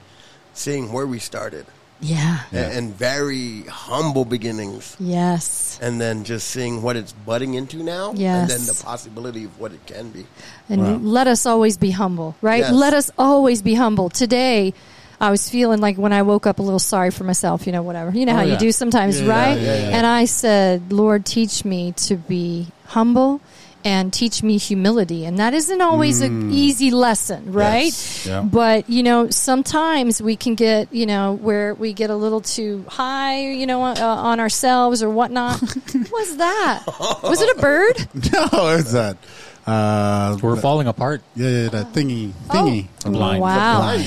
seeing 0.54 0.91
where 0.91 1.06
we 1.08 1.20
started 1.20 1.66
Yeah. 2.02 2.39
a- 2.52 2.58
and, 2.78 2.96
very 2.96 3.64
humble 3.64 4.26
beginnings, 4.26 4.96
Yes. 5.00 5.80
and 5.82 6.00
then 6.02 6.24
just 6.26 6.48
seeing 6.50 6.82
what 6.82 6.96
it's 6.96 7.14
budding 7.14 7.54
into 7.54 7.78
now, 7.84 8.14
Yes. 8.16 8.41
and 8.41 8.50
then 8.52 8.66
the 8.68 8.84
possibility 8.84 9.46
of 9.46 9.60
what 9.60 9.72
it 9.72 9.86
can 9.86 10.10
be. 10.10 10.26
And 10.70 11.06
let 11.08 11.28
us 11.28 11.46
always 11.46 11.78
be 11.78 11.91
humble, 11.91 12.36
right? 12.41 12.60
Yes. 12.62 12.72
Let 12.74 12.94
us 12.94 13.10
always 13.18 13.62
be 13.62 13.74
humble. 13.76 14.10
Today, 14.10 14.74
I 15.22 15.32
was 15.32 15.50
feeling 15.50 15.80
like 15.80 15.98
when 15.98 16.12
I 16.12 16.22
woke 16.24 16.46
up 16.46 16.60
a 16.60 16.62
little 16.62 16.80
sorry 16.80 17.10
for 17.12 17.24
myself, 17.24 17.66
you 17.66 17.72
know, 17.72 17.82
whatever. 17.84 18.12
You 18.12 18.26
know 18.26 18.34
Oh, 18.34 18.38
how 18.38 18.41
you 18.44 18.58
do 18.58 18.72
sometimes, 18.74 19.22
Yeah, 19.22 19.30
right? 19.30 19.58
yeah, 19.60 19.89
yeah. 19.89 19.98
And 19.98 20.06
I 20.06 20.26
said, 20.26 20.91
Lord, 20.91 21.26
teach 21.26 21.64
me 21.64 21.94
to 22.08 22.16
be 22.18 22.68
humble 22.88 23.39
and 23.84 24.14
teach 24.14 24.44
me 24.44 24.58
humility. 24.58 25.26
And 25.26 25.40
that 25.40 25.54
isn't 25.54 25.82
always 25.82 26.22
an 26.22 26.52
easy 26.52 26.92
lesson, 26.92 27.52
right? 27.52 27.86
Yes. 27.86 28.26
Yeah. 28.26 28.42
But, 28.42 28.90
you 28.90 29.04
know, 29.04 29.30
sometimes 29.30 30.22
we 30.22 30.36
can 30.36 30.56
get, 30.56 30.94
you 30.94 31.06
know, 31.06 31.34
where 31.34 31.74
we 31.76 31.94
get 31.94 32.10
a 32.10 32.16
little 32.16 32.42
too 32.42 32.86
high, 32.88 33.52
you 33.52 33.66
know, 33.66 33.84
uh, 33.84 33.96
on 34.00 34.40
ourselves 34.40 35.04
or 35.04 35.10
whatnot. 35.10 35.60
what 35.92 36.12
was 36.12 36.38
that? 36.38 36.84
Was 37.24 37.42
it 37.42 37.58
a 37.58 37.62
bird? 37.62 37.98
no, 38.34 38.76
it's 38.78 38.94
that. 38.94 39.18
Uh, 39.66 40.38
We're 40.42 40.58
falling 40.58 40.88
apart. 40.88 41.22
yeah, 41.36 41.48
yeah, 41.48 41.70
that 41.70 41.94
thingy, 41.94 42.32
thingy. 42.48 42.88
Oh, 43.06 43.12
Blind. 43.12 43.42
wow. 43.42 43.98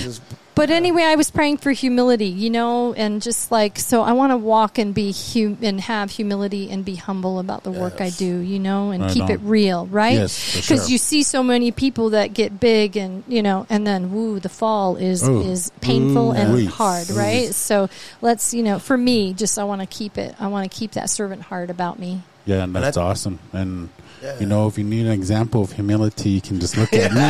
Blind 0.57 0.71
is- 0.71 0.75
But 0.75 0.75
anyway, 0.75 1.03
I 1.03 1.15
was 1.15 1.31
praying 1.31 1.59
for 1.59 1.71
humility, 1.71 2.27
you 2.27 2.51
know, 2.51 2.93
and 2.95 3.21
just 3.23 3.53
like 3.53 3.79
so, 3.79 4.03
I 4.03 4.13
want 4.13 4.33
to 4.33 4.37
walk 4.37 4.79
and 4.79 4.93
be 4.95 5.13
hum- 5.13 5.59
and 5.63 5.81
have 5.83 6.11
humility 6.11 6.71
and 6.71 6.85
be 6.85 6.97
humble 6.97 7.39
about 7.39 7.63
the 7.63 7.71
work 7.71 8.01
I 8.01 8.11
do, 8.11 8.39
you 8.39 8.59
know, 8.59 8.91
and 8.91 9.03
Right 9.05 9.13
keep 9.13 9.25
on. 9.25 9.31
it 9.31 9.41
real, 9.45 9.87
right? 9.87 10.15
Yes, 10.15 10.57
Because 10.57 10.83
sure. 10.85 10.91
you 10.93 10.99
see 10.99 11.23
so 11.23 11.43
many 11.43 11.71
people 11.71 12.11
that 12.11 12.33
get 12.35 12.59
big 12.59 12.97
and 12.97 13.23
you 13.29 13.43
know, 13.43 13.67
and 13.71 13.87
then 13.87 14.13
woo, 14.13 14.41
the 14.41 14.49
fall 14.49 14.97
is 14.97 15.23
Ooh. 15.29 15.43
is 15.43 15.71
painful 15.81 16.33
and 16.33 16.53
Ooh-wee. 16.53 16.65
hard, 16.67 17.11
right? 17.11 17.55
So 17.55 17.89
let's, 18.23 18.53
you 18.55 18.63
know, 18.63 18.79
for 18.79 18.97
me, 18.97 19.35
just 19.35 19.59
I 19.59 19.65
want 19.65 19.83
to 19.83 19.87
keep 19.87 20.17
it. 20.19 20.35
I 20.41 20.47
want 20.49 20.71
to 20.71 20.75
keep 20.77 20.93
that 20.93 21.11
servant 21.11 21.43
heart 21.43 21.71
about 21.71 21.99
me. 21.99 22.23
Yeah, 22.47 22.63
and 22.65 22.75
that's 22.75 22.97
I- 22.97 23.03
awesome. 23.03 23.39
And 23.53 23.89
Yeah. 24.23 24.39
you 24.41 24.47
know, 24.47 24.67
if 24.69 24.79
you 24.79 24.85
need 24.85 25.05
an 25.07 25.13
example 25.13 25.63
of 25.63 25.73
humility, 25.73 26.31
you 26.31 26.41
can 26.41 26.59
just 26.61 26.77
look 26.79 26.93
at 26.95 27.13
me. 27.13 27.21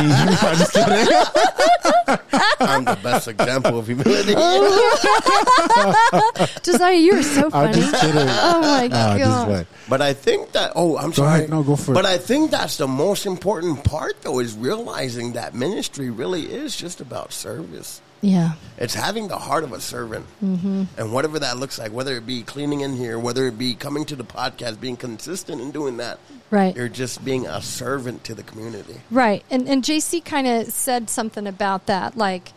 I'm 2.07 2.17
just 2.17 2.31
kidding. 2.31 2.67
I'm 2.67 2.85
the 2.85 2.99
best 3.03 3.27
example 3.27 3.79
of 3.79 3.87
humility. 3.87 4.33
Josiah, 6.63 6.95
you're 6.95 7.23
so 7.23 7.45
I'm 7.45 7.51
funny. 7.51 7.73
just 7.73 8.01
kidding. 8.01 8.27
Oh 8.27 8.61
my 8.61 8.87
just 8.87 9.19
god! 9.19 9.49
what? 9.49 9.67
But 9.89 10.01
I 10.01 10.13
think 10.13 10.51
that 10.53 10.71
oh, 10.75 10.97
I'm 10.97 11.09
Go 11.09 11.15
sorry. 11.17 11.37
ahead. 11.39 11.49
No, 11.49 11.63
go 11.63 11.75
for 11.75 11.91
it. 11.91 11.95
But 11.95 12.05
I 12.05 12.17
think 12.17 12.51
that's 12.51 12.77
the 12.77 12.87
most 12.87 13.25
important 13.25 13.83
part, 13.83 14.21
though, 14.21 14.39
is 14.39 14.55
realizing 14.55 15.33
that 15.33 15.53
ministry 15.53 16.09
really 16.09 16.43
is 16.51 16.75
just 16.75 17.01
about 17.01 17.33
service. 17.33 18.01
Yeah, 18.21 18.53
It's 18.77 18.95
having 18.95 19.27
the 19.27 19.37
heart 19.37 19.63
of 19.63 19.71
a 19.73 19.79
servant, 19.79 20.25
mm-hmm. 20.43 20.83
and 20.97 21.13
whatever 21.13 21.39
that 21.39 21.57
looks 21.57 21.77
like, 21.77 21.91
whether 21.91 22.15
it 22.15 22.25
be 22.25 22.41
cleaning 22.41 22.81
in 22.81 22.95
here, 22.95 23.19
whether 23.19 23.45
it 23.47 23.57
be 23.57 23.75
coming 23.75 24.05
to 24.05 24.15
the 24.15 24.23
podcast, 24.23 24.79
being 24.79 24.97
consistent 24.97 25.61
in 25.61 25.71
doing 25.71 25.97
that, 25.97 26.19
right. 26.49 26.75
you're 26.75 26.89
just 26.89 27.23
being 27.23 27.45
a 27.45 27.61
servant 27.61 28.23
to 28.23 28.33
the 28.33 28.43
community. 28.43 28.95
Right, 29.11 29.43
and 29.51 29.67
and 29.67 29.83
JC 29.83 30.23
kind 30.25 30.47
of 30.47 30.67
said 30.67 31.09
something 31.09 31.45
about 31.45 31.85
that, 31.85 32.17
like, 32.17 32.53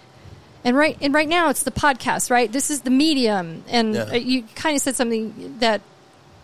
and 0.64 0.76
right 0.76 0.96
and 1.00 1.12
right 1.12 1.28
now 1.28 1.50
it's 1.50 1.62
the 1.62 1.70
podcast, 1.70 2.30
right? 2.30 2.50
This 2.50 2.70
is 2.70 2.80
the 2.82 2.90
medium, 2.90 3.62
and 3.68 3.94
Yeah. 3.94 4.14
you 4.14 4.44
kind 4.54 4.76
of 4.76 4.82
said 4.82 4.96
something 4.96 5.56
that 5.60 5.82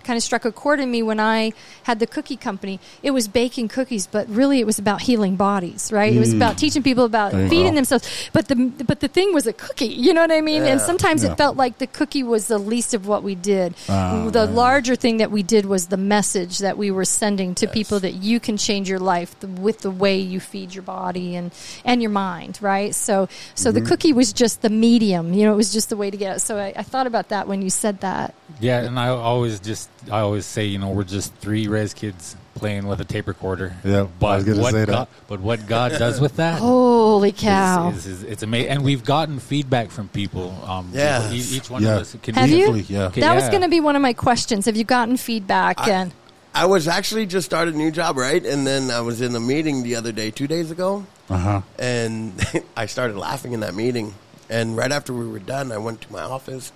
kind 0.06 0.16
of 0.16 0.22
struck 0.22 0.44
a 0.44 0.52
chord 0.52 0.78
in 0.80 0.88
me 0.90 1.00
when 1.02 1.18
I 1.20 1.52
had 1.88 1.98
the 1.98 2.06
cookie 2.06 2.36
company. 2.48 2.78
It 3.02 3.10
was 3.10 3.26
baking 3.28 3.68
cookies, 3.68 4.06
but 4.06 4.24
really 4.28 4.58
it 4.60 4.66
was 4.66 4.78
about 4.78 5.00
healing 5.08 5.34
bodies, 5.36 5.90
right? 5.92 6.12
It 6.14 6.18
was 6.26 6.32
about 6.32 6.54
teaching 6.58 6.82
people 6.82 7.04
about 7.04 7.32
There 7.32 7.48
feeding 7.48 7.72
go. 7.74 7.80
themselves. 7.80 8.06
But 8.32 8.44
the 8.48 8.56
but 8.90 9.00
the 9.00 9.08
thing 9.08 9.34
was 9.34 9.46
a 9.46 9.52
cookie, 9.52 9.86
you 10.06 10.12
know 10.14 10.22
what 10.26 10.32
I 10.32 10.40
mean? 10.40 10.62
And 10.62 10.80
sometimes 10.80 11.22
Yeah. 11.22 11.32
it 11.32 11.36
felt 11.36 11.56
like 11.56 11.74
the 11.78 11.86
cookie 11.98 12.22
was 12.22 12.42
the 12.46 12.58
least 12.72 12.94
of 12.94 13.06
what 13.10 13.22
we 13.28 13.34
did. 13.34 13.74
Ah, 13.88 14.28
the 14.32 14.44
yeah. 14.46 14.62
larger 14.64 14.96
thing 14.96 15.16
that 15.22 15.30
we 15.30 15.42
did 15.42 15.64
was 15.66 15.82
the 15.88 15.96
message 16.16 16.58
that 16.66 16.76
we 16.78 16.88
were 16.90 17.04
sending 17.22 17.54
to 17.56 17.66
people 17.78 17.98
that 18.00 18.14
you 18.28 18.38
can 18.46 18.56
change 18.56 18.88
your 18.88 19.00
life 19.14 19.34
with 19.66 19.78
the 19.80 19.90
way 19.90 20.16
you 20.18 20.38
feed 20.40 20.74
your 20.74 20.82
body 21.00 21.34
and 21.38 21.50
and 21.84 22.00
your 22.02 22.10
mind, 22.12 22.58
right? 22.60 22.94
So 22.94 23.28
so 23.54 23.66
Mm-hmm. 23.70 23.78
the 23.78 23.90
cookie 23.90 24.12
was 24.12 24.32
just 24.32 24.62
the 24.62 24.70
medium, 24.70 25.34
you 25.34 25.44
know, 25.44 25.52
it 25.52 25.60
was 25.64 25.72
just 25.72 25.88
the 25.88 25.96
way 25.96 26.08
to 26.10 26.16
get 26.16 26.36
it. 26.36 26.40
So 26.40 26.56
I, 26.56 26.72
I 26.76 26.82
thought 26.82 27.06
about 27.06 27.28
that 27.34 27.48
when 27.48 27.60
you 27.62 27.70
said 27.70 28.00
that. 28.00 28.34
Yeah, 28.60 28.86
and 28.86 28.96
I 28.98 29.08
always 29.08 29.58
just 29.60 29.88
I 30.10 30.20
always 30.20 30.46
say, 30.46 30.64
you 30.66 30.78
know, 30.78 30.90
we're 30.90 31.04
just 31.04 31.34
three 31.34 31.68
res 31.68 31.94
kids 31.94 32.36
playing 32.54 32.86
with 32.86 33.00
a 33.00 33.04
tape 33.04 33.26
recorder. 33.26 33.74
Yeah, 33.84 34.02
I 34.04 34.08
but 34.18 34.46
was 34.46 34.58
what 34.58 34.72
say 34.72 34.84
that. 34.84 34.88
God, 34.88 35.08
but 35.28 35.40
what 35.40 35.66
God 35.66 35.92
does 35.92 36.20
with 36.20 36.36
that 36.36 36.58
Holy 36.60 37.32
cow! 37.32 37.90
is, 37.90 38.06
is, 38.06 38.22
it's 38.22 38.42
amazing. 38.42 38.70
And 38.70 38.84
we've 38.84 39.04
gotten 39.04 39.38
feedback 39.40 39.90
from 39.90 40.08
people. 40.08 40.50
Um, 40.64 40.90
Yes. 40.94 41.32
each, 41.32 41.52
each 41.62 41.70
one 41.70 41.82
Yeah. 41.82 41.96
of 41.96 42.00
us 42.02 42.16
can 42.22 42.34
Have 42.34 42.48
you? 42.48 42.74
Yeah. 42.74 43.06
Okay, 43.06 43.20
that 43.20 43.34
was 43.34 43.48
going 43.48 43.62
to 43.62 43.68
be 43.68 43.80
one 43.80 43.96
of 43.96 44.02
my 44.02 44.12
questions. 44.12 44.66
Have 44.66 44.76
you 44.76 44.84
gotten 44.84 45.16
feedback? 45.16 45.80
I- 45.80 45.90
and 45.90 46.12
I 46.54 46.64
was 46.64 46.88
actually 46.88 47.26
just 47.26 47.44
started 47.44 47.74
a 47.74 47.76
new 47.76 47.90
job, 47.90 48.16
right? 48.16 48.42
And 48.44 48.66
then 48.66 48.90
I 48.90 49.00
was 49.02 49.20
in 49.20 49.34
a 49.34 49.40
meeting 49.40 49.82
the 49.82 49.96
other 49.96 50.10
day, 50.12 50.30
two 50.30 50.46
days 50.46 50.70
ago, 50.70 51.04
Uh 51.28 51.36
huh. 51.36 51.60
and 51.78 52.32
I 52.76 52.86
started 52.86 53.18
laughing 53.18 53.52
in 53.52 53.60
that 53.60 53.74
meeting. 53.74 54.14
And 54.48 54.74
right 54.76 54.90
after 54.90 55.12
we 55.12 55.26
were 55.28 55.38
done, 55.40 55.70
I 55.72 55.76
went 55.78 56.00
to 56.02 56.12
my 56.12 56.22
office 56.22 56.72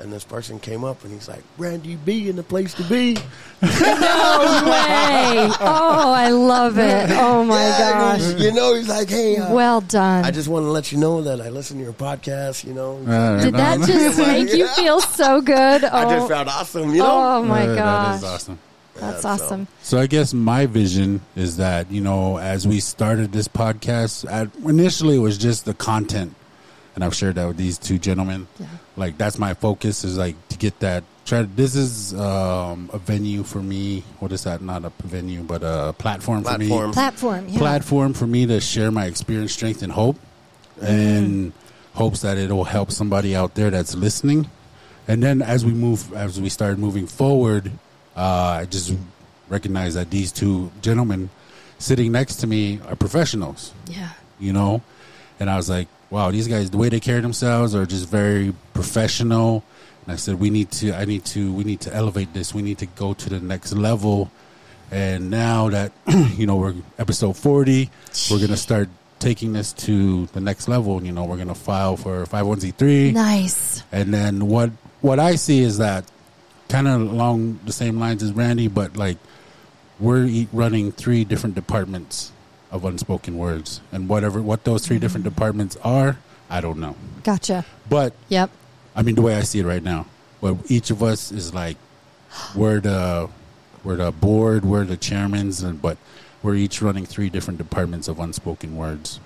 And 0.00 0.12
this 0.12 0.24
person 0.24 0.58
came 0.58 0.82
up 0.82 1.04
and 1.04 1.12
he's 1.12 1.28
like, 1.28 1.42
Randy 1.56 1.94
B 1.94 2.28
in 2.28 2.34
the 2.36 2.42
place 2.42 2.74
to 2.74 2.82
be. 2.84 3.16
No 3.62 3.68
way. 3.70 5.48
Oh, 5.60 6.12
I 6.14 6.28
love 6.30 6.78
it. 6.78 7.10
Oh 7.12 7.44
my 7.44 7.54
Yeah, 7.60 8.18
gosh. 8.18 8.40
You 8.40 8.52
know, 8.52 8.74
he's 8.74 8.88
like, 8.88 9.08
hey, 9.08 9.36
uh, 9.36 9.52
Well 9.54 9.80
done. 9.80 10.24
I 10.24 10.30
just 10.30 10.48
want 10.48 10.64
to 10.64 10.70
let 10.70 10.90
you 10.92 10.98
know 10.98 11.22
that 11.22 11.40
I 11.40 11.48
listen 11.48 11.78
to 11.78 11.84
your 11.84 11.92
podcast, 11.92 12.64
you 12.64 12.74
know. 12.74 12.98
Uh, 13.06 13.42
Did 13.44 13.54
that 13.54 13.80
just 13.86 14.18
make 14.18 14.52
you 14.52 14.66
feel 14.76 15.00
so 15.00 15.40
good? 15.40 15.84
Oh, 15.84 15.88
I 15.92 16.04
just 16.16 16.28
felt 16.28 16.48
awesome, 16.48 16.90
you 16.90 16.98
know. 16.98 17.38
oh 17.38 17.42
my 17.44 17.66
Uh, 17.68 17.74
gosh. 17.74 18.10
That 18.10 18.16
is 18.16 18.24
awesome. 18.24 18.58
That's 18.96 19.24
Yeah, 19.24 19.36
so- 19.36 19.44
awesome. 19.44 19.68
So 19.82 19.98
I 19.98 20.06
guess 20.06 20.34
my 20.34 20.66
vision 20.66 21.20
is 21.36 21.56
that 21.58 21.90
you 21.90 22.00
know, 22.00 22.38
as 22.38 22.66
we 22.66 22.80
started 22.80 23.32
this 23.32 23.48
podcast, 23.48 24.30
at, 24.30 24.54
initially 24.64 25.16
it 25.16 25.20
was 25.20 25.38
just 25.38 25.64
the 25.64 25.74
content, 25.74 26.34
and 26.94 27.04
I've 27.04 27.14
shared 27.14 27.34
that 27.36 27.46
with 27.46 27.56
these 27.56 27.78
two 27.78 27.98
gentlemen. 27.98 28.46
Yeah. 28.58 28.66
Like 28.96 29.18
that's 29.18 29.38
my 29.38 29.54
focus 29.54 30.04
is 30.04 30.16
like 30.18 30.36
to 30.48 30.58
get 30.58 30.78
that. 30.80 31.04
Try. 31.24 31.42
This 31.42 31.74
is 31.74 32.12
um, 32.14 32.90
a 32.92 32.98
venue 32.98 33.42
for 33.44 33.62
me. 33.62 34.04
What 34.18 34.30
is 34.32 34.44
that? 34.44 34.60
Not 34.60 34.84
a 34.84 34.92
venue, 35.04 35.42
but 35.42 35.62
a 35.62 35.94
platform, 35.96 36.44
for 36.44 36.58
me. 36.58 36.68
Platform. 36.68 36.92
Platform. 36.92 37.48
Yeah. 37.48 37.58
Platform 37.58 38.12
for 38.12 38.26
me 38.26 38.46
to 38.46 38.60
share 38.60 38.90
my 38.90 39.06
experience, 39.06 39.52
strength, 39.52 39.82
and 39.82 39.90
hope, 39.90 40.18
and 40.82 41.52
hopes 41.94 42.20
that 42.22 42.36
it 42.36 42.50
will 42.52 42.64
help 42.64 42.90
somebody 42.90 43.34
out 43.34 43.54
there 43.54 43.70
that's 43.70 43.94
listening. 43.94 44.50
And 45.08 45.22
then 45.22 45.40
as 45.42 45.64
we 45.64 45.72
move, 45.72 46.12
as 46.14 46.40
we 46.40 46.48
start 46.50 46.78
moving 46.78 47.06
forward, 47.06 47.70
uh, 48.16 48.58
I 48.60 48.66
just 48.66 48.94
recognize 49.48 49.94
that 49.94 50.10
these 50.10 50.32
two 50.32 50.70
gentlemen 50.82 51.30
sitting 51.78 52.12
next 52.12 52.36
to 52.36 52.46
me 52.46 52.80
are 52.88 52.96
professionals, 52.96 53.72
Yeah. 53.86 54.10
you 54.38 54.52
know? 54.52 54.82
And 55.40 55.50
I 55.50 55.56
was 55.56 55.68
like, 55.68 55.88
wow, 56.14 56.30
these 56.30 56.46
guys, 56.46 56.70
the 56.70 56.76
way 56.76 56.88
they 56.88 57.00
carry 57.00 57.20
themselves 57.20 57.74
are 57.74 57.84
just 57.84 58.08
very 58.08 58.54
professional. 58.72 59.64
And 60.04 60.12
I 60.12 60.16
said, 60.16 60.38
we 60.38 60.48
need 60.48 60.70
to, 60.72 60.92
I 60.92 61.06
need 61.06 61.24
to, 61.26 61.52
we 61.52 61.64
need 61.64 61.80
to 61.80 61.92
elevate 61.92 62.32
this. 62.32 62.54
We 62.54 62.62
need 62.62 62.78
to 62.78 62.86
go 62.86 63.14
to 63.14 63.28
the 63.28 63.40
next 63.40 63.72
level. 63.72 64.30
And 64.92 65.28
now 65.28 65.70
that, 65.70 65.90
you 66.36 66.46
know, 66.46 66.54
we're 66.54 66.76
episode 66.98 67.36
40, 67.36 67.90
we're 68.30 68.36
going 68.36 68.50
to 68.50 68.56
start 68.56 68.88
taking 69.18 69.54
this 69.54 69.72
to 69.72 70.26
the 70.26 70.40
next 70.40 70.68
level. 70.68 71.02
You 71.02 71.10
know, 71.10 71.24
we're 71.24 71.34
going 71.34 71.48
to 71.48 71.54
file 71.56 71.96
for 71.96 72.24
501c3. 72.26 73.12
Nice. 73.12 73.82
And 73.90 74.14
then 74.14 74.46
what 74.46 74.70
what 75.00 75.18
I 75.18 75.34
see 75.34 75.62
is 75.62 75.78
that 75.78 76.04
kind 76.68 76.86
of 76.86 77.00
along 77.00 77.58
the 77.64 77.72
same 77.72 77.98
lines 77.98 78.22
as 78.22 78.32
Randy, 78.32 78.68
but 78.68 78.96
like 78.96 79.18
we're 79.98 80.46
running 80.52 80.92
three 80.92 81.24
different 81.24 81.56
departments 81.56 82.30
of 82.74 82.84
unspoken 82.84 83.38
words, 83.38 83.80
and 83.92 84.08
whatever 84.08 84.42
what 84.42 84.64
those 84.64 84.84
three 84.84 84.96
mm-hmm. 84.96 85.02
different 85.02 85.24
departments 85.24 85.76
are, 85.84 86.18
I 86.50 86.60
don't 86.60 86.78
know. 86.78 86.96
Gotcha. 87.22 87.64
But 87.88 88.12
Yep. 88.28 88.50
I 88.96 89.02
mean, 89.02 89.14
the 89.14 89.22
way 89.22 89.36
I 89.36 89.42
see 89.42 89.60
it 89.60 89.64
right 89.64 89.82
now, 89.82 90.06
well, 90.40 90.58
each 90.68 90.90
of 90.90 91.02
us 91.02 91.30
is 91.30 91.54
like 91.54 91.76
we're 92.54 92.80
the 92.80 93.30
we're 93.84 93.96
the 93.96 94.10
board, 94.10 94.64
we're 94.64 94.84
the 94.84 94.96
chairmans, 94.96 95.64
and 95.64 95.80
but 95.80 95.98
we're 96.42 96.56
each 96.56 96.82
running 96.82 97.06
three 97.06 97.30
different 97.30 97.58
departments 97.58 98.08
of 98.08 98.18
unspoken 98.18 98.76
words. 98.76 99.20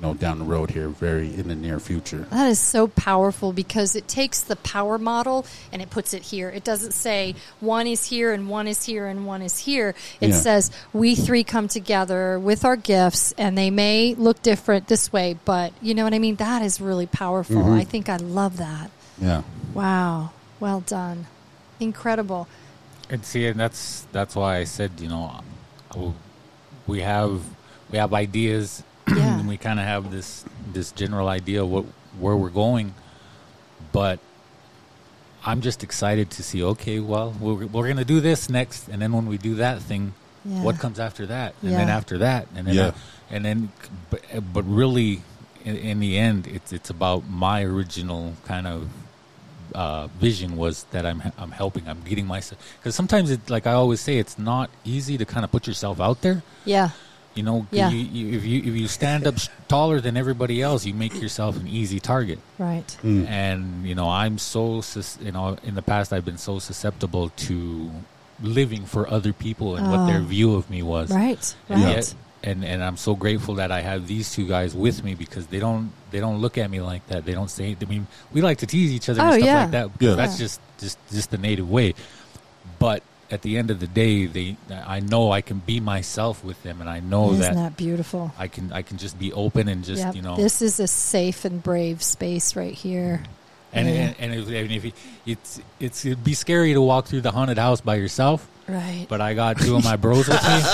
You 0.00 0.06
know, 0.06 0.14
down 0.14 0.38
the 0.38 0.46
road 0.46 0.70
here, 0.70 0.88
very 0.88 1.26
in 1.34 1.48
the 1.48 1.54
near 1.54 1.78
future. 1.78 2.26
That 2.30 2.48
is 2.48 2.58
so 2.58 2.86
powerful 2.88 3.52
because 3.52 3.94
it 3.94 4.08
takes 4.08 4.40
the 4.40 4.56
power 4.56 4.96
model 4.96 5.44
and 5.74 5.82
it 5.82 5.90
puts 5.90 6.14
it 6.14 6.22
here. 6.22 6.48
It 6.48 6.64
doesn't 6.64 6.92
say 6.92 7.34
one 7.60 7.86
is 7.86 8.06
here 8.06 8.32
and 8.32 8.48
one 8.48 8.66
is 8.66 8.82
here 8.84 9.06
and 9.08 9.26
one 9.26 9.42
is 9.42 9.58
here. 9.58 9.94
It 10.18 10.30
Yeah. 10.30 10.36
says 10.36 10.70
we 10.94 11.14
three 11.14 11.44
come 11.44 11.68
together 11.68 12.38
with 12.38 12.64
our 12.64 12.76
gifts 12.76 13.32
and 13.36 13.58
they 13.58 13.68
may 13.68 14.14
look 14.14 14.40
different 14.42 14.86
this 14.88 15.12
way, 15.12 15.36
but 15.44 15.74
you 15.82 15.92
know 15.94 16.04
what 16.04 16.14
I 16.14 16.18
mean? 16.18 16.36
That 16.36 16.62
is 16.62 16.80
really 16.80 17.06
powerful. 17.06 17.56
Mm-hmm. 17.56 17.72
I 17.74 17.84
think 17.84 18.08
I 18.08 18.16
love 18.16 18.56
that. 18.56 18.90
Yeah. 19.20 19.42
Wow. 19.74 20.30
Well 20.60 20.80
done. 20.80 21.26
Incredible. 21.78 22.48
And 23.10 23.22
see, 23.26 23.44
and 23.46 23.60
that's 23.60 24.06
that's 24.12 24.34
why 24.34 24.56
I 24.56 24.64
said, 24.64 24.92
you 24.98 25.08
know, 25.10 25.42
we 26.86 27.00
have 27.00 27.42
we 27.90 27.98
have 27.98 28.14
ideas, 28.14 28.82
Yeah. 29.16 29.38
and 29.40 29.48
we 29.48 29.56
kind 29.56 29.78
of 29.80 29.86
have 29.86 30.10
this 30.10 30.44
this 30.72 30.92
general 30.92 31.28
idea 31.28 31.62
of 31.62 31.70
what 31.70 31.84
where 32.18 32.36
we're 32.36 32.50
going, 32.50 32.94
but 33.92 34.18
I'm 35.44 35.60
just 35.62 35.82
excited 35.82 36.30
to 36.32 36.42
see. 36.42 36.62
Okay, 36.62 37.00
well, 37.00 37.34
we're 37.40 37.66
we're 37.66 37.88
gonna 37.88 38.04
do 38.04 38.20
this 38.20 38.48
next, 38.50 38.88
and 38.88 39.00
then 39.00 39.12
when 39.12 39.26
we 39.26 39.38
do 39.38 39.54
that 39.56 39.80
thing, 39.82 40.12
Yeah. 40.44 40.62
what 40.62 40.78
comes 40.78 40.98
after 41.00 41.26
that, 41.26 41.54
and 41.62 41.72
then 41.72 41.88
after 41.88 42.18
that, 42.18 42.46
and 42.54 42.66
then 42.66 42.74
Yeah. 42.74 42.90
and 43.30 43.44
then, 43.44 43.70
but, 44.10 44.20
but 44.52 44.64
really, 44.64 45.22
in, 45.64 45.76
in 45.76 46.00
the 46.00 46.18
end, 46.18 46.46
it's 46.46 46.72
it's 46.72 46.90
about 46.90 47.28
my 47.28 47.62
original 47.64 48.34
kind 48.46 48.66
of 48.66 48.88
uh, 49.74 50.08
vision 50.18 50.56
was 50.56 50.84
that 50.90 51.06
I'm 51.06 51.22
I'm 51.38 51.52
helping. 51.52 51.88
I'm 51.88 52.02
getting 52.02 52.26
myself 52.26 52.60
because 52.78 52.94
sometimes 52.94 53.30
it 53.30 53.48
like 53.48 53.66
I 53.66 53.72
always 53.72 54.00
say 54.00 54.18
it's 54.18 54.38
not 54.38 54.68
easy 54.84 55.16
to 55.16 55.24
kind 55.24 55.44
of 55.44 55.50
put 55.50 55.66
yourself 55.66 56.00
out 56.00 56.20
there. 56.22 56.42
Yeah. 56.64 56.90
You 57.40 57.46
know, 57.46 57.66
Yeah. 57.70 57.88
you, 57.88 57.98
you, 58.18 58.36
if 58.38 58.44
you 58.44 58.58
if 58.60 58.74
you 58.80 58.86
stand 58.86 59.26
up 59.26 59.36
taller 59.66 59.98
than 59.98 60.14
everybody 60.18 60.60
else, 60.60 60.84
you 60.84 60.92
make 60.92 61.14
yourself 61.22 61.56
an 61.56 61.66
easy 61.66 61.98
target. 61.98 62.38
Right. 62.58 62.84
Mm. 63.02 63.26
And 63.26 63.86
you 63.88 63.94
know, 63.94 64.10
I'm 64.10 64.36
so 64.36 64.82
sus- 64.82 65.16
you 65.22 65.32
know 65.32 65.56
in 65.64 65.74
the 65.74 65.80
past 65.92 66.12
I've 66.12 66.26
been 66.26 66.36
so 66.50 66.58
susceptible 66.58 67.30
to 67.48 67.90
living 68.42 68.84
for 68.84 69.08
other 69.08 69.32
people 69.32 69.76
and 69.76 69.90
what 69.90 70.04
their 70.06 70.20
Oh. 70.20 70.24
view 70.24 70.54
of 70.54 70.68
me 70.68 70.82
was. 70.82 71.08
Right. 71.10 71.44
And 71.70 71.82
Right. 71.82 71.96
yet- 71.96 72.14
and 72.42 72.62
and 72.62 72.84
I'm 72.84 72.98
so 72.98 73.14
grateful 73.14 73.54
that 73.56 73.70
I 73.72 73.80
have 73.80 74.06
these 74.06 74.30
two 74.36 74.46
guys 74.46 74.74
with 74.74 75.02
me 75.02 75.14
because 75.14 75.46
they 75.46 75.60
don't 75.60 75.92
they 76.10 76.20
don't 76.20 76.40
look 76.44 76.58
at 76.58 76.68
me 76.70 76.80
like 76.82 77.06
that. 77.08 77.24
They 77.24 77.32
don't 77.32 77.50
say. 77.50 77.74
I 77.80 77.84
mean, 77.86 78.06
we 78.34 78.42
like 78.42 78.58
to 78.58 78.66
tease 78.66 78.92
each 78.92 79.08
other 79.08 79.22
Oh, 79.22 79.32
and 79.32 79.34
stuff 79.42 79.46
yeah. 79.46 79.62
like 79.62 79.70
that. 79.76 79.86
Because 79.94 80.08
Yeah. 80.16 80.20
That's 80.20 80.36
just 80.38 80.60
just 80.78 80.98
just 81.10 81.30
the 81.30 81.38
native 81.38 81.68
way. 81.70 81.94
But 82.78 83.02
at 83.30 83.42
the 83.42 83.56
end 83.58 83.70
of 83.70 83.80
the 83.80 83.86
day, 83.86 84.26
they 84.26 84.56
I 84.70 85.00
know 85.00 85.30
I 85.32 85.40
can 85.40 85.58
be 85.60 85.80
myself 85.80 86.44
with 86.44 86.62
them, 86.62 86.80
and 86.80 86.90
I 86.90 87.00
know 87.00 87.32
Isn't 87.32 87.40
that, 87.40 87.54
that 87.54 87.76
beautiful? 87.76 88.32
I 88.38 88.48
can 88.48 88.72
I 88.72 88.82
can 88.82 88.98
just 88.98 89.18
be 89.18 89.32
open 89.32 89.68
and 89.68 89.84
just 89.84 90.02
Yep. 90.02 90.14
you 90.16 90.22
know 90.22 90.36
This 90.36 90.60
is 90.62 90.80
a 90.80 90.86
safe 90.86 91.44
and 91.44 91.62
brave 91.62 92.02
space 92.02 92.56
right 92.56 92.74
here. 92.74 93.22
Mm. 93.22 93.28
and 93.72 93.88
Yeah. 93.88 93.94
and, 93.94 94.16
and 94.18 94.34
if, 94.34 94.48
and 94.48 94.72
if 94.72 94.92
it's 95.26 95.60
it's 95.78 96.04
it'd 96.06 96.24
be 96.24 96.34
scary 96.34 96.72
to 96.74 96.80
walk 96.82 97.06
through 97.06 97.20
the 97.22 97.30
haunted 97.30 97.58
house 97.58 97.80
by 97.80 97.94
yourself. 97.96 98.46
Right. 98.70 99.06
But 99.08 99.20
I 99.20 99.34
got 99.34 99.58
two 99.58 99.74
of 99.76 99.82
my 99.84 99.96
bros 99.96 100.28
with 100.28 100.42
me. 100.42 100.60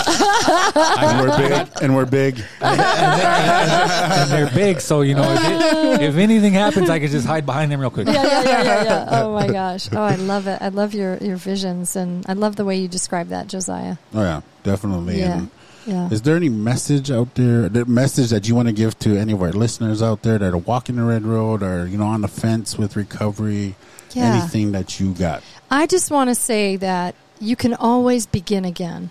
And 0.98 1.20
we're 1.28 1.36
big. 1.36 1.68
and 1.82 1.96
we're 1.96 2.06
big. 2.06 2.42
and 2.60 4.30
they're 4.30 4.50
big, 4.54 4.80
so 4.80 5.00
you 5.02 5.14
know 5.14 5.32
if, 5.32 5.40
it, 5.44 6.02
if 6.02 6.16
anything 6.16 6.52
happens, 6.52 6.90
I 6.90 6.98
can 6.98 7.10
just 7.10 7.26
hide 7.26 7.46
behind 7.46 7.70
them 7.72 7.80
real 7.80 7.90
quick. 7.90 8.06
yeah, 8.06 8.14
yeah, 8.22 8.42
yeah, 8.42 8.62
yeah, 8.62 8.84
yeah. 8.84 9.08
Oh 9.10 9.32
my 9.34 9.46
gosh. 9.48 9.88
Oh, 9.92 10.02
I 10.02 10.16
love 10.16 10.46
it. 10.46 10.60
I 10.60 10.68
love 10.68 10.94
your 10.94 11.16
your 11.18 11.36
visions, 11.36 11.96
and 11.96 12.24
I 12.28 12.34
love 12.34 12.56
the 12.56 12.64
way 12.64 12.76
you 12.76 12.88
describe 12.88 13.28
that, 13.28 13.46
Josiah. 13.48 13.96
Oh 14.14 14.22
yeah, 14.22 14.42
definitely. 14.62 15.18
Yeah, 15.20 15.38
And 15.38 15.50
yeah. 15.86 16.08
is 16.10 16.22
there 16.22 16.36
any 16.36 16.48
message 16.48 17.10
out 17.10 17.34
there, 17.34 17.68
the 17.68 17.84
message 17.86 18.30
that 18.30 18.46
you 18.48 18.54
want 18.54 18.68
to 18.68 18.74
give 18.74 18.98
to 19.00 19.16
any 19.16 19.32
of 19.32 19.42
our 19.42 19.52
listeners 19.52 20.02
out 20.02 20.22
there 20.22 20.38
that 20.38 20.52
are 20.52 20.58
walking 20.58 20.96
the 20.96 21.02
red 21.04 21.24
road 21.24 21.62
or 21.62 21.86
you 21.86 21.98
know 21.98 22.06
on 22.06 22.20
the 22.20 22.28
fence 22.28 22.76
with 22.78 22.96
recovery? 22.96 23.74
Yeah. 24.12 24.36
Anything 24.36 24.72
that 24.72 24.98
you 24.98 25.12
got? 25.12 25.42
I 25.70 25.86
just 25.86 26.10
want 26.10 26.30
to 26.30 26.34
say 26.34 26.76
that 26.76 27.14
you 27.40 27.56
can 27.56 27.74
always 27.74 28.26
begin 28.26 28.64
again. 28.64 29.10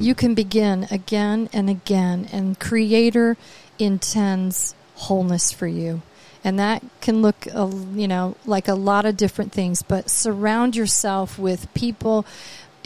You 0.00 0.14
can 0.14 0.34
begin 0.34 0.86
again 0.90 1.48
and 1.52 1.68
again, 1.68 2.28
and 2.32 2.58
Creator 2.58 3.36
intends 3.78 4.74
wholeness 4.94 5.50
for 5.50 5.66
you. 5.66 6.02
And 6.44 6.60
that 6.60 6.84
can 7.00 7.22
look, 7.22 7.48
uh, 7.52 7.68
you 7.94 8.06
know, 8.06 8.36
like 8.46 8.68
a 8.68 8.74
lot 8.74 9.04
of 9.04 9.16
different 9.16 9.50
things, 9.50 9.82
but 9.82 10.08
surround 10.08 10.76
yourself 10.76 11.36
with 11.38 11.72
people 11.74 12.24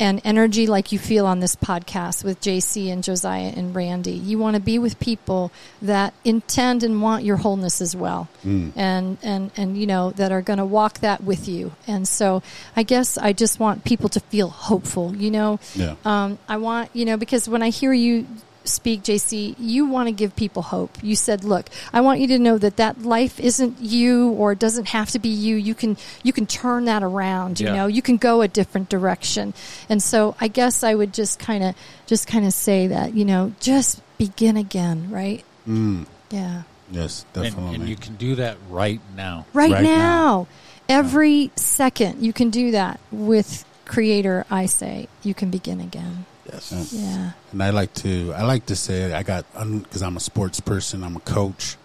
and 0.01 0.21
energy 0.25 0.67
like 0.67 0.93
you 0.93 0.99
feel 0.99 1.27
on 1.27 1.41
this 1.41 1.55
podcast 1.55 2.25
with 2.25 2.41
JC 2.41 2.91
and 2.91 3.05
Josiah 3.05 3.53
and 3.55 3.77
Randy. 3.77 4.13
You 4.13 4.39
want 4.39 4.57
to 4.57 4.61
be 4.61 4.79
with 4.79 4.99
people 4.99 5.53
that 5.83 6.15
intend 6.25 6.83
and 6.83 7.03
want 7.03 7.23
your 7.23 7.37
wholeness 7.37 7.83
as 7.83 7.95
well. 7.95 8.29
And 8.75 9.19
and 9.23 9.51
and 9.57 9.77
you 9.77 9.87
know 9.87 10.11
that 10.13 10.33
are 10.33 10.41
going 10.41 10.59
to 10.59 10.65
walk 10.65 11.01
that 11.01 11.23
with 11.23 11.47
you. 11.47 11.73
And 11.87 12.09
so 12.09 12.43
I 12.75 12.83
guess 12.83 13.19
I 13.19 13.35
just 13.35 13.61
want 13.61 13.85
people 13.85 14.09
to 14.09 14.21
feel 14.21 14.49
hopeful, 14.49 15.15
you 15.15 15.31
know. 15.31 15.61
Yeah. 15.75 15.97
Um, 16.07 16.39
I 16.49 16.57
want, 16.57 16.89
you 16.95 17.05
know, 17.05 17.19
because 17.19 17.47
when 17.47 17.63
I 17.63 17.69
hear 17.69 17.93
you 17.93 18.27
speak, 18.65 19.03
JC, 19.03 19.55
you 19.59 19.87
want 19.87 20.09
to 20.09 20.13
give 20.13 20.37
people 20.37 20.63
hope. 20.63 20.97
You 21.03 21.17
said, 21.17 21.45
"Look, 21.45 21.69
I 21.93 22.01
want 22.01 22.21
you 22.21 22.27
to 22.29 22.39
know 22.39 22.59
that 22.59 22.77
that 22.77 23.03
life 23.03 23.41
isn't 23.41 23.81
you, 23.81 24.31
or 24.31 24.53
it 24.53 24.59
doesn't 24.59 24.89
have 24.89 25.11
to 25.11 25.19
be 25.19 25.29
you. 25.29 25.57
You 25.57 25.75
can 25.75 25.97
you 26.23 26.33
can 26.33 26.47
turn 26.47 26.85
that 26.85 27.03
around. 27.03 27.61
You 27.61 27.67
Yeah. 27.69 27.75
know, 27.77 27.87
you 27.87 28.03
can 28.03 28.17
go 28.17 28.43
a 28.43 28.49
different 28.49 28.89
direction." 28.89 29.55
And 29.89 30.03
so, 30.03 30.35
I 30.41 30.49
guess 30.49 30.83
I 30.85 30.95
would 30.95 31.13
just 31.15 31.39
kind 31.39 31.65
of 31.65 31.75
just 32.07 32.27
kind 32.27 32.45
of 32.47 32.53
say 32.53 32.87
that, 32.89 33.15
you 33.15 33.25
know, 33.25 33.53
just 33.61 34.01
begin 34.19 34.57
again, 34.57 35.09
right? 35.11 35.43
Mm, 35.69 36.07
Yeah, 36.31 36.63
yes, 36.91 37.25
definitely. 37.33 37.75
and 37.77 37.89
you 37.89 37.97
can 37.97 38.17
do 38.17 38.35
that 38.37 38.57
right 38.69 39.01
now. 39.17 39.47
right, 39.53 39.71
Right 39.73 39.83
now. 39.85 39.97
now. 39.97 40.47
Every 40.89 41.51
second 41.57 42.23
you 42.23 42.33
can 42.33 42.51
do 42.51 42.73
that 42.73 42.99
with 43.13 43.65
Creator. 43.87 44.45
I 44.51 44.67
say 44.67 45.09
you 45.23 45.35
can 45.35 45.51
begin 45.51 45.81
again. 45.81 46.27
Yes. 46.53 46.93
Yeah. 46.93 47.33
And 47.53 47.63
I 47.63 47.71
like 47.71 47.93
to 47.95 48.33
I 48.35 48.43
like 48.43 48.67
to 48.67 48.77
say 48.77 49.13
I 49.13 49.23
got 49.23 49.45
because 49.53 50.03
I'm 50.03 50.17
a 50.17 50.21
sports 50.21 50.61
person. 50.61 51.05
I'm 51.05 51.17
a 51.17 51.21
coach. 51.21 51.77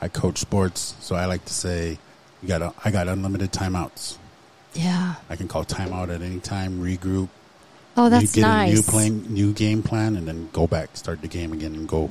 I 0.00 0.08
coach 0.08 0.38
sports, 0.38 0.94
so 1.00 1.16
I 1.16 1.24
like 1.26 1.44
to 1.46 1.52
say 1.54 1.98
you 2.42 2.48
got 2.48 2.74
I 2.84 2.90
got 2.90 3.08
unlimited 3.08 3.52
timeouts. 3.52 4.16
Yeah. 4.74 5.14
I 5.28 5.36
can 5.36 5.48
call 5.48 5.64
timeout 5.64 6.14
at 6.14 6.22
any 6.22 6.38
time, 6.40 6.80
regroup, 6.80 7.28
Oh, 7.96 8.08
that's 8.08 8.30
get 8.32 8.42
nice. 8.42 8.70
a 8.70 8.74
new 8.76 8.82
plan, 8.82 9.24
new 9.34 9.52
game 9.52 9.82
plan, 9.82 10.14
and 10.14 10.28
then 10.28 10.48
go 10.52 10.68
back, 10.68 10.96
start 10.96 11.20
the 11.20 11.26
game 11.26 11.52
again, 11.52 11.74
and 11.74 11.88
go 11.88 12.10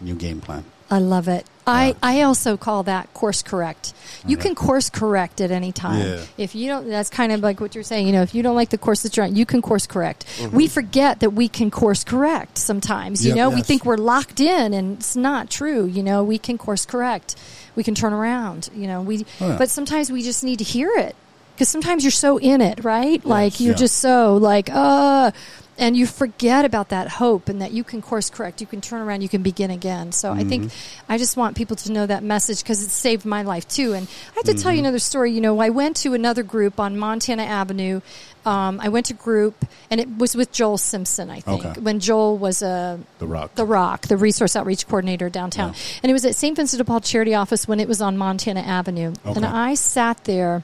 new 0.00 0.16
game 0.16 0.40
plan. 0.40 0.64
I 0.90 0.98
love 0.98 1.26
it. 1.28 1.46
I, 1.68 1.96
I 2.00 2.22
also 2.22 2.56
call 2.56 2.84
that 2.84 3.12
course 3.12 3.42
correct. 3.42 3.92
You 4.24 4.36
can 4.36 4.54
course 4.54 4.88
correct 4.88 5.40
at 5.40 5.50
any 5.50 5.72
time. 5.72 5.98
Yeah. 6.06 6.24
If 6.38 6.54
you 6.54 6.68
don't, 6.68 6.88
that's 6.88 7.10
kind 7.10 7.32
of 7.32 7.40
like 7.40 7.58
what 7.60 7.74
you're 7.74 7.82
saying. 7.82 8.06
You 8.06 8.12
know, 8.12 8.22
if 8.22 8.36
you 8.36 8.42
don't 8.44 8.54
like 8.54 8.70
the 8.70 8.78
course 8.78 9.02
that 9.02 9.16
you're 9.16 9.26
on, 9.26 9.34
you 9.34 9.44
can 9.46 9.62
course 9.62 9.84
correct. 9.84 10.24
We 10.52 10.68
forget 10.68 11.18
that 11.20 11.30
we 11.30 11.48
can 11.48 11.72
course 11.72 12.04
correct 12.04 12.56
sometimes. 12.58 13.24
You 13.26 13.30
Yep. 13.30 13.36
know, 13.36 13.50
we 13.50 13.62
think 13.62 13.84
we're 13.84 13.96
locked 13.96 14.38
in, 14.38 14.72
and 14.72 14.96
it's 14.98 15.16
not 15.16 15.50
true. 15.50 15.86
You 15.86 16.04
know, 16.04 16.22
we 16.22 16.38
can 16.38 16.56
course 16.56 16.86
correct. 16.86 17.34
We 17.74 17.82
can 17.82 17.96
turn 17.96 18.12
around. 18.12 18.70
You 18.72 18.86
know, 18.86 19.02
we. 19.02 19.26
Oh, 19.40 19.48
yeah. 19.48 19.58
But 19.58 19.68
sometimes 19.70 20.08
we 20.12 20.22
just 20.22 20.44
need 20.44 20.58
to 20.60 20.64
hear 20.64 20.90
it 20.96 21.16
because 21.56 21.68
sometimes 21.68 22.04
you're 22.04 22.12
so 22.12 22.36
in 22.38 22.60
it, 22.60 22.84
right? 22.84 23.24
Like 23.26 23.58
you're 23.58 23.72
Yeah. 23.72 23.78
just 23.78 23.96
so 23.98 24.36
like, 24.36 24.70
uh, 24.72 25.32
and 25.78 25.96
you 25.96 26.06
forget 26.06 26.64
about 26.64 26.88
that 26.88 27.08
hope 27.08 27.48
and 27.48 27.60
that 27.60 27.72
you 27.72 27.84
can 27.84 28.00
course 28.00 28.30
correct, 28.30 28.60
you 28.60 28.66
can 28.66 28.80
turn 28.80 29.02
around, 29.02 29.22
you 29.22 29.28
can 29.28 29.42
begin 29.42 29.70
again. 29.70 30.12
So 30.12 30.32
I 30.32 30.44
think 30.44 30.64
mm-hmm. 30.64 31.12
I 31.12 31.18
just 31.18 31.36
want 31.36 31.56
people 31.56 31.76
to 31.76 31.92
know 31.92 32.06
that 32.06 32.22
message 32.22 32.62
because 32.62 32.82
it 32.82 32.90
saved 32.90 33.24
my 33.24 33.42
life 33.42 33.68
too. 33.68 33.92
And 33.92 34.08
I 34.32 34.34
have 34.36 34.44
to 34.44 34.54
tell 34.54 34.72
you 34.72 34.78
mm-hmm. 34.78 34.86
another 34.86 34.98
story. 34.98 35.32
You 35.32 35.40
know, 35.40 35.58
I 35.60 35.70
went 35.70 35.96
to 35.98 36.14
another 36.14 36.42
group 36.42 36.80
on 36.80 36.96
Montana 36.96 37.44
Avenue. 37.44 38.00
Um, 38.46 38.78
I 38.80 38.90
went 38.90 39.06
to 39.06 39.12
group, 39.12 39.64
and 39.90 40.00
it 40.00 40.18
was 40.18 40.36
with 40.36 40.52
Joel 40.52 40.78
Simpson. 40.78 41.30
I 41.30 41.40
think 41.40 41.64
Okay. 41.64 41.80
when 41.80 41.98
Joel 41.98 42.38
was 42.38 42.62
a 42.62 43.00
The 43.18 43.26
Rock. 43.26 43.54
the 43.56 43.64
Rock, 43.64 44.06
the 44.06 44.16
resource 44.16 44.54
outreach 44.54 44.86
coordinator 44.86 45.28
downtown. 45.28 45.74
And 46.02 46.10
it 46.10 46.12
was 46.12 46.24
at 46.24 46.36
St. 46.36 46.54
Vincent 46.54 46.78
de 46.78 46.84
Paul 46.84 47.00
Charity 47.00 47.34
Office 47.34 47.66
when 47.66 47.80
it 47.80 47.88
was 47.88 48.00
on 48.00 48.16
Montana 48.16 48.60
Avenue. 48.60 49.14
And 49.24 49.44
I 49.44 49.74
sat 49.74 50.24
there 50.24 50.62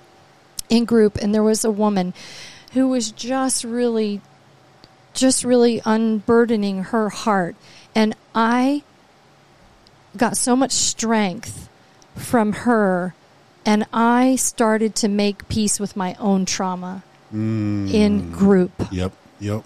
in 0.70 0.84
group, 0.84 1.16
and 1.16 1.34
there 1.34 1.42
was 1.42 1.64
a 1.64 1.70
woman 1.72 2.14
who 2.72 2.88
was 2.88 3.10
just 3.10 3.64
really, 3.64 4.20
just 5.14 5.44
really 5.44 5.80
unburdening 5.84 6.84
her 6.84 7.08
heart. 7.08 7.56
And 7.94 8.14
I 8.34 8.82
got 10.16 10.36
so 10.36 10.56
much 10.56 10.72
strength 10.72 11.68
from 12.16 12.52
her, 12.52 13.14
and 13.64 13.86
I 13.92 14.36
started 14.36 14.94
to 14.96 15.08
make 15.08 15.48
peace 15.48 15.80
with 15.80 15.96
my 15.96 16.14
own 16.18 16.44
trauma 16.44 17.02
in 17.32 18.30
group. 18.32 18.72
Yep, 18.90 19.12
yep. 19.40 19.64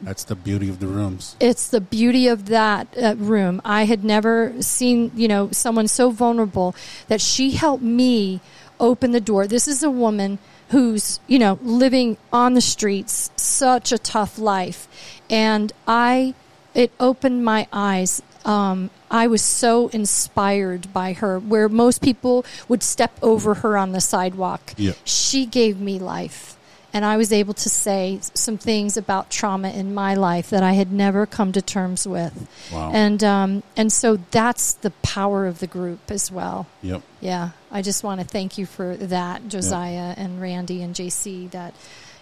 That's 0.00 0.24
the 0.24 0.34
beauty 0.34 0.68
of 0.68 0.80
the 0.80 0.88
rooms. 0.88 1.36
it's 1.38 1.68
the 1.68 1.80
beauty 1.80 2.26
of 2.26 2.46
that 2.46 2.88
uh, 3.00 3.14
room. 3.16 3.62
I 3.64 3.84
had 3.84 4.02
never 4.02 4.52
seen, 4.60 5.12
you 5.14 5.28
know, 5.28 5.50
someone 5.52 5.86
so 5.86 6.10
vulnerable 6.10 6.74
that 7.06 7.20
she 7.20 7.52
helped 7.52 7.84
me 7.84 8.40
open 8.80 9.12
the 9.12 9.20
door. 9.20 9.46
This 9.46 9.68
is 9.68 9.84
a 9.84 9.90
woman 9.90 10.40
who's, 10.72 11.20
you 11.26 11.38
know, 11.38 11.58
living 11.62 12.16
on 12.32 12.54
the 12.54 12.60
streets, 12.60 13.30
such 13.36 13.92
a 13.92 13.98
tough 13.98 14.38
life. 14.38 14.88
And 15.30 15.72
I, 15.86 16.34
it 16.74 16.90
opened 16.98 17.44
my 17.44 17.68
eyes. 17.72 18.22
Um, 18.44 18.90
I 19.10 19.26
was 19.26 19.42
so 19.42 19.88
inspired 19.88 20.92
by 20.92 21.12
her, 21.12 21.38
where 21.38 21.68
most 21.68 22.02
people 22.02 22.44
would 22.68 22.82
step 22.82 23.12
over 23.22 23.54
her 23.54 23.76
on 23.76 23.92
the 23.92 24.00
sidewalk. 24.00 24.74
She 25.04 25.46
gave 25.46 25.78
me 25.78 25.98
life 25.98 26.51
and 26.92 27.04
I 27.04 27.16
was 27.16 27.32
able 27.32 27.54
to 27.54 27.68
say 27.68 28.18
some 28.34 28.58
things 28.58 28.96
about 28.96 29.30
trauma 29.30 29.70
in 29.70 29.94
my 29.94 30.14
life 30.14 30.50
that 30.50 30.62
I 30.62 30.72
had 30.72 30.92
never 30.92 31.26
come 31.26 31.52
to 31.52 31.62
terms 31.62 32.06
with. 32.06 32.48
Wow. 32.72 32.90
And 32.92 33.24
um, 33.24 33.62
and 33.76 33.92
so 33.92 34.18
that's 34.30 34.74
the 34.74 34.90
power 35.02 35.46
of 35.46 35.60
the 35.60 35.66
group 35.66 36.10
as 36.10 36.30
well. 36.30 36.66
Yep. 36.82 37.02
Yeah, 37.20 37.50
I 37.70 37.82
just 37.82 38.04
want 38.04 38.20
to 38.20 38.26
thank 38.26 38.58
you 38.58 38.66
for 38.66 38.96
that, 38.96 39.48
Josiah 39.48 40.14
and 40.16 40.40
Randy 40.40 40.82
and 40.82 40.94
JC. 40.94 41.50
That 41.52 41.74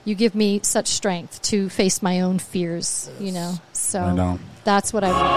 you 0.05 0.15
give 0.15 0.35
me 0.35 0.61
such 0.63 0.89
strength 0.89 1.43
to 1.43 1.69
face 1.69 2.03
my 2.03 2.21
own 2.21 2.39
fears. 2.39 3.11
You 3.19 3.33
know, 3.33 3.55
so 3.73 4.15
know. 4.15 4.39
that's 4.65 4.93
what 4.93 5.05
I 5.05 5.11
want. 5.11 5.31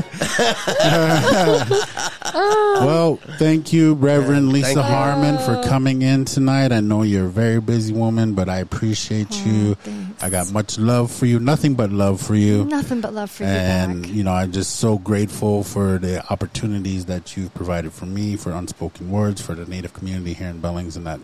Well, 2.32 3.16
thank 3.38 3.72
you, 3.72 3.94
Reverend 3.94 4.48
Yeah, 4.48 4.52
Lisa 4.52 4.66
thank 4.66 4.76
you. 4.76 4.82
Harmon, 4.82 5.38
for 5.38 5.62
coming 5.68 6.02
in 6.02 6.24
tonight. 6.24 6.72
I 6.72 6.80
know 6.80 7.02
you're 7.02 7.26
a 7.26 7.30
very 7.30 7.60
busy 7.60 7.92
woman, 7.92 8.34
but 8.34 8.48
I 8.48 8.58
appreciate 8.58 9.28
oh, 9.30 9.44
you. 9.46 9.70
Oh, 9.70 9.74
thanks. 9.74 10.22
I 10.22 10.30
got 10.30 10.52
much 10.52 10.78
love 10.78 11.10
for 11.10 11.26
you, 11.26 11.40
nothing 11.40 11.74
but 11.74 11.90
love 11.90 12.20
for 12.20 12.34
you. 12.34 12.64
Nothing 12.64 13.00
but 13.00 13.14
love 13.14 13.30
for 13.30 13.44
you 13.44 13.48
and 13.48 14.02
back. 14.02 14.12
you 14.12 14.22
know, 14.22 14.32
I'm 14.32 14.52
just 14.52 14.76
so 14.76 14.98
grateful 14.98 15.64
for 15.64 15.98
the 15.98 16.24
opportunities 16.30 17.06
that 17.06 17.36
you've 17.36 17.54
provided 17.54 17.92
for 17.92 18.06
me, 18.06 18.36
for 18.36 18.52
unspoken 18.52 19.10
words, 19.10 19.40
for 19.40 19.54
the 19.54 19.66
Native 19.66 19.92
community 19.92 20.34
here 20.34 20.48
in 20.48 20.60
Billings, 20.60 20.96
and 20.96 21.06
that 21.06 21.20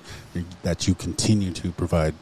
that 0.62 0.88
you 0.88 0.94
continue 0.94 1.52
to 1.52 1.70
provide. 1.72 2.14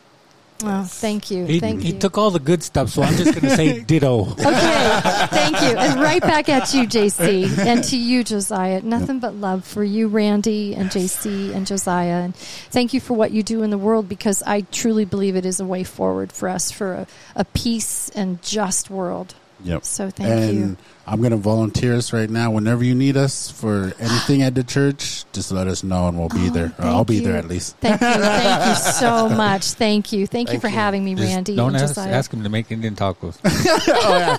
Oh, 0.66 0.84
thank 0.84 1.30
you, 1.30 1.44
He, 1.46 1.60
thank 1.60 1.82
he 1.82 1.92
you. 1.92 1.98
took 1.98 2.16
all 2.18 2.30
the 2.30 2.38
good 2.40 2.62
stuff, 2.62 2.90
so 2.90 3.02
I'm 3.02 3.14
just 3.16 3.32
going 3.34 3.42
to 3.50 3.56
say 3.56 3.80
ditto. 3.86 4.22
Okay, 4.32 5.00
thank 5.30 5.60
you. 5.62 5.76
And 5.76 6.00
right 6.00 6.20
back 6.32 6.48
at 6.48 6.72
you, 6.74 6.84
JC, 6.84 7.58
and 7.58 7.82
to 7.84 7.96
you, 7.96 8.24
Josiah. 8.24 8.80
Nothing 8.82 9.18
but 9.20 9.34
love 9.34 9.64
for 9.64 9.84
you, 9.84 10.08
Randy, 10.08 10.74
and 10.74 10.90
JC, 10.90 11.54
and 11.54 11.66
Josiah. 11.66 12.22
And 12.24 12.34
thank 12.36 12.94
you 12.94 13.00
for 13.00 13.14
what 13.14 13.30
you 13.30 13.42
do 13.42 13.62
in 13.62 13.70
the 13.70 13.78
world 13.78 14.08
because 14.08 14.42
I 14.42 14.62
truly 14.62 15.04
believe 15.04 15.36
it 15.36 15.46
is 15.46 15.60
a 15.60 15.64
way 15.66 15.84
forward 15.84 16.32
for 16.32 16.48
us 16.48 16.70
for 16.70 16.94
a, 16.94 17.06
a 17.36 17.44
peace 17.44 18.08
and 18.10 18.42
just 18.42 18.90
world. 18.90 19.34
Yep. 19.64 19.84
So 19.84 20.10
thank 20.10 20.28
you. 20.28 20.34
and 20.60 20.70
you. 20.70 20.76
I'm 21.06 21.18
going 21.20 21.32
to 21.32 21.36
volunteer 21.36 21.94
us 21.96 22.12
right 22.12 22.28
now. 22.30 22.50
Whenever 22.50 22.82
you 22.84 22.94
need 22.94 23.16
us 23.16 23.50
for 23.50 23.92
anything 23.98 24.40
at 24.42 24.54
the 24.54 24.62
church, 24.64 25.24
just 25.32 25.52
let 25.52 25.66
us 25.66 25.82
know 25.82 26.06
and 26.08 26.18
we'll 26.18 26.28
be 26.30 26.48
there. 26.50 26.66
Or 26.66 26.72
Oh, 26.78 26.82
thank 26.82 26.94
I'll 26.94 27.04
be 27.04 27.14
you. 27.16 27.20
there 27.22 27.36
at 27.36 27.46
least. 27.46 27.76
Thank 27.78 28.00
you. 28.00 28.06
Thank 28.06 28.68
you 28.68 28.74
so 28.92 29.28
much. 29.28 29.64
Thank 29.72 30.12
you. 30.12 30.26
Thank, 30.26 30.52
you 30.52 30.60
for 30.60 30.68
you. 30.68 30.74
having 30.74 31.04
me, 31.04 31.14
Just 31.14 31.28
Randy 31.34 31.56
don't 31.56 31.74
ask, 31.74 31.88
Josiah. 31.94 32.12
ask 32.12 32.32
him 32.32 32.42
to 32.42 32.48
make 32.48 32.70
Indian 32.70 32.94
tacos. 32.94 33.38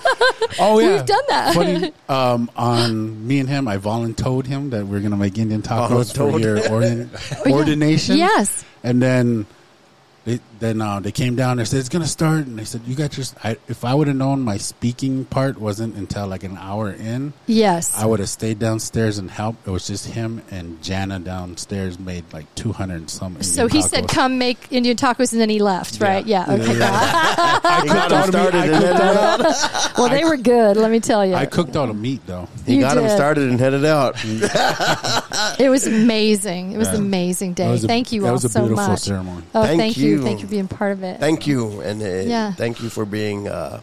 Oh 0.57 0.79
yeah, 0.79 0.95
We've 0.97 1.05
done 1.05 1.23
that. 1.29 1.53
Funny, 1.53 1.91
um, 2.09 2.49
on 2.55 3.27
me 3.27 3.39
and 3.39 3.49
him, 3.49 3.67
I 3.67 3.77
volunteered 3.77 4.47
him 4.47 4.69
that 4.69 4.85
we're 4.87 5.01
gonna 5.01 5.17
make 5.17 5.37
Indian 5.37 5.61
tacos 5.61 6.15
for 6.15 6.39
your 6.39 6.57
ordin- 6.59 7.09
Oh, 7.13 7.43
yeah. 7.49 7.53
ordination. 7.53 8.17
Yes. 8.17 8.63
and 8.83 9.01
then 9.01 9.45
they, 10.23 10.39
then 10.59 10.81
uh, 10.81 10.99
they 10.99 11.11
came 11.11 11.35
down. 11.35 11.51
And 11.51 11.59
they 11.61 11.65
said 11.65 11.79
it's 11.79 11.89
gonna 11.89 12.05
start, 12.07 12.45
and 12.47 12.57
they 12.57 12.65
said 12.65 12.81
you 12.87 12.95
got 12.95 13.17
your. 13.17 13.25
I, 13.43 13.57
if 13.67 13.83
I 13.85 13.93
would 13.93 14.07
have 14.07 14.15
known 14.17 14.41
my 14.41 14.57
speaking 14.57 15.25
part 15.25 15.59
wasn't 15.59 15.95
until 15.95 16.27
like 16.27 16.43
an 16.43 16.57
hour 16.57 16.91
in, 16.91 17.33
Yes. 17.47 17.97
I 17.97 18.05
would 18.05 18.19
have 18.19 18.29
stayed 18.29 18.59
downstairs 18.59 19.17
and 19.17 19.29
helped. 19.29 19.67
It 19.67 19.71
was 19.71 19.87
just 19.87 20.07
him 20.07 20.41
and 20.51 20.81
Jana 20.81 21.19
downstairs 21.19 21.99
made 21.99 22.23
like 22.33 22.53
two 22.55 22.71
hundred 22.73 22.95
and 22.95 23.09
some. 23.09 23.41
so 23.41 23.63
Indian 23.63 23.83
he 23.83 23.87
said, 23.87 24.07
"Come 24.07 24.37
make 24.37 24.67
Indian 24.71 24.97
tacos," 24.97 25.31
and 25.31 25.41
then 25.41 25.49
he 25.49 25.59
left. 25.59 25.99
Right? 26.01 26.25
Yeah. 26.25 26.43
Okay. 26.47 26.73
He 26.73 26.77
got 26.79 28.11
him 28.11 28.31
started 28.31 28.55
and 28.55 28.73
headed 28.73 28.95
out. 29.01 29.91
Well, 29.97 30.09
they 30.09 30.23
were 30.25 30.37
good. 30.37 30.77
Let 30.77 30.91
me 30.91 30.99
tell 30.99 31.25
you. 31.25 31.35
I 31.35 31.45
cooked 31.45 31.75
all 31.75 31.87
the 31.87 31.93
meat 31.93 32.21
though. 32.25 32.47
He 32.65 32.75
You 32.75 32.81
got 32.81 32.97
him 32.97 33.07
started 33.09 33.49
and 33.49 33.59
headed 33.59 33.85
out. 33.85 34.15
It 35.59 35.69
was 35.69 35.87
amazing. 35.87 36.73
It 36.73 36.77
was 36.77 36.87
Yeah. 36.89 36.95
an 36.95 37.01
amazing 37.01 37.53
day. 37.53 37.69
Was 37.69 37.83
a- 37.83 37.87
Thank 37.87 38.11
you 38.11 38.21
that 38.21 38.27
all 38.27 38.33
was 38.33 38.45
a 38.45 38.49
so 38.49 38.67
much. 38.67 38.99
ceremony. 39.01 39.43
Oh, 39.53 39.63
Thank 39.63 39.79
thank, 39.79 39.97
you. 39.97 40.09
you. 40.09 40.23
Thank 40.23 40.41
you 40.41 40.44
for 40.45 40.51
being 40.51 40.67
part 40.67 40.91
of 40.93 41.03
it. 41.03 41.19
Thank 41.19 41.47
you, 41.47 41.81
and 41.81 42.01
uh, 42.01 42.05
Yeah. 42.05 42.53
thank 42.53 42.81
you 42.81 42.89
for 42.89 43.05
being 43.05 43.47
uh, 43.47 43.81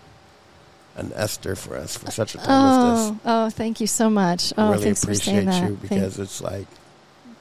an 0.97 1.13
Esther 1.15 1.57
for 1.57 1.77
us 1.77 1.97
for 1.97 2.11
such 2.11 2.35
a 2.35 2.39
time 2.39 2.47
oh, 2.49 2.93
as 2.93 3.11
this. 3.11 3.21
oh, 3.25 3.51
thank 3.51 3.81
you 3.81 3.87
so 3.87 4.11
much. 4.11 4.51
this. 4.51 4.55
Oh, 4.59 4.71
really 4.73 4.85
thanks 4.85 5.05
for 5.05 5.15
saying 5.15 5.49
appreciate 5.49 5.61
that. 5.63 5.71
you 5.71 5.77
Thank- 5.77 5.83
because 5.91 6.19
it's 6.19 6.41
like 6.41 6.67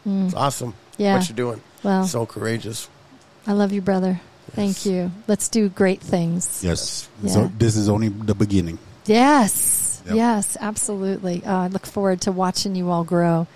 it's 0.05 0.33
awesome 0.33 0.73
yeah. 0.97 1.15
what 1.17 1.29
you're 1.29 1.35
doing. 1.35 1.61
well, 1.83 2.05
So 2.05 2.25
courageous. 2.25 2.89
I 3.45 3.53
love 3.53 3.71
you, 3.71 3.81
brother. 3.81 4.19
Thank 4.51 4.85
you. 4.85 5.11
Let's 5.27 5.47
do 5.49 5.69
great 5.69 6.01
things. 6.01 6.63
Yes. 6.63 7.07
Yeah. 7.23 7.29
So 7.31 7.51
this 7.57 7.75
is 7.75 7.87
only 7.87 8.09
the 8.09 8.35
beginning. 8.35 8.79
Yes. 9.05 10.01
Yep. 10.05 10.15
Yes, 10.15 10.57
absolutely. 10.59 11.43
Uh, 11.45 11.55
I 11.55 11.67
look 11.67 11.85
forward 11.85 12.21
to 12.21 12.31
watching 12.31 12.75
you 12.75 12.89
all 12.89 13.03
grow 13.03 13.47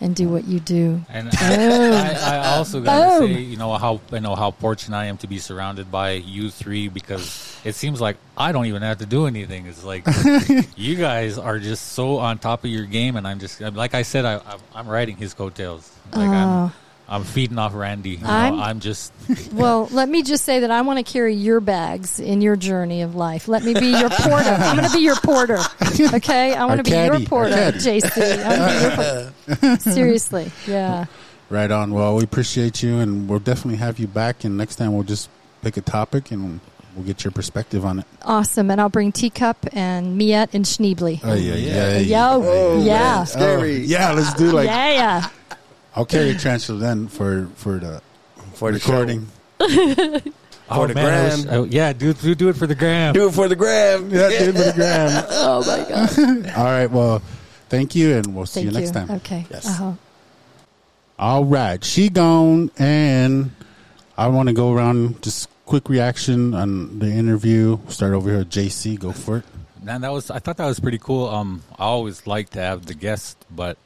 and 0.00 0.14
do 0.14 0.28
what 0.28 0.44
you 0.44 0.60
do. 0.60 1.00
And 1.08 1.30
Boom. 1.30 1.38
Oh. 1.40 1.92
I, 2.22 2.36
I 2.36 2.56
also 2.56 2.80
got 2.80 2.98
to 2.98 3.16
oh. 3.16 3.26
say, 3.26 3.40
you 3.40 3.56
know 3.56 3.72
how 3.74 4.00
I 4.12 4.18
know 4.18 4.34
how 4.34 4.50
fortunate 4.50 4.96
I 4.96 5.06
am 5.06 5.16
to 5.18 5.26
be 5.26 5.38
surrounded 5.38 5.90
by 5.90 6.12
you 6.12 6.50
three 6.50 6.88
because 6.88 7.58
it 7.64 7.74
seems 7.74 8.00
like 8.00 8.16
I 8.36 8.52
don't 8.52 8.66
even 8.66 8.82
have 8.82 8.98
to 8.98 9.06
do 9.06 9.26
anything. 9.26 9.66
It's 9.66 9.84
like 9.84 10.06
you 10.76 10.96
guys 10.96 11.38
are 11.38 11.58
just 11.58 11.92
so 11.92 12.18
on 12.18 12.38
top 12.38 12.64
of 12.64 12.70
your 12.70 12.84
game, 12.84 13.16
and 13.16 13.26
I'm 13.26 13.38
just 13.38 13.60
like 13.60 13.94
I 13.94 14.02
said, 14.02 14.24
I, 14.24 14.34
I'm, 14.46 14.60
I'm 14.74 14.88
riding 14.88 15.16
his 15.16 15.34
coattails. 15.34 15.90
Like 16.12 16.28
Oh. 16.28 16.32
I'm, 16.32 16.72
I'm 17.08 17.22
feeding 17.22 17.56
off 17.58 17.72
Randy. 17.74 18.10
You 18.10 18.18
know, 18.18 18.28
I'm- 18.28 18.60
I'm, 18.60 18.80
just 18.80 19.12
Well, 19.52 19.88
let 19.92 20.08
me 20.08 20.22
just 20.24 20.44
say 20.44 20.60
that 20.60 20.70
I 20.72 20.80
want 20.82 20.98
to 21.04 21.04
carry 21.12 21.34
your 21.34 21.60
bags 21.60 22.18
in 22.18 22.40
your 22.40 22.56
journey 22.56 23.02
of 23.02 23.14
life. 23.14 23.46
Let 23.46 23.62
me 23.62 23.74
be 23.74 23.86
your 23.90 24.10
porter. 24.10 24.50
I'm 24.50 24.76
going 24.76 24.88
to 24.88 24.94
be 24.94 25.02
your 25.04 25.16
porter. 25.16 25.58
Okay? 26.14 26.52
I 26.54 26.64
want 26.64 26.78
to 26.78 26.82
be 26.84 26.90
caddy, 26.90 27.18
your 27.20 27.28
porter. 27.28 27.54
JC. 27.54 28.44
I 28.44 28.58
want 28.58 28.72
to 28.72 29.46
be 29.46 29.66
your 29.66 29.76
porter. 29.76 29.80
Seriously. 29.90 30.50
Yeah. 30.66 31.04
Right 31.48 31.70
on. 31.70 31.92
Well, 31.94 32.16
we 32.16 32.24
appreciate 32.24 32.82
you, 32.82 32.98
and 32.98 33.28
we'll 33.28 33.38
definitely 33.38 33.76
have 33.78 33.98
you 34.00 34.08
back. 34.08 34.42
And 34.42 34.56
next 34.56 34.76
time, 34.76 34.92
we'll 34.92 35.04
just 35.04 35.28
pick 35.62 35.76
a 35.76 35.80
topic 35.80 36.32
and 36.32 36.58
we'll 36.96 37.04
get 37.06 37.22
your 37.24 37.30
perspective 37.30 37.84
on 37.84 38.00
it. 38.00 38.04
Awesome. 38.22 38.68
And 38.70 38.80
I'll 38.80 38.88
bring 38.88 39.12
Teacup 39.12 39.58
and 39.72 40.16
Miette 40.18 40.54
and 40.54 40.64
Schneebly. 40.64 41.20
Oh 41.22 41.34
yeah, 41.34 41.54
yeah, 41.54 41.98
Yo, 41.98 42.42
Oh, 42.42 42.82
yeah. 42.84 42.98
man, 43.16 43.26
scary. 43.26 43.76
Oh, 43.76 43.78
yeah. 43.86 44.12
Let's 44.12 44.34
do 44.34 44.50
like 44.50 44.66
yeah, 44.66 44.90
yeah. 44.92 45.28
I'll 45.96 46.04
carry 46.06 46.30
a 46.30 46.38
transfer 46.38 46.74
then 46.74 47.08
for 47.08 47.48
for 47.56 47.78
the 47.78 48.02
for 48.54 48.70
the 48.70 48.78
recording. 48.78 49.28
oh 49.60 50.86
the 50.86 50.94
man, 50.94 51.06
I 51.06 51.24
wish- 51.34 51.44
gram. 51.44 51.64
I- 51.64 51.66
yeah, 51.68 51.92
do, 51.92 52.12
do 52.12 52.34
do 52.34 52.48
it 52.50 52.56
for 52.56 52.66
the 52.66 52.74
gram. 52.74 53.14
Do 53.14 53.28
it 53.28 53.32
for 53.32 53.48
the 53.48 53.56
gram. 53.56 54.10
Yeah, 54.10 54.28
do 54.28 54.34
it 54.34 54.46
for 54.56 54.62
the 54.62 54.72
gram. 54.74 55.24
Oh, 55.30 55.60
my 55.66 55.88
God. 55.88 56.46
All 56.56 56.64
right. 56.64 56.90
Well, 56.90 57.20
thank 57.68 57.94
you, 57.94 58.14
and 58.16 58.34
we'll 58.34 58.46
see 58.46 58.62
Thank 58.64 58.74
you 58.74 58.80
next 58.80 58.90
time. 58.92 59.10
Okay. 59.10 59.46
Yes. 59.50 59.66
Uh-huh. 59.66 59.92
All 61.18 61.44
right, 61.46 61.82
she 61.82 62.10
gone, 62.10 62.70
and 62.78 63.50
I 64.18 64.28
want 64.28 64.50
to 64.50 64.52
go 64.54 64.74
around 64.74 65.22
just 65.22 65.48
quick 65.64 65.88
reaction 65.88 66.52
on 66.52 66.98
the 66.98 67.06
interview. 67.10 67.78
Start 67.88 68.12
over 68.12 68.28
here, 68.28 68.38
with 68.40 68.50
JC. 68.50 68.98
Go 68.98 69.12
for 69.12 69.38
it. 69.38 69.44
Man, 69.82 70.02
that 70.02 70.12
was 70.12 70.30
I 70.30 70.40
thought 70.40 70.58
that 70.58 70.66
was 70.66 70.78
pretty 70.78 70.98
cool. 70.98 71.28
Um, 71.28 71.62
I 71.78 71.84
always 71.84 72.26
like 72.26 72.50
to 72.50 72.60
have 72.60 72.84
the 72.84 72.92
guest, 72.92 73.38
but 73.50 73.78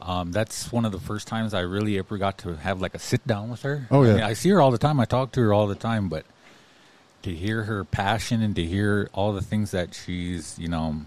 um, 0.00 0.32
that's 0.32 0.72
one 0.72 0.84
of 0.84 0.92
the 0.92 1.00
first 1.00 1.26
times 1.28 1.54
I 1.54 1.60
really 1.60 1.98
ever 1.98 2.18
got 2.18 2.38
to 2.38 2.56
have 2.56 2.80
like 2.80 2.94
a 2.94 2.98
sit 2.98 3.26
down 3.26 3.50
with 3.50 3.62
her. 3.62 3.86
Oh, 3.90 4.04
yeah. 4.04 4.10
I, 4.10 4.14
mean, 4.14 4.22
I 4.24 4.32
see 4.34 4.50
her 4.50 4.60
all 4.60 4.70
the 4.70 4.78
time. 4.78 5.00
I 5.00 5.04
talk 5.04 5.32
to 5.32 5.40
her 5.40 5.52
all 5.52 5.66
the 5.66 5.74
time, 5.74 6.08
but 6.08 6.24
to 7.22 7.34
hear 7.34 7.64
her 7.64 7.84
passion 7.84 8.42
and 8.42 8.54
to 8.56 8.64
hear 8.64 9.10
all 9.12 9.32
the 9.32 9.42
things 9.42 9.72
that 9.72 9.94
she's 9.94 10.58
you 10.58 10.68
know 10.68 11.02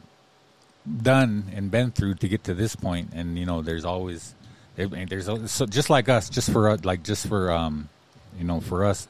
done 1.02 1.46
and 1.56 1.72
been 1.72 1.92
through 1.92 2.16
to 2.16 2.28
get 2.28 2.44
to 2.46 2.54
this 2.54 2.76
point, 2.76 3.12
and 3.14 3.38
you 3.38 3.46
know, 3.46 3.62
there's 3.62 3.86
always 3.86 4.36
there's 4.76 5.26
so 5.52 5.66
just 5.66 5.90
like 5.90 6.10
us, 6.10 6.30
just 6.30 6.52
for 6.52 6.70
uh, 6.70 6.78
like 6.84 7.04
just 7.04 7.28
for 7.28 7.52
um, 7.52 7.90
you 8.38 8.44
know, 8.44 8.60
for 8.60 8.86
us, 8.86 9.08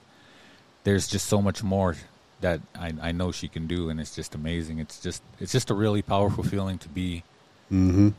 there's 0.84 1.08
just 1.08 1.28
so 1.28 1.42
much 1.42 1.64
more 1.64 1.96
that 2.42 2.60
I, 2.76 2.94
I 3.02 3.12
know 3.12 3.32
she 3.32 3.48
can 3.48 3.68
do, 3.68 3.90
and 3.90 4.00
it's 4.00 4.16
just 4.16 4.36
amazing. 4.36 4.80
It's 4.80 5.00
just 5.00 5.24
it's 5.40 5.52
just 5.52 5.70
a 5.70 5.74
really 5.74 6.02
powerful 6.02 6.44
feeling 6.44 6.78
to 6.80 6.90
be 6.90 7.24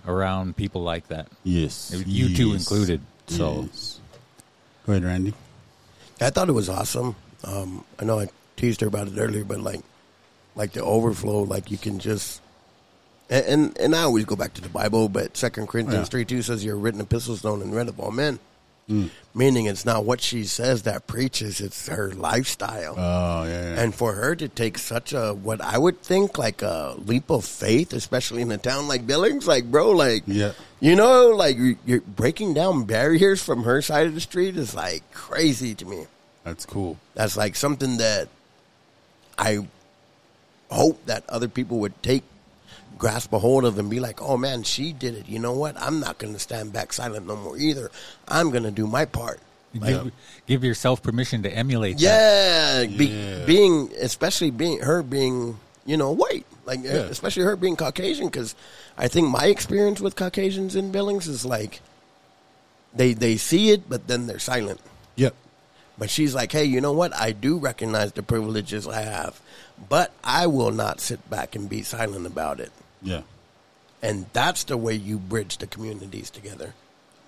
around 0.06 0.56
people 0.56 0.82
like 0.82 1.08
that. 1.08 1.28
Yes, 1.44 1.92
You 2.06 2.34
two 2.34 2.54
included. 2.54 3.00
So 3.28 3.62
Yes. 3.70 4.00
Go 4.86 4.92
ahead, 4.92 5.04
Randy. 5.04 5.34
I 6.20 6.30
thought 6.30 6.48
it 6.48 6.52
was 6.52 6.68
awesome. 6.68 7.14
Um, 7.44 7.84
I 7.98 8.04
know 8.04 8.18
I 8.18 8.28
teased 8.56 8.80
her 8.80 8.86
about 8.88 9.08
it 9.08 9.18
earlier, 9.18 9.44
but 9.44 9.60
like, 9.60 9.80
like 10.56 10.72
the 10.72 10.82
overflow, 10.82 11.42
like 11.42 11.70
you 11.70 11.78
can 11.78 11.98
just, 11.98 12.40
and 13.30 13.44
and, 13.46 13.78
and 13.78 13.94
I 13.94 14.02
always 14.02 14.24
go 14.24 14.36
back 14.36 14.54
to 14.54 14.60
the 14.60 14.68
Bible, 14.68 15.08
but 15.08 15.36
Second 15.36 15.68
Corinthians 15.68 16.06
Yeah. 16.06 16.10
three 16.10 16.24
two 16.24 16.42
says 16.42 16.64
you're 16.64 16.76
written 16.76 17.00
epistles 17.00 17.44
known 17.44 17.62
and 17.62 17.74
read 17.74 17.88
of 17.88 17.98
all 18.00 18.10
men, 18.10 18.38
Mm. 18.90 19.10
meaning 19.32 19.66
it's 19.66 19.84
not 19.84 20.04
what 20.04 20.20
she 20.20 20.42
says 20.44 20.82
that 20.82 21.06
preaches; 21.06 21.60
it's 21.60 21.86
her 21.86 22.12
lifestyle. 22.14 22.94
Oh 22.98 23.44
yeah, 23.44 23.74
yeah. 23.74 23.80
and 23.80 23.94
for 23.94 24.12
her 24.14 24.34
to 24.34 24.48
take 24.48 24.76
such 24.76 25.12
a 25.12 25.32
what 25.32 25.60
I 25.60 25.78
would 25.78 26.02
think 26.02 26.36
like 26.36 26.62
a 26.62 26.96
leap 26.98 27.30
of 27.30 27.44
faith, 27.44 27.92
especially 27.92 28.42
in 28.42 28.50
a 28.50 28.59
town 28.59 28.88
like 28.88 29.06
Billings, 29.06 29.46
like 29.46 29.70
bro, 29.70 29.92
like 29.92 30.24
Yeah. 30.26 30.52
you 30.80 30.96
know, 30.96 31.28
like 31.28 31.56
you- 31.56 31.78
you're 31.86 32.00
breaking 32.00 32.54
down 32.54 32.82
barriers 32.84 33.40
from 33.40 33.62
her 33.62 33.80
side 33.82 34.09
of 34.09 34.14
the 34.14 34.20
street 34.20 34.56
is 34.56 34.74
like 34.74 35.04
crazy 35.12 35.74
to 35.76 35.84
me. 35.86 36.06
that's 36.42 36.66
cool. 36.66 36.98
That's 37.14 37.36
like 37.36 37.54
something 37.54 37.98
that 37.98 38.26
I 39.38 39.64
hope 40.70 41.06
that 41.06 41.22
other 41.28 41.46
people 41.48 41.78
would 41.78 42.02
take 42.02 42.24
grasp 42.98 43.32
a 43.32 43.39
hold 43.39 43.64
of 43.64 43.78
and 43.78 43.89
be 43.90 44.01
like, 44.01 44.20
"Oh 44.23 44.36
man, 44.36 44.62
she 44.62 44.93
did 44.93 45.14
it. 45.14 45.28
You 45.28 45.39
know 45.39 45.52
what? 45.52 45.77
I'm 45.81 46.01
not 46.01 46.19
going 46.19 46.32
to 46.32 46.39
stand 46.39 46.73
back 46.73 46.93
silent 46.93 47.27
no 47.27 47.36
more 47.36 47.56
either. 47.59 47.90
I'm 48.28 48.51
going 48.51 48.64
to 48.64 48.70
do 48.70 48.86
my 48.86 49.05
part." 49.05 49.40
Like, 49.74 49.90
give, 50.05 50.12
give 50.47 50.64
yourself 50.64 51.02
permission 51.02 51.43
to 51.44 51.51
emulate. 51.51 51.97
that. 51.98 52.02
yeah, 52.90 52.97
be, 52.98 53.06
Yeah. 53.06 53.44
being 53.47 53.90
especially 53.98 54.51
being 54.51 54.81
her 54.81 55.02
being 55.02 55.59
you 55.86 55.97
know 55.97 56.10
white, 56.12 56.44
like 56.66 56.81
Yeah. 56.85 57.09
especially 57.09 57.44
her 57.44 57.56
being 57.56 57.77
Caucasian, 57.77 58.27
because 58.27 58.55
I 58.98 59.09
think 59.09 59.28
my 59.31 59.47
experience 59.47 60.01
with 60.01 60.14
Caucasians 60.14 60.77
in 60.77 60.93
Billings 60.93 61.27
is 61.27 61.44
like 61.47 61.81
they 62.94 63.14
they 63.14 63.36
see 63.39 63.70
it, 63.70 63.89
but 63.89 64.06
then 64.09 64.27
they're 64.27 64.39
silent. 64.39 64.81
Yep. 65.16 65.35
But 65.98 66.10
she's 66.10 66.35
like, 66.35 66.52
hey, 66.52 66.64
you 66.64 66.81
know 66.81 66.93
what? 66.93 67.14
I 67.14 67.32
do 67.32 67.59
recognize 67.59 68.12
the 68.12 68.23
privileges 68.23 68.86
I 68.86 69.02
have, 69.02 69.40
but 69.89 70.10
I 70.23 70.47
will 70.48 70.70
not 70.70 71.01
sit 71.01 71.28
back 71.31 71.55
and 71.55 71.69
be 71.69 71.82
silent 71.82 72.27
about 72.27 72.60
it. 72.60 72.73
Yeah. 73.02 73.22
And 74.02 74.26
that's 74.32 74.64
the 74.64 74.76
way 74.76 74.94
you 74.94 75.18
bridge 75.18 75.58
the 75.58 75.66
communities 75.66 76.30
together. 76.30 76.74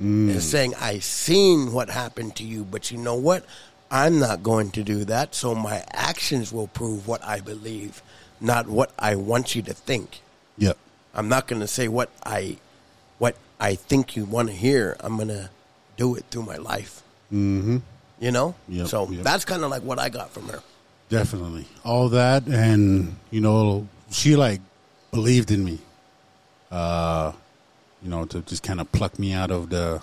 Is 0.01 0.51
saying, 0.51 0.75
I 0.75 0.99
seen 0.99 1.73
what 1.73 1.89
happened 1.89 2.35
to 2.37 2.45
you, 2.45 2.65
but 2.65 2.91
you 2.91 2.99
know 2.99 3.15
what? 3.15 3.45
I'm 3.93 4.19
not 4.19 4.43
going 4.43 4.73
to 4.73 4.83
do 4.83 5.05
that, 5.05 5.37
so 5.37 5.55
my 5.55 5.85
actions 5.93 6.53
will 6.53 6.67
prove 6.67 7.07
what 7.07 7.25
I 7.25 7.41
believe, 7.41 8.03
not 8.41 8.67
what 8.67 8.91
I 8.99 9.15
want 9.15 9.55
you 9.55 9.63
to 9.63 9.73
think. 9.73 10.21
Yep. 10.59 10.77
I'm 11.15 11.29
not 11.29 11.47
going 11.47 11.61
to 11.61 11.69
say 11.69 11.87
what 11.87 12.11
I 12.27 12.57
what 13.19 13.37
I 13.61 13.77
think 13.77 14.17
you 14.17 14.25
want 14.25 14.49
to 14.49 14.55
hear. 14.55 14.97
I'm 14.99 15.15
going 15.15 15.29
to 15.29 15.49
do 15.97 16.17
it 16.17 16.25
through 16.31 16.43
my 16.43 16.57
life. 16.57 17.03
Mm-hmm. 17.33 17.79
You 18.19 18.33
know? 18.33 18.57
Yep, 18.69 18.89
so 18.89 19.09
yep. 19.09 19.23
that's 19.23 19.45
kind 19.45 19.63
of 19.63 19.71
like 19.71 19.83
what 19.83 20.01
I 20.01 20.09
got 20.09 20.31
from 20.31 20.49
her. 20.49 20.61
Definitely. 21.09 21.67
All 21.85 22.09
that 22.11 22.47
and 22.47 23.17
you 23.31 23.41
know, 23.41 23.87
she 24.11 24.35
like 24.35 24.61
believed 25.15 25.51
in 25.51 25.65
me. 25.65 25.79
Uh 26.71 27.33
you 28.03 28.11
know, 28.11 28.27
to 28.27 28.43
just 28.43 28.63
kind 28.63 28.81
of 28.83 28.93
pluck 28.93 29.19
me 29.19 29.33
out 29.33 29.51
of 29.51 29.71
the 29.71 30.03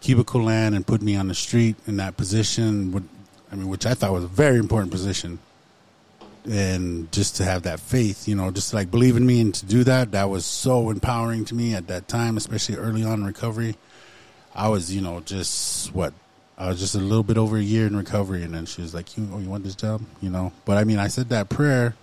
cubicle 0.00 0.42
land 0.42 0.74
and 0.74 0.84
put 0.84 1.00
me 1.00 1.14
on 1.14 1.28
the 1.28 1.34
street 1.34 1.76
in 1.86 1.96
that 1.98 2.16
position 2.16 2.90
I 3.52 3.54
mean, 3.54 3.68
which 3.68 3.84
I 3.84 3.92
thought 3.92 4.12
was 4.12 4.24
a 4.24 4.28
very 4.28 4.56
important 4.56 4.90
position. 4.90 5.38
And 6.50 7.12
just 7.12 7.36
to 7.36 7.44
have 7.44 7.64
that 7.64 7.78
faith, 7.78 8.26
you 8.26 8.34
know, 8.34 8.50
just 8.50 8.72
like 8.72 8.90
believe 8.90 9.16
in 9.16 9.26
me 9.26 9.42
and 9.42 9.54
to 9.54 9.66
do 9.66 9.84
that, 9.84 10.12
that 10.12 10.30
was 10.30 10.46
so 10.46 10.88
empowering 10.90 11.44
to 11.44 11.54
me 11.54 11.74
at 11.74 11.86
that 11.88 12.08
time, 12.08 12.36
especially 12.36 12.76
early 12.76 13.04
on 13.04 13.20
in 13.20 13.26
recovery. 13.26 13.76
I 14.54 14.68
was, 14.68 14.92
you 14.92 15.02
know, 15.02 15.20
just 15.20 15.94
what 15.94 16.14
I 16.56 16.68
was 16.68 16.80
just 16.80 16.94
a 16.94 16.98
little 16.98 17.22
bit 17.22 17.38
over 17.38 17.56
a 17.58 17.62
year 17.62 17.86
in 17.86 17.96
recovery, 17.96 18.42
and 18.42 18.54
then 18.54 18.66
she 18.66 18.82
was 18.82 18.94
like, 18.94 19.16
"You, 19.16 19.28
oh, 19.32 19.38
you 19.38 19.48
want 19.48 19.64
this 19.64 19.74
job?" 19.74 20.02
You 20.20 20.30
know. 20.30 20.52
But 20.64 20.76
I 20.78 20.84
mean, 20.84 20.98
I 20.98 21.08
said 21.08 21.30
that 21.30 21.48
prayer, 21.48 21.94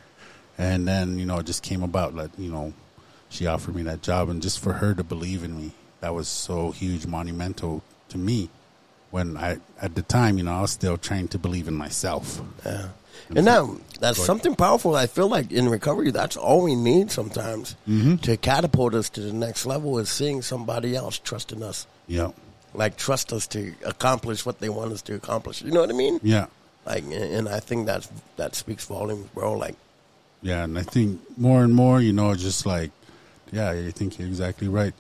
and 0.59 0.87
then 0.87 1.17
you 1.17 1.25
know, 1.25 1.39
it 1.39 1.47
just 1.47 1.63
came 1.63 1.81
about. 1.81 2.13
Like 2.13 2.29
you 2.37 2.51
know, 2.51 2.73
she 3.29 3.47
offered 3.47 3.75
me 3.75 3.81
that 3.83 4.03
job, 4.03 4.29
and 4.29 4.41
just 4.43 4.59
for 4.59 4.73
her 4.73 4.93
to 4.93 5.03
believe 5.03 5.43
in 5.43 5.57
me, 5.57 5.71
that 6.01 6.13
was 6.13 6.27
so 6.27 6.69
huge, 6.71 7.07
monumental 7.07 7.81
to 8.09 8.17
me. 8.19 8.49
When 9.11 9.37
I 9.37 9.57
at 9.81 9.95
the 9.95 10.03
time, 10.03 10.37
you 10.37 10.43
know, 10.43 10.53
I 10.53 10.61
was 10.61 10.71
still 10.71 10.97
trying 10.97 11.27
to 11.29 11.39
believe 11.39 11.67
in 11.67 11.73
myself. 11.73 12.39
Yeah. 12.63 12.89
And 13.35 13.43
now 13.45 13.77
that's 13.99 14.17
Go 14.17 14.21
ahead. 14.23 14.25
something 14.27 14.55
powerful. 14.55 14.95
I 14.95 15.07
feel 15.07 15.27
like 15.27 15.51
in 15.51 15.67
recovery, 15.67 16.11
that's 16.11 16.37
all 16.37 16.61
we 16.63 16.75
need 16.75 17.09
sometimes 17.11 17.75
Mm-hmm. 17.87 18.17
to 18.17 18.37
catapult 18.37 18.93
us 18.93 19.09
to 19.11 19.21
the 19.21 19.33
next 19.33 19.65
level 19.65 19.97
is 19.99 20.09
seeing 20.09 20.41
somebody 20.41 20.95
else 20.95 21.17
trusting 21.19 21.61
us, 21.63 21.85
Yeah, 22.07 22.31
like 22.73 22.95
trust 22.97 23.33
us 23.33 23.45
to 23.47 23.73
accomplish 23.85 24.45
what 24.45 24.59
they 24.59 24.69
want 24.69 24.93
us 24.93 25.01
to 25.03 25.15
accomplish. 25.15 25.61
You 25.63 25.71
know 25.71 25.81
what 25.81 25.89
I 25.89 25.93
mean? 25.93 26.19
yeah, 26.23 26.45
Like, 26.85 27.03
and 27.03 27.13
and 27.13 27.49
I 27.49 27.59
think 27.59 27.87
that's 27.87 28.07
that 28.37 28.55
speaks 28.55 28.85
volumes, 28.85 29.27
bro. 29.33 29.53
Like, 29.57 29.75
yeah. 30.41 30.63
And 30.63 30.77
I 30.77 30.83
think 30.83 31.19
more 31.37 31.63
and 31.63 31.73
more, 31.73 32.01
you 32.01 32.13
know, 32.13 32.33
just 32.35 32.65
like, 32.65 32.91
yeah, 33.51 33.69
I 33.71 33.91
think 33.91 34.19
you're 34.19 34.27
exactly 34.27 34.67
right. 34.67 34.93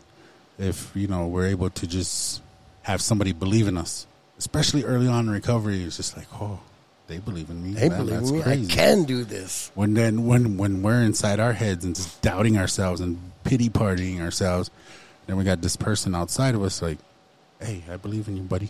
If 0.57 0.91
you 0.95 1.07
know, 1.07 1.27
we're 1.27 1.47
able 1.47 1.69
to 1.69 1.87
just 1.87 2.41
have 2.83 3.01
somebody 3.01 3.31
believe 3.33 3.67
in 3.67 3.77
us, 3.77 4.07
especially 4.37 4.83
early 4.83 5.07
on 5.07 5.27
in 5.27 5.31
recovery, 5.31 5.83
it's 5.83 5.97
just 5.97 6.17
like, 6.17 6.27
oh, 6.33 6.59
they 7.07 7.17
believe 7.19 7.49
in 7.49 7.63
me. 7.63 7.73
they 7.73 7.89
Man, 7.89 7.97
believe 7.99 8.19
that's 8.19 8.31
me. 8.31 8.41
crazy. 8.41 8.71
I 8.71 8.75
can 8.75 9.03
do 9.03 9.23
this. 9.23 9.71
When 9.75 9.93
then 9.93 10.25
when 10.25 10.57
when 10.57 10.81
we're 10.81 11.01
inside 11.01 11.39
our 11.39 11.53
heads 11.53 11.85
and 11.85 11.95
just 11.95 12.21
doubting 12.21 12.57
ourselves 12.57 12.99
and 13.01 13.17
pity 13.43 13.69
partying 13.69 14.19
ourselves, 14.21 14.69
then 15.27 15.37
we 15.37 15.43
got 15.43 15.61
this 15.61 15.75
person 15.75 16.13
outside 16.15 16.55
of 16.55 16.63
us 16.63 16.81
like, 16.81 16.97
hey, 17.61 17.83
I 17.91 17.97
believe 17.97 18.27
in 18.27 18.35
you, 18.37 18.43
buddy. 18.43 18.69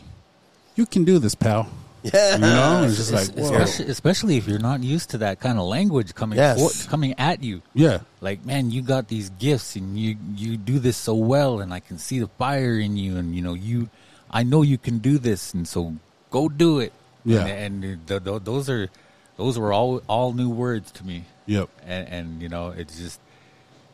You 0.75 0.85
can 0.85 1.03
do 1.03 1.19
this, 1.19 1.35
pal. 1.35 1.67
Yeah. 2.03 2.35
You 2.35 2.41
know, 2.41 2.83
it's 2.85 2.95
just 2.97 3.11
like, 3.11 3.27
especially, 3.37 3.85
especially 3.91 4.37
if 4.37 4.47
you're 4.47 4.59
not 4.59 4.81
used 4.83 5.09
to 5.11 5.17
that 5.19 5.39
kind 5.39 5.59
of 5.59 5.65
language 5.65 6.15
coming 6.15 6.37
Yes. 6.37 6.83
for, 6.85 6.89
coming 6.89 7.13
at 7.17 7.43
you. 7.43 7.61
yeah, 7.73 7.99
Like, 8.21 8.45
man, 8.45 8.71
you 8.71 8.81
got 8.81 9.07
these 9.09 9.29
gifts 9.31 9.75
and 9.75 9.97
you 9.99 10.15
you 10.35 10.55
do 10.57 10.79
this 10.79 10.95
so 10.97 11.15
well, 11.15 11.59
and 11.59 11.73
I 11.73 11.79
can 11.81 11.97
see 11.97 12.19
the 12.19 12.27
fire 12.39 12.79
in 12.79 12.95
you, 12.97 13.17
and 13.17 13.35
you 13.35 13.41
know 13.41 13.53
you, 13.53 13.89
I 14.31 14.43
know 14.43 14.61
you 14.61 14.77
can 14.77 14.99
do 14.99 15.17
this, 15.17 15.53
and 15.53 15.67
so 15.67 15.95
go 16.31 16.47
do 16.47 16.79
it. 16.79 16.93
Yeah. 17.25 17.45
and, 17.45 17.83
and 17.83 18.07
th- 18.07 18.23
th- 18.23 18.43
those 18.43 18.69
are 18.69 18.87
those 19.35 19.59
were 19.59 19.73
all 19.73 20.01
all 20.07 20.31
new 20.33 20.49
words 20.49 20.91
to 20.93 21.05
me. 21.05 21.25
yep, 21.47 21.67
and, 21.85 22.07
and 22.07 22.41
you 22.41 22.47
know 22.49 22.69
it's 22.75 22.97
just 22.97 23.19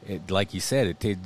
it 0.07 0.29
like 0.29 0.53
you 0.53 0.59
said 0.59 0.85
it, 0.87 1.03
it 1.05 1.17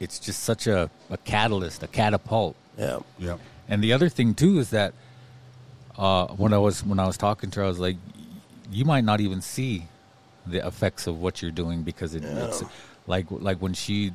it's 0.00 0.18
just 0.18 0.42
such 0.42 0.66
a, 0.66 0.90
a 1.08 1.16
catalyst 1.18 1.82
a 1.82 1.86
catapult 1.86 2.56
Yeah. 2.76 2.98
yeah. 3.18 3.36
and 3.68 3.82
the 3.82 3.92
other 3.92 4.08
thing 4.10 4.34
too 4.34 4.58
is 4.58 4.70
that 4.70 4.92
uh, 5.98 6.26
when 6.28 6.52
I 6.52 6.58
was 6.58 6.84
when 6.84 6.98
I 6.98 7.06
was 7.06 7.16
talking 7.16 7.50
to 7.50 7.60
her 7.60 7.66
I 7.66 7.68
was 7.68 7.78
like 7.78 7.96
you 8.70 8.84
might 8.84 9.04
not 9.04 9.20
even 9.20 9.40
see 9.40 9.84
the 10.46 10.66
effects 10.66 11.06
of 11.06 11.20
what 11.20 11.42
you're 11.42 11.50
doing 11.50 11.82
because 11.82 12.14
it, 12.14 12.24
it's 12.24 12.62
like 13.06 13.26
like 13.30 13.58
when 13.58 13.74
she 13.74 14.12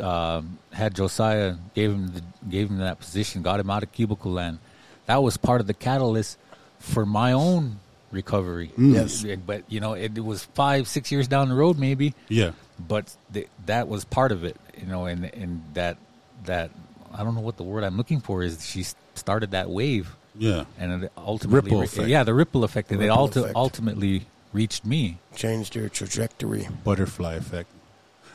um, 0.00 0.58
had 0.72 0.94
Josiah 0.94 1.56
gave 1.74 1.90
him 1.90 2.08
the, 2.08 2.22
gave 2.48 2.70
him 2.70 2.78
that 2.78 2.98
position 3.00 3.42
got 3.42 3.60
him 3.60 3.70
out 3.70 3.82
of 3.82 3.92
cubicle 3.92 4.32
land 4.32 4.58
that 5.06 5.22
was 5.22 5.36
part 5.36 5.60
of 5.60 5.66
the 5.66 5.74
catalyst 5.74 6.38
for 6.78 7.04
my 7.04 7.32
own 7.32 7.80
recovery. 8.10 8.72
Yes. 8.76 9.24
But 9.46 9.64
you 9.68 9.80
know, 9.80 9.94
it, 9.94 10.16
it 10.16 10.24
was 10.24 10.44
five, 10.44 10.88
six 10.88 11.12
years 11.12 11.28
down 11.28 11.48
the 11.48 11.54
road, 11.54 11.78
maybe. 11.78 12.14
Yeah. 12.28 12.52
But 12.78 13.14
th- 13.32 13.48
that 13.66 13.88
was 13.88 14.04
part 14.04 14.32
of 14.32 14.44
it, 14.44 14.56
you 14.78 14.86
know, 14.86 15.06
and 15.06 15.24
and 15.34 15.62
that 15.74 15.98
that 16.44 16.70
I 17.12 17.24
don't 17.24 17.34
know 17.34 17.40
what 17.40 17.56
the 17.56 17.62
word 17.62 17.84
I'm 17.84 17.96
looking 17.96 18.20
for 18.20 18.42
is. 18.42 18.66
She 18.66 18.84
started 19.14 19.50
that 19.50 19.68
wave, 19.68 20.16
Yeah. 20.38 20.64
and 20.78 21.04
it 21.04 21.12
ultimately, 21.16 21.70
Ripple 21.70 21.82
effect. 21.82 22.08
yeah, 22.08 22.22
the 22.24 22.34
ripple 22.34 22.64
effect, 22.64 22.90
and 22.92 23.00
it 23.02 23.06
Ripple 23.08 23.28
ulti- 23.28 23.36
effect. 23.42 23.56
ultimately 23.56 24.26
reached 24.52 24.84
me. 24.84 25.18
Changed 25.34 25.74
your 25.74 25.88
trajectory. 25.88 26.68
Butterfly 26.84 27.34
effect. 27.34 27.68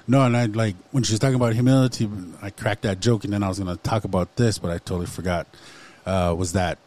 No, 0.08 0.22
and 0.22 0.38
I 0.38 0.46
like 0.46 0.76
when 0.92 1.04
she's 1.04 1.18
talking 1.20 1.36
about 1.36 1.54
humility. 1.54 2.08
I 2.42 2.52
cracked 2.52 2.84
that 2.84 3.00
joke, 3.00 3.24
and 3.24 3.34
then 3.34 3.42
I 3.44 3.48
was 3.48 3.60
going 3.60 3.76
to 3.76 3.82
talk 3.82 4.04
about 4.04 4.36
this, 4.36 4.60
but 4.60 4.70
I 4.72 4.78
totally 4.78 5.08
forgot. 5.08 5.48
Uh, 6.06 6.36
was 6.38 6.54
that 6.54 6.78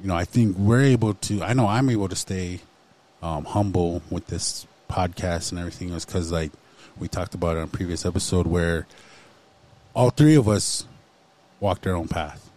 you 0.00 0.06
know 0.08 0.14
I 0.14 0.24
think 0.24 0.56
we're 0.56 0.82
able 0.82 1.14
to. 1.14 1.42
I 1.42 1.54
know 1.54 1.66
I'm 1.66 1.90
able 1.90 2.08
to 2.08 2.14
stay 2.16 2.60
um, 3.22 3.44
humble 3.44 4.00
with 4.10 4.28
this 4.28 4.66
podcast 4.88 5.50
and 5.50 5.58
everything 5.58 5.90
else 5.90 6.04
because 6.04 6.30
like 6.30 6.52
we 6.98 7.08
talked 7.08 7.34
about 7.34 7.56
it 7.56 7.60
on 7.60 7.64
a 7.64 7.68
previous 7.68 8.06
episode 8.06 8.46
where 8.46 8.86
all 9.94 10.10
three 10.10 10.36
of 10.36 10.48
us 10.48 10.84
walked 11.58 11.86
our 11.86 11.94
own 11.94 12.06
path, 12.08 12.48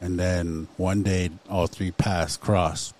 and 0.00 0.18
then 0.18 0.68
one 0.76 1.02
day 1.02 1.30
all 1.48 1.66
three 1.66 1.90
paths 1.90 2.36
crossed, 2.36 2.94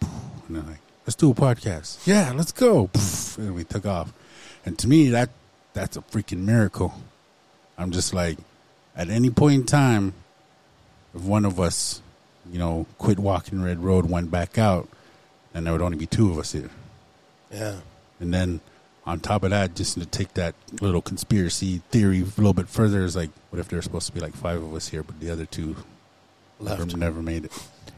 and 0.47 0.57
they're 0.57 0.63
like, 0.63 0.81
"Let's 1.07 1.17
do 1.17 1.31
a 1.31 1.35
podcast." 1.35 2.07
Yeah, 2.07 2.33
let's 2.35 2.53
go, 2.53 2.91
and 3.39 3.55
we 3.55 3.65
took 3.65 3.87
off. 3.87 4.13
And 4.65 4.79
to 4.79 4.89
me, 4.89 5.09
that 5.11 5.31
that's 5.73 5.97
a 5.97 6.03
freaking 6.03 6.45
miracle. 6.45 6.95
I'm 7.77 7.93
just 7.93 8.13
like, 8.13 8.39
at 8.97 9.09
any 9.09 9.31
point 9.31 9.61
in 9.61 9.67
time, 9.67 10.15
if 11.15 11.23
one 11.23 11.45
of 11.45 11.61
us, 11.61 12.03
you 12.51 12.59
know, 12.59 12.87
quit 12.99 13.19
walking 13.19 13.63
Red 13.63 13.83
Road, 13.83 14.11
went 14.11 14.31
back 14.31 14.59
out, 14.59 14.89
then 15.53 15.65
there 15.65 15.73
would 15.73 15.83
only 15.83 15.97
be 15.97 16.07
two 16.07 16.31
of 16.31 16.39
us 16.39 16.53
here. 16.53 16.71
Yeah. 17.53 17.77
And 18.21 18.35
then 18.35 18.61
on 19.07 19.21
top 19.21 19.45
of 19.45 19.51
that, 19.51 19.77
just 19.77 19.95
to 19.99 20.05
take 20.05 20.35
that 20.35 20.55
little 20.81 21.01
conspiracy 21.01 21.81
theory 21.91 22.21
a 22.21 22.25
little 22.25 22.53
bit 22.53 22.69
further, 22.69 23.05
is 23.05 23.17
like, 23.17 23.31
what 23.51 23.61
if 23.61 23.69
there's 23.69 23.85
supposed 23.85 24.07
to 24.09 24.13
be 24.13 24.21
like 24.21 24.35
five 24.35 24.63
of 24.63 24.75
us 24.75 24.89
here, 24.89 25.03
but 25.03 25.21
the 25.21 25.31
other 25.31 25.47
two 25.47 25.77
Left. 26.61 26.97
never 26.97 27.23
made 27.23 27.45
it? 27.47 27.53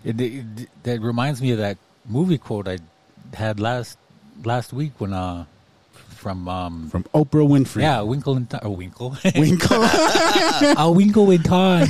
It, 0.04 0.20
it, 0.20 0.68
that 0.84 1.00
reminds 1.00 1.40
me 1.42 1.50
of 1.52 1.58
that 1.58 1.76
movie 2.06 2.38
quote 2.38 2.66
I 2.68 2.78
had 3.34 3.60
last 3.60 3.98
last 4.44 4.72
week 4.72 4.92
when 4.98 5.12
uh 5.12 5.44
from 5.92 6.48
um 6.48 6.88
From 6.90 7.04
Oprah 7.14 7.46
Winfrey. 7.48 7.82
yeah 7.82 8.00
Winkle 8.02 8.36
in 8.36 8.46
Time 8.46 8.60
or 8.64 8.76
Winkle 8.76 9.16
Winkle. 9.36 9.82
a 9.82 10.90
Winkle 10.94 11.30
in 11.30 11.42
Time. 11.42 11.88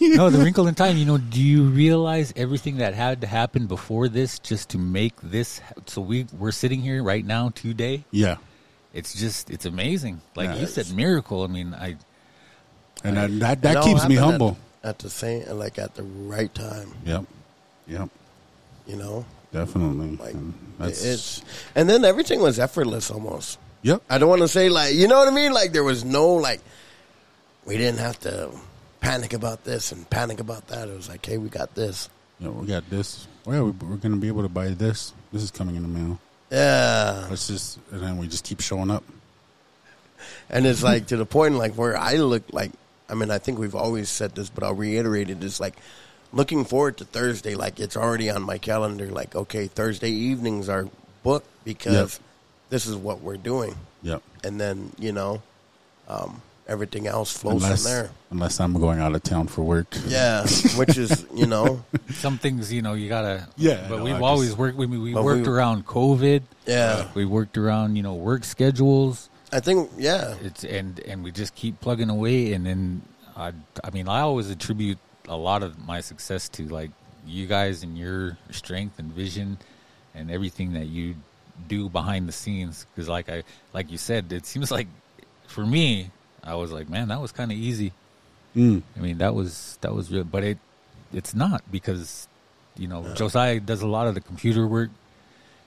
no, 0.00 0.30
the 0.30 0.40
Wrinkle 0.42 0.66
in 0.66 0.74
Time. 0.74 0.96
You 0.96 1.04
know, 1.04 1.18
do 1.18 1.42
you 1.42 1.64
realize 1.64 2.32
everything 2.36 2.78
that 2.78 2.94
had 2.94 3.20
to 3.20 3.26
happen 3.26 3.66
before 3.66 4.08
this 4.08 4.38
just 4.38 4.70
to 4.70 4.78
make 4.78 5.14
this? 5.22 5.60
So 5.86 6.00
we 6.00 6.26
we're 6.38 6.52
sitting 6.52 6.80
here 6.80 7.02
right 7.02 7.24
now 7.24 7.50
today. 7.50 8.04
yeah. 8.10 8.36
It's 8.94 9.12
just 9.14 9.50
it's 9.50 9.66
amazing. 9.66 10.22
Like 10.34 10.48
Yeah. 10.50 10.56
you 10.60 10.66
said, 10.66 10.90
miracle. 10.92 11.42
I 11.44 11.48
mean, 11.48 11.74
I 11.74 11.96
And 13.04 13.16
that, 13.18 13.30
that, 13.40 13.62
that 13.62 13.84
keeps 13.84 14.08
me 14.08 14.14
happened 14.14 14.40
humble. 14.40 14.58
At, 14.86 14.98
the 15.00 15.10
same, 15.10 15.44
like 15.58 15.78
at 15.78 15.94
the 15.96 16.02
right 16.04 16.54
time, 16.54 16.92
Yep. 17.04 17.24
Yep. 17.88 18.08
you 18.86 18.96
know? 18.96 19.24
Definitely. 19.52 20.16
Like, 20.16 20.34
And 20.34 20.54
that's, 20.78 21.04
it's, 21.04 21.42
and 21.74 21.88
then 21.90 22.04
everything 22.04 22.40
was 22.40 22.58
effortless 22.58 23.10
almost. 23.10 23.58
yep. 23.82 24.00
I 24.08 24.18
don't 24.18 24.28
want 24.28 24.42
to 24.42 24.48
say 24.48 24.68
like, 24.68 24.94
you 24.94 25.08
know 25.08 25.18
what 25.18 25.28
I 25.28 25.32
mean? 25.32 25.52
Like 25.52 25.72
there 25.72 25.82
was 25.84 26.04
no 26.04 26.34
like, 26.34 26.60
we 27.64 27.76
didn't 27.76 27.98
have 27.98 28.20
to 28.20 28.50
panic 29.00 29.32
about 29.32 29.64
this 29.64 29.90
and 29.92 30.08
panic 30.08 30.38
about 30.40 30.68
that. 30.68 30.88
It 30.88 30.96
was 30.96 31.08
like, 31.08 31.26
hey, 31.26 31.36
we 31.38 31.48
got 31.48 31.74
this. 31.74 32.08
Know, 32.38 32.50
we 32.52 32.66
got 32.66 32.88
this. 32.90 33.26
Oh, 33.46 33.52
yeah, 33.52 33.62
we, 33.62 33.70
we're 33.70 33.96
going 33.96 34.12
to 34.14 34.20
be 34.20 34.28
able 34.28 34.42
to 34.42 34.48
buy 34.48 34.68
this. 34.68 35.12
This 35.32 35.42
is 35.42 35.50
coming 35.50 35.74
in 35.74 35.82
the 35.82 35.88
mail. 35.88 36.20
Yeah. 36.50 37.26
Let's 37.30 37.48
just, 37.48 37.78
and 37.90 38.02
then 38.02 38.18
we 38.18 38.28
just 38.28 38.44
keep 38.44 38.60
showing 38.60 38.90
up. 38.90 39.02
And 40.50 40.64
it's 40.66 40.82
like 40.82 41.06
to 41.08 41.16
the 41.16 41.26
point 41.26 41.54
like 41.54 41.74
where 41.74 41.96
I 41.96 42.14
look 42.16 42.42
like 42.52 42.70
I 43.08 43.14
mean 43.14 43.30
I 43.30 43.38
think 43.38 43.58
we've 43.58 43.74
always 43.74 44.08
said 44.08 44.34
this, 44.34 44.50
but 44.50 44.64
I'll 44.64 44.74
reiterate 44.74 45.30
it. 45.30 45.42
It's 45.44 45.60
like 45.60 45.76
looking 46.32 46.64
forward 46.64 46.96
to 46.98 47.04
Thursday. 47.04 47.54
Like 47.54 47.78
it's 47.80 47.96
already 47.96 48.30
on 48.30 48.42
my 48.42 48.58
calendar. 48.58 49.06
Like 49.06 49.34
okay, 49.36 49.66
Thursday 49.66 50.10
evenings 50.10 50.68
are 50.68 50.88
booked 51.22 51.48
because 51.64 51.94
Yep. 52.18 52.24
this 52.70 52.86
is 52.86 52.96
what 52.96 53.20
we're 53.20 53.36
doing. 53.36 53.76
Yep. 54.02 54.22
And 54.44 54.60
then 54.60 54.92
you 54.98 55.12
know, 55.12 55.42
um, 56.08 56.42
everything 56.68 57.06
else 57.06 57.36
flows 57.36 57.62
Unless, 57.62 57.82
from 57.82 57.90
there. 57.92 58.10
unless 58.30 58.58
I'm 58.60 58.72
going 58.72 58.98
out 59.00 59.14
of 59.14 59.22
town 59.22 59.46
for 59.46 59.62
work. 59.62 59.86
Yeah, 60.06 60.44
which 60.76 60.98
is 60.98 61.26
you 61.34 61.46
know, 61.46 61.84
some 62.14 62.38
things 62.38 62.72
you 62.72 62.82
know 62.82 62.94
you 62.94 63.08
gotta. 63.08 63.48
Yeah, 63.56 63.86
but 63.88 63.98
no, 63.98 64.04
we've 64.04 64.14
I 64.14 64.20
always 64.20 64.48
just- 64.48 64.58
worked. 64.58 64.76
We 64.76 64.86
we 64.86 65.14
worked 65.14 65.46
we- 65.46 65.52
around 65.52 65.86
COVID. 65.86 66.42
yeah. 66.66 67.08
We 67.14 67.24
worked 67.24 67.56
around 67.56 67.94
you 67.96 68.02
know 68.02 68.14
work 68.14 68.42
schedules. 68.44 69.28
I 69.52 69.60
think 69.60 69.90
yeah, 69.96 70.34
It's 70.42 70.64
and 70.64 70.98
and 71.00 71.22
we 71.22 71.30
just 71.30 71.54
keep 71.54 71.80
plugging 71.80 72.10
away, 72.10 72.52
and 72.52 72.66
then 72.66 73.02
I 73.36 73.52
I 73.84 73.90
mean 73.90 74.08
I 74.08 74.20
always 74.20 74.50
attribute 74.50 74.98
a 75.28 75.36
lot 75.36 75.62
of 75.62 75.78
my 75.86 76.00
success 76.00 76.48
to 76.50 76.68
like 76.68 76.90
you 77.26 77.46
guys 77.46 77.82
and 77.82 77.98
your 77.98 78.38
strength 78.50 78.98
and 78.98 79.12
vision 79.12 79.58
and 80.14 80.30
everything 80.30 80.72
that 80.74 80.86
you 80.86 81.16
do 81.68 81.88
behind 81.88 82.28
the 82.28 82.32
scenes. 82.32 82.86
Because 82.94 83.08
like 83.08 83.28
I 83.28 83.42
like 83.72 83.90
you 83.90 83.98
said 83.98 84.32
it 84.32 84.46
seems 84.46 84.70
like 84.70 84.88
for 85.46 85.64
me 85.64 86.10
I 86.42 86.54
was 86.54 86.72
like 86.72 86.88
man 86.88 87.08
that 87.08 87.20
was 87.20 87.32
kind 87.32 87.50
of 87.50 87.58
easy. 87.58 87.92
Mm. 88.54 88.82
I 88.96 89.00
mean 89.00 89.18
that 89.18 89.34
was 89.34 89.78
that 89.80 89.94
was 89.94 90.10
real 90.10 90.24
but 90.24 90.42
it 90.42 90.58
it's 91.12 91.34
not 91.34 91.62
because 91.70 92.26
you 92.76 92.88
know 92.88 93.14
Josiah 93.14 93.60
does 93.60 93.82
a 93.82 93.86
lot 93.86 94.06
of 94.06 94.14
the 94.14 94.20
computer 94.20 94.66
work 94.66 94.90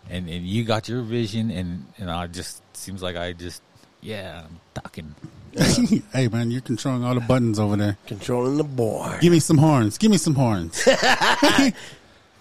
and 0.09 0.29
and 0.29 0.45
you 0.45 0.63
got 0.63 0.89
your 0.89 1.01
vision 1.01 1.51
and 1.51 1.85
and 1.97 2.09
I 2.09 2.27
just 2.27 2.61
seems 2.75 3.03
like 3.03 3.15
I 3.15 3.33
just 3.33 3.61
yeah 4.01 4.43
I'm 4.45 4.59
talking 4.73 5.15
hey, 6.13 6.27
man, 6.27 6.51
you're 6.51 6.61
controlling 6.61 7.03
all 7.03 7.15
the 7.15 7.21
buttons 7.21 7.59
over 7.59 7.75
there. 7.75 7.97
controlling 8.05 8.57
the 8.57 8.63
boy. 8.63 9.17
Give 9.19 9.31
me 9.31 9.39
some 9.39 9.57
horns. 9.57 9.97
Give 9.97 10.11
me 10.11 10.17
some 10.17 10.35
horns. 10.35 10.83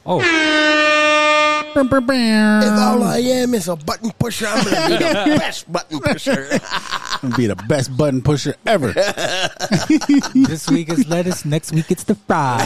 oh 0.07 0.21
If 1.79 2.73
all 2.73 3.05
I 3.05 3.19
am 3.19 3.55
is 3.55 3.69
a 3.69 3.77
button 3.77 4.11
pusher, 4.19 4.47
I'm 4.49 4.65
gonna 4.65 4.89
be 4.89 4.97
the 4.97 5.37
best 5.39 5.71
button 5.71 6.01
pusher. 6.01 6.49
I'm 6.51 7.31
gonna 7.31 7.37
be 7.37 7.47
the 7.47 7.55
best 7.69 7.97
button 7.97 8.21
pusher 8.23 8.57
ever. 8.67 8.93
this 10.35 10.69
week 10.71 10.91
is 10.91 11.07
lettuce 11.09 11.45
next 11.45 11.73
week 11.73 11.91
it's 11.91 12.05
the 12.05 12.15
fry 12.15 12.59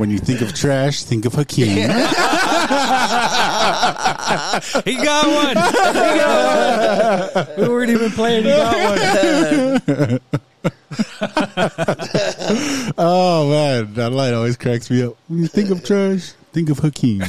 When 0.00 0.08
you 0.08 0.18
think 0.18 0.40
of 0.40 0.54
trash, 0.54 1.04
think 1.04 1.26
of 1.26 1.34
Hakeem. 1.34 1.66
he 1.66 1.86
got 4.96 5.26
one 5.26 5.56
we 7.58 7.68
weren't 7.68 7.90
even 7.90 8.10
playing 8.12 8.44
he 8.44 8.48
got 8.48 8.78
one 8.78 10.20
oh 12.96 13.50
man, 13.50 13.92
that 13.92 14.10
light 14.10 14.32
always 14.32 14.56
cracks 14.56 14.90
me 14.90 15.02
up. 15.02 15.18
When 15.28 15.40
you 15.40 15.48
think 15.48 15.68
of 15.68 15.84
trash, 15.84 16.32
think 16.54 16.70
of 16.70 16.78
Hakeem. 16.78 17.20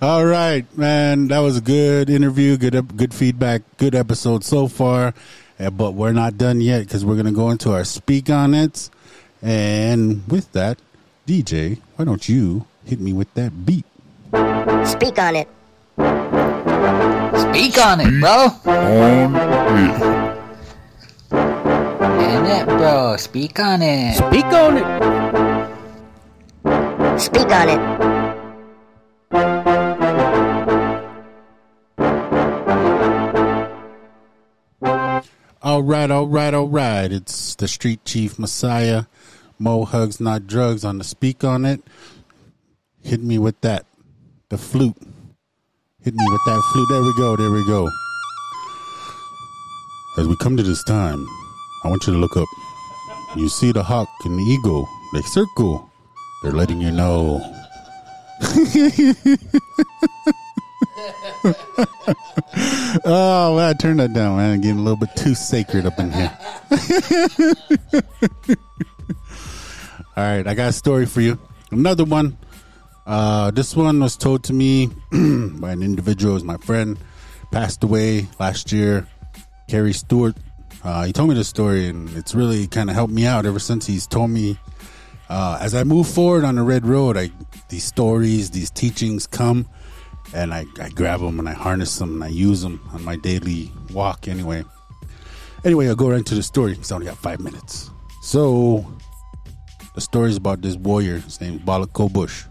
All 0.00 0.24
right, 0.24 0.64
man, 0.78 1.28
that 1.28 1.40
was 1.40 1.58
a 1.58 1.60
good 1.60 2.08
interview, 2.08 2.56
good 2.56 2.96
good 2.96 3.12
feedback, 3.12 3.60
good 3.76 3.94
episode 3.94 4.44
so 4.44 4.66
far. 4.66 5.12
Uh, 5.60 5.68
but 5.68 5.92
we're 5.92 6.12
not 6.12 6.38
done 6.38 6.62
yet 6.62 6.84
because 6.84 7.04
we're 7.04 7.16
gonna 7.16 7.32
go 7.32 7.50
into 7.50 7.70
our 7.70 7.84
speak 7.84 8.30
on 8.30 8.54
it. 8.54 8.88
And 9.44 10.26
with 10.26 10.50
that, 10.52 10.78
DJ, 11.26 11.78
why 11.96 12.06
don't 12.06 12.26
you 12.26 12.64
hit 12.86 12.98
me 12.98 13.12
with 13.12 13.32
that 13.34 13.66
beat? 13.66 13.84
Speak 14.88 15.18
on 15.18 15.36
it. 15.36 15.48
Speak 17.36 17.76
on 17.78 18.00
it, 18.00 18.20
bro. 18.20 18.48
In 22.24 22.46
it, 22.46 22.66
bro. 22.66 23.16
Speak 23.18 23.60
on 23.60 23.82
it. 23.82 24.16
speak 24.16 24.46
on 24.46 24.78
it 24.78 25.64
Speak 27.18 27.50
on 27.52 27.68
it. 27.68 27.78
All 35.62 35.82
right, 35.82 36.10
all 36.10 36.26
right, 36.26 36.54
all 36.54 36.68
right. 36.68 37.12
It's 37.12 37.54
the 37.54 37.68
Street 37.68 38.04
Chief 38.04 38.38
Messiah. 38.38 39.04
Mo 39.58 39.84
Hugs 39.84 40.20
Not 40.20 40.46
Drugs 40.46 40.84
on 40.84 40.98
the 40.98 41.04
speak 41.04 41.44
on 41.44 41.64
it. 41.64 41.82
Hit 43.02 43.22
me 43.22 43.38
with 43.38 43.60
that. 43.60 43.86
The 44.48 44.58
flute. 44.58 44.96
Hit 46.02 46.14
me 46.14 46.24
with 46.28 46.40
that 46.46 46.62
flute. 46.72 46.88
There 46.90 47.02
we 47.02 47.14
go, 47.16 47.36
there 47.36 47.50
we 47.50 47.64
go. 47.66 47.90
As 50.16 50.28
we 50.28 50.36
come 50.36 50.56
to 50.56 50.62
this 50.62 50.84
time, 50.84 51.26
I 51.84 51.88
want 51.88 52.06
you 52.06 52.12
to 52.12 52.18
look 52.18 52.36
up. 52.36 52.48
You 53.36 53.48
see 53.48 53.72
the 53.72 53.82
hawk 53.82 54.08
and 54.24 54.38
the 54.38 54.42
eagle. 54.42 54.88
They 55.12 55.22
circle. 55.22 55.90
They're 56.42 56.52
letting 56.52 56.80
you 56.80 56.92
know. 56.92 57.42
oh 63.04 63.56
man, 63.56 63.76
turn 63.78 63.96
that 63.98 64.12
down, 64.12 64.36
man. 64.36 64.60
Getting 64.60 64.78
a 64.78 64.82
little 64.82 64.98
bit 64.98 65.14
too 65.16 65.34
sacred 65.34 65.86
up 65.86 65.98
in 65.98 66.12
here. 66.12 66.38
All 70.16 70.22
right, 70.22 70.46
I 70.46 70.54
got 70.54 70.68
a 70.68 70.72
story 70.72 71.06
for 71.06 71.20
you. 71.20 71.40
Another 71.72 72.04
one. 72.04 72.38
Uh, 73.04 73.50
this 73.50 73.74
one 73.74 73.98
was 73.98 74.16
told 74.16 74.44
to 74.44 74.52
me 74.52 74.86
by 75.10 75.72
an 75.72 75.82
individual, 75.82 76.36
is 76.36 76.44
my 76.44 76.56
friend, 76.58 76.96
passed 77.50 77.82
away 77.82 78.28
last 78.38 78.70
year. 78.70 79.08
Kerry 79.68 79.92
Stewart. 79.92 80.36
Uh, 80.84 81.04
he 81.04 81.12
told 81.12 81.30
me 81.30 81.34
this 81.34 81.48
story, 81.48 81.88
and 81.88 82.08
it's 82.16 82.32
really 82.32 82.68
kind 82.68 82.90
of 82.90 82.94
helped 82.94 83.12
me 83.12 83.26
out 83.26 83.44
ever 83.44 83.58
since 83.58 83.86
he's 83.86 84.06
told 84.06 84.30
me. 84.30 84.56
Uh, 85.28 85.58
as 85.60 85.74
I 85.74 85.82
move 85.82 86.06
forward 86.06 86.44
on 86.44 86.54
the 86.54 86.62
red 86.62 86.86
road, 86.86 87.16
I 87.16 87.32
these 87.68 87.84
stories, 87.84 88.50
these 88.50 88.70
teachings 88.70 89.26
come, 89.26 89.66
and 90.32 90.54
I, 90.54 90.64
I 90.80 90.90
grab 90.90 91.20
them 91.20 91.40
and 91.40 91.48
I 91.48 91.54
harness 91.54 91.98
them 91.98 92.14
and 92.14 92.24
I 92.24 92.28
use 92.28 92.62
them 92.62 92.80
on 92.92 93.02
my 93.02 93.16
daily 93.16 93.72
walk. 93.92 94.28
Anyway, 94.28 94.64
anyway, 95.64 95.88
I'll 95.88 95.96
go 95.96 96.10
right 96.10 96.18
into 96.18 96.36
the 96.36 96.42
story. 96.44 96.72
It's 96.72 96.92
only 96.92 97.06
got 97.06 97.16
five 97.16 97.40
minutes. 97.40 97.90
So, 98.22 98.86
the 99.94 100.00
stories 100.00 100.36
about 100.36 100.60
this 100.60 100.76
warrior. 100.76 101.18
His 101.18 101.40
name's 101.40 101.62
Balako 101.62 102.12
Bush. 102.12 102.44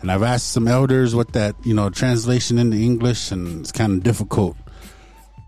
And 0.00 0.12
I've 0.12 0.22
asked 0.22 0.52
some 0.52 0.68
elders 0.68 1.14
what 1.14 1.32
that, 1.32 1.56
you 1.64 1.74
know, 1.74 1.90
translation 1.90 2.56
into 2.58 2.76
English, 2.76 3.32
and 3.32 3.60
it's 3.60 3.72
kind 3.72 3.92
of 3.92 4.02
difficult 4.04 4.56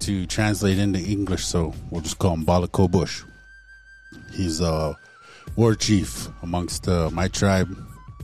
to 0.01 0.27
translate 0.27 0.79
into 0.79 0.99
English, 0.99 1.45
so 1.45 1.73
we'll 1.91 2.01
just 2.01 2.19
call 2.19 2.35
him 2.35 2.45
Balako 2.45 2.91
Bush. 2.91 3.23
He's 4.33 4.61
a 4.61 4.97
war 5.57 5.75
chief 5.75 6.29
amongst 6.43 6.89
uh, 6.89 7.11
my 7.11 7.29
tribe, 7.29 7.77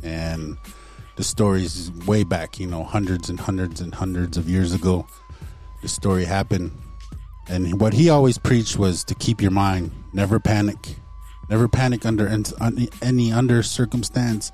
and 0.02 0.56
the 1.16 1.22
story's 1.22 1.92
way 2.06 2.24
back, 2.24 2.58
you 2.58 2.66
know, 2.66 2.82
hundreds 2.82 3.30
and 3.30 3.38
hundreds 3.38 3.80
and 3.80 3.94
hundreds 3.94 4.36
of 4.36 4.48
years 4.48 4.72
ago. 4.72 5.06
The 5.82 5.88
story 5.88 6.24
happened, 6.24 6.72
and 7.48 7.80
what 7.80 7.92
he 7.92 8.10
always 8.10 8.36
preached 8.36 8.78
was 8.78 9.04
to 9.04 9.14
keep 9.14 9.40
your 9.40 9.52
mind, 9.52 9.92
never 10.12 10.40
panic, 10.40 10.96
never 11.48 11.68
panic 11.68 12.04
under 12.04 12.28
any, 13.02 13.32
under 13.32 13.62
circumstance, 13.62 14.52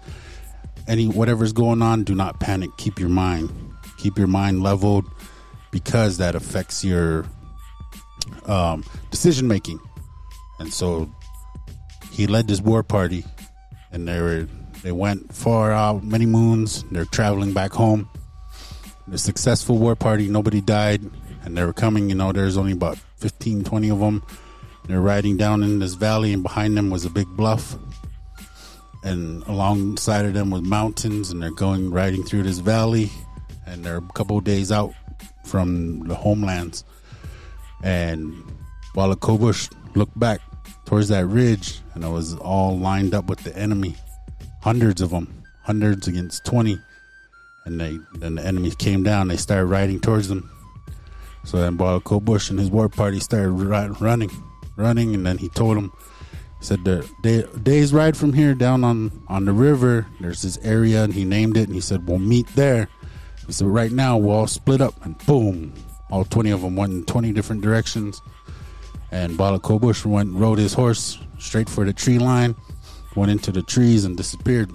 any 0.86 1.06
whatever's 1.06 1.52
going 1.52 1.82
on. 1.82 2.04
Do 2.04 2.14
not 2.14 2.40
panic. 2.40 2.70
Keep 2.76 2.98
your 2.98 3.08
mind, 3.08 3.50
keep 3.98 4.18
your 4.18 4.26
mind 4.26 4.62
leveled, 4.62 5.04
because 5.70 6.18
that 6.18 6.34
affects 6.34 6.84
your 6.84 7.24
um, 8.46 8.84
decision 9.10 9.48
making. 9.48 9.80
And 10.58 10.72
so 10.72 11.10
he 12.10 12.26
led 12.26 12.48
this 12.48 12.60
war 12.60 12.82
party, 12.82 13.24
and 13.90 14.06
they 14.06 14.20
were 14.20 14.46
they 14.82 14.92
went 14.92 15.32
far 15.32 15.70
out, 15.72 16.02
many 16.02 16.26
moons. 16.26 16.84
They're 16.90 17.04
traveling 17.04 17.52
back 17.52 17.72
home. 17.72 18.08
The 19.06 19.18
successful 19.18 19.78
war 19.78 19.94
party, 19.94 20.28
nobody 20.28 20.60
died, 20.60 21.02
and 21.44 21.56
they 21.56 21.64
were 21.64 21.72
coming. 21.72 22.08
You 22.08 22.16
know, 22.16 22.32
there's 22.32 22.56
only 22.56 22.72
about 22.72 22.98
15, 23.18 23.64
20 23.64 23.90
of 23.90 24.00
them. 24.00 24.22
They're 24.86 25.00
riding 25.00 25.36
down 25.36 25.62
in 25.62 25.78
this 25.78 25.94
valley, 25.94 26.32
and 26.32 26.42
behind 26.42 26.76
them 26.76 26.90
was 26.90 27.04
a 27.04 27.10
big 27.10 27.28
bluff, 27.28 27.76
and 29.04 29.42
alongside 29.44 30.24
of 30.24 30.34
them 30.34 30.50
was 30.50 30.62
mountains, 30.62 31.30
and 31.30 31.42
they're 31.42 31.50
going 31.50 31.90
riding 31.90 32.24
through 32.24 32.42
this 32.42 32.58
valley, 32.58 33.10
and 33.66 33.84
they're 33.84 33.98
a 33.98 34.12
couple 34.14 34.40
days 34.40 34.72
out 34.72 34.92
from 35.44 36.00
the 36.08 36.14
homelands. 36.14 36.84
And 37.82 38.34
while 38.94 39.14
Kobush 39.16 39.72
looked 39.94 40.18
back 40.18 40.40
towards 40.84 41.08
that 41.08 41.26
ridge, 41.26 41.80
and 41.94 42.04
it 42.04 42.08
was 42.08 42.34
all 42.36 42.78
lined 42.78 43.14
up 43.14 43.26
with 43.26 43.40
the 43.40 43.56
enemy, 43.56 43.96
hundreds 44.62 45.00
of 45.00 45.10
them, 45.10 45.42
hundreds 45.62 46.08
against 46.08 46.44
twenty, 46.44 46.78
and 47.64 47.80
they 47.80 47.98
then 48.18 48.34
the 48.34 48.44
enemy 48.44 48.70
came 48.72 49.02
down. 49.02 49.28
They 49.28 49.36
started 49.36 49.66
riding 49.66 50.00
towards 50.00 50.28
them. 50.28 50.50
So 51.44 51.58
then 51.58 51.76
Bush 51.76 52.50
and 52.50 52.58
his 52.58 52.70
war 52.70 52.88
party 52.88 53.18
started 53.20 53.50
running, 53.50 54.30
running, 54.76 55.14
and 55.14 55.26
then 55.26 55.38
he 55.38 55.48
told 55.48 55.78
he 55.82 55.90
said 56.60 56.84
the 56.84 57.08
day, 57.22 57.44
day's 57.62 57.92
ride 57.92 58.16
from 58.16 58.32
here 58.32 58.54
down 58.54 58.84
on 58.84 59.24
on 59.28 59.44
the 59.44 59.52
river. 59.52 60.06
There's 60.20 60.42
this 60.42 60.58
area, 60.58 61.04
and 61.04 61.12
he 61.12 61.24
named 61.24 61.56
it, 61.56 61.64
and 61.64 61.74
he 61.74 61.80
said 61.80 62.06
we'll 62.06 62.18
meet 62.18 62.46
there. 62.54 62.88
He 63.46 63.52
said 63.52 63.66
right 63.66 63.90
now 63.90 64.16
we'll 64.16 64.36
all 64.36 64.46
split 64.46 64.80
up, 64.80 64.94
and 65.04 65.18
boom, 65.26 65.74
all 66.10 66.24
twenty 66.24 66.50
of 66.50 66.62
them 66.62 66.76
went 66.76 66.92
in 66.92 67.04
twenty 67.04 67.32
different 67.32 67.62
directions. 67.62 68.20
And 69.10 69.36
Balako 69.36 69.80
Bush 69.80 70.06
went 70.06 70.32
rode 70.32 70.58
his 70.58 70.72
horse 70.72 71.18
straight 71.38 71.68
for 71.68 71.84
the 71.84 71.92
tree 71.92 72.18
line, 72.18 72.54
went 73.14 73.30
into 73.30 73.52
the 73.52 73.62
trees 73.62 74.04
and 74.04 74.16
disappeared. 74.16 74.70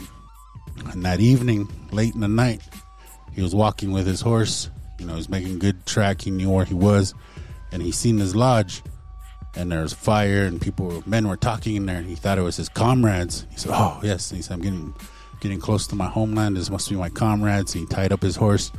And 0.92 1.04
that 1.06 1.20
evening, 1.20 1.68
late 1.92 2.14
in 2.14 2.22
the 2.22 2.28
night, 2.28 2.62
he 3.34 3.42
was 3.42 3.56
walking 3.56 3.92
with 3.92 4.06
his 4.06 4.22
horse. 4.22 4.70
You 5.00 5.06
know, 5.06 5.16
he's 5.16 5.30
making 5.30 5.60
good 5.60 5.86
track. 5.86 6.22
He 6.22 6.32
knew 6.32 6.52
where 6.52 6.66
he 6.66 6.74
was, 6.74 7.14
and 7.72 7.82
he 7.82 7.92
seen 7.92 8.18
his 8.18 8.36
lodge. 8.36 8.84
And 9.58 9.72
there 9.72 9.82
was 9.82 9.92
fire, 9.92 10.46
and 10.46 10.62
people, 10.62 11.02
men 11.08 11.28
were 11.28 11.36
talking 11.36 11.76
in 11.76 11.88
there. 11.88 11.98
And 11.98 12.06
he 12.08 12.14
thought 12.14 12.38
it 12.38 12.44
was 12.44 12.58
his 12.58 12.70
comrades. 12.70 13.48
He 13.50 13.58
said, 13.58 13.72
"Oh 13.74 14.00
yes." 14.04 14.30
And 14.30 14.38
he 14.38 14.44
said, 14.44 14.54
"I'm 14.54 14.62
getting, 14.62 14.94
getting 15.40 15.60
close 15.60 15.88
to 15.88 15.96
my 15.96 16.06
homeland. 16.08 16.56
This 16.56 16.70
must 16.70 16.88
be 16.90 16.96
my 16.96 17.10
comrades." 17.10 17.74
And 17.74 17.82
he 17.82 17.88
tied 17.88 18.12
up 18.12 18.22
his 18.22 18.36
horse, 18.36 18.72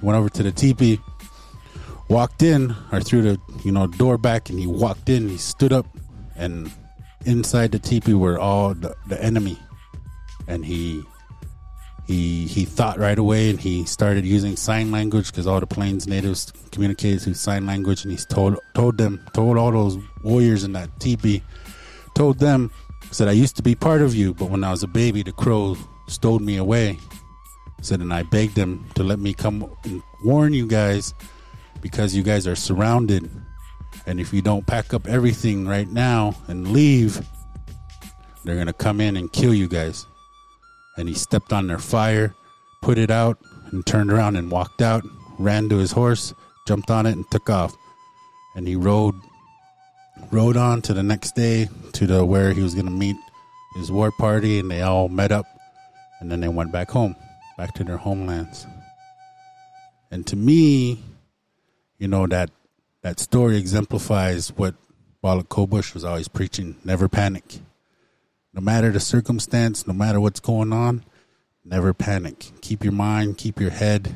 went 0.00 0.18
over 0.18 0.30
to 0.30 0.42
the 0.42 0.50
teepee, 0.50 1.00
walked 2.08 2.42
in 2.42 2.74
or 2.90 3.00
through 3.00 3.22
the 3.22 3.40
you 3.62 3.72
know 3.72 3.86
door 3.86 4.16
back, 4.16 4.48
and 4.48 4.58
he 4.58 4.66
walked 4.66 5.10
in. 5.10 5.28
He 5.28 5.36
stood 5.36 5.72
up, 5.72 5.86
and 6.34 6.72
inside 7.26 7.72
the 7.72 7.78
teepee 7.78 8.14
were 8.14 8.38
all 8.38 8.72
the, 8.72 8.96
the 9.06 9.22
enemy, 9.22 9.58
and 10.48 10.64
he 10.64 11.02
he 12.12 12.46
he 12.46 12.64
thought 12.64 12.98
right 12.98 13.18
away 13.18 13.50
and 13.50 13.60
he 13.60 13.84
started 13.84 14.24
using 14.24 14.56
sign 14.56 14.90
language 14.90 15.30
because 15.30 15.46
all 15.46 15.60
the 15.60 15.66
plains 15.66 16.06
natives 16.06 16.52
communicated 16.70 17.20
through 17.22 17.34
sign 17.34 17.66
language 17.66 18.04
and 18.04 18.12
he's 18.12 18.26
told 18.26 18.58
told 18.74 18.98
them 18.98 19.20
told 19.32 19.56
all 19.56 19.72
those 19.72 19.96
warriors 20.22 20.64
in 20.64 20.72
that 20.72 20.88
teepee 21.00 21.42
told 22.14 22.38
them 22.38 22.70
said 23.10 23.28
i 23.28 23.32
used 23.32 23.56
to 23.56 23.62
be 23.62 23.74
part 23.74 24.02
of 24.02 24.14
you 24.14 24.34
but 24.34 24.50
when 24.50 24.62
i 24.62 24.70
was 24.70 24.82
a 24.82 24.86
baby 24.88 25.22
the 25.22 25.32
crow 25.32 25.76
stole 26.12 26.38
me 26.38 26.56
away. 26.56 26.98
Said 27.80 28.00
and 28.00 28.14
i 28.14 28.22
begged 28.22 28.54
them 28.54 28.86
to 28.94 29.02
let 29.02 29.18
me 29.18 29.34
come 29.34 29.68
and 29.84 30.02
warn 30.24 30.52
you 30.52 30.66
guys 30.66 31.14
because 31.80 32.14
you 32.14 32.22
guys 32.22 32.46
are 32.46 32.54
surrounded. 32.54 33.28
And 34.06 34.20
if 34.20 34.32
you 34.32 34.40
don't 34.40 34.66
pack 34.66 34.94
up 34.94 35.08
everything 35.08 35.66
right 35.66 35.88
now 35.88 36.34
and 36.48 36.72
leave 36.72 37.20
they're 38.44 38.56
gonna 38.56 38.72
come 38.72 39.00
in 39.00 39.16
and 39.16 39.32
kill 39.32 39.54
you 39.54 39.68
guys 39.68 40.06
and 40.96 41.08
he 41.08 41.14
stepped 41.14 41.52
on 41.52 41.66
their 41.66 41.78
fire, 41.78 42.34
put 42.80 42.98
it 42.98 43.10
out, 43.10 43.38
and 43.70 43.84
turned 43.86 44.12
around 44.12 44.36
and 44.36 44.50
walked 44.50 44.82
out, 44.82 45.02
ran 45.38 45.68
to 45.68 45.78
his 45.78 45.92
horse, 45.92 46.34
jumped 46.66 46.90
on 46.90 47.06
it, 47.06 47.12
and 47.12 47.30
took 47.30 47.48
off. 47.48 47.74
And 48.54 48.68
he 48.68 48.76
rode 48.76 49.14
rode 50.30 50.56
on 50.56 50.82
to 50.82 50.94
the 50.94 51.02
next 51.02 51.34
day 51.34 51.68
to 51.92 52.06
the 52.06 52.24
where 52.24 52.52
he 52.52 52.62
was 52.62 52.74
going 52.74 52.86
to 52.86 52.92
meet 52.92 53.16
his 53.74 53.90
war 53.90 54.10
party, 54.12 54.58
and 54.58 54.70
they 54.70 54.82
all 54.82 55.08
met 55.08 55.32
up, 55.32 55.46
and 56.20 56.30
then 56.30 56.40
they 56.40 56.48
went 56.48 56.70
back 56.70 56.90
home, 56.90 57.16
back 57.56 57.72
to 57.74 57.84
their 57.84 57.96
homelands. 57.96 58.66
And 60.10 60.26
to 60.26 60.36
me, 60.36 61.02
you 61.98 62.08
know 62.08 62.26
that 62.26 62.50
that 63.00 63.18
story 63.18 63.56
exemplifies 63.56 64.50
what 64.56 64.74
Balako 65.24 65.68
Bush 65.68 65.94
was 65.94 66.04
always 66.04 66.28
preaching: 66.28 66.76
never 66.84 67.08
panic 67.08 67.60
no 68.52 68.60
matter 68.60 68.90
the 68.90 69.00
circumstance, 69.00 69.86
no 69.86 69.92
matter 69.92 70.20
what's 70.20 70.40
going 70.40 70.72
on, 70.72 71.04
never 71.64 71.94
panic. 71.94 72.52
Keep 72.60 72.84
your 72.84 72.92
mind, 72.92 73.38
keep 73.38 73.60
your 73.60 73.70
head, 73.70 74.14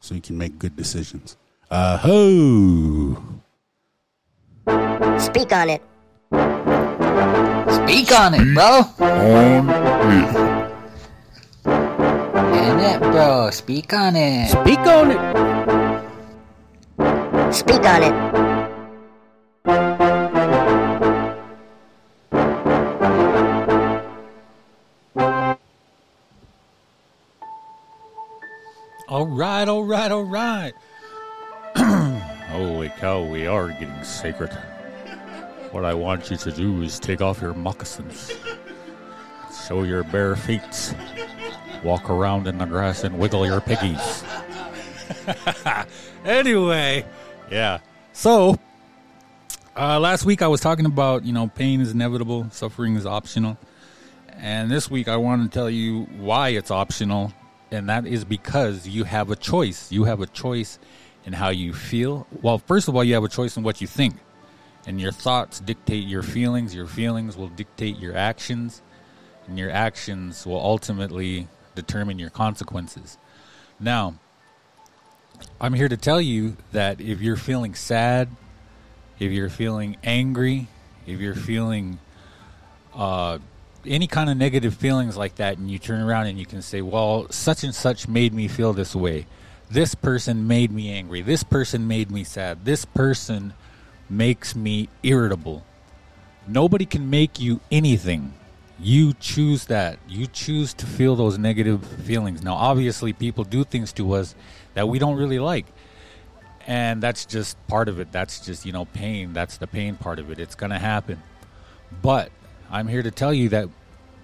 so 0.00 0.14
you 0.14 0.20
can 0.20 0.38
make 0.38 0.58
good 0.58 0.76
decisions. 0.76 1.36
Uh 1.70 1.98
ho! 1.98 3.16
Speak 5.18 5.52
on 5.52 5.70
it. 5.70 5.82
Speak 7.84 8.12
on 8.12 8.34
it, 8.34 8.54
bro. 8.54 8.82
On 9.00 9.68
it. 10.10 10.36
And 11.66 12.80
it, 12.80 13.00
bro. 13.10 13.50
Speak 13.50 13.92
on 13.92 14.16
it. 14.16 14.48
Speak 14.48 14.78
on 14.78 15.10
it. 15.10 15.18
Speak 17.54 17.84
on 17.84 18.02
it. 18.02 18.43
All 29.14 29.28
right, 29.28 29.68
all 29.68 29.84
right, 29.84 30.10
all 30.10 30.24
right. 30.24 30.72
Holy 31.76 32.88
cow, 32.98 33.22
we 33.22 33.46
are 33.46 33.68
getting 33.68 34.02
sacred. 34.02 34.50
What 35.70 35.84
I 35.84 35.94
want 35.94 36.32
you 36.32 36.36
to 36.38 36.50
do 36.50 36.82
is 36.82 36.98
take 36.98 37.20
off 37.20 37.40
your 37.40 37.54
moccasins, 37.54 38.32
show 39.68 39.84
your 39.84 40.02
bare 40.02 40.34
feet, 40.34 40.96
walk 41.84 42.10
around 42.10 42.48
in 42.48 42.58
the 42.58 42.64
grass 42.64 43.04
and 43.04 43.16
wiggle 43.16 43.46
your 43.46 43.60
piggies. 43.60 44.24
anyway, 46.24 47.06
yeah. 47.52 47.78
So, 48.14 48.58
uh, 49.76 50.00
last 50.00 50.24
week 50.24 50.42
I 50.42 50.48
was 50.48 50.60
talking 50.60 50.86
about, 50.86 51.24
you 51.24 51.32
know, 51.32 51.46
pain 51.46 51.80
is 51.80 51.92
inevitable, 51.92 52.48
suffering 52.50 52.96
is 52.96 53.06
optional. 53.06 53.58
And 54.32 54.72
this 54.72 54.90
week 54.90 55.06
I 55.06 55.18
want 55.18 55.44
to 55.44 55.56
tell 55.56 55.70
you 55.70 56.02
why 56.18 56.48
it's 56.48 56.72
optional 56.72 57.32
and 57.70 57.88
that 57.88 58.06
is 58.06 58.24
because 58.24 58.86
you 58.86 59.04
have 59.04 59.30
a 59.30 59.36
choice. 59.36 59.90
You 59.90 60.04
have 60.04 60.20
a 60.20 60.26
choice 60.26 60.78
in 61.24 61.32
how 61.32 61.48
you 61.48 61.72
feel. 61.72 62.26
Well, 62.42 62.58
first 62.58 62.88
of 62.88 62.96
all, 62.96 63.04
you 63.04 63.14
have 63.14 63.24
a 63.24 63.28
choice 63.28 63.56
in 63.56 63.62
what 63.62 63.80
you 63.80 63.86
think, 63.86 64.14
and 64.86 65.00
your 65.00 65.12
thoughts 65.12 65.60
dictate 65.60 66.06
your 66.06 66.22
feelings. 66.22 66.74
Your 66.74 66.86
feelings 66.86 67.36
will 67.36 67.48
dictate 67.48 67.98
your 67.98 68.16
actions, 68.16 68.82
and 69.46 69.58
your 69.58 69.70
actions 69.70 70.46
will 70.46 70.60
ultimately 70.60 71.48
determine 71.74 72.18
your 72.18 72.30
consequences. 72.30 73.18
Now, 73.80 74.14
I'm 75.60 75.74
here 75.74 75.88
to 75.88 75.96
tell 75.96 76.20
you 76.20 76.56
that 76.72 77.00
if 77.00 77.20
you're 77.20 77.36
feeling 77.36 77.74
sad, 77.74 78.28
if 79.18 79.32
you're 79.32 79.50
feeling 79.50 79.96
angry, 80.04 80.68
if 81.06 81.20
you're 81.20 81.34
feeling 81.34 81.98
uh, 82.94 83.38
any 83.86 84.06
kind 84.06 84.30
of 84.30 84.36
negative 84.36 84.74
feelings 84.74 85.16
like 85.16 85.36
that, 85.36 85.58
and 85.58 85.70
you 85.70 85.78
turn 85.78 86.00
around 86.00 86.26
and 86.26 86.38
you 86.38 86.46
can 86.46 86.62
say, 86.62 86.82
Well, 86.82 87.30
such 87.30 87.64
and 87.64 87.74
such 87.74 88.08
made 88.08 88.32
me 88.32 88.48
feel 88.48 88.72
this 88.72 88.94
way. 88.94 89.26
This 89.70 89.94
person 89.94 90.46
made 90.46 90.70
me 90.70 90.90
angry. 90.90 91.22
This 91.22 91.42
person 91.42 91.88
made 91.88 92.10
me 92.10 92.24
sad. 92.24 92.64
This 92.64 92.84
person 92.84 93.54
makes 94.08 94.54
me 94.54 94.88
irritable. 95.02 95.64
Nobody 96.46 96.84
can 96.84 97.08
make 97.08 97.40
you 97.40 97.60
anything. 97.70 98.34
You 98.78 99.14
choose 99.14 99.66
that. 99.66 99.98
You 100.08 100.26
choose 100.26 100.74
to 100.74 100.86
feel 100.86 101.16
those 101.16 101.38
negative 101.38 101.84
feelings. 102.04 102.42
Now, 102.42 102.54
obviously, 102.54 103.12
people 103.12 103.44
do 103.44 103.64
things 103.64 103.92
to 103.94 104.12
us 104.12 104.34
that 104.74 104.88
we 104.88 104.98
don't 104.98 105.16
really 105.16 105.38
like. 105.38 105.66
And 106.66 107.02
that's 107.02 107.24
just 107.24 107.56
part 107.66 107.88
of 107.88 107.98
it. 108.00 108.10
That's 108.12 108.40
just, 108.40 108.66
you 108.66 108.72
know, 108.72 108.84
pain. 108.84 109.32
That's 109.32 109.58
the 109.58 109.66
pain 109.66 109.96
part 109.96 110.18
of 110.18 110.30
it. 110.30 110.38
It's 110.38 110.54
going 110.54 110.70
to 110.70 110.78
happen. 110.78 111.22
But 112.02 112.30
I'm 112.74 112.88
here 112.88 113.04
to 113.04 113.10
tell 113.12 113.32
you 113.32 113.50
that 113.50 113.68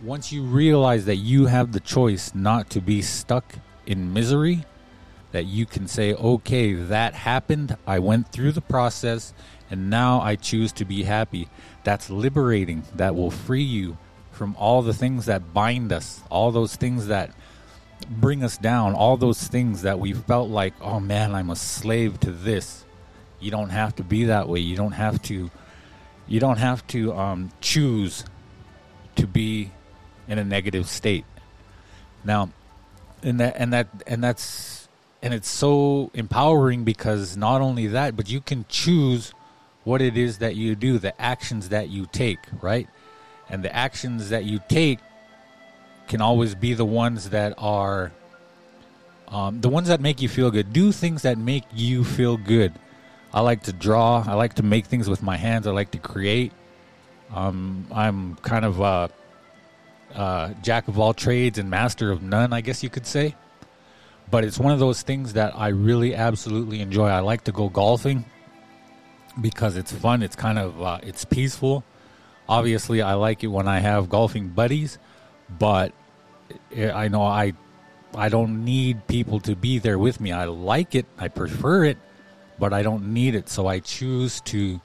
once 0.02 0.32
you 0.32 0.43
realize 0.43 1.05
that 1.05 1.18
you 1.18 1.47
have 1.47 1.70
the 1.70 1.78
choice 1.78 2.35
not 2.35 2.68
to 2.70 2.81
be 2.81 3.01
stuck 3.01 3.44
in 3.86 4.12
misery, 4.12 4.64
that 5.31 5.47
you 5.47 5.66
can 5.66 5.86
say, 5.86 6.14
okay, 6.14 6.72
that 6.72 7.14
happened. 7.14 7.77
I 7.86 8.01
went 8.01 8.32
through 8.32 8.51
the 8.51 8.60
process 8.60 9.32
and 9.70 9.89
now 9.89 10.20
I 10.20 10.35
choose 10.35 10.72
to 10.72 10.85
be 10.85 11.05
happy. 11.05 11.47
That's 11.85 12.10
liberating. 12.10 12.82
That 12.97 13.14
will 13.14 13.31
free 13.31 13.62
you 13.62 13.98
from 14.32 14.56
all 14.59 14.82
the 14.82 14.94
things 14.94 15.27
that 15.27 15.55
bind 15.55 15.93
us, 15.93 16.20
all 16.28 16.51
those 16.51 16.74
things 16.74 17.06
that 17.06 17.31
bring 18.09 18.43
us 18.43 18.59
down, 18.59 18.94
all 18.94 19.16
those 19.16 19.47
things 19.47 19.82
that 19.82 20.01
we 20.01 20.12
felt 20.12 20.48
like, 20.51 20.74
oh 20.81 20.98
man, 20.98 21.36
I'm 21.36 21.51
a 21.51 21.56
slave 21.56 22.18
to 22.18 22.32
this. 22.32 22.85
You 23.39 23.52
don't 23.52 23.70
have 23.70 23.94
to 23.94 24.02
be 24.02 24.24
that 24.24 24.48
way. 24.48 24.59
You 24.59 24.74
don't 24.74 24.90
have 24.90 25.22
to. 25.22 25.52
You 26.27 26.39
don't 26.40 26.59
have 26.59 26.86
to 26.89 27.12
um, 27.12 27.51
choose 27.60 28.24
to 29.16 29.27
be 29.27 29.70
in 30.28 30.39
a 30.39 30.45
negative 30.45 30.89
state. 30.89 31.24
Now, 32.24 32.51
and 33.23 33.41
that 33.41 33.57
and 33.57 33.73
that 33.73 33.89
and 34.07 34.23
that's 34.23 34.89
and 35.23 35.35
it's 35.35 35.49
so 35.49 36.11
empowering 36.15 36.85
because 36.85 37.37
not 37.37 37.61
only 37.61 37.89
that, 37.89 38.16
but 38.16 38.31
you 38.31 38.41
can 38.41 38.65
choose 38.69 39.32
what 39.85 40.01
it 40.03 40.16
is 40.16 40.39
that 40.39 40.57
you 40.57 40.74
do, 40.74 40.99
the 40.99 41.19
actions 41.20 41.70
that 41.70 41.89
you 41.89 42.07
take, 42.07 42.39
right? 42.61 42.89
And 43.49 43.62
the 43.62 43.74
actions 43.74 44.31
that 44.31 44.45
you 44.45 44.61
take 44.69 44.99
can 46.09 46.20
always 46.20 46.55
be 46.55 46.74
the 46.74 46.85
ones 46.85 47.31
that 47.31 47.55
are 47.59 48.12
um, 49.28 49.61
the 49.61 49.69
ones 49.69 49.89
that 49.89 50.01
make 50.01 50.20
you 50.20 50.28
feel 50.28 50.51
good. 50.51 50.73
Do 50.73 50.91
things 50.93 51.23
that 51.23 51.39
make 51.39 51.65
you 51.73 52.05
feel 52.05 52.37
good. 52.37 52.73
I 53.32 53.41
like 53.41 53.62
to 53.65 53.73
draw. 53.73 54.24
I 54.27 54.35
like 54.35 54.55
to 54.55 54.65
make 54.65 54.87
things 54.87 55.09
with 55.09 55.23
my 55.23 55.37
hands. 55.37 55.66
I 55.66 55.70
like 55.70 55.93
to 55.93 55.99
create. 55.99 56.53
Um, 57.35 57.86
I'm 57.93 58.36
kind 58.36 58.65
of 58.65 58.81
a, 58.81 59.11
a 60.15 60.55
jack 60.62 60.89
of 60.89 60.98
all 60.98 61.15
trades 61.15 61.59
and 61.59 61.70
master 61.70 62.11
of 62.11 62.23
none, 62.23 62.52
I 62.52 62.61
guess 62.61 62.82
you 62.82 62.90
could 62.90 63.07
say. 63.07 63.36
But 64.31 64.44
it's 64.44 64.59
one 64.59 64.73
of 64.73 64.78
those 64.78 65.02
things 65.02 65.32
that 65.35 65.57
I 65.57 65.69
really 65.69 66.15
absolutely 66.15 66.81
enjoy. 66.81 67.09
I 67.09 67.20
like 67.20 67.44
to 67.44 67.52
go 67.52 67.69
golfing 67.69 68.24
because 69.40 69.77
it's 69.77 69.93
fun. 69.93 70.23
It's 70.23 70.36
kind 70.36 70.59
of 70.59 70.81
uh, 70.81 70.98
it's 71.02 71.24
peaceful. 71.24 71.85
Obviously, 72.48 73.02
I 73.02 73.15
like 73.15 73.44
it 73.44 73.48
when 73.48 73.69
I 73.69 73.81
have 73.81 74.09
golfing 74.09 74.48
buddies, 74.48 74.98
but 75.59 75.93
I 76.77 77.09
know 77.09 77.23
I 77.23 77.55
I 78.15 78.28
don't 78.28 78.65
need 78.65 79.07
people 79.07 79.40
to 79.40 79.55
be 79.55 79.78
there 79.78 79.98
with 79.98 80.20
me. 80.20 80.32
I 80.32 80.44
like 80.44 80.94
it. 80.94 81.07
I 81.19 81.28
prefer 81.28 81.85
it, 81.85 81.98
but 82.59 82.73
I 82.73 82.82
don't 82.82 83.12
need 83.12 83.35
it. 83.35 83.48
So 83.48 83.66
I 83.66 83.78
choose 83.81 84.40
to 84.43 84.81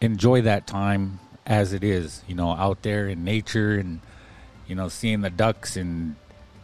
enjoy 0.00 0.42
that 0.42 0.66
time 0.66 1.20
as 1.52 1.74
it 1.74 1.84
is, 1.84 2.22
you 2.26 2.34
know, 2.34 2.52
out 2.52 2.80
there 2.80 3.06
in 3.06 3.24
nature 3.24 3.74
and 3.74 4.00
you 4.66 4.74
know, 4.74 4.88
seeing 4.88 5.20
the 5.20 5.28
ducks 5.28 5.76
and 5.76 6.16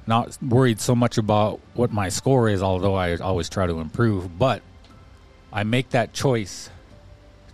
not 0.06 0.38
worried 0.42 0.80
so 0.80 0.94
much 0.94 1.18
about 1.18 1.60
what 1.74 1.92
my 1.92 2.08
score 2.08 2.48
is, 2.48 2.62
although 2.62 2.94
I 2.94 3.16
always 3.16 3.50
try 3.50 3.66
to 3.66 3.80
improve, 3.80 4.38
but 4.38 4.62
I 5.52 5.62
make 5.64 5.90
that 5.90 6.14
choice 6.14 6.70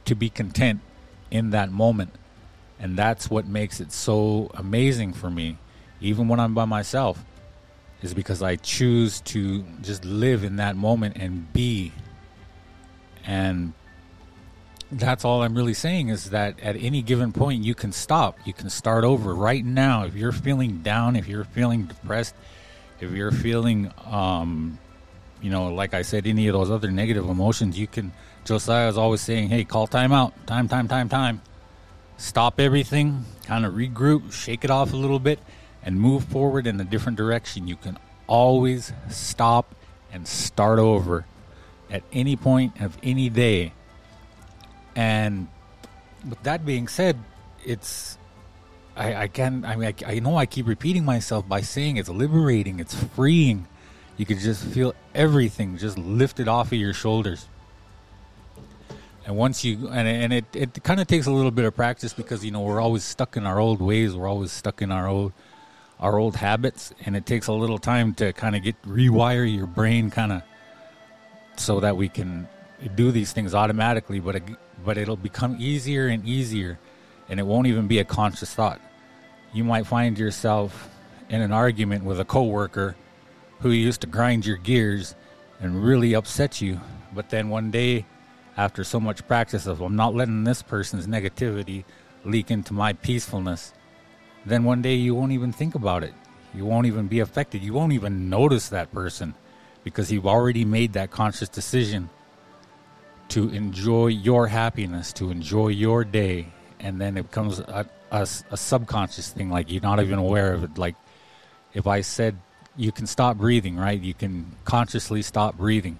to 0.05 0.15
be 0.15 0.31
content 0.31 0.81
in 1.28 1.51
that 1.51 1.73
moment. 1.73 2.12
And 2.78 2.97
that's 2.97 3.28
what 3.28 3.48
makes 3.48 3.81
it 3.81 3.90
so 3.90 4.48
amazing 4.55 5.12
for 5.12 5.28
me, 5.28 5.59
even 6.01 6.28
when 6.28 6.39
I'm 6.39 6.55
by 6.55 6.66
myself, 6.66 7.24
is 8.01 8.15
because 8.15 8.43
I 8.43 8.55
choose 8.55 9.20
to 9.23 9.65
just 9.82 10.05
live 10.05 10.44
in 10.44 10.55
that 10.56 10.77
moment 10.77 11.16
and 11.16 11.52
be. 11.52 11.93
And 13.27 13.73
that's 14.98 15.24
all 15.24 15.42
I'm 15.42 15.54
really 15.54 15.74
saying 15.74 16.08
is 16.08 16.30
that 16.30 16.58
at 16.60 16.76
any 16.76 17.02
given 17.02 17.32
point, 17.32 17.62
you 17.62 17.74
can 17.74 17.92
stop. 17.92 18.38
You 18.44 18.52
can 18.52 18.70
start 18.70 19.04
over 19.04 19.34
right 19.34 19.64
now. 19.64 20.04
If 20.04 20.14
you're 20.14 20.32
feeling 20.32 20.78
down, 20.82 21.16
if 21.16 21.28
you're 21.28 21.44
feeling 21.44 21.84
depressed, 21.84 22.34
if 23.00 23.10
you're 23.10 23.32
feeling, 23.32 23.92
um, 24.06 24.78
you 25.42 25.50
know, 25.50 25.72
like 25.72 25.94
I 25.94 26.02
said, 26.02 26.26
any 26.26 26.48
of 26.48 26.54
those 26.54 26.70
other 26.70 26.90
negative 26.90 27.28
emotions, 27.28 27.78
you 27.78 27.86
can. 27.86 28.12
Josiah 28.44 28.88
is 28.88 28.98
always 28.98 29.22
saying, 29.22 29.48
hey, 29.48 29.64
call 29.64 29.86
time 29.86 30.12
out. 30.12 30.46
Time, 30.46 30.68
time, 30.68 30.86
time, 30.86 31.08
time. 31.08 31.40
Stop 32.16 32.60
everything, 32.60 33.24
kind 33.46 33.64
of 33.64 33.74
regroup, 33.74 34.32
shake 34.32 34.64
it 34.64 34.70
off 34.70 34.92
a 34.92 34.96
little 34.96 35.18
bit, 35.18 35.40
and 35.82 36.00
move 36.00 36.24
forward 36.24 36.66
in 36.66 36.80
a 36.80 36.84
different 36.84 37.16
direction. 37.16 37.66
You 37.66 37.76
can 37.76 37.98
always 38.26 38.92
stop 39.08 39.74
and 40.12 40.28
start 40.28 40.78
over 40.78 41.24
at 41.90 42.02
any 42.12 42.36
point 42.36 42.80
of 42.80 42.96
any 43.02 43.28
day. 43.28 43.72
And 44.96 45.48
with 46.28 46.42
that 46.44 46.64
being 46.64 46.88
said, 46.88 47.18
it's 47.64 48.18
I, 48.96 49.14
I 49.14 49.28
can 49.28 49.64
I 49.64 49.76
mean 49.76 49.94
I, 50.06 50.12
I 50.12 50.18
know 50.20 50.36
I 50.36 50.46
keep 50.46 50.66
repeating 50.66 51.04
myself 51.04 51.48
by 51.48 51.60
saying 51.60 51.96
it's 51.96 52.08
liberating, 52.08 52.80
it's 52.80 52.94
freeing. 52.94 53.66
You 54.16 54.26
can 54.26 54.38
just 54.38 54.64
feel 54.64 54.94
everything 55.14 55.76
just 55.76 55.98
lifted 55.98 56.46
off 56.46 56.68
of 56.68 56.78
your 56.78 56.94
shoulders. 56.94 57.48
And 59.26 59.36
once 59.36 59.64
you 59.64 59.88
and 59.88 60.06
and 60.06 60.32
it 60.32 60.44
it 60.54 60.84
kind 60.84 61.00
of 61.00 61.06
takes 61.06 61.26
a 61.26 61.32
little 61.32 61.50
bit 61.50 61.64
of 61.64 61.74
practice 61.74 62.12
because 62.12 62.44
you 62.44 62.50
know 62.50 62.60
we're 62.60 62.80
always 62.80 63.02
stuck 63.02 63.36
in 63.36 63.46
our 63.46 63.58
old 63.58 63.80
ways, 63.80 64.14
we're 64.14 64.28
always 64.28 64.52
stuck 64.52 64.82
in 64.82 64.92
our 64.92 65.08
old 65.08 65.32
our 65.98 66.18
old 66.18 66.36
habits, 66.36 66.92
and 67.06 67.16
it 67.16 67.24
takes 67.24 67.46
a 67.46 67.52
little 67.52 67.78
time 67.78 68.14
to 68.14 68.32
kind 68.32 68.54
of 68.54 68.62
get 68.62 68.80
rewire 68.82 69.50
your 69.52 69.66
brain, 69.66 70.10
kind 70.10 70.32
of 70.32 70.42
so 71.56 71.80
that 71.80 71.96
we 71.96 72.08
can 72.08 72.46
do 72.94 73.10
these 73.10 73.32
things 73.32 73.54
automatically. 73.54 74.20
But 74.20 74.36
but 74.85 74.98
it'll 74.98 75.16
become 75.16 75.56
easier 75.59 76.09
and 76.09 76.27
easier, 76.27 76.78
and 77.28 77.40
it 77.40 77.47
won't 77.47 77.66
even 77.66 77.86
be 77.86 77.98
a 77.98 78.05
conscious 78.05 78.55
thought. 78.55 78.81
You 79.52 79.65
might 79.65 79.86
find 79.86 80.19
yourself 80.19 80.89
in 81.28 81.40
an 81.40 81.52
argument 81.52 82.05
with 82.05 82.20
a 82.20 82.24
coworker 82.24 82.97
who 83.61 83.70
used 83.70 84.02
to 84.02 84.06
grind 84.06 84.44
your 84.44 84.56
gears 84.56 85.15
and 85.61 85.82
really 85.82 86.15
upset 86.15 86.61
you, 86.61 86.81
but 87.15 87.31
then 87.31 87.48
one 87.48 87.70
day, 87.70 88.05
after 88.56 88.85
so 88.85 89.01
much 89.01 89.27
practice 89.27 89.66
of 89.66 89.81
I'm 89.81 89.97
not 89.97 90.15
letting 90.15 90.44
this 90.44 90.62
person's 90.62 91.06
negativity 91.06 91.85
leak 92.24 92.51
into 92.51 92.73
my 92.73 92.93
peacefulness, 92.93 93.73
then 94.47 94.65
one 94.65 94.82
day 94.82 94.94
you 94.94 95.15
won't 95.15 95.32
even 95.32 95.52
think 95.52 95.74
about 95.74 96.05
it. 96.05 96.15
You 96.55 96.65
won't 96.65 96.86
even 96.86 97.09
be 97.09 97.20
affected. 97.20 97.62
You 97.62 97.73
won't 97.73 97.93
even 97.93 98.28
notice 98.28 98.69
that 98.69 98.93
person 98.93 99.35
because 99.82 100.12
you've 100.12 100.27
already 100.27 100.65
made 100.65 100.93
that 100.93 101.11
conscious 101.11 101.48
decision 101.48 102.11
to 103.35 103.48
enjoy 103.48 104.06
your 104.06 104.47
happiness, 104.47 105.12
to 105.12 105.32
enjoy 105.32 105.66
your 105.66 106.05
day, 106.05 106.47
and 106.78 107.01
then 107.01 107.16
it 107.16 107.23
becomes 107.24 107.59
a, 107.59 107.85
a, 108.12 108.28
a, 108.52 108.56
subconscious 108.56 109.31
thing. 109.31 109.51
Like 109.51 109.73
you're 109.73 109.82
not 109.82 110.01
even 110.01 110.20
aware 110.20 110.52
of 110.52 110.62
it. 110.62 110.78
Like 110.78 110.94
if 111.73 111.89
I 111.89 112.02
said 112.02 112.36
you 112.77 112.93
can 112.93 113.09
stop 113.09 113.36
breathing, 113.36 113.77
right? 113.77 114.01
You 114.01 114.15
can 114.15 114.52
consciously 114.65 115.20
stop 115.20 115.56
breathing, 115.56 115.98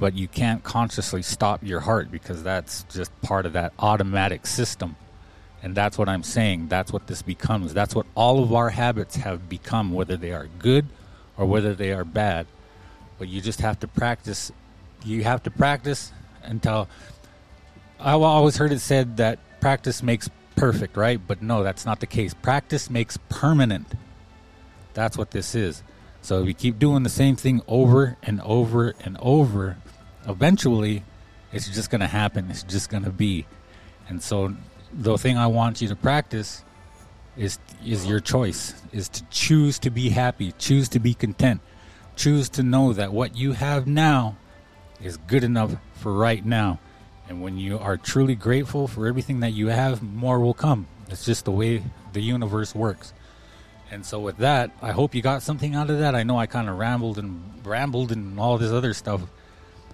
but 0.00 0.14
you 0.14 0.26
can't 0.26 0.64
consciously 0.64 1.22
stop 1.22 1.62
your 1.62 1.78
heart 1.78 2.10
because 2.10 2.42
that's 2.42 2.82
just 2.92 3.12
part 3.22 3.46
of 3.46 3.52
that 3.52 3.72
automatic 3.78 4.44
system. 4.44 4.96
And 5.62 5.76
that's 5.76 5.96
what 5.96 6.08
I'm 6.08 6.24
saying. 6.24 6.66
That's 6.66 6.92
what 6.92 7.06
this 7.06 7.22
becomes. 7.22 7.72
That's 7.72 7.94
what 7.94 8.06
all 8.16 8.42
of 8.42 8.52
our 8.52 8.70
habits 8.70 9.14
have 9.14 9.48
become, 9.48 9.92
whether 9.92 10.16
they 10.16 10.32
are 10.32 10.48
good 10.58 10.86
or 11.36 11.46
whether 11.46 11.76
they 11.76 11.92
are 11.92 12.04
bad. 12.04 12.48
But 13.20 13.28
you 13.28 13.40
just 13.40 13.60
have 13.60 13.78
to 13.80 13.86
practice. 13.86 14.50
You 15.04 15.22
have 15.22 15.44
to 15.44 15.50
practice 15.52 16.10
until 16.44 16.88
I 18.00 18.12
always 18.12 18.56
heard 18.56 18.72
it 18.72 18.80
said 18.80 19.16
that 19.18 19.38
practice 19.60 20.02
makes 20.02 20.28
perfect, 20.56 20.96
right? 20.96 21.20
But 21.24 21.42
no, 21.42 21.62
that's 21.62 21.86
not 21.86 22.00
the 22.00 22.06
case. 22.06 22.34
Practice 22.34 22.90
makes 22.90 23.16
permanent. 23.28 23.86
That's 24.94 25.16
what 25.16 25.30
this 25.30 25.54
is. 25.54 25.82
So 26.20 26.42
if 26.42 26.48
you 26.48 26.54
keep 26.54 26.78
doing 26.78 27.02
the 27.02 27.10
same 27.10 27.36
thing 27.36 27.62
over 27.66 28.16
and 28.22 28.40
over 28.42 28.94
and 29.04 29.16
over, 29.20 29.76
eventually 30.26 31.04
it's 31.52 31.68
just 31.68 31.90
going 31.90 32.00
to 32.00 32.06
happen. 32.06 32.50
It's 32.50 32.62
just 32.62 32.90
going 32.90 33.04
to 33.04 33.10
be. 33.10 33.46
And 34.08 34.22
so 34.22 34.54
the 34.92 35.16
thing 35.18 35.36
I 35.36 35.46
want 35.46 35.80
you 35.80 35.88
to 35.88 35.96
practice 35.96 36.64
is 37.36 37.58
is 37.84 38.06
your 38.06 38.20
choice. 38.20 38.74
Is 38.92 39.08
to 39.10 39.24
choose 39.30 39.78
to 39.80 39.90
be 39.90 40.10
happy, 40.10 40.52
choose 40.58 40.88
to 40.90 41.00
be 41.00 41.14
content, 41.14 41.60
choose 42.14 42.48
to 42.50 42.62
know 42.62 42.92
that 42.92 43.12
what 43.12 43.36
you 43.36 43.52
have 43.52 43.86
now 43.86 44.36
is 45.02 45.16
good 45.16 45.44
enough 45.44 45.74
for 45.94 46.12
right 46.12 46.44
now. 46.44 46.78
And 47.28 47.42
when 47.42 47.58
you 47.58 47.78
are 47.78 47.96
truly 47.96 48.34
grateful 48.34 48.88
for 48.88 49.06
everything 49.06 49.40
that 49.40 49.52
you 49.52 49.68
have, 49.68 50.02
more 50.02 50.40
will 50.40 50.54
come. 50.54 50.86
It's 51.08 51.24
just 51.24 51.44
the 51.44 51.50
way 51.50 51.82
the 52.12 52.20
universe 52.20 52.74
works. 52.74 53.12
And 53.90 54.04
so 54.04 54.20
with 54.20 54.38
that, 54.38 54.70
I 54.80 54.92
hope 54.92 55.14
you 55.14 55.22
got 55.22 55.42
something 55.42 55.74
out 55.74 55.90
of 55.90 55.98
that. 55.98 56.14
I 56.14 56.22
know 56.22 56.38
I 56.38 56.46
kind 56.46 56.68
of 56.68 56.78
rambled 56.78 57.18
and 57.18 57.42
rambled 57.64 58.10
and 58.10 58.40
all 58.40 58.58
this 58.58 58.72
other 58.72 58.94
stuff, 58.94 59.22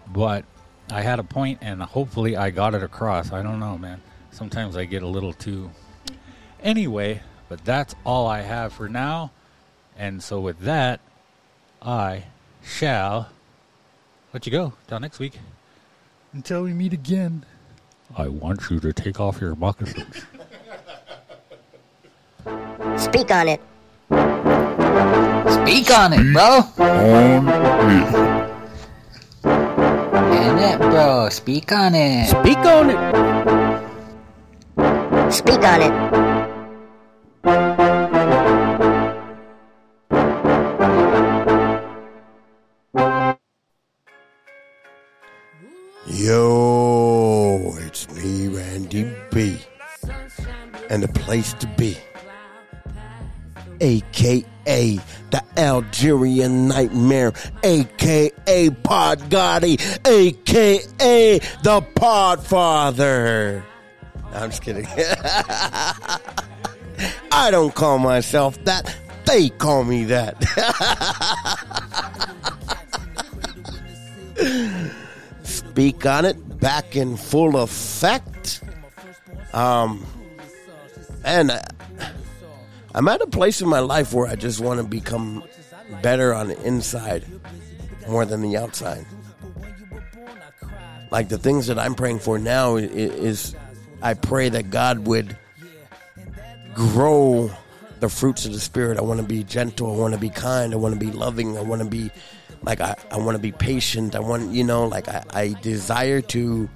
but 0.06 0.44
I 0.90 1.02
had 1.02 1.18
a 1.18 1.24
point 1.24 1.58
and 1.62 1.82
hopefully 1.82 2.36
I 2.36 2.50
got 2.50 2.74
it 2.74 2.82
across. 2.82 3.32
I 3.32 3.42
don't 3.42 3.60
know, 3.60 3.76
man. 3.76 4.00
Sometimes 4.30 4.76
I 4.76 4.84
get 4.84 5.02
a 5.02 5.08
little 5.08 5.32
too 5.32 5.70
Anyway, 6.62 7.22
but 7.48 7.64
that's 7.64 7.94
all 8.04 8.26
I 8.26 8.40
have 8.40 8.72
for 8.72 8.88
now. 8.88 9.30
And 9.96 10.22
so 10.22 10.40
with 10.40 10.60
that, 10.60 11.00
I 11.80 12.24
shall 12.62 13.28
let 14.32 14.46
you 14.46 14.52
go. 14.52 14.72
Till 14.86 15.00
next 15.00 15.18
week. 15.18 15.38
Until 16.32 16.62
we 16.62 16.72
meet 16.72 16.92
again. 16.92 17.44
I 18.16 18.28
want 18.28 18.70
you 18.70 18.80
to 18.80 18.92
take 18.92 19.20
off 19.20 19.40
your 19.40 19.54
moccasins. 19.54 20.24
Speak 23.02 23.30
on 23.30 23.48
it. 23.48 23.60
Speak 24.08 25.90
on 25.90 26.12
it, 26.12 26.32
bro. 26.32 26.62
On 26.84 27.48
it. 27.48 28.14
And 29.44 30.58
it, 30.60 30.78
bro. 30.78 31.28
Speak 31.30 31.72
on 31.72 31.94
it. 31.94 32.28
Speak 32.28 32.58
on 32.58 32.90
it. 32.90 32.98
Speak 35.32 35.62
on 35.62 35.82
it. 35.82 36.27
Yo, 46.18 47.76
it's 47.78 48.10
me, 48.10 48.48
Randy 48.48 49.08
B. 49.30 49.56
And 50.90 51.00
the 51.00 51.06
place 51.06 51.52
to 51.52 51.68
be. 51.78 51.96
AKA 53.80 54.98
the 55.30 55.44
Algerian 55.56 56.66
Nightmare, 56.66 57.32
AKA 57.62 58.70
Pod 58.82 59.20
Gotti, 59.30 59.78
AKA 60.04 61.38
the 61.62 61.82
Podfather. 61.94 63.62
I'm 64.32 64.50
just 64.50 64.62
kidding. 64.62 64.88
I 67.30 67.52
don't 67.52 67.76
call 67.76 67.98
myself 67.98 68.58
that. 68.64 68.92
They 69.24 69.50
call 69.50 69.84
me 69.84 70.06
that. 70.06 70.34
Speak 75.70 76.04
on 76.06 76.24
it, 76.24 76.58
back 76.60 76.96
in 76.96 77.16
full 77.16 77.56
effect. 77.56 78.62
Um, 79.52 80.04
and 81.24 81.50
uh, 81.52 81.60
I'm 82.94 83.06
at 83.08 83.20
a 83.20 83.26
place 83.26 83.60
in 83.60 83.68
my 83.68 83.78
life 83.78 84.12
where 84.12 84.26
I 84.26 84.34
just 84.34 84.60
want 84.60 84.80
to 84.80 84.84
become 84.86 85.44
better 86.02 86.34
on 86.34 86.48
the 86.48 86.60
inside 86.66 87.24
more 88.08 88.24
than 88.24 88.42
the 88.42 88.56
outside. 88.56 89.06
Like 91.10 91.28
the 91.28 91.38
things 91.38 91.68
that 91.68 91.78
I'm 91.78 91.94
praying 91.94 92.18
for 92.18 92.38
now 92.38 92.76
i- 92.76 92.80
is, 92.80 93.54
I 94.02 94.14
pray 94.14 94.48
that 94.48 94.70
God 94.70 95.06
would 95.06 95.36
grow 96.74 97.50
the 98.00 98.08
fruits 98.08 98.44
of 98.46 98.52
the 98.52 98.60
spirit. 98.60 98.98
I 98.98 99.02
want 99.02 99.20
to 99.20 99.26
be 99.26 99.42
gentle. 99.44 99.92
I 99.94 99.96
want 99.96 100.14
to 100.14 100.20
be 100.20 100.28
kind. 100.30 100.72
I 100.72 100.76
want 100.76 100.94
to 100.94 101.00
be 101.00 101.10
loving. 101.12 101.56
I 101.56 101.62
want 101.62 101.82
to 101.82 101.88
be 101.88 102.10
like 102.62 102.80
I, 102.80 102.96
I 103.10 103.18
want 103.18 103.36
to 103.36 103.42
be 103.42 103.52
patient. 103.52 104.14
I 104.14 104.20
want 104.20 104.52
you 104.52 104.64
know 104.64 104.86
like 104.86 105.08
I, 105.08 105.24
I 105.30 105.48
desire 105.62 106.20
to 106.22 106.68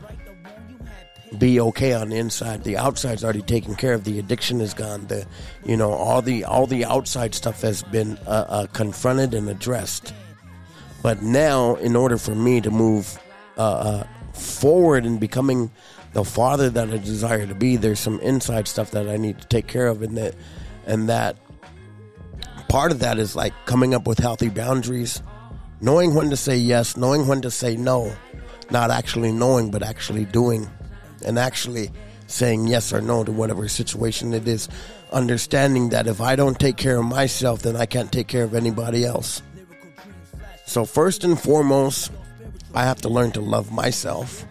be 1.38 1.60
okay 1.60 1.94
on 1.94 2.10
the 2.10 2.16
inside. 2.16 2.64
The 2.64 2.76
outside's 2.76 3.24
already 3.24 3.42
taken 3.42 3.74
care 3.74 3.94
of. 3.94 4.04
The 4.04 4.18
addiction 4.18 4.60
is 4.60 4.74
gone. 4.74 5.06
The 5.06 5.26
you 5.64 5.76
know 5.76 5.92
all 5.92 6.22
the 6.22 6.44
all 6.44 6.66
the 6.66 6.84
outside 6.84 7.34
stuff 7.34 7.62
has 7.62 7.82
been 7.82 8.18
uh, 8.26 8.46
uh, 8.48 8.66
confronted 8.68 9.34
and 9.34 9.48
addressed. 9.48 10.14
But 11.02 11.22
now, 11.22 11.74
in 11.76 11.96
order 11.96 12.16
for 12.16 12.34
me 12.34 12.60
to 12.60 12.70
move 12.70 13.18
uh, 13.58 13.62
uh, 13.62 14.06
forward 14.32 15.04
in 15.04 15.18
becoming 15.18 15.70
the 16.12 16.24
father 16.24 16.70
that 16.70 16.90
I 16.90 16.98
desire 16.98 17.46
to 17.46 17.54
be, 17.54 17.76
there's 17.76 17.98
some 17.98 18.20
inside 18.20 18.68
stuff 18.68 18.92
that 18.92 19.08
I 19.08 19.16
need 19.16 19.40
to 19.40 19.48
take 19.48 19.66
care 19.66 19.88
of, 19.88 20.02
and 20.02 20.16
that 20.16 20.34
and 20.86 21.08
that 21.08 21.36
part 22.68 22.92
of 22.92 23.00
that 23.00 23.18
is 23.18 23.34
like 23.34 23.52
coming 23.66 23.94
up 23.94 24.06
with 24.06 24.18
healthy 24.18 24.48
boundaries, 24.48 25.22
knowing 25.82 26.14
when 26.14 26.30
to 26.30 26.36
say 26.36 26.56
yes, 26.56 26.96
knowing 26.96 27.26
when 27.26 27.42
to 27.42 27.50
say 27.50 27.76
no, 27.76 28.14
not 28.70 28.90
actually 28.90 29.32
knowing 29.32 29.70
but 29.70 29.82
actually 29.82 30.24
doing, 30.24 30.70
and 31.26 31.38
actually 31.38 31.90
saying 32.28 32.66
yes 32.66 32.92
or 32.92 33.02
no 33.02 33.24
to 33.24 33.32
whatever 33.32 33.68
situation 33.68 34.32
it 34.32 34.48
is, 34.48 34.68
understanding 35.12 35.90
that 35.90 36.06
if 36.06 36.20
I 36.20 36.36
don't 36.36 36.58
take 36.58 36.76
care 36.76 36.98
of 36.98 37.04
myself, 37.04 37.62
then 37.62 37.76
I 37.76 37.84
can't 37.84 38.10
take 38.10 38.28
care 38.28 38.44
of 38.44 38.54
anybody 38.54 39.04
else. 39.04 39.42
So, 40.64 40.86
first 40.86 41.24
and 41.24 41.38
foremost, 41.38 42.10
I 42.74 42.84
have 42.84 43.02
to 43.02 43.10
learn 43.10 43.32
to 43.32 43.40
love 43.40 43.70
myself. 43.70 44.46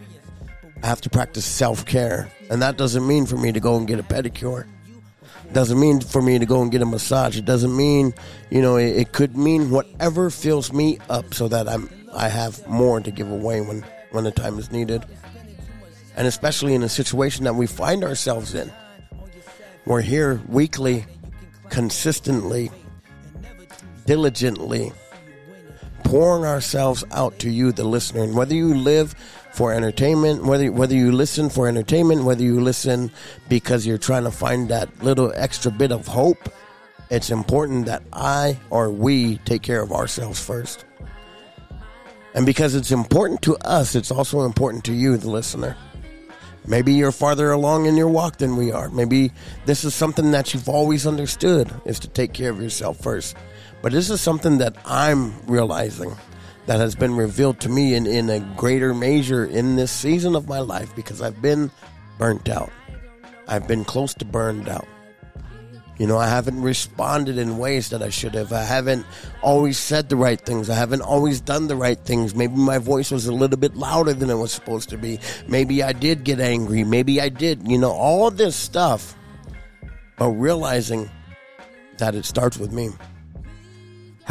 I 0.83 0.87
have 0.87 1.01
to 1.01 1.09
practice 1.09 1.45
self 1.45 1.85
care. 1.85 2.31
And 2.49 2.61
that 2.61 2.77
doesn't 2.77 3.07
mean 3.07 3.25
for 3.25 3.37
me 3.37 3.51
to 3.51 3.59
go 3.59 3.77
and 3.77 3.87
get 3.87 3.99
a 3.99 4.03
pedicure. 4.03 4.67
Doesn't 5.53 5.79
mean 5.79 5.99
for 5.99 6.21
me 6.21 6.39
to 6.39 6.45
go 6.45 6.61
and 6.61 6.71
get 6.71 6.81
a 6.81 6.85
massage. 6.85 7.37
It 7.37 7.45
doesn't 7.45 7.75
mean, 7.75 8.13
you 8.49 8.61
know, 8.61 8.77
it, 8.77 8.95
it 8.95 9.11
could 9.11 9.35
mean 9.35 9.69
whatever 9.69 10.29
fills 10.29 10.71
me 10.71 10.97
up 11.09 11.33
so 11.33 11.47
that 11.49 11.67
I'm 11.67 11.89
I 12.13 12.29
have 12.29 12.65
more 12.67 12.99
to 12.99 13.11
give 13.11 13.29
away 13.29 13.61
when 13.61 13.85
when 14.11 14.23
the 14.23 14.31
time 14.31 14.59
is 14.59 14.71
needed. 14.71 15.05
And 16.15 16.27
especially 16.27 16.73
in 16.73 16.83
a 16.83 16.89
situation 16.89 17.45
that 17.45 17.55
we 17.55 17.67
find 17.67 18.03
ourselves 18.03 18.53
in. 18.53 18.71
We're 19.85 20.01
here 20.01 20.41
weekly, 20.47 21.05
consistently, 21.69 22.69
diligently 24.05 24.91
pouring 26.03 26.43
ourselves 26.43 27.05
out 27.11 27.39
to 27.39 27.49
you, 27.49 27.71
the 27.71 27.85
listener. 27.85 28.23
And 28.23 28.35
whether 28.35 28.53
you 28.53 28.75
live 28.75 29.15
for 29.53 29.73
entertainment, 29.73 30.43
whether 30.45 30.71
whether 30.71 30.95
you 30.95 31.11
listen 31.11 31.49
for 31.49 31.67
entertainment, 31.67 32.23
whether 32.23 32.43
you 32.43 32.61
listen 32.61 33.11
because 33.49 33.85
you're 33.85 33.97
trying 33.97 34.23
to 34.23 34.31
find 34.31 34.69
that 34.69 35.03
little 35.03 35.31
extra 35.35 35.71
bit 35.71 35.91
of 35.91 36.07
hope, 36.07 36.49
it's 37.09 37.29
important 37.29 37.85
that 37.87 38.03
I 38.13 38.57
or 38.69 38.89
we 38.89 39.37
take 39.39 39.61
care 39.61 39.81
of 39.81 39.91
ourselves 39.91 40.39
first. 40.43 40.85
And 42.33 42.45
because 42.45 42.75
it's 42.75 42.91
important 42.91 43.41
to 43.41 43.57
us, 43.57 43.93
it's 43.95 44.11
also 44.11 44.45
important 44.45 44.85
to 44.85 44.93
you, 44.93 45.17
the 45.17 45.29
listener. 45.29 45.75
Maybe 46.65 46.93
you're 46.93 47.11
farther 47.11 47.51
along 47.51 47.87
in 47.87 47.97
your 47.97 48.07
walk 48.07 48.37
than 48.37 48.55
we 48.55 48.71
are. 48.71 48.89
Maybe 48.89 49.31
this 49.65 49.83
is 49.83 49.93
something 49.95 50.31
that 50.31 50.53
you've 50.53 50.69
always 50.69 51.05
understood 51.07 51.69
is 51.85 51.99
to 51.99 52.07
take 52.07 52.33
care 52.33 52.51
of 52.51 52.61
yourself 52.61 52.99
first. 52.99 53.35
But 53.81 53.91
this 53.91 54.09
is 54.09 54.21
something 54.21 54.59
that 54.59 54.77
I'm 54.85 55.33
realizing 55.47 56.15
that 56.65 56.79
has 56.79 56.95
been 56.95 57.15
revealed 57.15 57.59
to 57.61 57.69
me 57.69 57.95
in, 57.95 58.05
in 58.05 58.29
a 58.29 58.39
greater 58.55 58.93
measure 58.93 59.45
in 59.45 59.75
this 59.75 59.91
season 59.91 60.35
of 60.35 60.47
my 60.47 60.59
life 60.59 60.95
because 60.95 61.21
I've 61.21 61.41
been 61.41 61.71
burnt 62.17 62.49
out. 62.49 62.71
I've 63.47 63.67
been 63.67 63.83
close 63.83 64.13
to 64.15 64.25
burned 64.25 64.69
out. 64.69 64.87
You 65.97 66.07
know, 66.07 66.17
I 66.17 66.27
haven't 66.27 66.59
responded 66.61 67.37
in 67.37 67.59
ways 67.59 67.89
that 67.91 68.01
I 68.01 68.09
should 68.09 68.33
have. 68.33 68.51
I 68.51 68.63
haven't 68.63 69.05
always 69.43 69.77
said 69.77 70.09
the 70.09 70.15
right 70.15 70.41
things. 70.41 70.67
I 70.67 70.73
haven't 70.73 71.01
always 71.01 71.39
done 71.41 71.67
the 71.67 71.75
right 71.75 71.99
things. 71.99 72.33
Maybe 72.33 72.55
my 72.55 72.79
voice 72.79 73.11
was 73.11 73.27
a 73.27 73.31
little 73.31 73.59
bit 73.59 73.75
louder 73.75 74.13
than 74.13 74.31
it 74.31 74.35
was 74.35 74.51
supposed 74.51 74.89
to 74.89 74.97
be. 74.97 75.19
Maybe 75.47 75.83
I 75.83 75.93
did 75.93 76.23
get 76.23 76.39
angry. 76.39 76.83
Maybe 76.83 77.21
I 77.21 77.29
did. 77.29 77.67
You 77.67 77.77
know, 77.77 77.91
all 77.91 78.31
this 78.31 78.55
stuff. 78.55 79.15
But 80.17 80.29
realizing 80.29 81.07
that 81.99 82.15
it 82.15 82.25
starts 82.25 82.57
with 82.57 82.71
me. 82.71 82.89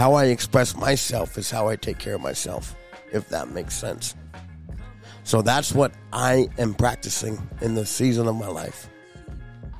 How 0.01 0.15
I 0.15 0.29
express 0.29 0.75
myself 0.75 1.37
is 1.37 1.51
how 1.51 1.69
I 1.69 1.77
take 1.77 1.99
care 1.99 2.15
of 2.15 2.23
myself, 2.23 2.75
if 3.13 3.29
that 3.29 3.51
makes 3.51 3.75
sense. 3.75 4.15
So 5.25 5.43
that's 5.43 5.75
what 5.75 5.93
I 6.11 6.49
am 6.57 6.73
practicing 6.73 7.39
in 7.61 7.75
this 7.75 7.91
season 7.91 8.27
of 8.27 8.35
my 8.35 8.47
life. 8.47 8.89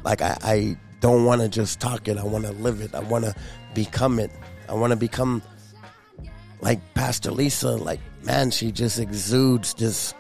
Like, 0.05 0.21
I, 0.21 0.37
I 0.43 0.77
don't 1.01 1.25
want 1.25 1.41
to 1.41 1.49
just 1.49 1.81
talk 1.81 2.07
it, 2.07 2.19
I 2.19 2.25
want 2.25 2.45
to 2.45 2.53
live 2.53 2.83
it, 2.83 2.95
I 2.95 3.01
want 3.01 3.25
to 3.25 3.35
become 3.73 4.19
it. 4.19 4.31
I 4.69 4.75
want 4.75 4.91
to 4.91 4.97
become 4.97 5.41
like 6.61 6.83
Pastor 6.93 7.31
Lisa. 7.31 7.71
Like, 7.71 8.01
man, 8.23 8.51
she 8.51 8.73
just 8.73 8.99
exudes 8.99 9.73
this 9.73 10.13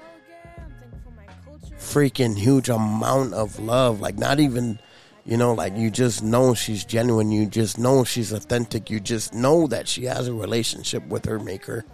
freaking 1.77 2.39
huge 2.39 2.70
amount 2.70 3.35
of 3.35 3.59
love. 3.59 4.01
Like, 4.01 4.16
not 4.16 4.40
even 4.40 4.78
you 5.24 5.36
know, 5.36 5.55
like 5.55 5.76
you 5.76 5.90
just 5.90 6.22
know 6.22 6.55
she's 6.55 6.84
genuine. 6.84 7.30
You 7.30 7.47
just 7.47 7.78
know 7.78 8.05
she's 8.05 8.32
authentic. 8.32 8.90
You 8.90 9.01
just 9.01 9.34
know 9.34 9.66
that 9.66 9.88
she 9.88 10.05
has 10.05 10.28
a 10.28 10.34
relationship 10.34 11.06
with 11.06 11.26
her 11.26 11.38
maker. 11.38 11.84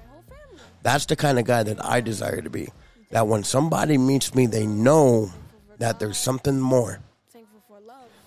That's 0.83 1.07
the 1.07 1.17
kind 1.17 1.39
of 1.39 1.45
guy 1.45 1.63
that 1.65 1.85
I 1.85 2.01
desire 2.01 2.41
to 2.41 2.51
be. 2.51 2.69
That 3.11 3.27
when 3.27 3.45
somebody 3.45 3.99
meets 3.99 4.35
me, 4.35 4.47
they 4.47 4.67
know 4.67 5.31
that 5.79 5.99
there's 5.99 6.19
something 6.19 6.61
more. 6.61 7.01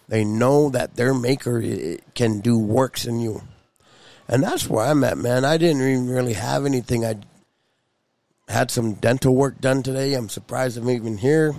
They 0.08 0.26
know 0.26 0.70
that 0.70 0.96
their 0.96 1.14
maker 1.14 1.98
can 2.16 2.40
do 2.40 2.58
works 2.58 3.06
in 3.06 3.20
you. 3.20 3.44
And 4.28 4.44
that's 4.44 4.68
where 4.68 4.86
I'm 4.86 5.04
at, 5.04 5.18
man. 5.18 5.46
I 5.46 5.58
didn't 5.58 5.82
even 5.82 6.10
really 6.10 6.34
have 6.34 6.66
anything. 6.66 7.06
I 7.06 7.16
had 8.48 8.72
some 8.72 8.94
dental 8.94 9.36
work 9.36 9.62
done 9.62 9.84
today. 9.84 10.14
I'm 10.14 10.30
surprised 10.30 10.78
I'm 10.78 10.90
even 10.90 11.18
here. 11.18 11.56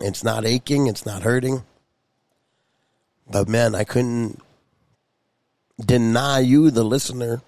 It's 0.00 0.24
not 0.24 0.44
aching, 0.44 0.86
it's 0.88 1.06
not 1.06 1.22
hurting. 1.22 1.62
But 3.30 3.48
man, 3.48 3.74
I 3.74 3.84
couldn't 3.84 4.40
deny 5.84 6.40
you, 6.40 6.70
the 6.70 6.84
listener, 6.84 7.42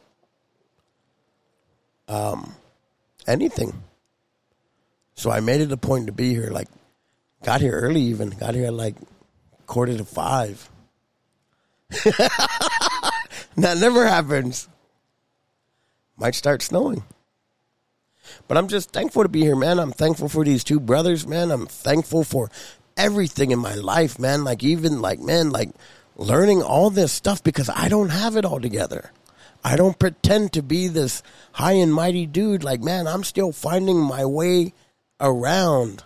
um, 2.09 2.55
anything. 3.27 3.83
So 5.15 5.31
I 5.31 5.41
made 5.41 5.61
it 5.61 5.73
a 5.73 5.77
point 5.77 6.07
to 6.07 6.13
be 6.13 6.35
here. 6.35 6.51
Like, 6.51 6.69
got 7.43 7.61
here 7.61 7.73
early, 7.73 8.03
even 8.03 8.31
got 8.31 8.55
here 8.55 8.67
at 8.67 8.75
like 8.75 8.97
quarter 9.67 9.97
to 9.97 10.05
five. 10.05 10.69
that 11.91 13.19
never 13.57 14.07
happens. 14.07 14.69
Might 16.17 16.35
start 16.35 16.63
snowing. 16.63 17.05
But 18.49 18.57
I'm 18.57 18.69
just 18.69 18.91
thankful 18.91 19.23
to 19.23 19.29
be 19.29 19.43
here, 19.43 19.57
man. 19.57 19.79
I'm 19.79 19.93
thankful 19.93 20.29
for 20.29 20.45
these 20.45 20.65
two 20.65 20.81
brothers, 20.81 21.27
man. 21.27 21.51
I'm 21.51 21.67
thankful 21.67 22.25
for 22.25 22.51
everything 22.97 23.51
in 23.51 23.59
my 23.59 23.75
life, 23.75 24.19
man. 24.19 24.45
Like 24.45 24.63
even 24.63 25.01
like 25.01 25.21
man, 25.21 25.51
like 25.51 25.71
learning 26.17 26.63
all 26.63 26.91
this 26.91 27.13
stuff 27.13 27.43
because 27.43 27.69
I 27.69 27.89
don't 27.89 28.09
have 28.09 28.37
it 28.37 28.45
all 28.45 28.61
together. 28.61 29.11
I 29.67 29.75
don't 29.75 29.99
pretend 29.99 30.53
to 30.53 30.63
be 30.63 30.87
this 30.87 31.25
high 31.53 31.73
and 31.73 31.93
mighty 31.93 32.25
dude. 32.27 32.63
Like, 32.63 32.81
man, 32.83 33.09
I'm 33.09 33.25
still 33.25 33.51
finding 33.51 33.99
my 33.99 34.25
way 34.25 34.73
around. 35.21 36.05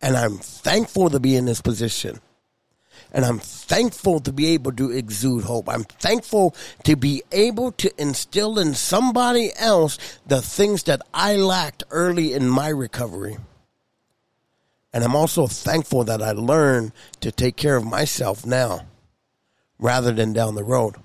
And 0.00 0.16
I'm 0.16 0.38
thankful 0.38 1.10
to 1.10 1.18
be 1.18 1.34
in 1.34 1.46
this 1.46 1.60
position. 1.60 2.20
And 3.10 3.24
I'm 3.24 3.40
thankful 3.40 4.20
to 4.20 4.32
be 4.32 4.48
able 4.48 4.70
to 4.72 4.92
exude 4.92 5.44
hope. 5.44 5.68
I'm 5.68 5.82
thankful 5.82 6.54
to 6.84 6.94
be 6.94 7.22
able 7.32 7.72
to 7.72 7.90
instill 8.00 8.58
in 8.58 8.74
somebody 8.74 9.50
else 9.56 9.98
the 10.26 10.40
things 10.40 10.84
that 10.84 11.02
I 11.12 11.36
lacked 11.36 11.82
early 11.90 12.34
in 12.34 12.48
my 12.48 12.68
recovery. 12.68 13.38
And 14.92 15.04
I'm 15.04 15.14
also 15.14 15.46
thankful 15.46 16.04
that 16.04 16.22
I 16.22 16.32
learned 16.32 16.92
to 17.20 17.30
take 17.30 17.56
care 17.56 17.76
of 17.76 17.84
myself 17.84 18.46
now 18.46 18.86
rather 19.78 20.12
than 20.12 20.32
down 20.32 20.54
the 20.54 20.64
road. 20.64 20.96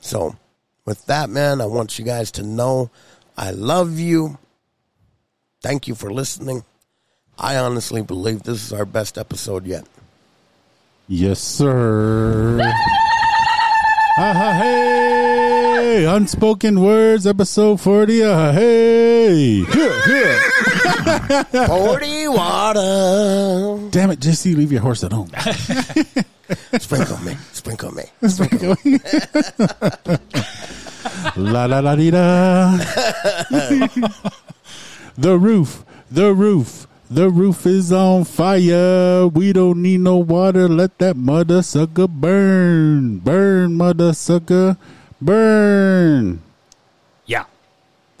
So, 0.00 0.36
with 0.84 1.06
that, 1.06 1.30
man, 1.30 1.60
I 1.60 1.66
want 1.66 1.98
you 1.98 2.04
guys 2.04 2.30
to 2.32 2.42
know 2.42 2.90
I 3.36 3.50
love 3.50 3.98
you. 3.98 4.38
Thank 5.62 5.88
you 5.88 5.94
for 5.94 6.12
listening. 6.12 6.64
I 7.38 7.56
honestly 7.56 8.02
believe 8.02 8.42
this 8.42 8.64
is 8.66 8.72
our 8.72 8.84
best 8.84 9.16
episode 9.16 9.66
yet. 9.66 9.86
Yes, 11.08 11.40
sir. 11.40 12.60
ah, 14.18 14.58
hey, 14.60 16.04
unspoken 16.04 16.80
words, 16.80 17.26
episode 17.26 17.80
forty. 17.80 18.22
Ah, 18.22 18.52
hey, 18.52 19.64
40 21.66 22.28
water. 22.28 23.88
Damn 23.90 24.10
it, 24.10 24.20
Jesse, 24.20 24.54
leave 24.54 24.72
your 24.72 24.80
horse 24.80 25.04
at 25.04 25.12
home. 25.12 25.30
Sprinkle 26.78 27.18
me. 27.18 27.36
Sprinkle 27.52 27.92
me. 27.92 28.04
Sprinkle 28.28 28.76
me. 28.84 28.98
la 31.36 31.66
la 31.66 31.80
la 31.80 31.94
dee 31.96 32.10
da. 32.10 32.76
the 35.16 35.38
roof, 35.38 35.84
the 36.10 36.34
roof, 36.34 36.86
the 37.10 37.30
roof 37.30 37.66
is 37.66 37.92
on 37.92 38.24
fire. 38.24 39.28
We 39.28 39.52
don't 39.52 39.82
need 39.82 40.00
no 40.00 40.16
water. 40.16 40.68
Let 40.68 40.98
that 40.98 41.16
mother 41.16 41.62
sucker 41.62 42.08
burn, 42.08 43.18
burn, 43.18 43.74
mother 43.74 44.12
sucker, 44.12 44.76
burn. 45.20 46.42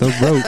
The 0.02 0.08
roach, 0.20 0.42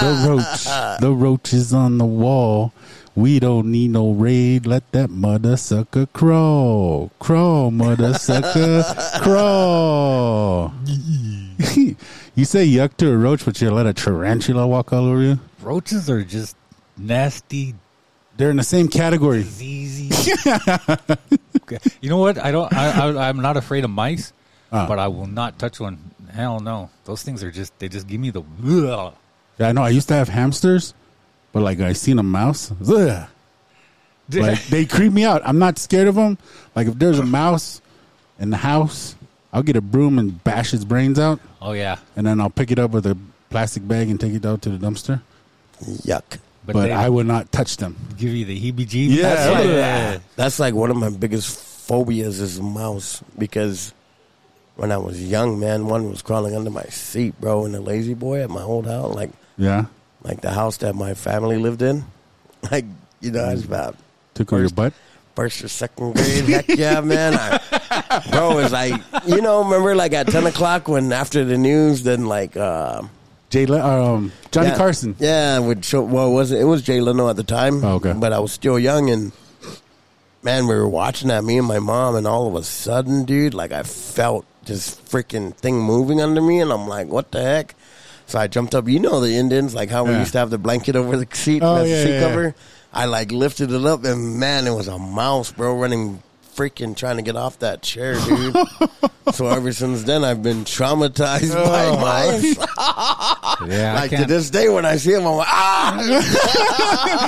the 0.00 0.28
roach, 0.28 1.00
the 1.00 1.12
roach 1.12 1.52
is 1.52 1.72
on 1.74 1.98
the 1.98 2.04
wall. 2.04 2.72
We 3.16 3.40
don't 3.40 3.70
need 3.72 3.90
no 3.90 4.12
raid. 4.12 4.64
Let 4.64 4.90
that 4.92 5.10
mother 5.10 5.56
sucker 5.56 6.06
crawl, 6.06 7.10
crawl, 7.18 7.72
mother 7.72 8.14
sucker, 8.14 8.84
crawl. 9.20 10.72
you 10.86 12.44
say 12.44 12.64
yuck 12.66 12.96
to 12.98 13.10
a 13.10 13.16
roach, 13.16 13.44
but 13.44 13.60
you 13.60 13.70
let 13.72 13.86
a 13.86 13.92
tarantula 13.92 14.66
walk 14.68 14.92
all 14.92 15.06
over 15.06 15.20
you. 15.20 15.40
Roaches 15.60 16.08
are 16.08 16.22
just 16.22 16.56
nasty, 16.96 17.74
They're 18.36 18.50
in 18.50 18.56
the 18.56 18.62
same 18.62 18.86
category. 18.88 19.44
You 22.02 22.10
know 22.10 22.18
what? 22.18 22.36
I 22.38 22.50
don't. 22.52 22.70
I, 22.72 23.08
I, 23.08 23.28
I'm 23.28 23.40
not 23.40 23.56
afraid 23.56 23.84
of 23.84 23.90
mice, 23.90 24.32
Ah. 24.70 24.86
but 24.86 24.98
I 24.98 25.08
will 25.08 25.26
not 25.26 25.58
touch 25.58 25.80
one. 25.80 26.11
Hell 26.32 26.60
no. 26.60 26.90
Those 27.04 27.22
things 27.22 27.42
are 27.42 27.50
just. 27.50 27.78
They 27.78 27.88
just 27.88 28.06
give 28.06 28.20
me 28.20 28.30
the. 28.30 28.40
Ugh. 28.66 29.14
Yeah, 29.58 29.68
I 29.68 29.72
know. 29.72 29.82
I 29.82 29.90
used 29.90 30.08
to 30.08 30.14
have 30.14 30.28
hamsters, 30.28 30.94
but 31.52 31.60
like 31.62 31.80
I 31.80 31.92
seen 31.92 32.18
a 32.18 32.22
mouse, 32.22 32.72
ugh. 32.88 33.28
like 34.32 34.64
they 34.66 34.86
creep 34.86 35.12
me 35.12 35.24
out. 35.24 35.42
I'm 35.44 35.58
not 35.58 35.78
scared 35.78 36.08
of 36.08 36.14
them. 36.14 36.38
Like 36.74 36.86
if 36.88 36.98
there's 36.98 37.18
a 37.18 37.24
mouse 37.26 37.82
in 38.38 38.50
the 38.50 38.56
house, 38.56 39.14
I'll 39.52 39.62
get 39.62 39.76
a 39.76 39.80
broom 39.82 40.18
and 40.18 40.42
bash 40.42 40.72
its 40.72 40.84
brains 40.84 41.18
out, 41.18 41.38
Oh 41.60 41.72
yeah. 41.72 41.98
and 42.16 42.26
then 42.26 42.40
I'll 42.40 42.48
pick 42.50 42.70
it 42.70 42.78
up 42.78 42.92
with 42.92 43.04
a 43.06 43.16
plastic 43.50 43.86
bag 43.86 44.08
and 44.08 44.18
take 44.18 44.32
it 44.32 44.46
out 44.46 44.62
to 44.62 44.70
the 44.70 44.78
dumpster. 44.84 45.20
Yuck. 45.82 46.38
But, 46.64 46.74
But 46.74 46.90
I 46.92 47.08
would 47.08 47.26
not 47.26 47.50
touch 47.52 47.76
them. 47.76 47.96
give 48.16 48.30
you 48.32 48.44
the 48.44 48.56
heebie-jeebies. 48.58 49.16
Yeah. 49.16 49.22
That's 49.34 49.66
Yeah. 49.66 50.10
like, 50.12 50.20
that's 50.36 50.58
like 50.60 50.74
one 50.74 50.90
of 50.90 50.96
my 50.96 51.10
biggest 51.10 51.58
phobias 51.58 52.38
is 52.40 52.58
a 52.58 52.62
mouse 52.62 53.22
because 53.36 53.92
when 54.76 54.90
I 54.92 54.96
was 54.96 55.22
young, 55.22 55.58
man, 55.60 55.86
one 55.86 56.08
was 56.08 56.22
crawling 56.22 56.56
under 56.56 56.70
my 56.70 56.84
seat, 56.84 57.38
bro, 57.40 57.64
in 57.66 57.72
the 57.72 57.80
lazy 57.80 58.14
boy 58.14 58.42
at 58.42 58.50
my 58.50 58.62
old 58.62 58.86
house, 58.86 59.14
like 59.14 59.30
Yeah, 59.56 59.86
like 60.22 60.40
the 60.40 60.50
house 60.52 60.78
that 60.78 60.94
my 60.94 61.14
family 61.14 61.58
lived 61.58 61.82
in. 61.82 62.04
Like, 62.70 62.84
you 63.20 63.32
know, 63.32 63.42
I 63.42 63.54
was 63.54 63.64
about 63.64 63.96
took 64.34 64.52
on 64.52 64.60
your 64.60 64.70
butt. 64.70 64.92
first 65.34 65.64
or 65.64 65.68
second 65.68 66.14
grade. 66.14 66.44
Heck 66.44 66.68
yeah, 66.68 67.00
man. 67.14 67.34
I, 67.34 68.22
bro, 68.30 68.52
it 68.52 68.62
was 68.62 68.72
like, 68.72 68.94
you 69.26 69.40
know, 69.40 69.64
remember 69.64 69.96
like 69.96 70.12
at 70.12 70.28
10 70.28 70.46
o'clock 70.46 70.86
when 70.86 71.12
after 71.12 71.44
the 71.44 71.58
news, 71.58 72.04
then 72.04 72.26
like, 72.26 72.56
uh, 72.56 73.02
Jay, 73.50 73.66
Le- 73.66 73.82
um, 73.82 74.30
Johnny 74.52 74.68
yeah, 74.68 74.76
Carson. 74.76 75.16
Yeah, 75.18 75.58
would 75.58 75.84
show. 75.84 76.02
Well, 76.02 76.28
it 76.28 76.32
wasn't 76.34 76.60
it 76.62 76.64
was 76.66 76.82
Jay 76.82 77.00
Leno 77.00 77.28
at 77.28 77.34
the 77.36 77.42
time? 77.42 77.84
Oh, 77.84 77.94
okay. 77.96 78.12
but 78.12 78.32
I 78.32 78.38
was 78.38 78.52
still 78.52 78.78
young, 78.78 79.10
and 79.10 79.32
man, 80.42 80.66
we 80.68 80.74
were 80.76 80.88
watching 80.88 81.28
that 81.28 81.42
me 81.44 81.58
and 81.58 81.66
my 81.66 81.80
mom, 81.80 82.14
and 82.14 82.26
all 82.28 82.46
of 82.46 82.54
a 82.54 82.62
sudden, 82.62 83.24
dude, 83.24 83.54
like 83.54 83.72
I 83.72 83.82
felt 83.82 84.46
this 84.66 84.94
freaking 84.94 85.54
thing 85.54 85.80
moving 85.80 86.20
under 86.20 86.40
me, 86.40 86.60
and 86.60 86.72
I'm 86.72 86.86
like, 86.86 87.08
what 87.08 87.30
the 87.32 87.42
heck? 87.42 87.74
So 88.26 88.38
I 88.38 88.46
jumped 88.46 88.74
up. 88.74 88.88
You 88.88 88.98
know 89.00 89.20
the 89.20 89.34
Indians, 89.36 89.74
like 89.74 89.90
how 89.90 90.04
we 90.04 90.12
Yeah. 90.12 90.20
used 90.20 90.32
to 90.32 90.38
have 90.38 90.50
the 90.50 90.58
blanket 90.58 90.96
over 90.96 91.16
the 91.16 91.26
seat, 91.34 91.62
Oh, 91.62 91.76
as 91.76 91.88
yeah, 91.88 91.96
the 91.96 92.02
seat 92.02 92.12
yeah, 92.14 92.20
cover. 92.20 92.54
I 92.92 93.06
like 93.06 93.32
lifted 93.32 93.70
it 93.72 93.84
up, 93.84 94.04
and 94.04 94.38
man, 94.38 94.66
it 94.66 94.70
was 94.74 94.88
a 94.88 94.98
mouse, 94.98 95.50
bro, 95.52 95.76
running. 95.78 96.22
Freaking 96.54 96.94
trying 96.94 97.16
to 97.16 97.22
get 97.22 97.34
off 97.34 97.58
that 97.60 97.80
chair, 97.82 98.14
dude. 98.14 98.54
so 99.32 99.46
ever 99.48 99.72
since 99.72 100.02
then, 100.02 100.22
I've 100.22 100.42
been 100.42 100.64
traumatized 100.64 101.54
by 101.54 101.86
Oh. 101.86 101.98
mice. 101.98 102.56
Yeah. 103.68 103.94
Like 103.94 104.10
to 104.10 104.24
this 104.24 104.50
day, 104.50 104.68
when 104.68 104.84
I 104.84 104.96
see 104.96 105.12
him, 105.12 105.24
I'm 105.24 105.36
like, 105.36 105.46
ah, 105.48 105.96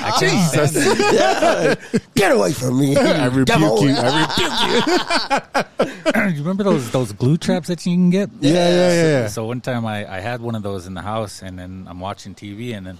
I 0.04 0.16
can't 0.18 0.50
stand 0.68 0.70
it. 0.74 1.14
yeah, 1.14 1.74
get 2.16 2.32
away 2.32 2.52
from 2.52 2.78
me, 2.80 2.96
I 2.96 3.26
rebuke 3.26 3.46
devil. 3.46 3.86
you. 3.86 3.94
I 3.96 5.64
rebuke 5.78 6.26
you 6.26 6.34
you 6.34 6.40
remember 6.40 6.64
those 6.64 6.90
those 6.90 7.12
glue 7.12 7.36
traps 7.36 7.68
that 7.68 7.84
you 7.86 7.94
can 7.94 8.10
get? 8.10 8.30
Yeah, 8.40 8.52
yeah, 8.52 8.68
yeah, 8.68 9.02
yeah. 9.20 9.26
So 9.28 9.46
one 9.46 9.60
time 9.60 9.86
I, 9.86 10.10
I 10.16 10.20
had 10.20 10.40
one 10.40 10.54
of 10.56 10.62
those 10.64 10.86
in 10.86 10.94
the 10.94 11.02
house, 11.02 11.40
and 11.42 11.56
then 11.58 11.86
I'm 11.88 12.00
watching 12.00 12.34
TV, 12.34 12.76
and 12.76 12.84
then 12.86 12.98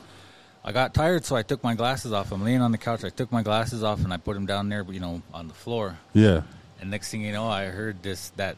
I 0.64 0.72
got 0.72 0.94
tired, 0.94 1.24
so 1.26 1.36
I 1.36 1.42
took 1.42 1.62
my 1.62 1.74
glasses 1.74 2.12
off. 2.12 2.32
I'm 2.32 2.42
laying 2.42 2.62
on 2.62 2.72
the 2.72 2.78
couch. 2.78 3.04
I 3.04 3.10
took 3.10 3.30
my 3.30 3.42
glasses 3.42 3.82
off, 3.82 4.02
and 4.02 4.12
I 4.12 4.16
put 4.16 4.34
them 4.34 4.46
down 4.46 4.70
there, 4.70 4.82
you 4.88 5.00
know, 5.00 5.20
on 5.34 5.48
the 5.48 5.54
floor. 5.54 5.98
Yeah. 6.14 6.42
And 6.80 6.90
next 6.90 7.10
thing 7.10 7.20
you 7.20 7.32
know, 7.32 7.46
I 7.48 7.66
heard 7.66 8.02
this 8.02 8.30
that 8.36 8.56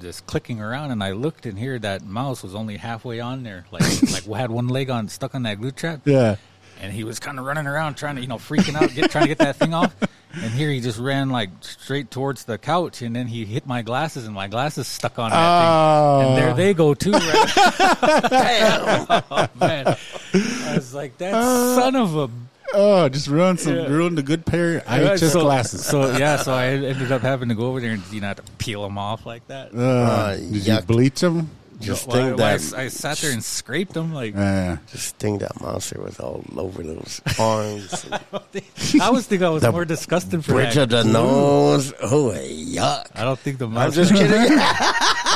this 0.00 0.20
clicking 0.20 0.60
around, 0.60 0.92
and 0.92 1.02
I 1.02 1.12
looked, 1.12 1.46
and 1.46 1.58
here 1.58 1.78
that 1.80 2.02
mouse 2.04 2.42
was 2.42 2.54
only 2.54 2.76
halfway 2.76 3.18
on 3.20 3.42
there, 3.42 3.66
like 3.72 3.82
like 4.12 4.24
had 4.24 4.50
one 4.50 4.68
leg 4.68 4.90
on 4.90 5.08
stuck 5.08 5.34
on 5.34 5.42
that 5.42 5.60
glue 5.60 5.72
trap. 5.72 6.02
Yeah. 6.04 6.36
and 6.80 6.92
he 6.92 7.04
was 7.04 7.18
kind 7.18 7.38
of 7.38 7.44
running 7.44 7.66
around 7.66 7.94
trying 7.96 8.14
to 8.16 8.22
you 8.22 8.28
know 8.28 8.38
freaking 8.38 8.80
out 8.80 8.94
get 8.94 9.10
trying 9.10 9.24
to 9.24 9.28
get 9.28 9.38
that 9.38 9.56
thing 9.56 9.74
off 9.74 9.94
and 10.32 10.52
here 10.52 10.70
he 10.70 10.80
just 10.80 10.98
ran 10.98 11.30
like 11.30 11.50
straight 11.60 12.10
towards 12.10 12.44
the 12.44 12.56
couch 12.56 13.02
and 13.02 13.14
then 13.16 13.26
he 13.26 13.44
hit 13.44 13.66
my 13.66 13.82
glasses 13.82 14.26
and 14.26 14.34
my 14.34 14.46
glasses 14.48 14.86
stuck 14.86 15.18
on 15.18 15.30
that 15.30 15.36
Oh. 15.38 16.20
thing 16.20 16.28
and 16.28 16.38
there 16.38 16.54
they 16.54 16.74
go 16.74 16.94
too 16.94 17.12
right? 17.12 17.52
Oh, 19.30 19.48
man 19.58 19.86
i 20.34 20.74
was 20.74 20.94
like 20.94 21.18
that 21.18 21.32
son 21.32 21.96
of 21.96 22.16
a 22.16 22.30
Oh, 22.72 23.08
just 23.08 23.26
ruined 23.26 23.58
some 23.58 23.74
Yeah. 23.74 23.86
ruin 23.88 24.14
the 24.14 24.22
good 24.22 24.46
pair 24.46 24.76
of 24.76 24.84
IHS 24.84 25.32
so, 25.32 25.40
glasses. 25.40 25.84
so 25.84 26.16
yeah 26.16 26.36
so 26.36 26.52
i 26.52 26.66
ended 26.68 27.10
up 27.10 27.20
having 27.20 27.48
to 27.48 27.56
go 27.56 27.66
over 27.66 27.80
there 27.80 27.90
and 27.92 28.02
you 28.12 28.20
know 28.20 28.28
have 28.28 28.36
to 28.36 28.42
peel 28.58 28.82
them 28.84 28.96
off 28.96 29.26
like 29.26 29.44
that 29.48 29.74
Uh, 29.74 29.80
Uh, 29.80 30.36
did 30.36 30.52
you 30.52 30.60
yuck. 30.74 30.86
bleach 30.86 31.18
them? 31.20 31.50
Just 31.80 32.06
Why- 32.08 32.14
think 32.14 32.38
why 32.38 32.56
that 32.58 32.74
I, 32.76 32.82
I 32.82 32.88
sat 32.88 33.16
there 33.18 33.32
and 33.32 33.42
scraped 33.42 33.94
them 33.94 34.12
like 34.12 34.34
Yeah. 34.34 34.76
just 34.92 35.16
think 35.16 35.40
that 35.40 35.60
monster 35.62 36.00
was 36.00 36.20
all 36.20 36.44
over 36.56 36.82
those 36.82 37.20
arms, 37.38 38.04
I 39.00 39.10
was 39.10 39.26
thinking 39.26 39.46
I 39.46 39.50
was 39.50 39.62
The 39.62 39.72
more 39.72 39.84
disgusting 39.86 40.42
for 40.42 40.52
bridge 40.52 40.74
that. 40.74 40.82
of 40.84 40.90
the 40.90 41.04
nose. 41.04 41.92
Oh, 42.02 42.30
yuck! 42.36 43.06
I 43.14 43.24
don't 43.24 43.38
think 43.38 43.58
the 43.58 43.66
I'm 43.68 43.92
just 43.92 44.12
kidding. 44.12 44.58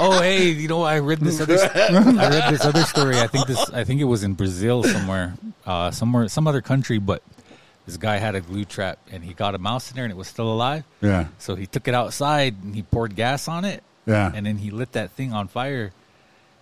oh, 0.04 0.18
hey, 0.22 0.48
you 0.50 0.68
know, 0.68 0.82
I 0.82 0.98
read 0.98 1.20
this 1.20 1.40
other. 1.40 1.54
I 1.74 2.28
read 2.28 2.52
this 2.52 2.64
other 2.64 2.82
story. 2.82 3.18
I 3.18 3.26
think 3.26 3.46
this. 3.46 3.70
I 3.70 3.84
think 3.84 4.00
it 4.00 4.04
was 4.04 4.22
in 4.22 4.34
Brazil 4.34 4.82
somewhere, 4.82 5.34
uh, 5.66 5.90
somewhere, 5.92 6.28
some 6.28 6.46
other 6.46 6.60
country. 6.60 6.98
But 6.98 7.22
this 7.86 7.96
guy 7.96 8.16
had 8.18 8.34
a 8.34 8.40
glue 8.42 8.64
trap, 8.66 8.98
and 9.10 9.24
he 9.24 9.32
got 9.32 9.54
a 9.54 9.58
mouse 9.58 9.90
in 9.90 9.96
there, 9.96 10.04
and 10.04 10.12
it 10.12 10.16
was 10.16 10.28
still 10.28 10.52
alive. 10.52 10.84
Yeah. 11.00 11.28
So 11.38 11.54
he 11.54 11.66
took 11.66 11.88
it 11.88 11.94
outside, 11.94 12.56
and 12.62 12.74
he 12.74 12.82
poured 12.82 13.16
gas 13.16 13.48
on 13.48 13.64
it. 13.64 13.82
Yeah. 14.06 14.30
And 14.34 14.44
then 14.44 14.58
he 14.58 14.70
lit 14.70 14.92
that 14.92 15.10
thing 15.12 15.32
on 15.32 15.48
fire, 15.48 15.92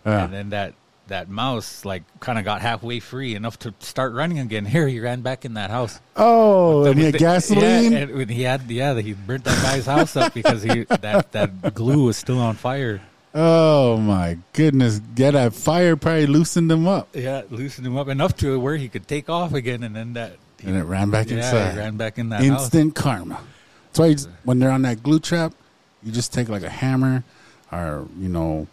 Yeah. 0.05 0.25
and 0.25 0.33
then 0.33 0.51
that 0.51 0.75
that 1.09 1.29
mouse 1.29 1.85
like 1.85 2.03
kind 2.21 2.39
of 2.39 2.45
got 2.45 2.63
halfway 2.63 3.01
free 3.01 3.35
enough 3.35 3.59
to 3.61 3.75
start 3.81 4.13
running 4.15 4.39
again. 4.39 4.65
Here, 4.75 4.87
he 4.89 5.01
ran 5.01 5.21
back 5.21 5.45
in 5.45 5.55
that 5.55 5.71
house. 5.71 6.01
Oh, 6.17 6.85
and 6.85 6.99
he 6.99 7.05
had 7.07 7.15
The- 7.15 7.19
gasoline. 7.19 7.93
Yeah, 7.93 7.99
and 7.99 8.31
he 8.31 8.43
had 8.43 8.71
yeah, 8.71 8.95
he 9.01 9.13
burnt 9.13 9.45
that 9.45 9.63
guy's 9.63 9.87
house 9.87 10.17
up 10.17 10.33
because 10.35 10.63
he 10.63 10.85
that 10.85 11.33
that 11.33 11.75
glue 11.75 12.05
was 12.05 12.17
still 12.17 12.39
on 12.41 12.55
fire. 12.55 13.01
oh 13.35 13.97
my 13.97 14.37
goodness! 14.53 15.01
Get 15.15 15.33
that 15.33 15.55
fire 15.55 15.97
probably 15.97 16.27
loosened 16.27 16.71
him 16.71 16.87
up, 16.87 17.09
Yeah, 17.15 17.43
loosened 17.51 17.87
him 17.87 17.97
up 17.97 18.09
enough 18.09 18.37
to 18.39 18.59
where 18.61 18.77
he 18.77 18.89
could 18.89 19.09
take 19.09 19.29
off 19.31 19.55
again, 19.55 19.83
and 19.83 19.97
then 19.97 20.13
that 20.15 20.37
and 20.63 20.77
it 20.77 20.85
ran 20.85 21.11
back 21.11 21.31
yeah, 21.31 21.39
inside. 21.39 21.77
ran 21.77 21.97
back 21.97 22.19
in 22.19 22.29
that 22.29 22.45
house. 22.45 22.63
Instant 22.65 22.95
karma. 22.95 23.41
That's 23.87 23.99
why 23.99 24.07
you 24.07 24.17
when 24.45 24.59
they're 24.59 24.71
on 24.71 24.83
that 24.83 25.03
glue 25.03 25.19
trap, 25.19 25.53
you 26.03 26.13
just 26.13 26.33
take 26.33 26.49
like 26.49 26.63
a 26.63 26.71
hammer 26.71 27.25
or 27.73 28.07
you 28.19 28.29
know 28.29 28.67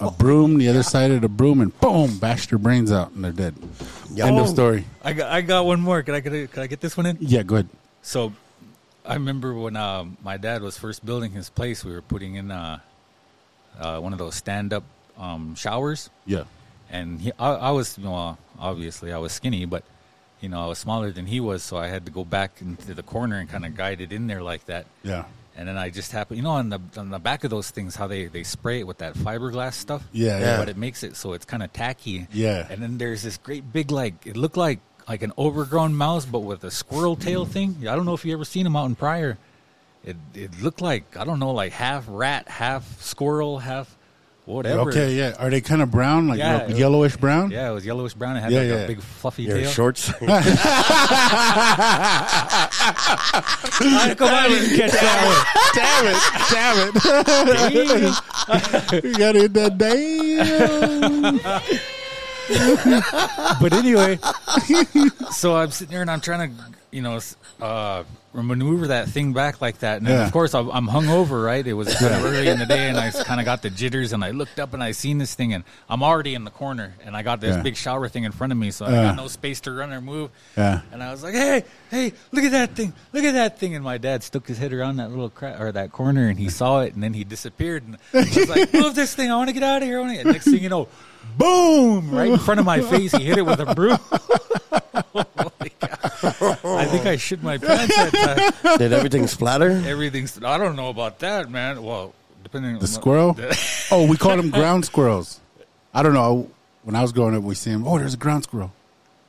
a 0.00 0.10
broom, 0.10 0.58
the 0.58 0.68
other 0.68 0.82
side 0.82 1.10
of 1.10 1.20
the 1.20 1.28
broom, 1.28 1.60
and 1.60 1.78
boom, 1.80 2.18
bash 2.18 2.46
their 2.46 2.58
brains 2.58 2.92
out, 2.92 3.10
and 3.12 3.24
they're 3.24 3.32
dead. 3.32 3.54
End 4.18 4.38
of 4.38 4.48
story. 4.48 4.84
I 5.02 5.12
got 5.12 5.32
I 5.32 5.40
got 5.40 5.66
one 5.66 5.80
more. 5.80 6.02
Can 6.02 6.14
I 6.14 6.20
get 6.20 6.32
a, 6.32 6.46
can 6.46 6.62
I 6.62 6.66
get 6.66 6.80
this 6.80 6.96
one 6.96 7.06
in? 7.06 7.18
Yeah, 7.20 7.42
good. 7.42 7.68
So, 8.02 8.32
I 9.04 9.14
remember 9.14 9.52
when 9.54 9.76
um, 9.76 10.16
my 10.22 10.36
dad 10.36 10.62
was 10.62 10.78
first 10.78 11.04
building 11.04 11.32
his 11.32 11.50
place, 11.50 11.84
we 11.84 11.92
were 11.92 12.02
putting 12.02 12.36
in 12.36 12.50
uh, 12.50 12.78
uh, 13.78 13.98
one 13.98 14.12
of 14.12 14.18
those 14.18 14.36
stand 14.36 14.72
up 14.72 14.84
um, 15.18 15.54
showers. 15.56 16.08
Yeah, 16.24 16.44
and 16.90 17.20
he, 17.20 17.32
I, 17.38 17.50
I 17.54 17.70
was, 17.72 17.98
you 17.98 18.04
know, 18.04 18.38
obviously 18.58 19.12
I 19.12 19.18
was 19.18 19.32
skinny, 19.32 19.64
but 19.64 19.82
you 20.40 20.48
know, 20.48 20.62
I 20.62 20.66
was 20.66 20.78
smaller 20.78 21.10
than 21.10 21.26
he 21.26 21.40
was, 21.40 21.62
so 21.62 21.76
I 21.76 21.88
had 21.88 22.04
to 22.06 22.12
go 22.12 22.24
back 22.24 22.60
into 22.60 22.94
the 22.94 23.02
corner 23.02 23.38
and 23.38 23.48
kind 23.48 23.66
of 23.66 23.74
guide 23.74 24.00
it 24.00 24.12
in 24.12 24.28
there 24.28 24.42
like 24.42 24.66
that. 24.66 24.86
yeah, 25.02 25.24
And 25.56 25.66
then 25.66 25.78
I 25.78 25.88
just 25.88 26.12
happen, 26.12 26.36
you 26.36 26.42
know, 26.42 26.50
on 26.50 26.68
the 26.68 26.80
on 26.98 27.08
the 27.08 27.18
back 27.18 27.42
of 27.44 27.50
those 27.50 27.70
things, 27.70 27.96
how 27.96 28.06
they 28.06 28.26
they 28.26 28.42
spray 28.42 28.80
it 28.80 28.86
with 28.86 28.98
that 28.98 29.14
fiberglass 29.14 29.74
stuff. 29.74 30.06
Yeah, 30.12 30.38
yeah. 30.38 30.58
But 30.58 30.68
it 30.68 30.76
makes 30.76 31.02
it 31.02 31.16
so 31.16 31.32
it's 31.32 31.46
kind 31.46 31.62
of 31.62 31.72
tacky. 31.72 32.26
Yeah. 32.32 32.66
And 32.68 32.82
then 32.82 32.98
there's 32.98 33.22
this 33.22 33.38
great 33.38 33.72
big 33.72 33.90
like 33.90 34.26
it 34.26 34.36
looked 34.36 34.58
like 34.58 34.80
like 35.08 35.22
an 35.22 35.32
overgrown 35.38 35.94
mouse, 35.94 36.26
but 36.26 36.40
with 36.40 36.62
a 36.64 36.70
squirrel 36.70 37.16
tail 37.16 37.46
mm. 37.46 37.50
thing. 37.50 37.76
I 37.88 37.96
don't 37.96 38.04
know 38.04 38.14
if 38.14 38.24
you 38.24 38.34
ever 38.34 38.44
seen 38.44 38.64
them 38.64 38.76
out 38.76 38.86
in 38.86 38.96
Pryor. 38.96 39.38
It 40.04 40.16
it 40.34 40.60
looked 40.60 40.82
like 40.82 41.16
I 41.16 41.24
don't 41.24 41.38
know, 41.38 41.52
like 41.52 41.72
half 41.72 42.04
rat, 42.06 42.48
half 42.48 43.00
squirrel, 43.00 43.58
half 43.58 43.95
whatever. 44.46 44.88
Okay, 44.90 45.12
yeah. 45.14 45.34
Are 45.38 45.50
they 45.50 45.60
kind 45.60 45.82
of 45.82 45.90
brown, 45.90 46.28
like 46.28 46.38
Yeah, 46.38 46.66
was- 46.66 46.78
yellowish 46.78 47.16
brown? 47.16 47.50
Yeah, 47.50 47.70
it 47.70 47.74
was 47.74 47.84
yellowish 47.84 48.14
brown. 48.14 48.36
It 48.36 48.40
had 48.40 48.52
Yeah, 48.52 48.60
like 48.60 48.68
yeah. 48.68 48.74
a 48.76 48.86
big 48.86 49.00
fluffy 49.02 49.42
Your 49.44 49.58
tail. 49.58 49.70
shorts. 49.70 50.10
Ah, 53.78 54.14
Come 54.16 54.28
on, 54.32 54.48
didn't 54.50 54.76
catch 54.76 54.92
that 54.92 55.70
Damn 55.74 56.06
it! 56.08 56.16
Damn 56.50 56.78
it! 58.94 59.04
you 59.04 59.12
got 59.18 59.36
it 59.36 59.52
that 59.54 59.76
damn. 59.78 61.38
But 63.60 63.72
anyway, 63.72 64.18
so 65.32 65.56
I'm 65.56 65.70
sitting 65.70 65.92
there 65.92 66.02
and 66.02 66.10
I'm 66.10 66.20
trying 66.20 66.56
to, 66.56 66.64
you 66.90 67.02
know, 67.02 67.18
uh, 67.60 68.04
maneuver 68.42 68.88
that 68.88 69.08
thing 69.08 69.32
back 69.32 69.60
like 69.60 69.78
that. 69.80 69.98
And 69.98 70.06
then, 70.06 70.14
Yeah. 70.16 70.26
of 70.26 70.32
course, 70.32 70.54
I'm, 70.54 70.68
hungover, 70.88 71.44
right? 71.44 71.66
It 71.66 71.72
was 71.74 71.94
kind 71.94 72.14
of 72.14 72.24
early 72.24 72.48
in 72.48 72.58
the 72.58 72.66
day, 72.66 72.88
and 72.88 72.98
I 72.98 73.10
kind 73.10 73.40
of 73.40 73.44
got 73.46 73.62
the 73.62 73.70
jitters. 73.70 74.12
And 74.12 74.24
I 74.24 74.30
looked 74.30 74.58
up 74.58 74.74
and 74.74 74.82
I 74.82 74.92
seen 74.92 75.18
this 75.18 75.34
thing, 75.34 75.52
and 75.52 75.64
I'm 75.88 76.02
already 76.02 76.34
in 76.34 76.44
the 76.44 76.50
corner, 76.50 76.94
and 77.04 77.16
I 77.16 77.22
got 77.22 77.40
this 77.40 77.56
Yeah. 77.56 77.62
big 77.62 77.76
shower 77.76 78.08
thing 78.08 78.24
in 78.24 78.32
front 78.32 78.52
of 78.52 78.58
me, 78.58 78.70
so 78.70 78.86
I 78.86 78.90
Yeah. 78.90 79.02
got 79.04 79.16
no 79.16 79.28
space 79.28 79.60
to 79.62 79.72
run 79.72 79.92
or 79.92 80.00
move. 80.00 80.30
Yeah. 80.56 80.80
And 80.92 81.02
I 81.02 81.10
was 81.10 81.22
like, 81.22 81.34
"Hey, 81.34 81.64
hey, 81.90 82.12
look 82.32 82.44
at 82.44 82.52
that 82.52 82.74
thing! 82.74 82.92
Look 83.12 83.24
at 83.24 83.34
that 83.34 83.58
thing!" 83.58 83.74
And 83.74 83.84
my 83.84 83.98
dad 83.98 84.22
stuck 84.22 84.46
his 84.46 84.58
head 84.58 84.72
around 84.72 84.96
that 84.96 85.10
little 85.10 85.30
cra- 85.30 85.56
or 85.58 85.72
that 85.72 85.92
corner, 85.92 86.28
and 86.28 86.38
he 86.38 86.48
saw 86.48 86.80
it, 86.80 86.94
and 86.94 87.02
then 87.02 87.14
he 87.14 87.24
disappeared. 87.24 87.82
And 87.86 87.96
I 88.14 88.18
was 88.38 88.48
like, 88.48 88.72
"Move 88.74 88.94
this 88.94 89.14
thing! 89.14 89.30
I 89.30 89.36
want 89.36 89.48
to 89.48 89.54
get 89.54 89.62
out 89.62 89.82
of 89.82 89.88
here!" 89.88 89.98
I 89.98 90.00
wanna-" 90.02 90.14
And 90.20 90.32
next 90.32 90.44
thing 90.44 90.62
you 90.62 90.68
know, 90.68 90.88
boom! 91.38 92.10
Right 92.10 92.30
in 92.30 92.38
front 92.38 92.60
of 92.60 92.66
my 92.66 92.80
face, 92.80 93.12
he 93.12 93.24
hit 93.24 93.38
it 93.38 93.46
with 93.46 93.60
a 93.60 93.74
broom. 93.74 93.98
Oh 96.22 96.76
I 96.76 96.86
think 96.86 97.06
I 97.06 97.16
shit 97.16 97.42
my 97.42 97.58
pants 97.58 97.94
that. 97.94 98.76
Did 98.78 98.92
everything 98.92 99.26
splatter? 99.26 99.70
Everything's. 99.86 100.42
I 100.42 100.58
don't 100.58 100.74
know 100.76 100.88
about 100.88 101.20
that, 101.20 101.50
man. 101.50 101.82
Well, 101.82 102.14
depending 102.42 102.74
on 102.74 102.80
The 102.80 102.86
squirrel? 102.86 103.36
oh, 103.90 104.06
we 104.08 104.16
called 104.16 104.38
them 104.38 104.50
ground 104.50 104.84
squirrels. 104.84 105.40
I 105.94 106.02
don't 106.02 106.14
know. 106.14 106.50
When 106.82 106.96
I 106.96 107.02
was 107.02 107.12
growing 107.12 107.36
up, 107.36 107.42
we 107.42 107.54
see 107.54 107.70
them. 107.70 107.86
Oh, 107.86 107.98
there's 107.98 108.14
a 108.14 108.18
ground 108.18 108.44
squirrel. 108.44 108.72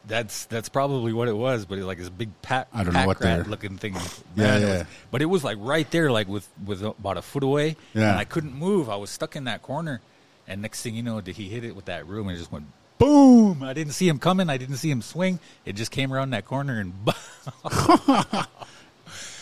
That's 0.08 0.46
that's 0.46 0.70
probably 0.70 1.12
what 1.14 1.28
it 1.28 1.36
was, 1.36 1.66
but 1.66 1.78
it, 1.78 1.86
like 1.86 1.98
this 1.98 2.10
big 2.10 2.30
pack, 2.42 2.68
I 2.74 2.84
don't 2.84 2.94
know 2.94 3.06
what 3.06 3.20
rat 3.22 3.44
they're- 3.44 3.50
looking 3.50 3.78
thing. 3.78 3.94
Yeah, 3.96 4.00
Man, 4.36 4.62
it 4.62 4.66
yeah. 4.66 4.78
was- 4.80 4.88
but 5.12 5.22
it 5.22 5.26
was 5.26 5.44
like 5.44 5.58
right 5.60 5.90
there, 5.92 6.12
like 6.12 6.28
with 6.28 6.48
with 6.66 6.82
about 6.84 7.18
a 7.18 7.22
foot 7.22 7.44
away, 7.44 7.76
Yeah. 7.94 8.12
and 8.12 8.20
I 8.20 8.24
couldn't 8.24 8.56
move. 8.56 8.90
I 8.90 8.96
was 8.96 9.10
stuck 9.10 9.36
in 9.36 9.44
that 9.46 9.62
corner, 9.62 10.00
and 10.48 10.62
next 10.62 10.82
thing 10.82 10.96
you 10.96 11.04
know, 11.04 11.20
did 11.22 11.36
he 11.36 11.50
hit 11.50 11.64
it 11.64 11.76
with 11.76 11.86
that 11.86 12.08
room 12.08 12.28
and 12.28 12.36
it 12.36 12.40
just 12.40 12.52
went 12.52 12.66
boom? 12.98 13.62
I 13.64 13.74
didn't 13.74 13.94
see 13.94 14.08
him 14.08 14.18
coming. 14.20 14.50
I 14.50 14.58
didn't 14.58 14.78
see 14.78 14.90
him 14.90 15.02
swing. 15.02 15.40
It 15.66 15.76
just 15.76 15.92
came 15.92 16.12
around 16.14 16.32
that 16.32 16.46
corner 16.46 16.80
and. 16.80 16.94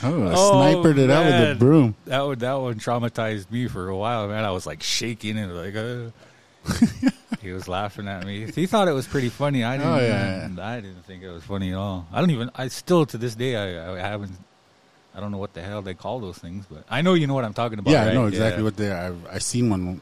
Oh, 0.03 0.27
I 0.27 0.33
Oh, 0.35 0.51
snipered 0.51 0.97
it 0.99 1.09
out 1.09 1.25
with 1.25 1.51
a 1.51 1.55
broom. 1.57 1.95
That 2.05 2.19
one, 2.25 2.37
that 2.39 2.53
one 2.53 2.75
traumatized 2.75 3.49
me 3.49 3.67
for 3.67 3.87
a 3.87 3.95
while, 3.97 4.27
man. 4.27 4.43
I 4.43 4.51
was 4.51 4.65
like 4.65 4.83
shaking 4.83 5.37
and 5.37 5.55
like, 5.55 5.75
uh. 5.75 6.11
he 7.41 7.51
was 7.51 7.67
laughing 7.67 8.07
at 8.07 8.25
me. 8.25 8.51
He 8.51 8.65
thought 8.67 8.87
it 8.87 8.91
was 8.91 9.07
pretty 9.07 9.29
funny. 9.29 9.63
I 9.63 9.77
didn't. 9.77 9.91
Oh, 9.91 9.99
yeah, 9.99 10.49
I 10.61 10.75
didn't 10.81 11.03
think 11.05 11.23
it 11.23 11.29
was 11.29 11.43
funny 11.43 11.71
at 11.71 11.77
all. 11.77 12.05
I 12.11 12.19
don't 12.19 12.31
even. 12.31 12.51
I 12.55 12.67
still 12.67 13.05
to 13.07 13.17
this 13.17 13.35
day, 13.35 13.55
I, 13.55 13.95
I 13.95 13.99
haven't. 13.99 14.33
I 15.15 15.21
don't 15.21 15.31
know 15.31 15.37
what 15.37 15.53
the 15.53 15.61
hell 15.61 15.81
they 15.81 15.93
call 15.93 16.19
those 16.19 16.37
things, 16.37 16.65
but 16.69 16.83
I 16.89 17.01
know 17.01 17.13
you 17.13 17.25
know 17.25 17.33
what 17.33 17.45
I'm 17.45 17.53
talking 17.53 17.79
about. 17.79 17.91
yeah, 17.91 18.05
I 18.05 18.13
know 18.13 18.25
exactly 18.25 18.61
Yeah. 18.61 18.65
what 18.65 18.75
they 18.77 18.91
are. 18.91 19.15
I, 19.31 19.35
I 19.35 19.37
seen 19.39 19.69
one. 19.69 20.01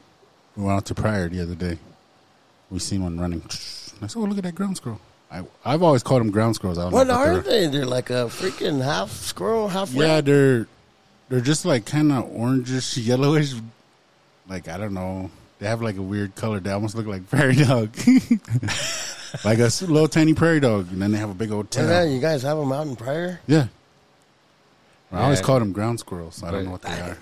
We 0.56 0.62
went 0.64 0.76
out 0.76 0.84
to 0.86 0.94
Pryor 0.94 1.28
the 1.28 1.40
other 1.42 1.54
day. 1.54 1.78
We 2.70 2.78
seen 2.78 3.02
one 3.02 3.18
running. 3.20 3.42
I 4.02 4.06
said, 4.06 4.16
"Oh, 4.18 4.22
look 4.22 4.38
at 4.38 4.44
that 4.44 4.54
ground 4.54 4.76
squirrel." 4.76 5.00
I, 5.30 5.42
I've 5.64 5.82
always 5.82 6.02
called 6.02 6.20
them 6.20 6.30
ground 6.30 6.54
squirrels. 6.54 6.78
I 6.78 6.82
don't 6.84 6.92
What 6.92 7.06
know 7.08 7.14
are 7.14 7.40
they're- 7.40 7.42
they? 7.42 7.66
They're 7.66 7.86
like 7.86 8.10
a 8.10 8.26
freaking 8.26 8.82
half 8.82 9.10
squirrel, 9.10 9.68
half 9.68 9.92
Yeah, 9.92 10.16
rat. 10.16 10.24
they're 10.26 10.66
they're 11.28 11.40
just 11.40 11.64
like 11.64 11.86
kind 11.86 12.12
of 12.12 12.24
orangish, 12.30 12.96
yellowish. 13.04 13.54
Like 14.48 14.68
I 14.68 14.76
don't 14.78 14.94
know. 14.94 15.30
They 15.58 15.66
have 15.66 15.80
like 15.82 15.96
a 15.96 16.02
weird 16.02 16.34
color. 16.34 16.60
They 16.60 16.70
almost 16.70 16.94
look 16.94 17.06
like 17.06 17.28
prairie 17.30 17.54
dog, 17.64 17.96
like 19.44 19.58
a 19.58 19.70
little 19.86 20.08
tiny 20.08 20.34
prairie 20.34 20.60
dog, 20.60 20.90
and 20.92 21.00
then 21.00 21.12
they 21.12 21.18
have 21.18 21.30
a 21.30 21.34
big 21.34 21.50
old 21.52 21.70
tail. 21.70 21.88
Yeah, 21.88 22.04
you 22.04 22.20
guys 22.20 22.42
have 22.42 22.58
them 22.58 22.70
out 22.72 22.86
in 22.86 22.94
Pryor? 22.96 23.40
Yeah. 23.46 23.66
I 25.12 25.22
always 25.22 25.38
Yeah. 25.38 25.44
called 25.46 25.62
them 25.62 25.72
ground 25.72 26.00
squirrels. 26.00 26.42
I 26.42 26.50
don't 26.50 26.64
know 26.64 26.72
what 26.72 26.82
they 26.82 26.90
are. 27.00 27.16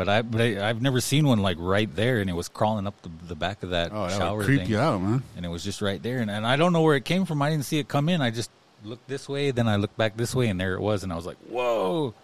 But 0.00 0.08
I, 0.08 0.22
but 0.22 0.40
I, 0.40 0.66
I've 0.66 0.80
never 0.80 0.98
seen 0.98 1.26
one 1.26 1.40
like 1.40 1.58
right 1.60 1.94
there, 1.94 2.20
and 2.20 2.30
it 2.30 2.32
was 2.32 2.48
crawling 2.48 2.86
up 2.86 2.94
the, 3.02 3.10
the 3.28 3.34
back 3.34 3.62
of 3.62 3.68
that 3.68 3.92
Oh, 3.92 4.06
that 4.08 4.16
shower 4.16 4.38
would 4.38 4.46
creep 4.46 4.60
thing. 4.62 4.70
you 4.70 4.78
out, 4.78 5.02
man. 5.02 5.22
and 5.36 5.44
it 5.44 5.50
was 5.50 5.62
just 5.62 5.82
right 5.82 6.02
there. 6.02 6.20
And, 6.20 6.30
and 6.30 6.46
I 6.46 6.56
don't 6.56 6.72
know 6.72 6.80
where 6.80 6.96
it 6.96 7.04
came 7.04 7.26
from. 7.26 7.42
I 7.42 7.50
didn't 7.50 7.66
see 7.66 7.78
it 7.78 7.86
come 7.86 8.08
in. 8.08 8.22
I 8.22 8.30
just 8.30 8.48
looked 8.82 9.06
this 9.08 9.28
way, 9.28 9.50
then 9.50 9.68
I 9.68 9.76
looked 9.76 9.98
back 9.98 10.16
this 10.16 10.34
way, 10.34 10.48
and 10.48 10.58
there 10.58 10.72
it 10.72 10.80
was. 10.80 11.02
And 11.02 11.12
I 11.12 11.16
was 11.16 11.26
like, 11.26 11.36
"Whoa!" 11.50 12.14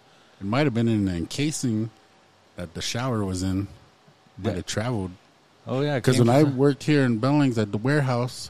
It 0.41 0.47
might 0.47 0.65
have 0.65 0.73
been 0.73 0.87
in 0.87 1.05
the 1.05 1.13
encasing 1.13 1.91
that 2.55 2.73
the 2.73 2.81
shower 2.81 3.23
was 3.23 3.43
in, 3.43 3.67
but 4.39 4.53
Yeah. 4.53 4.59
it 4.61 4.65
traveled. 4.65 5.11
Oh 5.67 5.81
yeah, 5.81 5.97
Because 5.97 6.17
when 6.17 6.29
I 6.29 6.41
from- 6.41 6.57
worked 6.57 6.81
here 6.81 7.03
in 7.03 7.19
Billings 7.19 7.59
at 7.59 7.71
the 7.71 7.77
warehouse, 7.77 8.49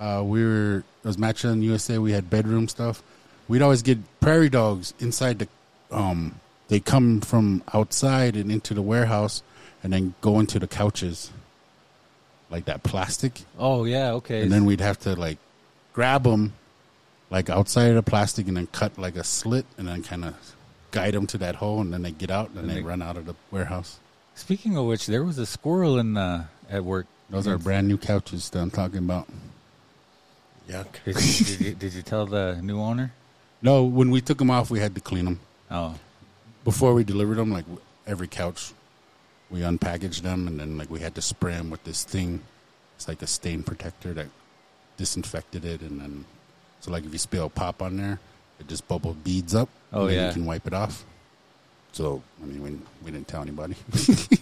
uh, 0.00 0.20
we 0.22 0.44
were 0.44 0.84
it 1.02 1.06
was 1.08 1.16
Matcha 1.16 1.58
USA. 1.62 1.96
We 1.96 2.12
had 2.12 2.28
bedroom 2.28 2.68
stuff. 2.68 3.02
We'd 3.48 3.62
always 3.62 3.80
get 3.80 3.98
prairie 4.20 4.50
dogs 4.50 4.92
inside 4.98 5.38
the. 5.38 5.48
Um, 5.90 6.34
they 6.68 6.80
come 6.80 7.20
from 7.20 7.62
outside 7.72 8.36
and 8.36 8.50
into 8.50 8.74
the 8.74 8.82
warehouse, 8.82 9.42
and 9.82 9.92
then 9.92 10.14
go 10.20 10.40
into 10.40 10.58
the 10.58 10.66
couches, 10.66 11.30
like 12.50 12.64
that 12.66 12.82
plastic. 12.82 13.42
oh 13.58 13.84
yeah, 13.84 14.12
okay. 14.12 14.42
And 14.42 14.52
then 14.52 14.64
we'd 14.64 14.80
have 14.80 14.98
to 15.00 15.14
like 15.14 15.38
grab 15.92 16.24
them, 16.24 16.52
like 17.30 17.48
outside 17.50 17.88
of 17.90 17.94
the 17.96 18.02
plastic, 18.02 18.48
and 18.48 18.56
then 18.56 18.66
cut 18.68 18.98
like 18.98 19.16
a 19.16 19.24
slit, 19.24 19.66
and 19.78 19.88
then 19.88 20.02
kind 20.02 20.24
of 20.24 20.34
guide 20.90 21.14
them 21.14 21.26
to 21.28 21.38
that 21.38 21.56
hole, 21.56 21.80
and 21.80 21.92
then 21.92 22.02
they 22.02 22.10
get 22.12 22.30
out, 22.30 22.50
and 22.50 22.58
And 22.58 22.70
they 22.70 22.74
they- 22.76 22.82
run 22.82 23.02
out 23.02 23.16
of 23.16 23.26
the 23.26 23.34
warehouse. 23.50 23.98
Speaking 24.34 24.76
of 24.76 24.84
which, 24.84 25.06
there 25.06 25.24
was 25.24 25.38
a 25.38 25.46
squirrel 25.46 25.98
in 25.98 26.16
uh, 26.16 26.46
at 26.68 26.84
work. 26.84 27.06
Those 27.30 27.46
are 27.48 27.56
brand 27.58 27.88
new 27.88 27.96
couches 27.96 28.50
that 28.50 28.58
I'm 28.60 28.70
talking 28.70 28.98
about. 28.98 29.26
Yuck. 30.68 30.86
Did 31.04 31.16
you, 31.16 31.44
did, 31.44 31.60
you, 31.60 31.74
did 31.74 31.94
you 31.94 32.02
tell 32.02 32.26
the 32.26 32.58
new 32.62 32.78
owner? 32.80 33.12
No, 33.62 33.84
when 33.84 34.10
we 34.10 34.20
took 34.20 34.38
them 34.38 34.50
off, 34.50 34.70
we 34.70 34.78
had 34.80 34.94
to 34.94 35.00
clean 35.00 35.24
them 35.24 35.40
Oh, 35.70 35.94
before 36.66 36.92
we 36.92 37.04
delivered 37.04 37.36
them. 37.36 37.50
Like 37.50 37.64
every 38.06 38.26
couch, 38.26 38.72
we 39.48 39.60
unpackaged 39.60 40.20
them, 40.20 40.46
and 40.48 40.60
then 40.60 40.76
like 40.76 40.90
we 40.90 41.00
had 41.00 41.14
to 41.14 41.22
spray 41.22 41.52
them 41.54 41.70
with 41.70 41.82
this 41.84 42.04
thing. 42.04 42.42
It's 42.96 43.08
like 43.08 43.22
a 43.22 43.26
stain 43.26 43.62
protector 43.62 44.12
that 44.14 44.26
disinfected 44.98 45.64
it, 45.64 45.80
and 45.80 46.00
then 46.00 46.24
so 46.80 46.90
like 46.90 47.04
if 47.06 47.12
you 47.12 47.18
spill 47.18 47.48
pop 47.48 47.80
on 47.80 47.96
there, 47.96 48.18
it 48.60 48.68
just 48.68 48.86
bubble 48.88 49.14
beads 49.14 49.54
up. 49.54 49.70
Oh, 49.92 50.02
and 50.02 50.10
then 50.10 50.16
yeah. 50.16 50.26
you 50.28 50.32
can 50.34 50.44
wipe 50.44 50.66
it 50.66 50.74
off. 50.74 51.04
So 51.92 52.22
I 52.42 52.46
mean, 52.46 52.60
we 52.62 52.70
we 53.04 53.10
didn't 53.12 53.28
tell 53.28 53.40
anybody. 53.40 53.76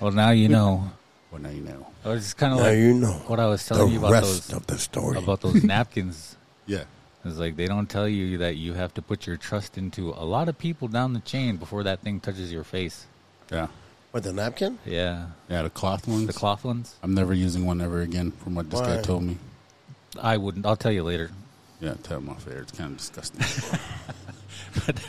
Well, 0.00 0.12
now 0.12 0.30
you 0.30 0.48
know. 0.56 0.90
well, 1.30 1.42
now 1.42 1.50
you 1.50 1.60
know. 1.60 1.86
Oh, 2.06 2.12
It's 2.14 2.32
kind 2.32 2.54
of 2.54 2.60
like 2.60 2.78
you 2.78 2.94
know 2.94 3.12
what 3.28 3.38
I 3.38 3.46
was 3.46 3.66
the 3.68 3.74
telling 3.74 3.92
you 3.92 3.98
about 3.98 4.12
rest 4.12 4.48
those 4.48 4.56
of 4.56 4.66
the 4.66 4.78
story. 4.78 5.18
about 5.18 5.42
those 5.42 5.62
napkins. 5.74 6.36
Yeah. 6.66 6.84
It's 7.24 7.36
like 7.38 7.56
they 7.56 7.66
don't 7.66 7.88
tell 7.88 8.08
you 8.08 8.38
that 8.38 8.56
you 8.56 8.72
have 8.74 8.94
to 8.94 9.02
put 9.02 9.26
your 9.26 9.36
trust 9.36 9.76
into 9.76 10.10
a 10.10 10.24
lot 10.24 10.48
of 10.48 10.56
people 10.56 10.88
down 10.88 11.12
the 11.12 11.20
chain 11.20 11.56
before 11.56 11.82
that 11.82 12.00
thing 12.00 12.18
touches 12.20 12.50
your 12.50 12.64
face. 12.64 13.06
Yeah. 13.52 13.66
With 14.12 14.24
the 14.24 14.32
napkin? 14.32 14.78
Yeah, 14.84 15.26
Yeah, 15.48 15.62
the 15.62 15.70
cloth 15.70 16.08
ones. 16.08 16.26
the 16.26 16.32
cloth 16.32 16.64
ones. 16.64 16.96
I'm 17.02 17.14
never 17.14 17.32
using 17.34 17.64
one 17.66 17.80
ever 17.80 18.00
again, 18.00 18.32
from 18.32 18.54
what 18.54 18.68
this 18.70 18.80
guy 18.80 19.00
told 19.02 19.22
me. 19.22 19.38
I 20.20 20.36
wouldn't. 20.36 20.66
I'll 20.66 20.76
tell 20.76 20.90
you 20.90 21.04
later. 21.04 21.30
Yeah, 21.80 21.94
tell 22.02 22.18
him 22.18 22.28
off 22.28 22.46
air. 22.48 22.58
It's 22.62 22.72
kind 22.72 22.90
of 22.92 22.98
disgusting. 22.98 23.78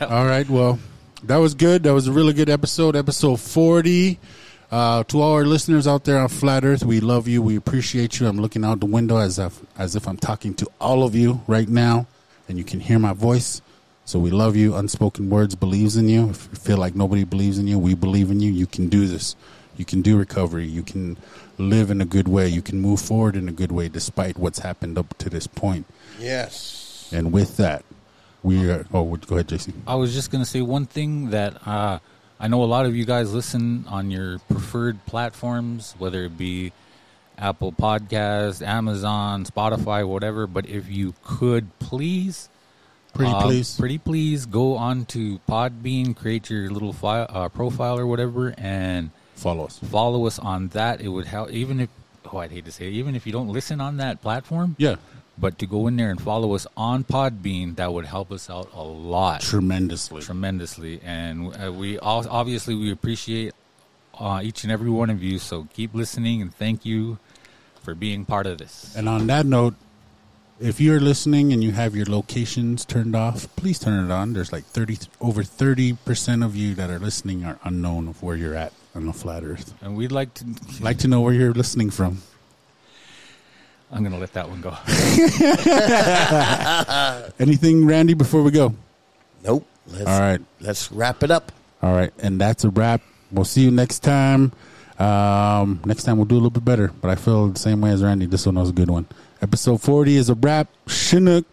All 0.08 0.24
right, 0.26 0.48
well, 0.48 0.78
that 1.24 1.36
was 1.38 1.54
good. 1.54 1.82
That 1.84 1.94
was 1.94 2.06
a 2.08 2.12
really 2.12 2.32
good 2.32 2.48
episode, 2.48 2.94
episode 2.94 3.40
40. 3.40 4.18
Uh, 4.72 5.04
to 5.04 5.20
all 5.20 5.34
our 5.34 5.44
listeners 5.44 5.86
out 5.86 6.04
there 6.04 6.18
on 6.18 6.28
Flat 6.28 6.64
Earth, 6.64 6.82
we 6.82 6.98
love 6.98 7.28
you. 7.28 7.42
We 7.42 7.56
appreciate 7.56 8.18
you. 8.18 8.26
I'm 8.26 8.40
looking 8.40 8.64
out 8.64 8.80
the 8.80 8.86
window 8.86 9.18
as 9.18 9.38
if, 9.38 9.60
as 9.76 9.94
if 9.94 10.08
I'm 10.08 10.16
talking 10.16 10.54
to 10.54 10.66
all 10.80 11.04
of 11.04 11.14
you 11.14 11.42
right 11.46 11.68
now, 11.68 12.06
and 12.48 12.56
you 12.56 12.64
can 12.64 12.80
hear 12.80 12.98
my 12.98 13.12
voice. 13.12 13.60
So 14.06 14.18
we 14.18 14.30
love 14.30 14.56
you. 14.56 14.74
Unspoken 14.74 15.28
Words 15.28 15.54
believes 15.54 15.98
in 15.98 16.08
you. 16.08 16.30
If 16.30 16.48
you 16.50 16.56
feel 16.56 16.78
like 16.78 16.94
nobody 16.94 17.24
believes 17.24 17.58
in 17.58 17.66
you, 17.66 17.78
we 17.78 17.92
believe 17.92 18.30
in 18.30 18.40
you. 18.40 18.50
You 18.50 18.66
can 18.66 18.88
do 18.88 19.06
this. 19.06 19.36
You 19.76 19.84
can 19.84 20.00
do 20.00 20.16
recovery. 20.16 20.66
You 20.66 20.82
can 20.82 21.18
live 21.58 21.90
in 21.90 22.00
a 22.00 22.06
good 22.06 22.26
way. 22.26 22.48
You 22.48 22.62
can 22.62 22.80
move 22.80 22.98
forward 22.98 23.36
in 23.36 23.50
a 23.50 23.52
good 23.52 23.72
way 23.72 23.90
despite 23.90 24.38
what's 24.38 24.60
happened 24.60 24.96
up 24.96 25.18
to 25.18 25.28
this 25.28 25.46
point. 25.46 25.84
Yes. 26.18 27.10
And 27.12 27.30
with 27.30 27.58
that, 27.58 27.84
we 28.42 28.70
are. 28.70 28.86
Oh, 28.94 29.04
go 29.16 29.34
ahead, 29.34 29.48
JC. 29.48 29.74
I 29.86 29.96
was 29.96 30.14
just 30.14 30.30
going 30.30 30.42
to 30.42 30.48
say 30.48 30.62
one 30.62 30.86
thing 30.86 31.28
that 31.28 31.66
uh, 31.66 31.98
I 32.42 32.48
know 32.48 32.64
a 32.64 32.66
lot 32.66 32.86
of 32.86 32.96
you 32.96 33.04
guys 33.04 33.32
listen 33.32 33.84
on 33.88 34.10
your 34.10 34.40
preferred 34.50 35.04
platforms, 35.06 35.94
whether 35.98 36.24
it 36.24 36.36
be 36.36 36.72
Apple 37.38 37.70
Podcast, 37.70 38.66
Amazon, 38.66 39.44
Spotify, 39.44 40.04
whatever. 40.06 40.48
But 40.48 40.68
if 40.68 40.90
you 40.90 41.14
could 41.22 41.78
please, 41.78 42.48
Pretty 43.14 43.30
uh, 43.30 43.42
please. 43.42 43.76
pretty 43.78 43.98
please, 43.98 44.46
go 44.46 44.74
on 44.76 45.04
to 45.06 45.38
Podbean, 45.48 46.16
create 46.16 46.50
your 46.50 46.68
little 46.70 46.92
file, 46.92 47.26
uh, 47.28 47.48
profile 47.48 47.96
or 47.98 48.06
whatever, 48.08 48.54
and 48.58 49.10
Follow 49.34 49.66
us. 49.66 49.78
follow 49.78 50.26
us 50.26 50.38
on 50.40 50.68
that. 50.68 51.00
It 51.00 51.08
would 51.08 51.26
help, 51.26 51.50
even 51.50 51.78
if 51.78 51.90
oh, 52.32 52.38
I'd 52.38 52.50
hate 52.50 52.64
to 52.64 52.72
say, 52.72 52.88
it, 52.88 52.92
even 52.94 53.14
if 53.14 53.24
you 53.26 53.32
don't 53.32 53.48
listen 53.48 53.80
on 53.80 53.98
that 53.98 54.20
platform, 54.20 54.74
Yeah, 54.78 54.96
but 55.38 55.58
to 55.58 55.66
go 55.66 55.86
in 55.86 55.96
there 55.96 56.10
and 56.10 56.20
follow 56.20 56.54
us 56.54 56.66
on 56.76 57.04
Podbean, 57.04 57.76
that 57.76 57.92
would 57.92 58.06
help 58.06 58.30
us 58.30 58.50
out 58.50 58.70
a 58.74 58.82
lot 58.82 59.40
tremendously. 59.40 60.22
tremendously, 60.22 61.00
and 61.04 61.56
uh, 61.62 61.72
we 61.72 61.98
all, 61.98 62.26
obviously 62.28 62.74
we 62.74 62.92
appreciate 62.92 63.54
uh, 64.18 64.40
each 64.42 64.62
and 64.62 64.72
every 64.72 64.90
one 64.90 65.10
of 65.10 65.22
you. 65.22 65.38
So 65.38 65.68
keep 65.72 65.94
listening, 65.94 66.42
and 66.42 66.54
thank 66.54 66.84
you 66.84 67.18
for 67.82 67.94
being 67.94 68.24
part 68.24 68.46
of 68.46 68.58
this. 68.58 68.94
And 68.96 69.08
on 69.08 69.26
that 69.28 69.46
note, 69.46 69.74
if 70.60 70.80
you're 70.80 71.00
listening 71.00 71.52
and 71.52 71.64
you 71.64 71.72
have 71.72 71.96
your 71.96 72.06
locations 72.06 72.84
turned 72.84 73.16
off, 73.16 73.48
please 73.56 73.80
turn 73.80 74.04
it 74.04 74.12
on. 74.12 74.34
There's 74.34 74.52
like 74.52 74.64
thirty 74.64 74.98
over 75.20 75.42
thirty 75.42 75.94
percent 75.94 76.44
of 76.44 76.54
you 76.54 76.74
that 76.76 76.90
are 76.90 77.00
listening 77.00 77.42
are 77.44 77.58
unknown 77.64 78.06
of 78.06 78.22
where 78.22 78.36
you're 78.36 78.54
at 78.54 78.72
on 78.94 79.06
the 79.06 79.12
flat 79.12 79.42
Earth. 79.42 79.74
And 79.80 79.96
we'd 79.96 80.12
like 80.12 80.34
to. 80.34 80.44
Like 80.80 80.98
to 80.98 81.08
know 81.08 81.20
where 81.20 81.32
you're 81.32 81.54
listening 81.54 81.90
from. 81.90 82.22
I'm 83.92 84.02
gonna 84.02 84.18
let 84.18 84.32
that 84.32 84.48
one 84.48 84.60
go. 84.62 84.70
Anything, 87.38 87.86
Randy, 87.86 88.14
before 88.14 88.42
we 88.42 88.50
go? 88.50 88.74
Nope. 89.44 89.66
Let's, 89.86 90.06
All 90.06 90.20
right. 90.20 90.40
Let's 90.60 90.90
wrap 90.90 91.22
it 91.22 91.30
up. 91.30 91.52
All 91.82 91.94
right, 91.94 92.12
and 92.18 92.40
that's 92.40 92.64
a 92.64 92.70
wrap. 92.70 93.02
We'll 93.30 93.44
see 93.44 93.62
you 93.62 93.70
next 93.70 94.00
time. 94.00 94.52
Um, 94.98 95.80
next 95.84 96.04
time 96.04 96.16
we'll 96.16 96.26
do 96.26 96.36
a 96.36 96.36
little 96.36 96.50
bit 96.50 96.64
better, 96.64 96.92
but 97.00 97.10
I 97.10 97.16
feel 97.16 97.48
the 97.48 97.58
same 97.58 97.80
way 97.80 97.90
as 97.90 98.02
Randy. 98.02 98.26
This 98.26 98.46
one 98.46 98.54
was 98.54 98.70
a 98.70 98.72
good 98.72 98.90
one. 98.90 99.06
Episode 99.40 99.80
40 99.80 100.16
is 100.16 100.30
a 100.30 100.34
wrap. 100.34 100.68
Chinook. 100.86 101.44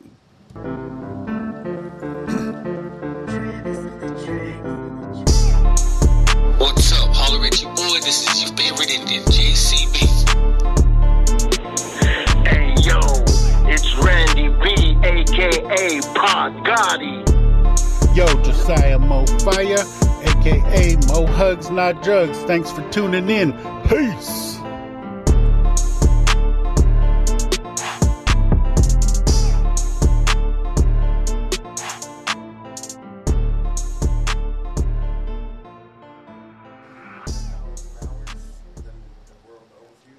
Aka 15.40 16.02
Pod 16.16 16.54
Gotti. 16.66 18.16
Yo, 18.16 18.26
Josiah 18.44 19.00
Mo 19.00 19.26
Fire, 19.40 19.86
aka 20.28 20.98
Mo 21.08 21.26
Hugs 21.28 21.70
Not 21.70 22.04
Drugs. 22.04 22.38
Thanks 22.40 22.72
for 22.72 22.88
tuning 22.92 23.30
in. 23.30 23.54
Peace. 23.88 24.58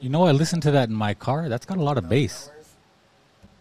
You 0.01 0.09
know, 0.09 0.25
I 0.25 0.33
listened 0.33 0.63
to 0.63 0.71
that 0.71 0.89
in 0.89 0.95
my 0.95 1.13
car. 1.13 1.51
That's 1.51 1.67
got 1.67 1.77
a 1.77 1.83
lot 1.83 1.99
of 1.99 2.09
bass. 2.09 2.51